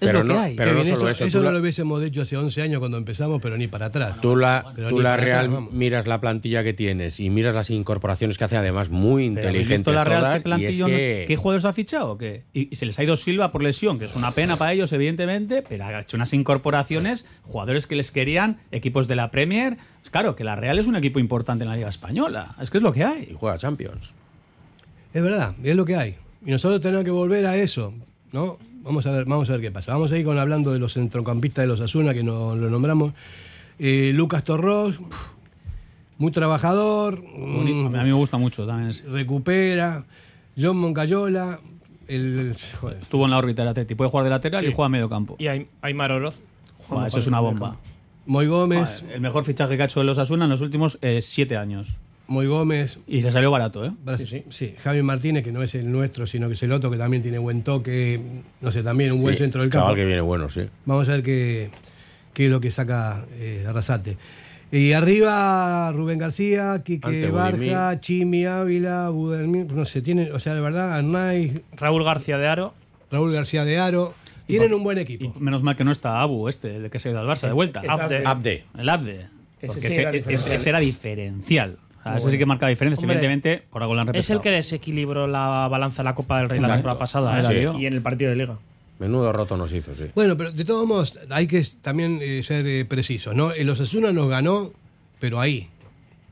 Es 0.00 0.08
Pero 0.10 0.24
lo 0.24 0.34
que 0.34 0.40
hay. 0.40 0.56
pero 0.56 0.72
no 0.74 0.82
solo 0.82 1.08
eso, 1.08 1.24
eso, 1.24 1.38
no 1.38 1.44
la- 1.44 1.52
lo 1.52 1.60
hubiésemos 1.60 2.02
dicho 2.02 2.22
hace 2.22 2.36
11 2.36 2.60
años 2.62 2.80
cuando 2.80 2.98
empezamos, 2.98 3.40
pero 3.40 3.56
ni 3.56 3.68
para 3.68 3.86
atrás. 3.86 4.16
Tú 4.20 4.34
la, 4.34 4.72
Pero 4.74 4.88
tú 4.88 4.98
la 5.00 5.16
Real 5.16 5.46
atrás, 5.46 5.70
miras 5.72 6.08
la 6.08 6.20
plantilla 6.20 6.64
que 6.64 6.74
tienes 6.74 7.20
y 7.20 7.30
miras 7.30 7.54
las 7.54 7.70
incorporaciones 7.70 8.36
que 8.36 8.42
hace 8.42 8.56
además 8.56 8.90
muy 8.90 9.30
Pero 9.30 9.48
¿habéis 9.50 9.70
inteligentes 9.70 9.78
visto 9.78 9.92
la 9.92 10.02
Real 10.02 10.20
todas, 10.20 10.42
qué 10.42 10.62
y 10.62 10.64
es 10.66 10.82
que- 10.82 11.24
qué 11.28 11.36
jugadores 11.36 11.64
ha 11.64 11.72
fichado? 11.72 12.18
qué? 12.18 12.42
Y, 12.52 12.70
y 12.72 12.74
se 12.74 12.86
les 12.86 12.98
ha 12.98 13.04
ido 13.04 13.16
Silva 13.16 13.52
por 13.52 13.62
lesión, 13.62 14.00
que 14.00 14.06
es 14.06 14.16
una 14.16 14.32
pena 14.32 14.56
para 14.56 14.72
ellos, 14.72 14.92
evidentemente, 14.92 15.62
pero 15.62 15.84
ha 15.84 16.00
hecho 16.00 16.16
unas 16.16 16.32
incorporaciones, 16.34 17.28
jugadores 17.42 17.86
que 17.86 17.94
les 17.94 18.10
querían, 18.10 18.58
equipos 18.72 19.06
de 19.06 19.14
la 19.14 19.30
Premier. 19.30 19.76
Es 20.02 20.10
claro 20.10 20.34
que 20.34 20.42
la 20.42 20.56
Real 20.56 20.80
es 20.80 20.88
un 20.88 20.96
equipo 20.96 21.20
importante 21.20 21.62
en 21.62 21.70
la 21.70 21.76
Liga 21.76 21.88
Española. 21.88 22.56
Es 22.60 22.68
que 22.70 22.78
es 22.78 22.82
lo 22.82 22.92
que 22.92 23.00
y 23.00 23.02
hay. 23.04 23.36
juega 23.38 23.56
Champions. 23.58 24.12
Es 25.14 25.22
verdad, 25.22 25.54
es 25.62 25.74
lo 25.76 25.84
que 25.86 25.96
hay. 25.96 26.16
Y 26.44 26.50
nosotros 26.50 26.80
tenemos 26.82 27.04
que 27.04 27.10
volver 27.10 27.46
a 27.46 27.56
eso, 27.56 27.94
¿no? 28.32 28.58
Vamos 28.82 29.06
a 29.06 29.12
ver, 29.12 29.24
vamos 29.24 29.48
a 29.48 29.52
ver 29.52 29.62
qué 29.62 29.70
pasa. 29.70 29.92
Vamos 29.92 30.12
a 30.12 30.18
ir 30.18 30.24
con 30.26 30.38
hablando 30.38 30.72
de 30.72 30.78
los 30.78 30.92
centrocampistas 30.92 31.62
de 31.62 31.68
los 31.68 31.80
Asuna, 31.80 32.12
que 32.12 32.22
no 32.22 32.54
lo 32.54 32.68
nombramos. 32.68 33.14
Eh, 33.78 34.12
Lucas 34.14 34.44
Torros, 34.44 34.96
muy 36.18 36.30
trabajador, 36.32 37.22
Bonito. 37.22 37.90
mm, 37.90 37.94
A 37.94 38.02
mí 38.02 38.08
me 38.08 38.12
gusta 38.12 38.36
mucho 38.36 38.66
también. 38.66 38.90
ese. 38.90 39.04
recupera. 39.06 40.04
John 40.60 40.76
Moncayola, 40.76 41.58
el, 42.06 42.54
joder, 42.80 42.98
Estuvo 43.00 43.24
en 43.24 43.30
la 43.30 43.38
órbita 43.38 43.62
del 43.62 43.70
Atleti. 43.70 43.94
Puede 43.94 44.10
jugar 44.10 44.24
de 44.24 44.30
lateral 44.30 44.64
y 44.66 44.72
juega 44.72 44.86
a 44.86 44.88
medio 44.90 45.08
campo. 45.08 45.36
Y 45.38 45.46
Ay- 45.46 45.66
Aymar 45.80 46.12
Oroz. 46.12 46.40
Eso 47.06 47.18
es 47.18 47.26
una 47.26 47.40
bomba. 47.40 47.76
Moy 48.26 48.46
Gómez, 48.46 49.00
Joder, 49.00 49.14
El 49.16 49.20
mejor 49.22 49.44
fichaje 49.44 49.76
que 49.76 49.82
ha 49.82 49.86
hecho 49.86 50.00
de 50.00 50.06
los 50.06 50.18
Asuna 50.18 50.44
en 50.44 50.50
los 50.50 50.60
últimos 50.60 50.98
eh, 51.02 51.20
siete 51.22 51.56
años. 51.56 51.98
Moy 52.26 52.46
Gómez, 52.46 52.98
Y 53.06 53.20
se 53.20 53.30
salió 53.30 53.50
barato, 53.50 53.84
¿eh? 53.84 53.92
sí, 54.18 54.44
sí. 54.50 54.74
Javi 54.82 55.02
Martínez, 55.02 55.44
que 55.44 55.52
no 55.52 55.62
es 55.62 55.74
el 55.74 55.90
nuestro, 55.92 56.26
sino 56.26 56.48
que 56.48 56.54
es 56.54 56.62
el 56.62 56.72
otro, 56.72 56.90
que 56.90 56.96
también 56.96 57.22
tiene 57.22 57.38
buen 57.38 57.62
toque, 57.62 58.18
no 58.62 58.72
sé, 58.72 58.82
también 58.82 59.12
un 59.12 59.20
buen 59.22 59.36
Sí, 59.36 59.42
centro 59.42 59.60
del 59.60 59.70
chaval 59.70 59.88
campo. 59.88 59.96
que 59.96 60.04
viene 60.06 60.22
bueno, 60.22 60.48
sí. 60.48 60.62
Vamos 60.86 61.06
a 61.08 61.12
ver 61.12 61.22
qué, 61.22 61.70
qué 62.32 62.46
es 62.46 62.50
lo 62.50 62.60
que 62.60 62.70
saca 62.70 63.26
eh, 63.34 63.64
Arrasate. 63.68 64.16
Y 64.72 64.92
arriba 64.92 65.92
Rubén 65.92 66.18
García, 66.18 66.82
Quique 66.84 67.06
Ante 67.06 67.30
Barja, 67.30 68.00
Chimi 68.00 68.46
Ávila, 68.46 69.10
Budelmín, 69.10 69.68
no 69.72 69.84
sé, 69.84 70.00
tienen, 70.02 70.32
o 70.32 70.40
sea, 70.40 70.54
de 70.54 70.60
verdad, 70.62 70.94
Arnaiz, 70.94 71.60
Raúl 71.76 72.02
García 72.04 72.38
de 72.38 72.48
Aro. 72.48 72.74
Raúl 73.10 73.32
García 73.32 73.64
de 73.64 73.78
Aro, 73.78 74.14
tienen 74.46 74.72
un 74.74 74.82
buen 74.82 74.96
Y 74.98 75.02
equipo. 75.02 75.38
menos 75.38 75.62
mal 75.62 75.76
que 75.76 75.84
no 75.84 75.92
está 75.92 76.20
Abu, 76.22 76.48
este, 76.48 76.76
el 76.76 76.90
que 76.90 76.98
se 76.98 77.08
ha 77.08 77.12
ido 77.12 77.20
al 77.20 77.26
Barça, 77.26 77.46
de 77.46 77.52
vuelta. 77.52 77.82
Abde. 77.86 78.22
Abde. 78.24 78.64
El 78.76 78.88
Abde. 78.88 79.26
Ese 79.60 79.90
sí 79.90 80.00
era 80.00 80.10
ese 80.10 80.68
era 80.68 80.80
diferencial. 80.80 81.78
O 82.04 82.08
sea, 82.08 82.16
ese 82.18 82.30
sí 82.32 82.38
que 82.38 82.46
marca 82.46 82.66
diferencia. 82.66 83.02
Hombre, 83.02 83.16
Evidentemente, 83.16 83.66
por 83.70 83.82
algo 83.82 83.94
lo 83.94 84.02
han 84.02 84.14
Es 84.14 84.28
el 84.30 84.40
que 84.40 84.50
desequilibró 84.50 85.26
la 85.26 85.68
balanza 85.68 86.02
de 86.02 86.04
la 86.04 86.14
Copa 86.14 86.38
del 86.38 86.50
Rey 86.50 86.60
la 86.60 86.66
Exacto. 86.66 86.78
temporada 86.78 86.98
pasada. 86.98 87.36
Ah, 87.36 87.52
¿eh? 87.52 87.72
Y 87.78 87.86
en 87.86 87.94
el 87.94 88.02
partido 88.02 88.30
de 88.30 88.36
liga. 88.36 88.58
Menudo 88.98 89.32
roto 89.32 89.56
nos 89.56 89.72
hizo, 89.72 89.94
sí. 89.94 90.04
Bueno, 90.14 90.36
pero 90.36 90.52
de 90.52 90.64
todos 90.64 90.86
modos, 90.86 91.18
hay 91.30 91.46
que 91.46 91.66
también 91.82 92.18
eh, 92.22 92.42
ser 92.42 92.66
eh, 92.66 92.84
precisos, 92.84 93.34
¿no? 93.34 93.52
El 93.52 93.68
Osasuna 93.70 94.12
nos 94.12 94.28
ganó, 94.28 94.70
pero 95.18 95.40
ahí. 95.40 95.68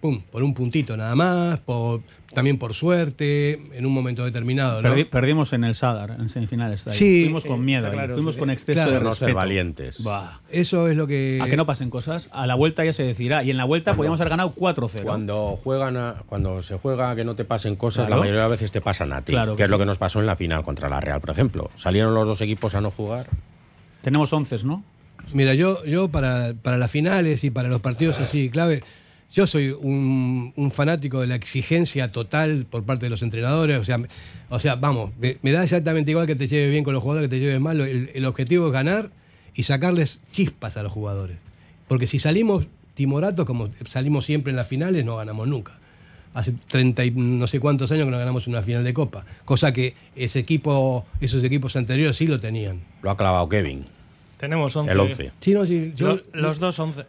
pum, 0.01 0.21
por 0.31 0.43
un 0.43 0.55
puntito 0.55 0.97
nada 0.97 1.15
más, 1.17 1.59
por, 1.61 2.03
también 2.35 2.59
por 2.59 2.75
suerte, 2.75 3.53
en 3.77 3.87
un 3.87 3.93
momento 3.93 4.25
determinado. 4.25 4.81
¿no? 4.83 4.89
Perdi- 4.95 5.09
perdimos 5.09 5.53
en 5.53 5.65
el 5.65 5.75
Sadar, 5.75 6.17
en 6.19 6.29
semifinales. 6.29 6.83
Sí, 6.91 7.25
fuimos 7.25 7.45
con 7.45 7.65
miedo, 7.65 7.91
claro, 7.91 8.15
fuimos 8.15 8.37
con 8.37 8.51
exceso 8.51 8.75
Claro. 8.81 8.91
de 8.93 8.99
No 9.01 9.11
respeto. 9.11 9.27
ser 9.27 9.35
valientes. 9.35 10.03
Bah. 10.05 10.41
Eso 10.51 10.89
es 10.89 10.97
lo 10.97 11.07
que... 11.07 11.41
A 11.43 11.47
que 11.47 11.57
no 11.57 11.67
pasen 11.67 11.91
cosas. 11.91 12.29
A 12.33 12.47
la 12.47 12.55
vuelta 12.55 12.85
ya 12.85 12.93
se 12.93 13.03
decidirá. 13.05 13.43
Y 13.45 13.51
en 13.51 13.57
la 13.57 13.65
vuelta 13.65 13.95
podíamos 13.95 14.21
haber 14.21 14.31
ganado 14.31 14.55
4-0. 14.55 15.03
Cuando 15.05 15.57
juegan 15.63 15.97
a- 15.97 16.23
cuando 16.27 16.63
se 16.63 16.77
juega 16.79 17.11
a 17.11 17.17
que 17.17 17.25
no 17.25 17.35
te 17.35 17.45
pasen 17.45 17.77
cosas, 17.77 18.07
Claro. 18.07 18.17
la 18.17 18.21
mayoría 18.21 18.41
de 18.43 18.45
las 18.49 18.51
veces 18.53 18.73
te 18.73 18.81
pasan 18.81 19.13
a 19.13 19.23
ti. 19.23 19.33
Claro 19.33 19.53
que, 19.53 19.59
que 19.59 19.63
es 19.65 19.71
lo 19.71 19.79
que 19.79 19.87
nos 19.87 19.99
pasó 19.99 20.21
en 20.21 20.27
la 20.27 20.37
final 20.37 20.63
contra 20.63 20.89
la 20.89 21.01
Real, 21.01 21.21
por 21.21 21.31
ejemplo. 21.31 21.71
Salieron 21.77 22.15
los 22.15 22.27
dos 22.27 22.41
equipos 22.41 22.75
a 22.75 22.81
no 22.81 22.91
jugar. 22.91 23.29
Tenemos 24.01 24.33
11, 24.33 24.57
¿no? 24.65 24.83
Mira, 25.33 25.55
yo, 25.55 25.85
yo 25.85 26.09
para, 26.09 26.53
para 26.61 26.77
las 26.79 26.91
finales 26.91 27.45
y 27.45 27.51
para 27.51 27.69
los 27.69 27.81
partidos 27.81 28.19
así 28.21 28.51
clave, 28.51 28.83
yo 29.33 29.47
soy 29.47 29.71
un, 29.71 30.71
fanático 30.73 31.21
de 31.21 31.27
la 31.27 31.35
exigencia 31.35 32.13
total 32.13 32.67
por 32.69 32.85
parte 32.85 33.07
de 33.07 33.11
los 33.11 33.23
entrenadores. 33.23 33.79
O 33.79 33.85
sea, 33.85 33.99
o 34.51 34.61
sea 34.61 34.77
vamos, 34.77 35.13
me, 35.19 35.53
da 35.53 35.63
exactamente 35.63 36.11
igual 36.11 36.27
que 36.27 36.37
te 36.37 36.49
lleve 36.49 36.69
bien 36.69 36.85
con 36.85 36.93
los 36.93 37.03
jugadores, 37.03 37.29
que 37.29 37.37
te 37.37 37.41
lleves 37.41 37.61
mal. 37.61 37.81
El, 37.81 38.11
el 38.15 38.25
objetivo 38.27 38.67
es 38.67 38.73
ganar 38.73 39.11
y 39.55 39.63
sacarles 39.63 40.23
chispas 40.33 40.77
a 40.77 40.83
los 40.83 40.93
jugadores. 40.93 41.39
Porque 41.89 42.07
si 42.07 42.19
salimos 42.19 42.67
timoratos, 42.95 43.47
como 43.47 43.71
salimos 43.87 44.25
siempre 44.27 44.51
en 44.51 44.57
las 44.57 44.69
finales, 44.69 45.05
no 45.05 45.17
ganamos 45.17 45.49
nunca. 45.49 45.79
Hace 46.35 46.53
30 46.69 47.05
y 47.05 47.11
no 47.11 47.47
sé 47.47 47.61
cuántos 47.61 47.91
años 47.93 48.07
que 48.07 48.11
no 48.11 48.19
ganamos 48.19 48.47
una 48.47 48.63
final 48.63 48.85
de 48.85 48.95
Copa. 48.95 49.25
Cosa 49.45 49.73
que 49.73 49.95
ese 50.15 50.39
equipo, 50.39 51.07
esos 51.21 51.45
equipos 51.45 51.77
anteriores 51.77 52.17
sí 52.17 52.27
lo 52.27 52.41
tenían. 52.41 52.81
Lo 53.03 53.11
ha 53.11 53.17
clavado 53.17 53.49
Kevin. 53.49 53.85
Tenemos 54.43 54.75
11. 54.75 54.91
El 54.93 54.99
11. 54.99 55.31
Sí, 55.39 55.55
no, 55.55 55.65
sí, 55.65 55.93
yo- 55.95 56.17
Lo- 56.33 56.41
los 56.43 56.59
dos 56.59 56.77
11. 56.77 57.05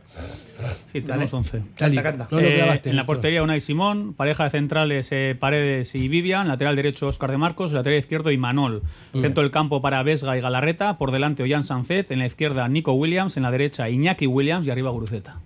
Sí, 0.92 1.02
tenemos 1.02 1.34
11. 1.34 1.64
Cali, 1.76 1.96
Canta, 1.96 2.10
canta. 2.12 2.28
no 2.30 2.40
lo 2.40 2.48
Eh, 2.48 2.54
clavaste, 2.58 2.90
en 2.92 2.96
la 2.96 3.08
portería 3.08 3.42
Unai 3.42 3.60
Simón, 3.60 4.14
pareja 4.14 4.44
de 4.44 4.50
centrales 4.52 5.12
eh, 5.12 5.36
Paredes 5.40 5.96
y 5.96 6.08
Vivian, 6.10 6.48
lateral 6.48 6.76
derecho 6.76 7.08
Oscar 7.08 7.32
de 7.32 7.38
Marcos, 7.38 7.72
lateral 7.74 7.98
izquierdo 7.98 8.30
Imanol. 8.30 8.84
Centro 9.20 9.42
del 9.42 9.50
campo 9.52 9.82
para 9.82 10.04
Vesga 10.04 10.38
y 10.38 10.42
Galarreta, 10.42 11.00
por 11.00 11.10
delante 11.10 11.42
Ollán 11.42 11.64
Sanzet, 11.64 12.12
en 12.12 12.20
la 12.20 12.28
izquierda 12.28 12.68
Nico 12.68 12.94
Williams, 12.94 13.36
en 13.36 13.42
la 13.42 13.50
derecha 13.50 13.90
Iñaki 13.90 14.28
Williams 14.28 14.68
y 14.68 14.70
arriba 14.70 14.92
Guruceta. 14.92 15.40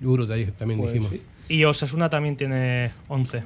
Guru 0.00 0.26
te 0.26 0.36
dije- 0.36 0.52
también 0.52 0.80
Pues 0.80 0.94
dijimos. 0.94 1.12
Y 1.50 1.64
Osasuna 1.64 2.08
también 2.08 2.36
tiene 2.38 2.92
11. 3.08 3.40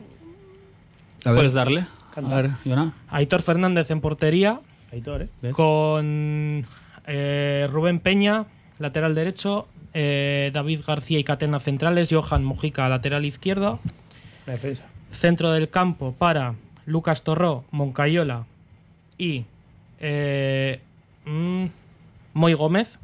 A 1.24 1.30
ver, 1.30 1.34
¿Puedes 1.34 1.54
darle? 1.54 1.86
Canta. 2.14 2.38
A 2.38 2.42
ver, 2.42 2.50
Yona. 2.64 2.94
Aitor 3.08 3.42
Fernández 3.42 3.90
en 3.90 4.00
portería, 4.00 4.60
Aitor, 4.92 5.22
¿eh? 5.22 5.28
¿ves? 5.42 5.54
con 5.54 6.64
eh, 7.12 7.68
Rubén 7.70 7.98
Peña, 7.98 8.46
lateral 8.78 9.16
derecho, 9.16 9.66
eh, 9.94 10.52
David 10.54 10.82
García 10.86 11.18
y 11.18 11.24
Catena 11.24 11.58
centrales, 11.58 12.08
Johan 12.08 12.44
Mujica, 12.44 12.88
lateral 12.88 13.24
izquierdo, 13.24 13.80
La 14.46 14.52
defensa. 14.52 14.84
centro 15.10 15.50
del 15.50 15.68
campo 15.68 16.14
para 16.16 16.54
Lucas 16.86 17.22
Torró, 17.24 17.64
Moncayola 17.72 18.46
y 19.18 19.44
eh, 19.98 20.80
mm, 21.24 21.64
Moy 22.34 22.54
Gómez, 22.54 23.00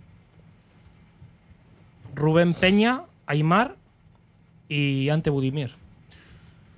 Rubén 2.14 2.54
Peña, 2.54 3.02
Aymar 3.26 3.74
y 4.68 5.08
Ante 5.08 5.30
Budimir. 5.30 5.72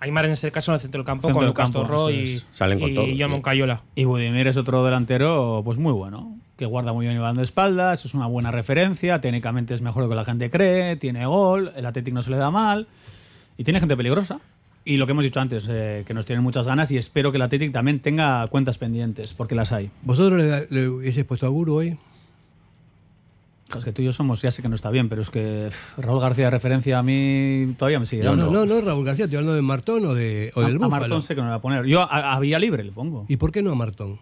Aymar 0.01 0.25
en 0.25 0.31
ese 0.31 0.51
caso 0.51 0.71
en 0.71 0.77
el 0.77 0.81
centro 0.81 1.01
del 1.01 1.07
campo 1.07 1.29
Centro 1.29 1.35
con 1.35 1.43
del 1.43 1.49
Lucas 1.49 1.71
campo, 1.71 1.81
Torró 1.83 2.11
y. 2.11 2.41
Salen 2.53 2.81
con 2.81 2.91
y 2.91 2.95
todo, 2.95 3.05
sí. 3.05 3.25
Moncayola. 3.29 3.83
Y 3.95 4.05
Budimir 4.05 4.47
es 4.47 4.57
otro 4.57 4.83
delantero, 4.83 5.61
pues 5.63 5.77
muy 5.77 5.93
bueno, 5.93 6.39
que 6.59 6.67
guarda 6.67 6.93
muy 6.93 7.07
bien 7.07 7.17
el 7.17 7.23
balón 7.23 7.37
de 7.37 7.45
espaldas, 7.45 8.05
es 8.05 8.15
una 8.15 8.27
buena 8.27 8.51
referencia, 8.51 9.21
técnicamente 9.21 9.75
es 9.75 9.81
mejor 9.81 10.03
de 10.03 10.07
lo 10.09 10.11
que 10.11 10.17
la 10.17 10.25
gente 10.25 10.51
cree, 10.51 10.97
tiene 10.97 11.25
gol, 11.25 11.73
el 11.77 11.87
Athletic 11.87 12.13
no 12.13 12.21
se 12.21 12.31
le 12.31 12.37
da 12.37 12.51
mal 12.51 12.89
y 13.57 13.65
tiene 13.65 13.79
gente 13.79 13.97
peligrosa. 13.97 14.41
Y 14.85 14.97
lo 14.97 15.07
que 15.07 15.13
hemos 15.13 15.23
dicho 15.23 15.39
antes, 15.39 15.69
eh, 15.71 16.03
que 16.07 16.15
nos 16.15 16.27
tienen 16.27 16.43
muchas 16.43 16.67
ganas 16.67 16.91
y 16.91 16.97
espero 16.97 17.31
que 17.31 17.37
el 17.37 17.43
Athletic 17.43 17.73
también 17.73 18.01
tenga 18.01 18.47
cuentas 18.49 18.77
pendientes, 18.77 19.35
porque 19.35 19.55
las 19.55 19.71
hay. 19.71 19.91
¿Vosotros 20.03 20.43
le, 20.71 21.13
le 21.13 21.25
puesto 21.25 21.47
a 21.47 21.49
Guru 21.49 21.75
hoy? 21.75 21.99
Es 23.77 23.85
que 23.85 23.93
tú 23.93 24.03
y 24.03 24.07
yo 24.07 24.13
somos, 24.13 24.43
ya 24.43 24.51
sé 24.51 24.63
que 24.63 24.69
no 24.69 24.75
está 24.75 24.91
bien, 24.91 25.09
pero 25.09 25.23
es 25.23 25.31
que 25.31 25.67
pff, 25.69 25.99
Raúl 25.99 26.21
García 26.21 26.47
de 26.47 26.51
referencia 26.51 26.99
a 26.99 27.03
mí 27.03 27.75
todavía 27.79 28.01
me 28.01 28.07
sigue. 28.07 28.25
No, 28.25 28.31
dando. 28.35 28.51
no, 28.51 28.65
no, 28.65 28.81
Raúl 28.81 29.05
García, 29.05 29.27
estoy 29.27 29.37
hablando 29.37 29.55
de 29.55 29.63
Martón 29.63 30.07
o, 30.07 30.15
de, 30.15 30.51
o 30.57 30.61
a, 30.61 30.65
del 30.65 30.77
a 30.77 30.79
Búfalo. 30.79 30.91
Martón 30.91 31.23
sé 31.23 31.35
que 31.35 31.43
no 31.43 31.49
le 31.49 31.51
va 31.51 31.57
a 31.57 31.63
poner. 31.63 31.85
Yo 31.85 32.01
a, 32.01 32.33
a 32.33 32.41
Vía 32.41 32.59
Libre 32.59 32.83
le 32.83 32.93
pongo. 32.93 33.27
¿Y 33.29 33.37
por 33.37 33.53
qué 33.53 33.63
no 33.63 33.71
a 33.71 33.75
Martón? 33.75 34.19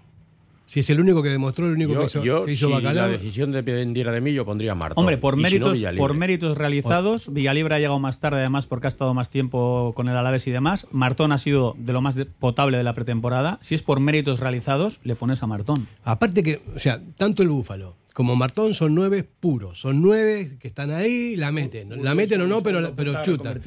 Si 0.67 0.81
es 0.81 0.91
el 0.91 1.01
único 1.01 1.23
que 1.23 1.29
demostró, 1.29 1.67
el 1.67 1.75
único 1.75 1.93
Yo, 1.93 2.01
que 2.01 2.07
hizo, 2.07 2.25
yo, 2.25 2.45
que 2.45 2.53
hizo 2.53 2.67
si 2.67 2.73
Bacalao. 2.73 3.07
la 3.07 3.09
decisión 3.09 3.53
dependiera 3.53 4.11
de 4.11 4.21
mí, 4.21 4.33
yo 4.33 4.45
pondría 4.45 4.73
a 4.73 4.75
Martón. 4.75 5.01
Hombre, 5.01 5.17
por 5.17 5.39
Y 5.39 5.45
si 5.47 5.59
no, 5.59 5.71
méritos, 5.71 5.97
por 5.97 6.15
méritos 6.15 6.59
realizados, 6.59 7.33
Villalibre 7.33 7.75
ha 7.75 7.79
llegado 7.79 7.99
más 8.01 8.19
tarde, 8.19 8.41
además, 8.41 8.67
porque 8.67 8.87
ha 8.87 8.89
estado 8.89 9.15
más 9.15 9.31
tiempo 9.31 9.93
con 9.95 10.09
el 10.09 10.17
Alaves 10.17 10.47
y 10.49 10.51
demás. 10.51 10.89
Martón 10.91 11.33
ha 11.33 11.39
sido 11.39 11.75
de 11.79 11.93
lo 11.93 12.01
más 12.01 12.21
potable 12.39 12.77
de 12.79 12.83
la 12.85 12.95
pretemporada. 12.95 13.59
Si 13.61 13.75
es 13.75 13.83
por 13.83 14.01
méritos 14.01 14.41
realizados, 14.41 15.01
le 15.05 15.15
pones 15.15 15.43
a 15.43 15.47
Martón. 15.47 15.87
Aparte 16.03 16.43
que, 16.43 16.63
o 16.75 16.81
sea, 16.81 17.01
tanto 17.17 17.43
el 17.43 17.49
Búfalo 17.49 17.95
como 18.17 18.35
Martón 18.35 18.73
son 18.73 18.95
nueve 18.95 19.25
puros. 19.25 19.79
Son 19.79 20.01
nueve 20.01 20.57
que 20.59 20.69
están 20.69 20.91
ahí, 20.91 21.37
la 21.37 21.53
meten. 21.53 22.03
La 22.03 22.15
meten 22.15 22.41
o 22.41 22.47
no, 22.47 22.63
pero, 22.63 22.95
pero 22.97 23.23
chutan. 23.23 23.61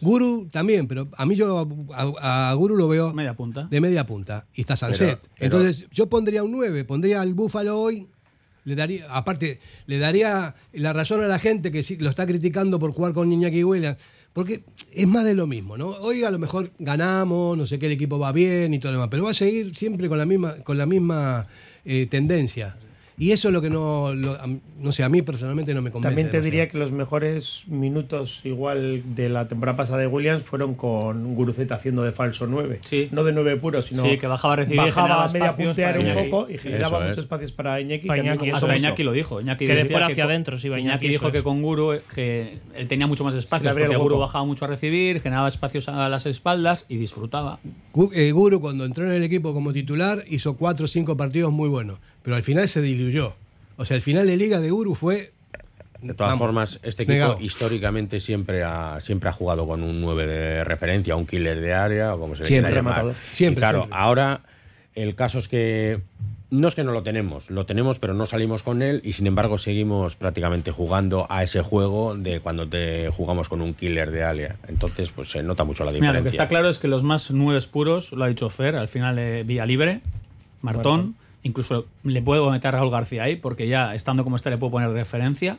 Guru 0.00 0.48
también, 0.50 0.88
pero 0.88 1.08
a 1.18 1.26
mí 1.26 1.36
yo 1.36 1.68
a, 1.92 2.50
a 2.50 2.54
Guru 2.54 2.76
lo 2.78 2.88
veo 2.88 3.12
Media 3.12 3.34
punta. 3.34 3.68
de 3.70 3.78
media 3.78 4.06
punta. 4.06 4.46
Y 4.54 4.62
está 4.62 4.74
Sanset. 4.74 5.18
Pero- 5.20 5.30
pero- 5.38 5.58
Entonces, 5.58 5.86
yo 5.92 6.06
pondría 6.08 6.42
un 6.42 6.50
9, 6.52 6.84
pondría 6.86 7.20
al 7.20 7.34
Búfalo 7.34 7.78
hoy. 7.78 8.06
Le 8.64 8.74
daría, 8.74 9.04
aparte, 9.14 9.60
le 9.86 9.98
daría 9.98 10.54
la 10.72 10.94
razón 10.94 11.22
a 11.22 11.26
la 11.26 11.38
gente 11.38 11.70
que 11.70 11.82
sí, 11.82 11.96
lo 11.98 12.08
está 12.08 12.24
criticando 12.24 12.78
por 12.78 12.92
jugar 12.92 13.12
con 13.12 13.30
Iñaki 13.30 13.64
Williams. 13.64 13.98
Porque 14.32 14.64
es 14.94 15.06
más 15.06 15.26
de 15.26 15.34
lo 15.34 15.46
mismo, 15.46 15.76
¿no? 15.76 15.88
Hoy 15.88 16.22
a 16.24 16.30
lo 16.30 16.38
mejor 16.38 16.70
ganamos, 16.78 17.58
no 17.58 17.66
sé 17.66 17.78
qué, 17.78 17.84
el 17.84 17.92
equipo 17.92 18.18
va 18.18 18.32
bien 18.32 18.72
y 18.72 18.78
todo 18.78 18.92
lo 18.92 18.96
demás, 18.98 19.08
pero 19.10 19.24
va 19.24 19.32
a 19.32 19.34
seguir 19.34 19.76
siempre 19.76 20.08
con 20.08 20.16
la 20.16 20.24
misma, 20.24 20.54
con 20.64 20.78
la 20.78 20.86
misma 20.86 21.48
eh, 21.84 22.06
tendencia. 22.06 22.76
Y 23.20 23.32
eso 23.32 23.48
es 23.48 23.52
lo 23.54 23.60
que 23.60 23.68
no, 23.70 24.14
lo- 24.14 24.36
no 24.80 24.92
sé, 24.92 25.04
a 25.04 25.08
mí 25.10 25.20
personalmente 25.20 25.74
no 25.74 25.82
me 25.82 25.90
convence. 25.90 26.08
También 26.08 26.28
te 26.28 26.38
demasiado. 26.38 26.44
diría 26.50 26.68
que 26.70 26.78
los 26.78 26.90
mejores 26.90 27.64
minutos 27.68 28.40
igual 28.44 29.02
de 29.14 29.28
la 29.28 29.46
temporada 29.46 29.76
pasada 29.76 29.98
de 29.98 30.06
Williams 30.06 30.42
fueron 30.42 30.74
con 30.74 31.34
Guruceta 31.34 31.74
haciendo 31.74 32.02
de 32.02 32.12
falso 32.12 32.46
9. 32.46 32.78
Sí. 32.80 33.08
No 33.12 33.22
de 33.22 33.32
9 33.34 33.56
puro, 33.58 33.82
sino 33.82 34.02
Sí, 34.04 34.16
que 34.16 34.26
bajaba 34.26 34.54
a 34.54 34.56
recibir 34.56 34.80
bajaba 34.80 35.24
a 35.26 35.28
media 35.28 35.54
puntear 35.54 35.98
un 35.98 36.06
Iñaki. 36.06 36.30
poco 36.30 36.50
y 36.50 36.56
generaba 36.56 36.86
Eso 36.96 37.00
es. 37.02 37.08
muchos 37.10 37.24
espacios 37.24 37.52
para 37.52 37.78
Iñaki. 37.78 38.06
Para 38.08 38.22
que 38.22 38.26
Iñaki, 38.26 38.46
me 38.46 38.52
Hasta 38.52 38.74
Iñaki 38.76 39.02
mucho. 39.02 39.04
lo 39.04 39.12
dijo. 39.12 39.40
Iñaki 39.42 39.66
Que 39.66 39.74
de 39.74 39.84
fuera 39.84 40.06
que 40.06 40.12
hacia 40.14 40.24
adentro 40.24 40.58
se 40.58 40.68
iba 40.68 40.80
Iñaki 40.80 40.88
Iñaki, 41.04 41.08
dijo 41.08 41.26
eso 41.26 41.32
que 41.32 41.38
es. 41.38 41.44
con 41.44 41.60
Guru 41.60 41.92
eh, 41.92 42.02
que 42.14 42.58
él 42.74 42.88
tenía 42.88 43.06
mucho 43.06 43.22
más 43.24 43.34
espacios 43.34 43.74
porque 43.74 43.96
Guru 43.96 44.18
bajaba 44.18 44.46
mucho 44.46 44.64
a 44.64 44.68
recibir, 44.68 45.20
generaba 45.20 45.46
espacios 45.46 45.90
a 45.90 46.08
las 46.08 46.24
espaldas 46.24 46.86
y 46.88 46.96
disfrutaba. 46.96 47.58
Eh, 48.14 48.32
Guru 48.32 48.62
cuando 48.62 48.86
entró 48.86 49.04
en 49.04 49.12
el 49.12 49.22
equipo 49.24 49.52
como 49.52 49.74
titular 49.74 50.24
hizo 50.26 50.56
cuatro 50.56 50.86
o 50.86 50.88
cinco 50.88 51.18
partidos 51.18 51.52
muy 51.52 51.68
buenos, 51.68 51.98
pero 52.22 52.34
al 52.36 52.42
final 52.42 52.66
se 52.66 52.80
diluyó. 52.80 53.09
O 53.76 53.84
sea, 53.84 53.96
el 53.96 54.02
final 54.02 54.26
de 54.26 54.36
liga 54.36 54.60
de 54.60 54.70
Guru 54.70 54.94
fue... 54.94 55.32
De 56.02 56.14
todas 56.14 56.30
vamos, 56.32 56.38
formas, 56.46 56.80
este 56.82 57.02
equipo 57.02 57.12
negado. 57.14 57.38
históricamente 57.40 58.20
siempre 58.20 58.62
ha, 58.64 58.98
siempre 59.00 59.28
ha 59.28 59.32
jugado 59.32 59.66
con 59.66 59.82
un 59.82 60.00
9 60.00 60.26
de 60.26 60.64
referencia, 60.64 61.14
un 61.14 61.26
killer 61.26 61.60
de 61.60 61.74
área, 61.74 62.14
o 62.14 62.18
como 62.20 62.34
se 62.34 62.42
le 62.42 62.48
Siempre, 62.48 62.72
quiera 62.72 62.88
llamar. 62.96 63.14
Siempre, 63.34 63.58
Y 63.58 63.60
claro, 63.60 63.78
siempre. 63.80 63.98
ahora 63.98 64.40
el 64.94 65.14
caso 65.14 65.38
es 65.38 65.48
que 65.48 66.00
no 66.50 66.68
es 66.68 66.74
que 66.74 66.84
no 66.84 66.92
lo 66.92 67.02
tenemos, 67.02 67.50
lo 67.50 67.64
tenemos, 67.66 67.98
pero 67.98 68.14
no 68.14 68.24
salimos 68.26 68.62
con 68.62 68.80
él 68.82 69.02
y 69.04 69.12
sin 69.12 69.26
embargo 69.26 69.56
seguimos 69.58 70.16
prácticamente 70.16 70.72
jugando 70.72 71.26
a 71.28 71.42
ese 71.44 71.60
juego 71.62 72.16
de 72.16 72.40
cuando 72.40 72.66
te 72.66 73.08
jugamos 73.10 73.48
con 73.50 73.60
un 73.60 73.74
killer 73.74 74.10
de 74.10 74.24
área. 74.24 74.56
Entonces, 74.68 75.12
pues 75.12 75.30
se 75.30 75.42
nota 75.42 75.64
mucho 75.64 75.84
la 75.84 75.92
Mira, 75.92 76.00
diferencia. 76.08 76.20
lo 76.20 76.24
que 76.24 76.28
está 76.36 76.48
claro 76.48 76.70
es 76.70 76.78
que 76.78 76.88
los 76.88 77.02
más 77.04 77.30
nueve 77.30 77.60
puros, 77.70 78.12
lo 78.12 78.24
ha 78.24 78.28
dicho 78.28 78.48
Fer, 78.48 78.74
al 78.74 78.88
final 78.88 79.18
eh, 79.18 79.44
Vía 79.44 79.64
Libre, 79.66 80.00
Martón, 80.62 81.14
incluso 81.42 81.86
le 82.04 82.22
puedo 82.22 82.50
meter 82.50 82.68
a 82.74 82.78
Raúl 82.78 82.90
García 82.90 83.24
ahí, 83.24 83.36
porque 83.36 83.68
ya 83.68 83.94
estando 83.94 84.24
como 84.24 84.36
está 84.36 84.50
le 84.50 84.58
puedo 84.58 84.70
poner 84.72 84.90
referencia, 84.90 85.58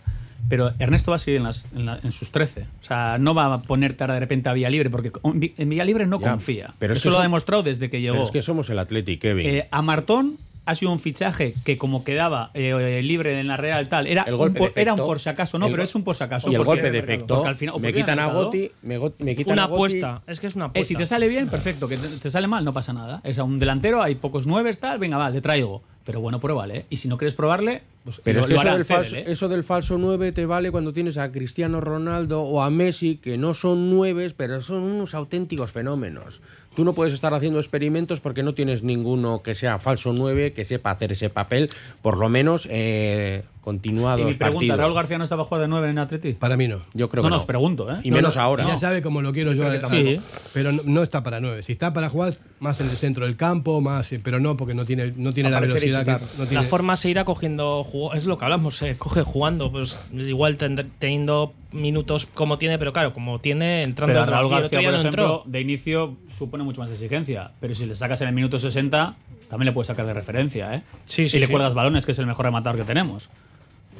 pero 0.49 0.71
Ernesto 0.79 1.11
va 1.11 1.15
a 1.15 1.19
seguir 1.19 1.37
en, 1.37 1.43
las- 1.43 1.71
en 1.73 1.85
la- 1.85 1.99
en 2.03 2.11
sus 2.11 2.31
13. 2.31 2.61
O 2.81 2.83
sea, 2.83 3.17
no 3.19 3.33
va 3.33 3.53
a 3.53 3.61
ponerte 3.61 4.03
ahora 4.03 4.15
de 4.15 4.19
repente 4.21 4.49
a 4.49 4.53
Vía 4.53 4.69
Libre, 4.69 4.89
porque 4.89 5.11
en 5.23 5.69
Vía 5.69 5.85
Libre 5.85 6.05
no 6.07 6.19
Ya, 6.19 6.31
confía. 6.31 6.73
pero 6.79 6.93
es 6.93 6.99
Eso 6.99 7.09
que 7.09 7.11
lo 7.11 7.15
ha 7.17 7.19
son- 7.19 7.25
demostrado 7.25 7.63
desde 7.63 7.89
que 7.89 8.01
llegó. 8.01 8.13
Pero 8.15 8.25
es 8.25 8.31
que 8.31 8.41
somos 8.41 8.69
el 8.69 8.79
Athletic, 8.79 9.21
Kevin. 9.21 9.47
Eh, 9.47 9.67
a 9.71 9.81
Martón 9.81 10.37
ha 10.65 10.75
sido 10.75 10.91
un 10.91 10.99
fichaje 10.99 11.55
que 11.65 11.77
como 11.77 12.03
quedaba 12.03 12.51
eh, 12.53 13.01
libre 13.03 13.39
en 13.39 13.47
la 13.47 13.57
Real 13.57 13.89
tal, 13.89 14.05
era, 14.07 14.23
El 14.23 14.35
un 14.35 14.53
por, 14.53 14.71
era 14.75 14.93
un 14.93 14.99
por 14.99 15.19
si 15.19 15.27
acaso, 15.29 15.57
no, 15.57 15.65
El 15.65 15.71
pero 15.73 15.83
es 15.83 15.95
un 15.95 16.03
por 16.03 16.15
si 16.15 16.23
acaso. 16.23 16.51
y 16.51 16.55
el 16.55 16.63
golpe 16.63 16.91
de 16.91 16.99
efecto, 16.99 17.45
al 17.45 17.55
final- 17.55 17.79
me 17.79 17.91
quitan 17.93 18.19
a 18.19 18.25
mercado. 18.25 18.45
Gotti, 18.45 18.71
me, 18.83 18.97
go- 18.97 19.13
me 19.19 19.35
quitan 19.35 19.53
Una 19.53 19.63
a 19.63 19.67
Gotti. 19.67 19.75
apuesta, 19.97 20.21
es 20.27 20.39
que 20.39 20.47
es 20.47 20.55
una 20.55 20.65
Eh, 20.65 20.67
apuesta. 20.69 20.87
si 20.87 20.95
te 20.95 21.05
sale 21.05 21.27
bien, 21.27 21.47
perfecto. 21.49 21.87
Que 21.87 21.97
te, 21.97 22.07
te 22.07 22.29
sale 22.29 22.47
mal, 22.47 22.63
no 22.63 22.73
pasa 22.73 22.93
nada. 22.93 23.21
Es 23.23 23.39
a 23.39 23.43
un 23.43 23.57
delantero, 23.59 24.01
hay 24.03 24.15
pocos 24.15 24.45
nueves, 24.45 24.79
tal, 24.79 24.99
venga, 24.99 25.17
va, 25.17 25.29
le 25.29 25.41
traigo. 25.41 25.81
Pero 26.03 26.19
bueno, 26.19 26.39
pruébale. 26.39 26.77
¿eh? 26.77 26.85
Y 26.89 26.97
si 26.97 27.07
no 27.07 27.17
quieres 27.17 27.35
probarle, 27.35 27.83
pues 28.03 28.21
Pero 28.23 28.39
lo- 28.39 28.41
es 28.41 28.47
que 28.47 28.53
lo 28.55 28.59
eso 28.61 28.73
del, 28.75 28.85
falso, 28.85 29.15
¿eh? 29.17 29.23
eso 29.27 29.49
del 29.49 29.63
falso 29.63 29.97
9 29.99 30.31
te 30.31 30.47
vale 30.47 30.71
cuando 30.71 30.93
tienes 30.93 31.17
a 31.19 31.31
Cristiano 31.31 31.79
Ronaldo 31.79 32.41
o 32.41 32.61
a 32.63 32.71
Messi, 32.71 33.17
que 33.17 33.37
no 33.37 33.53
son 33.53 33.89
nueves, 33.91 34.33
pero 34.33 34.61
son 34.61 34.81
unos 34.81 35.13
auténticos 35.13 35.71
fenómenos. 35.71 36.41
Tú 36.75 36.85
no 36.85 36.93
puedes 36.93 37.13
estar 37.13 37.33
haciendo 37.33 37.59
experimentos 37.59 38.21
porque 38.21 38.43
no 38.43 38.53
tienes 38.53 38.81
ninguno 38.81 39.43
que 39.43 39.55
sea 39.55 39.77
falso 39.79 40.13
9, 40.13 40.53
que 40.53 40.63
sepa 40.63 40.91
hacer 40.91 41.11
ese 41.11 41.29
papel, 41.29 41.69
por 42.01 42.17
lo 42.17 42.29
menos 42.29 42.67
eh, 42.71 43.43
continuados 43.61 44.21
Y 44.21 44.25
mi 44.25 44.33
pregunta, 44.33 44.57
partidos. 44.57 44.77
¿Raúl 44.79 44.93
García 44.93 45.17
no 45.17 45.23
estaba 45.23 45.43
jugando 45.43 45.61
de 45.63 45.67
9 45.69 45.89
en 45.91 45.99
Atleti? 45.99 46.33
Para 46.33 46.57
mí 46.57 46.67
no. 46.67 46.79
Yo 46.93 47.09
creo 47.09 47.23
no, 47.23 47.27
que 47.27 47.29
no, 47.29 47.35
no. 47.35 47.41
os 47.41 47.45
pregunto, 47.45 47.91
¿eh? 47.91 47.99
Y 48.03 48.09
No, 48.09 48.15
menos 48.17 48.35
no, 48.35 48.41
ahora. 48.41 48.65
Ya 48.67 48.75
sabe 48.77 49.01
cómo 49.01 49.21
lo 49.21 49.31
quiero 49.33 49.53
yo. 49.53 49.61
Creo 49.63 49.73
que 49.73 49.79
tampoco. 49.79 50.27
Pero 50.53 50.71
no, 50.71 50.81
no 50.85 51.03
está 51.03 51.23
para 51.23 51.39
nueve. 51.39 51.63
Si 51.63 51.71
está 51.71 51.93
para 51.93 52.09
jugar, 52.09 52.37
más 52.59 52.79
en 52.81 52.89
el 52.89 52.97
centro 52.97 53.25
del 53.25 53.37
campo, 53.37 53.81
más, 53.81 54.11
eh, 54.11 54.19
pero 54.23 54.39
no 54.39 54.57
porque 54.57 54.73
no 54.73 54.85
tiene, 54.85 55.13
no 55.15 55.33
tiene 55.33 55.49
la 55.49 55.59
y 55.59 55.61
velocidad 55.61 56.05
que 56.05 56.25
tiene. 56.45 56.53
La 56.53 56.63
forma 56.63 56.97
se 56.97 57.09
irá 57.09 57.23
cogiendo, 57.25 57.85
es 58.13 58.25
lo 58.25 58.37
que 58.37 58.45
hablamos, 58.45 58.77
se 58.77 58.97
coge 58.97 59.23
jugando, 59.23 59.71
pues 59.71 59.99
igual 60.13 60.57
teniendo 60.57 61.53
minutos 61.71 62.25
como 62.25 62.57
tiene, 62.57 62.77
pero 62.77 62.91
claro, 62.93 63.13
como 63.13 63.39
tiene 63.39 63.83
entrando 63.83 64.13
Pero 64.13 64.23
a 64.23 64.25
Raúl 64.25 64.49
García, 64.51 64.79
por 64.81 64.91
no 64.91 64.97
ejemplo, 64.99 65.23
entró. 65.23 65.43
de 65.45 65.61
inicio 65.61 66.17
supone 66.37 66.63
mucho 66.63 66.81
más 66.81 66.89
exigencia. 66.91 67.51
Pero 67.59 67.75
si 67.75 67.85
le 67.85 67.95
sacas 67.95 68.21
en 68.21 68.27
el 68.27 68.33
minuto 68.33 68.59
60, 68.59 69.15
también 69.49 69.67
le 69.67 69.71
puedes 69.71 69.87
sacar 69.87 70.05
de 70.05 70.13
referencia, 70.13 70.75
¿eh? 70.75 70.81
Sí, 71.05 71.23
sí, 71.23 71.29
Si 71.29 71.39
le 71.39 71.45
sí. 71.47 71.51
cuelgas 71.51 71.73
balones, 71.73 72.05
que 72.05 72.11
es 72.11 72.19
el 72.19 72.25
mejor 72.27 72.45
rematador 72.45 72.77
que 72.79 72.85
tenemos. 72.85 73.29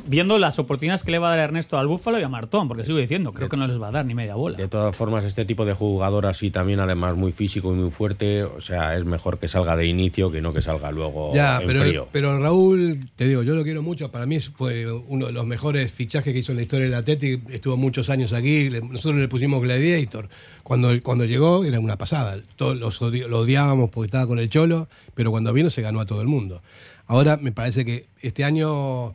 Viendo 0.08 0.38
las 0.39 0.58
oportunidades 0.60 1.04
que 1.04 1.12
le 1.12 1.20
va 1.20 1.28
a 1.28 1.36
dar 1.36 1.39
Ernesto 1.45 1.78
al 1.78 1.88
Búfalo 1.88 2.20
y 2.20 2.24
a 2.24 2.28
Martón, 2.30 2.68
porque 2.68 2.84
sigo 2.84 2.97
diciendo, 2.97 3.34
creo 3.34 3.49
que 3.49 3.58
no 3.58 3.68
les 3.68 3.80
va 3.82 3.89
a 3.89 3.91
dar 3.91 4.06
ni 4.06 4.14
media 4.16 4.36
bola. 4.36 4.58
De 4.58 4.68
todas 4.68 4.95
formas, 4.95 5.24
este 5.26 5.45
tipo 5.45 5.64
de 5.66 5.74
jugador 5.74 6.26
así 6.26 6.49
también, 6.52 6.80
además 6.80 7.16
muy 7.16 7.32
físico 7.32 7.72
y 7.72 7.76
muy 7.76 7.91
fuerte, 7.91 8.43
o 8.43 8.60
sea, 8.62 8.97
es 8.97 9.06
mejor 9.06 9.38
que 9.39 9.47
salga 9.47 9.76
de 9.76 9.86
inicio 9.86 10.32
que 10.32 10.41
no 10.41 10.52
que 10.52 10.62
salga 10.62 10.91
luego 10.91 11.34
Ya, 11.36 11.62
en 11.62 11.68
pero, 11.68 11.82
frío. 11.82 12.08
pero 12.12 12.39
Raúl, 12.39 12.99
te 13.16 13.28
digo, 13.28 13.43
yo 13.43 13.56
lo 13.56 13.64
quiero 13.64 13.84
mucho. 13.84 14.12
Para 14.12 14.26
mí 14.26 14.39
fue 14.39 14.91
uno 14.91 15.28
de 15.28 15.32
los 15.34 15.45
mejores 15.45 15.91
fichajes 15.91 16.34
que 16.34 16.39
hizo 16.39 16.52
en 16.52 16.58
la 16.58 16.64
historia 16.64 16.86
del 16.86 16.95
Atleti. 16.95 17.39
Estuvo 17.49 17.78
muchos 17.78 18.10
años 18.10 18.34
aquí. 18.34 18.70
nosotros 18.70 19.20
le 19.22 19.28
pusimos 19.28 19.62
Gladiator. 19.62 20.30
Cuando, 20.64 20.89
cuando 21.04 21.26
llegó 21.26 21.64
era 21.64 21.80
una 21.80 21.97
pasada. 21.97 22.38
Todos 22.56 22.78
los 22.78 23.02
odi- 23.02 23.28
lo 23.28 23.39
odiábamos 23.39 23.89
porque 23.89 24.08
estaba 24.08 24.28
con 24.28 24.39
el 24.39 24.49
Cholo, 24.49 24.88
pero 25.16 25.32
cuando 25.32 25.54
vino 25.54 25.70
se 25.70 25.82
ganó 25.82 25.99
a 26.02 26.06
todo 26.06 26.22
el 26.22 26.28
mundo. 26.28 26.62
Ahora 27.08 27.38
me 27.38 27.52
parece 27.52 27.84
que 27.86 28.06
este 28.22 28.43
año 28.43 29.14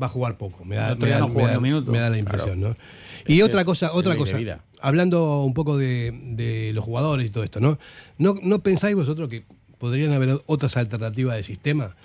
va 0.00 0.06
a 0.06 0.08
jugar 0.08 0.36
poco. 0.38 0.64
Me 0.64 0.76
da, 0.76 0.94
me 0.94 1.08
da- 1.08 1.20
no 1.20 1.28
jugó 1.28 1.40
me 1.40 1.46
ni 1.46 1.50
da- 1.52 1.56
un 1.58 1.62
minuto. 1.62 1.92
me 1.92 1.98
da 1.98 2.10
la 2.10 2.18
impresión, 2.18 2.60
¿no? 2.60 2.76
Y 3.26 3.42
otra 3.42 3.64
cosa, 3.64 3.92
otra 3.92 4.16
cosa. 4.16 4.38
Hablando 4.80 5.42
un 5.42 5.54
poco 5.54 5.76
de, 5.78 6.12
de 6.22 6.72
los 6.74 6.84
jugadores 6.84 7.26
y 7.26 7.30
todo 7.30 7.44
esto, 7.44 7.60
¿no? 7.60 7.78
¿no? 8.18 8.34
¿No 8.42 8.58
pensáis 8.62 8.94
vosotros 8.94 9.28
que 9.28 9.44
podrían 9.78 10.12
haber 10.12 10.38
otras 10.46 10.76
alternativas 10.76 11.36
de 11.36 11.42
sistema? 11.42 11.96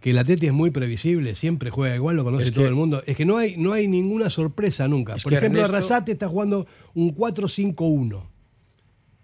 Que 0.00 0.10
el 0.10 0.18
Atleti 0.18 0.46
es 0.46 0.52
muy 0.52 0.70
previsible, 0.70 1.34
siempre 1.34 1.70
juega 1.70 1.94
igual, 1.96 2.16
lo 2.16 2.24
conoce 2.24 2.44
Es 2.44 2.52
todo 2.52 2.66
el 2.66 2.74
mundo. 2.74 3.02
Es 3.06 3.16
que 3.16 3.24
no 3.24 3.38
hay, 3.38 3.56
no 3.56 3.72
hay 3.72 3.88
ninguna 3.88 4.28
sorpresa 4.28 4.86
nunca. 4.88 5.16
Por 5.22 5.32
ejemplo, 5.32 5.60
Ernesto- 5.62 5.76
Arrasate 5.76 6.12
está 6.12 6.28
jugando 6.28 6.66
un 6.94 7.14
4-5-1. 7.14 8.22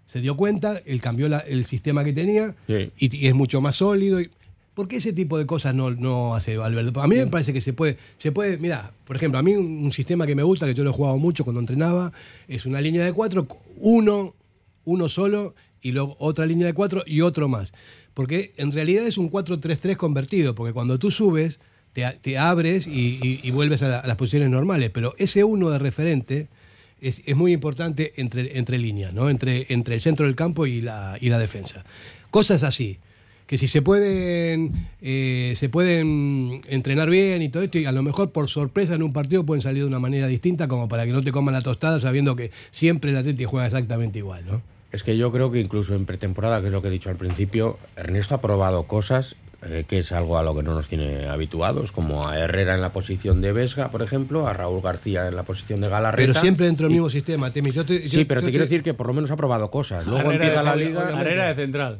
Se 0.05 0.19
dio 0.21 0.35
cuenta, 0.35 0.81
él 0.85 1.01
cambió 1.01 1.27
la- 1.29 1.39
el 1.39 1.65
sistema 1.65 2.03
que 2.03 2.13
tenía 2.13 2.55
Sí. 2.67 2.91
y, 2.97 3.15
y 3.25 3.27
es 3.27 3.33
mucho 3.33 3.61
más 3.61 3.75
sólido. 3.77 4.19
y- 4.21 4.29
¿Por 4.73 4.87
qué 4.87 4.97
ese 4.97 5.13
tipo 5.13 5.37
de 5.37 5.45
cosas 5.45 5.75
no, 5.75 5.91
no 5.91 6.35
hace 6.35 6.57
Valverde? 6.57 6.91
A 6.99 7.07
mí 7.07 7.15
me 7.15 7.27
parece 7.27 7.53
que 7.53 7.61
se 7.61 7.73
puede, 7.73 7.97
se 8.17 8.31
puede, 8.31 8.57
mira, 8.57 8.91
por 9.05 9.15
ejemplo, 9.15 9.37
a 9.39 9.43
mí 9.43 9.53
un, 9.55 9.83
un 9.85 9.91
sistema 9.93 10.25
que 10.25 10.33
me 10.35 10.41
gusta, 10.43 10.65
que 10.65 10.73
yo 10.73 10.83
lo 10.83 10.89
he 10.89 10.93
jugado 10.93 11.17
mucho 11.19 11.43
cuando 11.43 11.59
entrenaba, 11.59 12.11
es 12.47 12.65
una 12.65 12.81
línea 12.81 13.05
de 13.05 13.13
cuatro, 13.13 13.47
uno, 13.77 14.33
uno 14.85 15.09
solo, 15.09 15.53
y 15.81 15.91
luego 15.91 16.15
otra 16.19 16.45
línea 16.45 16.65
de 16.65 16.73
cuatro 16.73 17.03
y 17.05 17.21
otro 17.21 17.47
más. 17.47 17.73
Porque 18.13 18.53
en 18.57 18.71
realidad 18.71 19.05
es 19.05 19.17
un 19.17 19.29
4-3-3 19.31 19.95
convertido, 19.97 20.55
porque 20.55 20.73
cuando 20.73 20.97
tú 20.97 21.11
subes, 21.11 21.59
te, 21.93 22.03
te 22.21 22.37
abres 22.39 22.87
y, 22.87 23.19
y- 23.21 23.39
y 23.43 23.51
vuelves 23.51 23.83
a, 23.83 23.87
la- 23.87 23.99
a 23.99 24.07
las 24.07 24.15
posiciones 24.17 24.49
normales. 24.49 24.89
Pero 24.91 25.13
ese 25.17 25.43
uno 25.43 25.69
de 25.69 25.77
referente 25.79 26.47
es, 27.01 27.21
es 27.25 27.35
muy 27.35 27.51
importante 27.53 28.13
entre, 28.15 28.57
entre 28.57 28.79
líneas, 28.79 29.13
¿no? 29.13 29.29
Entre, 29.29 29.65
entre 29.69 29.95
el 29.95 30.01
centro 30.01 30.25
del 30.25 30.35
campo 30.35 30.65
y 30.65 30.81
la, 30.81 31.17
y 31.19 31.29
la 31.29 31.37
defensa. 31.37 31.83
Cosas 32.31 32.63
así, 32.63 32.97
que 33.53 33.59
si 33.59 33.67
se 33.67 33.83
pueden, 33.83 34.71
eh, 34.99 35.53
se 35.55 35.69
pueden 35.69 36.59
entrenar 36.69 37.07
bien 37.07 37.43
y 37.43 37.49
todo 37.49 37.61
esto, 37.61 37.77
y 37.77 37.85
a 37.85 37.91
lo 37.91 38.01
mejor 38.01 38.31
por 38.31 38.49
sorpresa 38.49 38.95
en 38.95 39.03
un 39.03 39.13
partido 39.13 39.45
pueden 39.45 39.61
salir 39.61 39.83
de 39.83 39.87
una 39.89 39.99
manera 39.99 40.25
distinta, 40.25 40.67
como 40.67 40.87
para 40.87 41.05
que 41.05 41.11
no 41.11 41.21
te 41.23 41.31
coman 41.31 41.53
la 41.53 41.61
tostada 41.61 41.99
sabiendo 41.99 42.35
que 42.35 42.49
siempre 42.71 43.11
el 43.11 43.17
Atleti 43.17 43.45
juega 43.45 43.67
exactamente 43.67 44.17
igual, 44.17 44.43
¿no? 44.47 44.63
Es 44.91 45.03
que 45.03 45.15
yo 45.17 45.31
creo 45.31 45.51
que 45.51 45.59
incluso 45.59 45.93
en 45.93 46.07
pretemporada, 46.07 46.61
que 46.61 46.67
es 46.67 46.73
lo 46.73 46.81
que 46.81 46.87
he 46.87 46.91
dicho 46.91 47.11
al 47.11 47.15
principio, 47.15 47.77
Ernesto 47.95 48.33
ha 48.33 48.41
probado 48.41 48.85
cosas 48.87 49.35
eh, 49.61 49.85
que 49.87 49.99
es 49.99 50.11
algo 50.11 50.39
a 50.39 50.43
lo 50.43 50.55
que 50.55 50.63
no 50.63 50.73
nos 50.73 50.87
tiene 50.87 51.27
habituados, 51.27 51.91
como 51.91 52.27
a 52.27 52.39
Herrera 52.39 52.73
en 52.73 52.81
la 52.81 52.91
posición 52.91 53.39
de 53.43 53.53
Vesga, 53.53 53.91
por 53.91 54.01
ejemplo, 54.01 54.47
a 54.47 54.53
Raúl 54.53 54.81
García 54.81 55.27
en 55.27 55.35
la 55.35 55.43
posición 55.43 55.79
de 55.79 55.89
Galarreta. 55.89 56.25
Pero 56.27 56.33
siempre 56.41 56.65
dentro 56.65 56.85
del 56.87 56.93
Y- 56.93 56.95
mismo 56.95 57.11
sistema, 57.11 57.51
Temi. 57.51 57.71
Yo 57.71 57.85
te- 57.85 58.09
Sí, 58.09 58.17
yo- 58.21 58.27
pero 58.27 58.41
yo 58.41 58.47
te 58.47 58.51
quiero 58.51 58.65
decir 58.65 58.81
que 58.81 58.95
por 58.95 59.05
lo 59.05 59.13
menos 59.13 59.29
ha 59.29 59.35
probado 59.35 59.69
cosas. 59.69 60.07
Luego 60.07 60.21
Herrera 60.31 60.33
empieza 60.47 60.59
de 60.59 60.65
la 60.65 60.75
liga. 60.75 61.21
Herrera 61.21 61.47
de 61.49 61.55
central. 61.55 61.99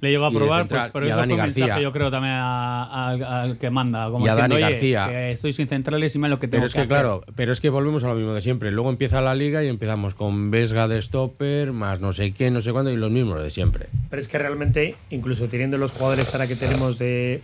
Le 0.00 0.10
llegó 0.10 0.26
a 0.26 0.30
probar, 0.30 0.68
pues, 0.68 0.82
pero 0.92 1.06
y 1.06 1.08
a 1.08 1.12
eso 1.12 1.20
Dani 1.20 1.28
fue 1.32 1.34
un 1.36 1.42
mensaje, 1.46 1.66
García. 1.68 1.82
yo 1.82 1.90
creo, 1.92 2.10
también 2.10 2.34
al, 2.34 3.56
que 3.58 3.70
manda. 3.70 4.10
Como 4.10 4.26
Y 4.26 4.28
a 4.28 4.32
diciendo, 4.34 4.54
Dani 4.54 4.64
"Oye, 4.64 4.72
García". 4.72 5.06
que 5.08 5.32
estoy 5.32 5.52
sin 5.54 5.68
centrales 5.68 6.14
y 6.14 6.18
me 6.18 6.28
lo 6.28 6.38
que 6.38 6.48
tengo 6.48 6.60
Pero 6.60 6.66
es 6.66 6.72
que, 6.74 6.80
hacer". 6.80 6.88
claro, 6.88 7.22
pero 7.34 7.52
es 7.52 7.60
que 7.62 7.70
volvemos 7.70 8.04
a 8.04 8.08
lo 8.08 8.14
mismo 8.14 8.34
de 8.34 8.42
siempre. 8.42 8.70
Luego 8.72 8.90
empieza 8.90 9.20
la 9.22 9.34
liga 9.34 9.64
y 9.64 9.68
empezamos 9.68 10.14
con 10.14 10.50
Vesga 10.50 10.86
de 10.86 11.00
stopper, 11.00 11.72
más 11.72 12.00
no 12.00 12.12
sé 12.12 12.32
quién, 12.32 12.52
no 12.52 12.60
sé 12.60 12.72
cuándo, 12.72 12.90
y 12.90 12.96
los 12.96 13.10
mismos 13.10 13.42
de 13.42 13.50
siempre. 13.50 13.86
Pero 14.10 14.20
es 14.20 14.28
que 14.28 14.38
realmente, 14.38 14.96
incluso 15.10 15.48
teniendo 15.48 15.78
los 15.78 15.92
jugadores 15.92 16.30
ahora 16.34 16.46
que 16.46 16.56
tenemos 16.56 16.98
de, 16.98 17.40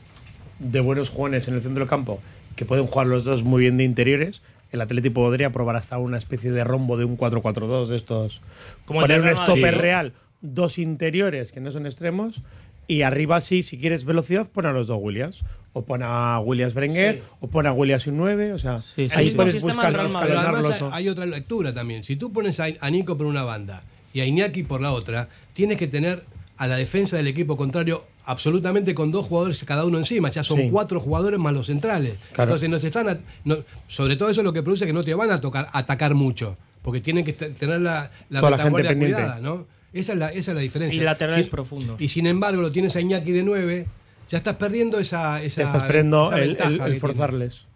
de 0.59 0.81
buenos 0.81 1.09
jóvenes 1.09 1.49
en 1.49 1.55
el 1.55 1.63
centro 1.63 1.81
del 1.81 1.89
campo, 1.89 2.21
que 2.55 2.67
pueden 2.67 2.87
jugar 2.87 3.07
los 3.07 3.25
dos 3.25 3.45
muy 3.45 3.63
bien 3.63 3.79
de 3.79 3.85
interiores, 3.85 4.43
el 4.73 4.81
Atlético 4.83 5.15
podría 5.15 5.51
probar 5.51 5.77
hasta 5.77 5.97
una 5.99 6.19
especie 6.19 6.51
de 6.53 6.65
rombo 6.65 6.97
de 6.99 7.05
un 7.07 7.17
4-4-2 7.19 7.87
de 7.89 7.97
estos. 7.97 8.41
Como 8.85 9.01
el 9.01 9.05
poner 9.07 9.21
un 9.23 9.37
stopper 9.37 9.75
¿no? 9.77 9.81
real, 9.83 10.13
dos 10.43 10.79
interiores 10.79 11.51
que 11.53 11.61
no 11.61 11.73
son 11.73 11.87
extremos, 11.87 12.43
y 12.89 13.03
arriba 13.03 13.41
sí, 13.41 13.63
si 13.63 13.79
quieres 13.79 14.05
velocidad, 14.05 14.51
pon 14.51 14.67
a 14.67 14.73
los 14.73 14.89
dos 14.89 14.99
Williams. 15.01 15.43
O 15.75 15.87
pon 15.87 16.03
a 16.03 16.39
Williams 16.41 16.75
Berenguer, 16.75 17.15
Sí. 17.17 17.23
o 17.41 17.47
pon 17.49 17.67
a 17.67 17.73
Williams 17.73 18.07
un 18.07 18.19
9, 18.19 18.53
o 18.53 18.59
sea, 18.59 18.81
Sí, 18.83 19.09
sí, 19.09 19.11
ahí 19.15 19.31
puedes 19.31 19.55
buscar 19.63 19.91
Pero 19.91 20.39
además 20.39 20.83
hay, 20.93 21.09
otra 21.09 21.25
lectura 21.25 21.73
también. 21.73 22.05
Si 22.05 22.17
tú 22.17 22.31
pones 22.31 22.61
a, 22.61 22.69
Nico 22.91 23.17
por 23.17 23.27
una 23.27 23.43
banda 23.43 23.83
y 24.13 24.21
a 24.21 24.27
Iñaki 24.27 24.65
por 24.65 24.83
la 24.83 24.93
otra, 24.93 25.31
tienes 25.55 25.79
que 25.79 25.87
tener 25.87 26.25
a 26.59 26.67
la 26.67 26.77
defensa 26.77 27.17
del 27.17 27.27
equipo 27.27 27.57
contrario 27.57 28.05
absolutamente 28.27 28.95
con 28.95 29.11
dos 29.13 29.27
jugadores 29.29 29.65
cada 29.65 29.87
uno 29.87 29.97
encima. 29.97 30.29
Ya 30.31 30.43
son 30.43 30.59
Sí. 30.59 30.69
cuatro 30.71 31.01
jugadores 31.01 31.41
más 31.41 31.55
los 31.55 31.67
centrales. 31.69 32.17
Claro. 32.33 32.51
Entonces 32.51 32.69
no 32.69 32.79
te 32.79 32.89
están 32.89 33.09
a- 33.09 33.19
no- 33.45 33.57
sobre 33.89 34.17
todo 34.17 34.29
eso 34.29 34.43
es 34.43 34.45
lo 34.45 34.53
que 34.53 34.63
produce 34.63 34.85
que 34.85 34.93
no 34.93 35.03
te 35.05 35.15
van 35.15 35.31
a 35.31 35.41
tocar 35.41 35.69
atacar 35.73 36.15
mucho. 36.15 36.59
Porque 36.83 37.01
tienen 37.01 37.25
que 37.25 37.33
te- 37.33 37.49
tener 37.51 37.81
la, 37.81 38.11
la 38.29 38.43
la 38.43 38.59
gente 38.59 38.95
cuidada, 38.97 39.39
¿no? 39.41 39.67
Esa 39.93 40.13
es 40.15 40.19
la, 40.19 40.29
esa 40.33 40.51
es 40.53 40.55
la 40.55 40.61
diferencia. 40.63 41.01
Y 41.01 41.05
laterales 41.05 41.45
Sí, 41.45 41.51
profundos. 41.51 42.01
Y 42.01 42.09
sin 42.09 42.27
embargo, 42.27 42.63
lo 42.63 42.71
tienes 42.73 42.97
a 42.97 43.01
Iñaki 43.01 43.33
de 43.33 43.43
9, 43.43 43.87
ya 44.31 44.39
estás 44.39 44.57
perdiendo 44.57 44.99
esa. 44.99 45.43
esa 45.43 45.63
Ya 45.63 45.67
estás 45.69 45.83
perdiendo 45.85 46.33
esa 46.33 46.39
el, 46.43 46.57
tiene. 46.57 46.99
forzarles. 46.99 47.67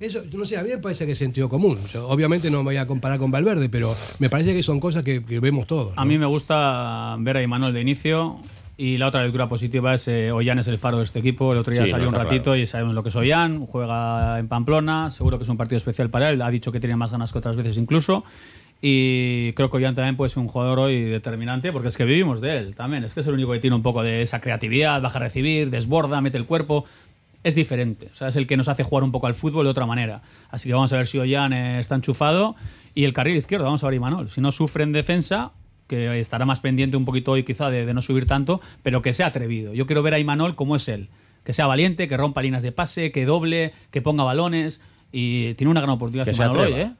Eso, 0.00 0.24
yo 0.24 0.36
no 0.36 0.44
sé, 0.44 0.56
a 0.56 0.64
mí 0.64 0.70
me 0.70 0.78
parece 0.78 1.06
que 1.06 1.12
es 1.12 1.18
sentido 1.18 1.48
común. 1.48 1.78
Yo, 1.92 2.08
obviamente 2.08 2.50
no 2.50 2.58
me 2.58 2.64
voy 2.64 2.76
a 2.78 2.86
comparar 2.86 3.20
con 3.20 3.30
Valverde, 3.30 3.68
pero 3.68 3.94
me 4.18 4.28
parece 4.28 4.52
que 4.52 4.62
son 4.64 4.80
cosas 4.80 5.04
que, 5.04 5.24
que 5.24 5.38
vemos 5.38 5.68
todos. 5.68 5.92
A 5.96 6.04
mí 6.04 6.18
me 6.18 6.26
gusta 6.26 7.14
ver 7.20 7.36
a 7.36 7.42
Imanol 7.42 7.72
de 7.72 7.80
inicio. 7.82 8.40
Y 8.76 8.96
la 8.98 9.06
otra 9.06 9.22
lectura 9.22 9.48
positiva 9.48 9.94
es 9.94 10.08
eh, 10.08 10.32
Ollán 10.32 10.58
es 10.58 10.66
el 10.66 10.78
faro 10.78 10.96
de 10.98 11.04
este 11.04 11.20
equipo. 11.20 11.52
El 11.52 11.58
otro 11.58 11.72
día 11.72 11.84
Sí, 11.84 11.90
salió 11.90 12.06
no 12.06 12.10
un 12.10 12.16
ratito 12.16 12.44
claro. 12.50 12.58
y 12.58 12.66
sabemos 12.66 12.94
lo 12.94 13.02
que 13.04 13.10
es 13.10 13.14
Ollán. 13.16 13.64
Juega 13.66 14.40
en 14.40 14.48
Pamplona. 14.48 15.10
Seguro 15.12 15.38
que 15.38 15.44
es 15.44 15.48
un 15.50 15.56
partido 15.58 15.76
especial 15.76 16.10
para 16.10 16.30
él. 16.30 16.42
Ha 16.42 16.50
dicho 16.50 16.72
que 16.72 16.80
tiene 16.80 16.96
más 16.96 17.12
ganas 17.12 17.30
que 17.30 17.38
otras 17.38 17.54
veces 17.56 17.76
incluso. 17.76 18.24
Y 18.84 19.52
creo 19.52 19.70
que 19.70 19.76
Ollán 19.76 19.94
también 19.94 20.16
puede 20.16 20.28
ser 20.28 20.40
un 20.40 20.48
jugador 20.48 20.80
hoy 20.80 21.02
determinante 21.02 21.70
porque 21.70 21.86
es 21.86 21.96
que 21.96 22.04
vivimos 22.04 22.40
de 22.40 22.58
él 22.58 22.74
también. 22.74 23.04
Es 23.04 23.14
que 23.14 23.20
es 23.20 23.26
el 23.28 23.34
único 23.34 23.52
que 23.52 23.60
tiene 23.60 23.76
un 23.76 23.82
poco 23.82 24.02
de 24.02 24.22
esa 24.22 24.40
creatividad, 24.40 25.00
baja 25.00 25.18
a 25.18 25.22
recibir, 25.22 25.70
desborda, 25.70 26.20
mete 26.20 26.36
el 26.36 26.46
cuerpo. 26.46 26.84
Es 27.44 27.54
diferente. 27.54 28.08
O 28.10 28.14
sea, 28.14 28.28
es 28.28 28.36
el 28.36 28.48
que 28.48 28.56
nos 28.56 28.66
hace 28.66 28.82
jugar 28.82 29.04
un 29.04 29.12
poco 29.12 29.28
al 29.28 29.36
fútbol 29.36 29.66
de 29.66 29.70
otra 29.70 29.86
manera. 29.86 30.22
Así 30.50 30.68
que 30.68 30.74
vamos 30.74 30.92
a 30.92 30.96
ver 30.96 31.06
si 31.06 31.18
Ollán 31.18 31.52
está 31.52 31.94
enchufado. 31.94 32.56
Y 32.92 33.04
el 33.04 33.12
carril 33.12 33.36
izquierdo, 33.36 33.64
vamos 33.64 33.84
a 33.84 33.86
ver 33.86 33.94
Imanol. 33.94 34.28
Si 34.28 34.40
no 34.40 34.50
sufre 34.50 34.82
en 34.82 34.90
defensa, 34.90 35.52
que 35.86 36.18
estará 36.18 36.44
más 36.44 36.58
pendiente 36.58 36.96
un 36.96 37.04
poquito 37.04 37.32
hoy 37.32 37.44
quizá 37.44 37.70
de, 37.70 37.86
de 37.86 37.94
no 37.94 38.02
subir 38.02 38.26
tanto, 38.26 38.60
pero 38.82 39.00
que 39.00 39.12
sea 39.12 39.28
atrevido. 39.28 39.74
Yo 39.74 39.86
quiero 39.86 40.02
ver 40.02 40.14
a 40.14 40.18
Imanol 40.18 40.56
como 40.56 40.74
es 40.74 40.88
él. 40.88 41.08
Que 41.44 41.52
sea 41.52 41.66
valiente, 41.66 42.08
que 42.08 42.16
rompa 42.16 42.42
líneas 42.42 42.64
de 42.64 42.72
pase, 42.72 43.12
que 43.12 43.26
doble, 43.26 43.72
que 43.92 44.02
ponga 44.02 44.24
balones. 44.24 44.80
Y 45.12 45.54
tiene 45.54 45.70
una 45.70 45.80
gran 45.80 45.90
oportunidad 45.90 46.24
Que 46.24 46.32
Imanol 46.32 46.58
hoy. 46.58 46.72
¿eh? 46.72 46.92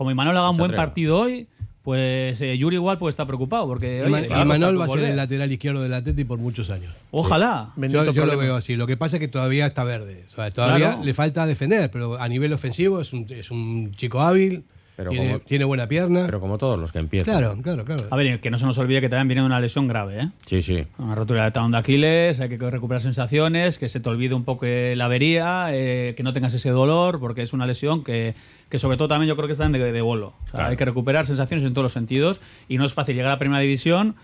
Como 0.00 0.10
Imanol 0.10 0.34
haga 0.34 0.48
un 0.48 0.56
buen 0.56 0.70
atreva. 0.70 0.82
partido 0.86 1.18
hoy, 1.20 1.46
pues 1.84 2.40
eh, 2.40 2.56
Yuri 2.56 2.76
igual 2.76 2.96
puede 2.96 3.10
estar 3.10 3.26
preocupado. 3.26 3.66
Porque, 3.66 4.02
Ima- 4.06 4.16
oye, 4.16 4.22
le 4.22 4.28
va 4.28 4.38
a 4.38 4.42
Imanol 4.44 4.76
costar 4.76 4.80
va 4.80 4.84
a 4.94 4.98
ser 5.02 5.10
el 5.10 5.16
lateral 5.18 5.52
izquierdo 5.52 5.82
del 5.82 5.92
Atleti 5.92 6.24
por 6.24 6.38
muchos 6.38 6.70
años. 6.70 6.94
Ojalá. 7.10 7.68
Bendito 7.76 8.02
Yo, 8.06 8.12
yo 8.12 8.24
lo 8.24 8.38
veo 8.38 8.56
así. 8.56 8.76
Lo 8.76 8.86
que 8.86 8.96
pasa 8.96 9.16
es 9.16 9.20
que 9.20 9.28
todavía 9.28 9.66
está 9.66 9.84
verde. 9.84 10.24
O 10.32 10.34
sea, 10.36 10.50
todavía 10.50 10.86
Claro. 10.92 11.04
le 11.04 11.12
falta 11.12 11.44
defender, 11.44 11.90
pero 11.90 12.18
a 12.18 12.26
nivel 12.28 12.54
ofensivo 12.54 13.02
es 13.02 13.12
un, 13.12 13.26
es 13.28 13.50
un 13.50 13.92
chico 13.94 14.22
hábil, 14.22 14.64
Pero 15.00 15.10
tiene, 15.10 15.26
como- 15.32 15.38
tiene 15.40 15.64
buena 15.64 15.86
pierna. 15.88 16.22
Pero 16.26 16.40
como 16.40 16.58
todos 16.58 16.78
los 16.78 16.92
que 16.92 16.98
empiezan. 16.98 17.38
claro, 17.38 17.60
claro, 17.62 17.84
claro. 17.84 18.04
A 18.10 18.16
ver, 18.16 18.40
que 18.40 18.50
no 18.50 18.58
se 18.58 18.66
nos 18.66 18.76
olvide 18.78 19.00
que 19.00 19.08
también 19.08 19.28
viene 19.28 19.40
de 19.42 19.46
una 19.46 19.58
lesión 19.60 19.88
grave, 19.88 20.20
¿eh? 20.20 20.28
Sí, 20.46 20.62
sí. 20.62 20.84
Una 20.98 21.14
rotura 21.14 21.44
del 21.44 21.52
talón 21.52 21.70
de 21.72 21.78
Aquiles, 21.78 22.38
hay 22.40 22.48
que 22.48 22.56
recuperar 22.70 23.00
sensaciones, 23.00 23.78
que 23.78 23.88
se 23.88 24.00
te 24.00 24.08
olvide 24.08 24.34
un 24.34 24.44
poco 24.44 24.66
la 24.66 25.04
avería, 25.06 25.68
eh, 25.70 26.14
que 26.16 26.22
no 26.22 26.32
tengas 26.32 26.52
ese 26.54 26.70
dolor, 26.70 27.18
porque 27.20 27.42
es 27.42 27.52
una 27.52 27.66
lesión 27.66 28.04
que, 28.04 28.34
que 28.68 28.78
sobre 28.78 28.96
todo 28.96 29.08
también 29.08 29.28
yo 29.28 29.36
creo 29.36 29.46
que 29.46 29.52
están 29.52 29.72
de, 29.72 29.78
de 29.92 30.00
bolo. 30.02 30.28
O 30.28 30.32
sea, 30.44 30.50
Claro. 30.52 30.68
Hay 30.70 30.76
que 30.76 30.84
recuperar 30.84 31.24
sensaciones 31.26 31.64
en 31.64 31.72
todos 31.72 31.84
los 31.84 31.92
sentidos 31.92 32.40
y 32.68 32.76
no 32.78 32.84
es 32.84 32.92
fácil 32.92 33.14
llegar 33.16 33.30
a 33.30 33.34
la 33.34 33.38
primera 33.38 33.60
división 33.60 34.16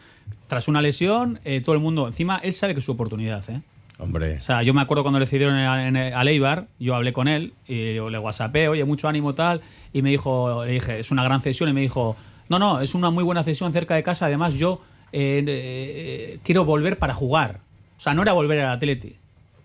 tras 0.48 0.68
una 0.68 0.82
lesión, 0.82 1.40
eh, 1.44 1.60
todo 1.60 1.74
el 1.74 1.80
mundo, 1.80 2.06
encima 2.06 2.38
él 2.42 2.52
sabe 2.52 2.74
que 2.74 2.80
es 2.80 2.84
su 2.84 2.92
oportunidad, 2.92 3.48
¿eh? 3.48 3.60
Hombre. 3.98 4.36
O 4.36 4.40
sea, 4.42 4.62
yo 4.62 4.74
me 4.74 4.80
acuerdo 4.82 5.02
cuando 5.02 5.18
le 5.18 5.24
decidieron 5.24 5.56
en, 5.56 5.96
en- 5.96 6.12
al 6.14 6.28
Eibar, 6.28 6.66
yo 6.78 6.94
hablé 6.94 7.12
con 7.12 7.28
él 7.28 7.54
y 7.66 7.94
le 7.94 8.18
whatsappé, 8.18 8.68
oye, 8.68 8.84
mucho 8.84 9.08
ánimo 9.08 9.34
tal, 9.34 9.62
y 9.92 10.02
me 10.02 10.10
dijo, 10.10 10.64
le 10.64 10.72
dije, 10.72 10.98
es 11.00 11.10
una 11.10 11.24
gran 11.24 11.40
cesión, 11.40 11.68
y 11.70 11.72
me 11.72 11.80
dijo, 11.80 12.14
no, 12.48 12.58
no, 12.58 12.80
es 12.80 12.94
una 12.94 13.10
muy 13.10 13.24
buena 13.24 13.42
cesión 13.42 13.72
cerca 13.72 13.94
de 13.94 14.02
casa, 14.02 14.26
además 14.26 14.54
yo 14.54 14.82
eh, 15.12 15.42
eh, 15.46 16.38
quiero 16.42 16.64
volver 16.64 16.98
para 16.98 17.14
jugar. 17.14 17.60
O 17.96 18.00
sea, 18.00 18.12
no 18.12 18.20
era 18.22 18.32
volver 18.34 18.60
al 18.60 18.76
Atleti, 18.76 19.16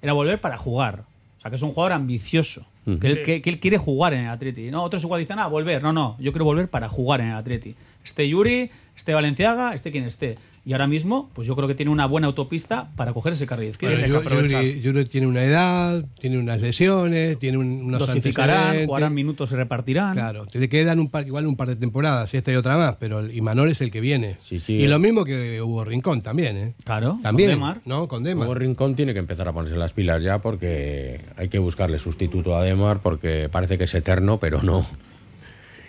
era 0.02 0.14
volver 0.14 0.40
para 0.40 0.58
jugar. 0.58 1.04
O 1.38 1.42
sea, 1.42 1.50
que 1.52 1.56
es 1.58 1.62
un 1.62 1.74
jugador 1.74 1.94
ambicioso. 1.94 2.66
Que, 3.00 3.08
él, 3.08 3.22
que- 3.24 3.42
que 3.44 3.50
él 3.52 3.60
quiere 3.60 3.78
jugar 3.78 4.14
en 4.14 4.22
el 4.22 4.30
Atleti. 4.30 4.72
No, 4.72 4.82
otros 4.84 5.04
igual 5.04 5.20
dicen, 5.20 5.38
ah, 5.40 5.48
volver. 5.48 5.84
No, 5.84 5.92
no, 5.94 6.16
yo 6.20 6.32
quiero 6.32 6.46
volver 6.46 6.68
para 6.68 6.88
jugar 6.90 7.22
en 7.22 7.28
el 7.28 7.36
Atleti. 7.36 7.76
Esté 8.04 8.28
Yuri, 8.28 8.72
esté 8.96 9.14
Valenciaga, 9.14 9.74
esté 9.76 9.92
quien 9.92 10.06
esté. 10.06 10.38
Y 10.64 10.74
ahora 10.74 10.86
mismo, 10.88 11.30
pues 11.34 11.48
yo 11.48 11.56
creo 11.56 11.68
que 11.68 11.74
tiene 11.76 11.92
una 11.92 12.06
buena 12.06 12.28
autopista 12.28 12.90
para 12.96 13.14
coger 13.14 13.34
ese 13.34 13.48
carril 13.48 13.70
izquierdo. 13.72 13.98
Bueno, 14.30 15.06
tiene 15.06 15.26
una 15.28 15.44
edad, 15.44 16.06
tiene 16.20 16.38
unas 16.38 16.62
lesiones, 16.62 17.40
tiene 17.40 17.58
un- 17.58 17.82
unos 17.84 18.00
Dosificarán, 18.00 18.86
jugarán 18.86 19.14
minutos, 19.14 19.50
se 19.50 19.56
repartirán. 19.56 20.14
Claro, 20.14 20.46
te 20.46 20.70
quedan 20.70 21.00
un 21.00 21.10
par, 21.10 21.26
igual 21.26 21.48
un 21.48 21.56
par 21.56 21.68
de 21.68 21.76
temporadas, 21.76 22.34
esta 22.34 22.52
y 22.52 22.56
otra 22.56 22.78
más, 22.78 22.96
pero 23.00 23.22
el 23.22 23.36
Imanol 23.36 23.70
es 23.72 23.82
el 23.82 23.90
que 23.92 24.02
viene. 24.02 24.38
Sí, 24.42 24.60
sí. 24.60 24.74
y 24.74 24.88
lo 24.88 25.00
mismo 25.00 25.26
que 25.26 25.62
Hugo 25.62 25.84
Rincón 25.84 26.22
también, 26.22 26.58
¿eh? 26.58 26.74
Claro, 26.84 27.20
También, 27.24 27.50
con 27.52 27.60
Demar. 27.60 27.82
¿no? 27.86 28.08
Con 28.08 28.24
Demar. 28.24 28.46
Hugo 28.48 28.56
Rincón 28.56 28.96
tiene 28.96 29.14
que 29.14 29.20
empezar 29.20 29.48
a 29.48 29.54
ponerse 29.54 29.76
las 29.78 29.94
pilas 29.94 30.22
ya 30.22 30.40
porque 30.40 31.22
hay 31.38 31.50
que 31.50 31.60
buscarle 31.60 31.98
sustituto 32.00 32.56
a 32.56 32.64
Demar 32.64 33.00
porque 33.02 33.50
parece 33.52 33.78
que 33.78 33.86
es 33.86 33.96
eterno, 33.96 34.38
pero 34.40 34.62
no. 34.62 34.86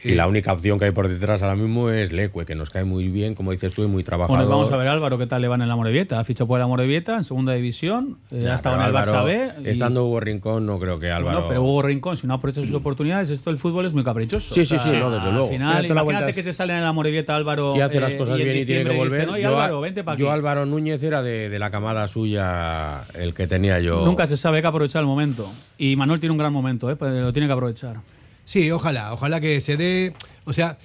Y 0.05 0.15
la 0.15 0.27
única 0.27 0.53
opción 0.53 0.79
que 0.79 0.87
hay 0.87 0.91
por 0.91 1.09
detrás 1.09 1.43
ahora 1.43 1.55
mismo 1.57 1.91
es 1.91 2.11
Leque, 2.13 2.45
que 2.45 2.55
nos 2.55 2.71
cae 2.71 2.85
muy 2.85 3.09
bien, 3.09 3.35
como 3.35 3.53
dices 3.53 3.73
tú, 3.73 3.85
y 3.85 3.87
muy 3.87 4.03
trabajador. 4.03 4.37
Bueno, 4.39 4.51
vamos 4.51 4.73
a 4.73 4.77
ver 4.77 4.89
Álvaro 4.89 5.17
qué 5.19 5.27
tal 5.27 5.43
le 5.43 5.49
va 5.49 5.55
en 5.55 5.69
la 5.69 5.77
Morevieta. 5.77 6.19
Ha 6.19 6.25
fichado 6.25 6.49
por 6.49 6.59
la 6.59 6.67
Morevieta 6.67 7.17
en 7.17 7.25
segunda 7.25 7.53
división, 7.53 8.19
eh, 8.31 8.41
Ya, 8.43 8.53
ha 8.53 8.55
estado 8.57 8.77
en 8.81 8.83
el 8.83 8.93
Barça 8.93 9.09
Álvaro, 9.09 9.25
B. 9.27 9.51
y- 9.65 9.69
Estando 9.69 10.05
Hugo 10.07 10.21
Rincón, 10.21 10.67
no 10.67 10.79
creo 10.79 10.99
que 10.99 11.11
Álvaro. 11.11 11.37
Bueno, 11.37 11.49
pero 11.49 11.63
Hugo 11.63 11.83
Rincón, 11.83 12.17
si 12.17 12.27
no 12.27 12.35
aprovecha 12.35 12.63
sus 12.63 12.75
oportunidades, 12.75 13.31
esto 13.31 13.51
del 13.51 13.59
fútbol 13.59 13.87
es 13.87 13.93
muy 13.95 14.03
caprichoso. 14.03 14.55
Sí, 14.55 14.67
sí, 14.67 14.77
sí, 14.79 14.91
no, 14.93 15.11
desde 15.11 15.27
al 15.29 15.35
luego. 15.35 15.49
final, 15.49 15.87
todas 15.87 15.95
las 15.97 16.03
imagínate 16.05 16.33
que 16.35 16.43
se 16.43 16.53
sale 16.53 16.75
en 16.75 16.83
la 16.83 16.93
Morevieta 16.93 17.37
Álvaro. 17.37 17.73
Si 17.75 17.81
hace 17.81 18.01
las 18.01 18.15
eh, 18.15 18.19
cosas 18.19 18.39
en 18.41 18.45
bien 18.45 18.57
y 18.59 18.65
tiene 18.65 18.91
que 18.91 18.97
volver. 18.97 19.21
dicen, 19.21 19.35
"Oye, 19.35 19.43
yo, 19.43 19.49
Álvaro, 19.51 19.81
vente 19.81 20.03
para 20.03 20.15
aquí. 20.15 20.23
yo 20.23 20.31
Álvaro 20.33 20.67
Núñez 20.67 21.03
era 21.05 21.23
de, 21.23 21.49
de 21.49 21.59
la 21.61 21.71
camada 21.71 22.07
suya, 22.09 23.03
el 23.15 23.35
que 23.35 23.47
tenía 23.47 23.79
yo. 23.81 24.05
Nunca 24.05 24.27
se 24.27 24.37
sabe, 24.37 24.61
que 24.63 24.67
aprovechar 24.67 25.01
el 25.01 25.07
momento. 25.07 25.49
Y 25.79 25.95
Manuel 25.97 26.19
tiene 26.19 26.33
un 26.33 26.39
gran 26.39 26.53
momento, 26.53 26.91
¿eh? 26.91 26.97
pues 26.97 27.13
lo 27.13 27.33
tiene 27.33 27.47
que 27.47 27.53
aprovechar. 27.53 27.97
Sí, 28.45 28.71
ojalá, 28.71 29.13
ojalá 29.13 29.41
que 29.41 29.61
se 29.61 29.77
dé. 29.77 30.15
O 30.45 30.53
sea, 30.53 30.79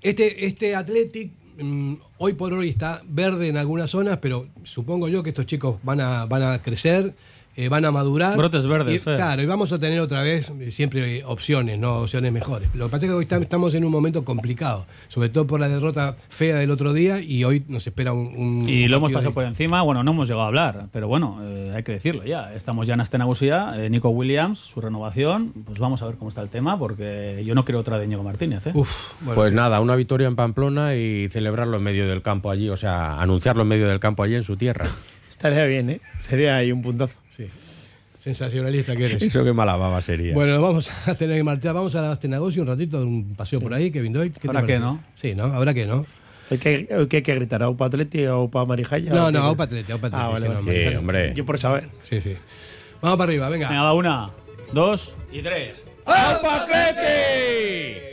este, 0.00 0.46
este 0.46 0.74
Athletic 0.74 1.32
mm, 1.58 1.94
hoy 2.18 2.34
por 2.34 2.52
hoy 2.52 2.68
está 2.68 3.02
verde 3.08 3.48
en 3.48 3.56
algunas 3.56 3.90
zonas, 3.90 4.18
pero 4.18 4.48
supongo 4.64 5.08
yo 5.08 5.22
que 5.22 5.30
estos 5.30 5.46
chicos 5.46 5.78
van 5.82 6.00
a, 6.00 6.26
van 6.26 6.42
a 6.42 6.62
crecer, 6.62 7.14
eh, 7.60 7.68
van 7.68 7.84
a 7.84 7.90
madurar. 7.90 8.36
Brotes 8.36 8.66
verdes, 8.68 8.94
Y, 8.96 8.98
claro, 9.00 9.42
y 9.42 9.46
vamos 9.46 9.72
a 9.72 9.78
tener 9.78 9.98
otra 10.00 10.22
vez 10.22 10.48
eh, 10.60 10.70
siempre 10.70 11.24
opciones, 11.24 11.78
no 11.78 11.96
opciones 12.02 12.32
mejores. 12.32 12.68
Lo 12.74 12.86
que 12.86 12.90
pasa 12.92 13.06
es 13.06 13.10
que 13.10 13.14
hoy 13.16 13.26
tam- 13.26 13.42
estamos 13.42 13.74
en 13.74 13.84
un 13.84 13.90
momento 13.90 14.24
complicado, 14.24 14.86
sobre 15.08 15.28
todo 15.28 15.46
por 15.48 15.58
la 15.58 15.68
derrota 15.68 16.16
fea 16.28 16.56
del 16.56 16.70
otro 16.70 16.92
día 16.92 17.20
y 17.20 17.42
hoy 17.42 17.64
nos 17.66 17.84
espera 17.86 18.12
un. 18.12 18.28
un- 18.36 18.68
Y 18.68 18.86
lo 18.86 18.98
hemos 18.98 19.10
pasado 19.10 19.30
de- 19.30 19.34
por 19.34 19.44
encima, 19.44 19.82
bueno, 19.82 20.04
no 20.04 20.12
hemos 20.12 20.28
llegado 20.28 20.44
a 20.44 20.46
hablar, 20.46 20.86
pero 20.92 21.08
bueno, 21.08 21.38
eh, 21.42 21.72
hay 21.74 21.82
que 21.82 21.92
decirlo 21.92 22.24
ya. 22.24 22.54
Estamos 22.54 22.86
ya 22.86 22.94
en 22.94 23.00
Astenagusía, 23.00 23.72
eh, 23.76 23.90
Nico 23.90 24.10
Williams, 24.10 24.58
su 24.60 24.80
renovación, 24.80 25.52
pues 25.66 25.80
vamos 25.80 26.00
a 26.02 26.06
ver 26.06 26.14
cómo 26.14 26.28
está 26.28 26.42
el 26.42 26.48
tema, 26.50 26.78
porque 26.78 27.42
yo 27.44 27.54
no 27.56 27.64
quiero 27.64 27.80
otra 27.80 27.98
de 27.98 28.06
Ñigo 28.06 28.22
Martínez. 28.22 28.68
¿eh? 28.68 28.70
Uf, 28.74 29.12
bueno, 29.20 29.34
Pues 29.34 29.52
nada, 29.52 29.80
una 29.80 29.96
victoria 29.96 30.28
en 30.28 30.36
Pamplona 30.36 30.94
y 30.94 31.28
celebrarlo 31.28 31.78
en 31.78 31.82
medio 31.82 32.06
del 32.08 32.22
campo 32.22 32.50
allí, 32.50 32.68
o 32.68 32.76
sea, 32.76 33.20
anunciarlo 33.20 33.62
en 33.62 33.68
medio 33.68 33.88
del 33.88 33.98
campo 33.98 34.22
allí 34.22 34.36
en 34.36 34.44
su 34.44 34.56
tierra. 34.56 34.84
Estaría 35.28 35.64
bien, 35.64 35.90
¿eh? 35.90 36.00
Sería 36.20 36.56
ahí 36.56 36.70
un 36.72 36.82
puntazo. 36.82 37.14
Sí. 37.38 37.46
Sensacionalista 38.20 38.94
que 38.96 39.06
eres. 39.06 39.22
Eso 39.22 39.44
que 39.44 39.52
mala 39.52 39.76
baba 39.76 40.02
sería. 40.02 40.34
Bueno, 40.34 40.60
vamos 40.60 40.90
a 41.06 41.14
tener 41.14 41.36
que 41.36 41.44
marchar. 41.44 41.72
Vamos 41.72 41.94
a 41.94 42.12
este 42.12 42.28
negocio 42.28 42.62
un 42.62 42.68
ratito, 42.68 42.98
un 43.00 43.34
paseo 43.34 43.60
por 43.60 43.72
ahí, 43.72 43.90
Kevin 43.90 44.12
Doyle. 44.12 44.32
¿Qué 44.32 44.48
que, 44.66 44.78
¿no? 44.78 45.02
Sí, 45.14 45.34
¿no? 45.34 45.44
Habrá 45.44 45.72
que, 45.72 45.86
¿no? 45.86 46.04
Hay 46.50 46.58
que, 46.58 46.88
hay 46.90 47.06
que, 47.06 47.16
hay 47.18 47.22
que 47.22 47.34
gritar, 47.34 47.62
¿Aupa 47.62 47.86
Atleti 47.86 48.26
o 48.26 48.32
Aupa 48.34 48.64
Marijaya? 48.64 49.12
No, 49.12 49.26
¿O 49.26 49.30
no, 49.30 49.40
qué? 49.40 49.46
Aupa 49.46 49.64
Atleti, 49.64 49.92
Aupa 49.92 50.06
Atleti, 50.08 50.24
Ah, 50.24 50.28
vale, 50.30 50.46
sí, 50.46 50.52
vale. 50.66 50.90
sí, 50.90 50.96
hombre. 50.96 51.34
Yo 51.34 51.44
por 51.44 51.58
saber. 51.58 51.88
Sí, 52.04 52.20
sí. 52.20 52.36
Vamos 53.00 53.18
para 53.18 53.30
arriba, 53.30 53.48
venga. 53.48 53.68
Venga, 53.68 53.92
una, 53.92 54.30
dos 54.72 55.14
y 55.30 55.40
tres. 55.40 55.86
¡Alpa 56.04 56.62
Atleti! 56.64 58.07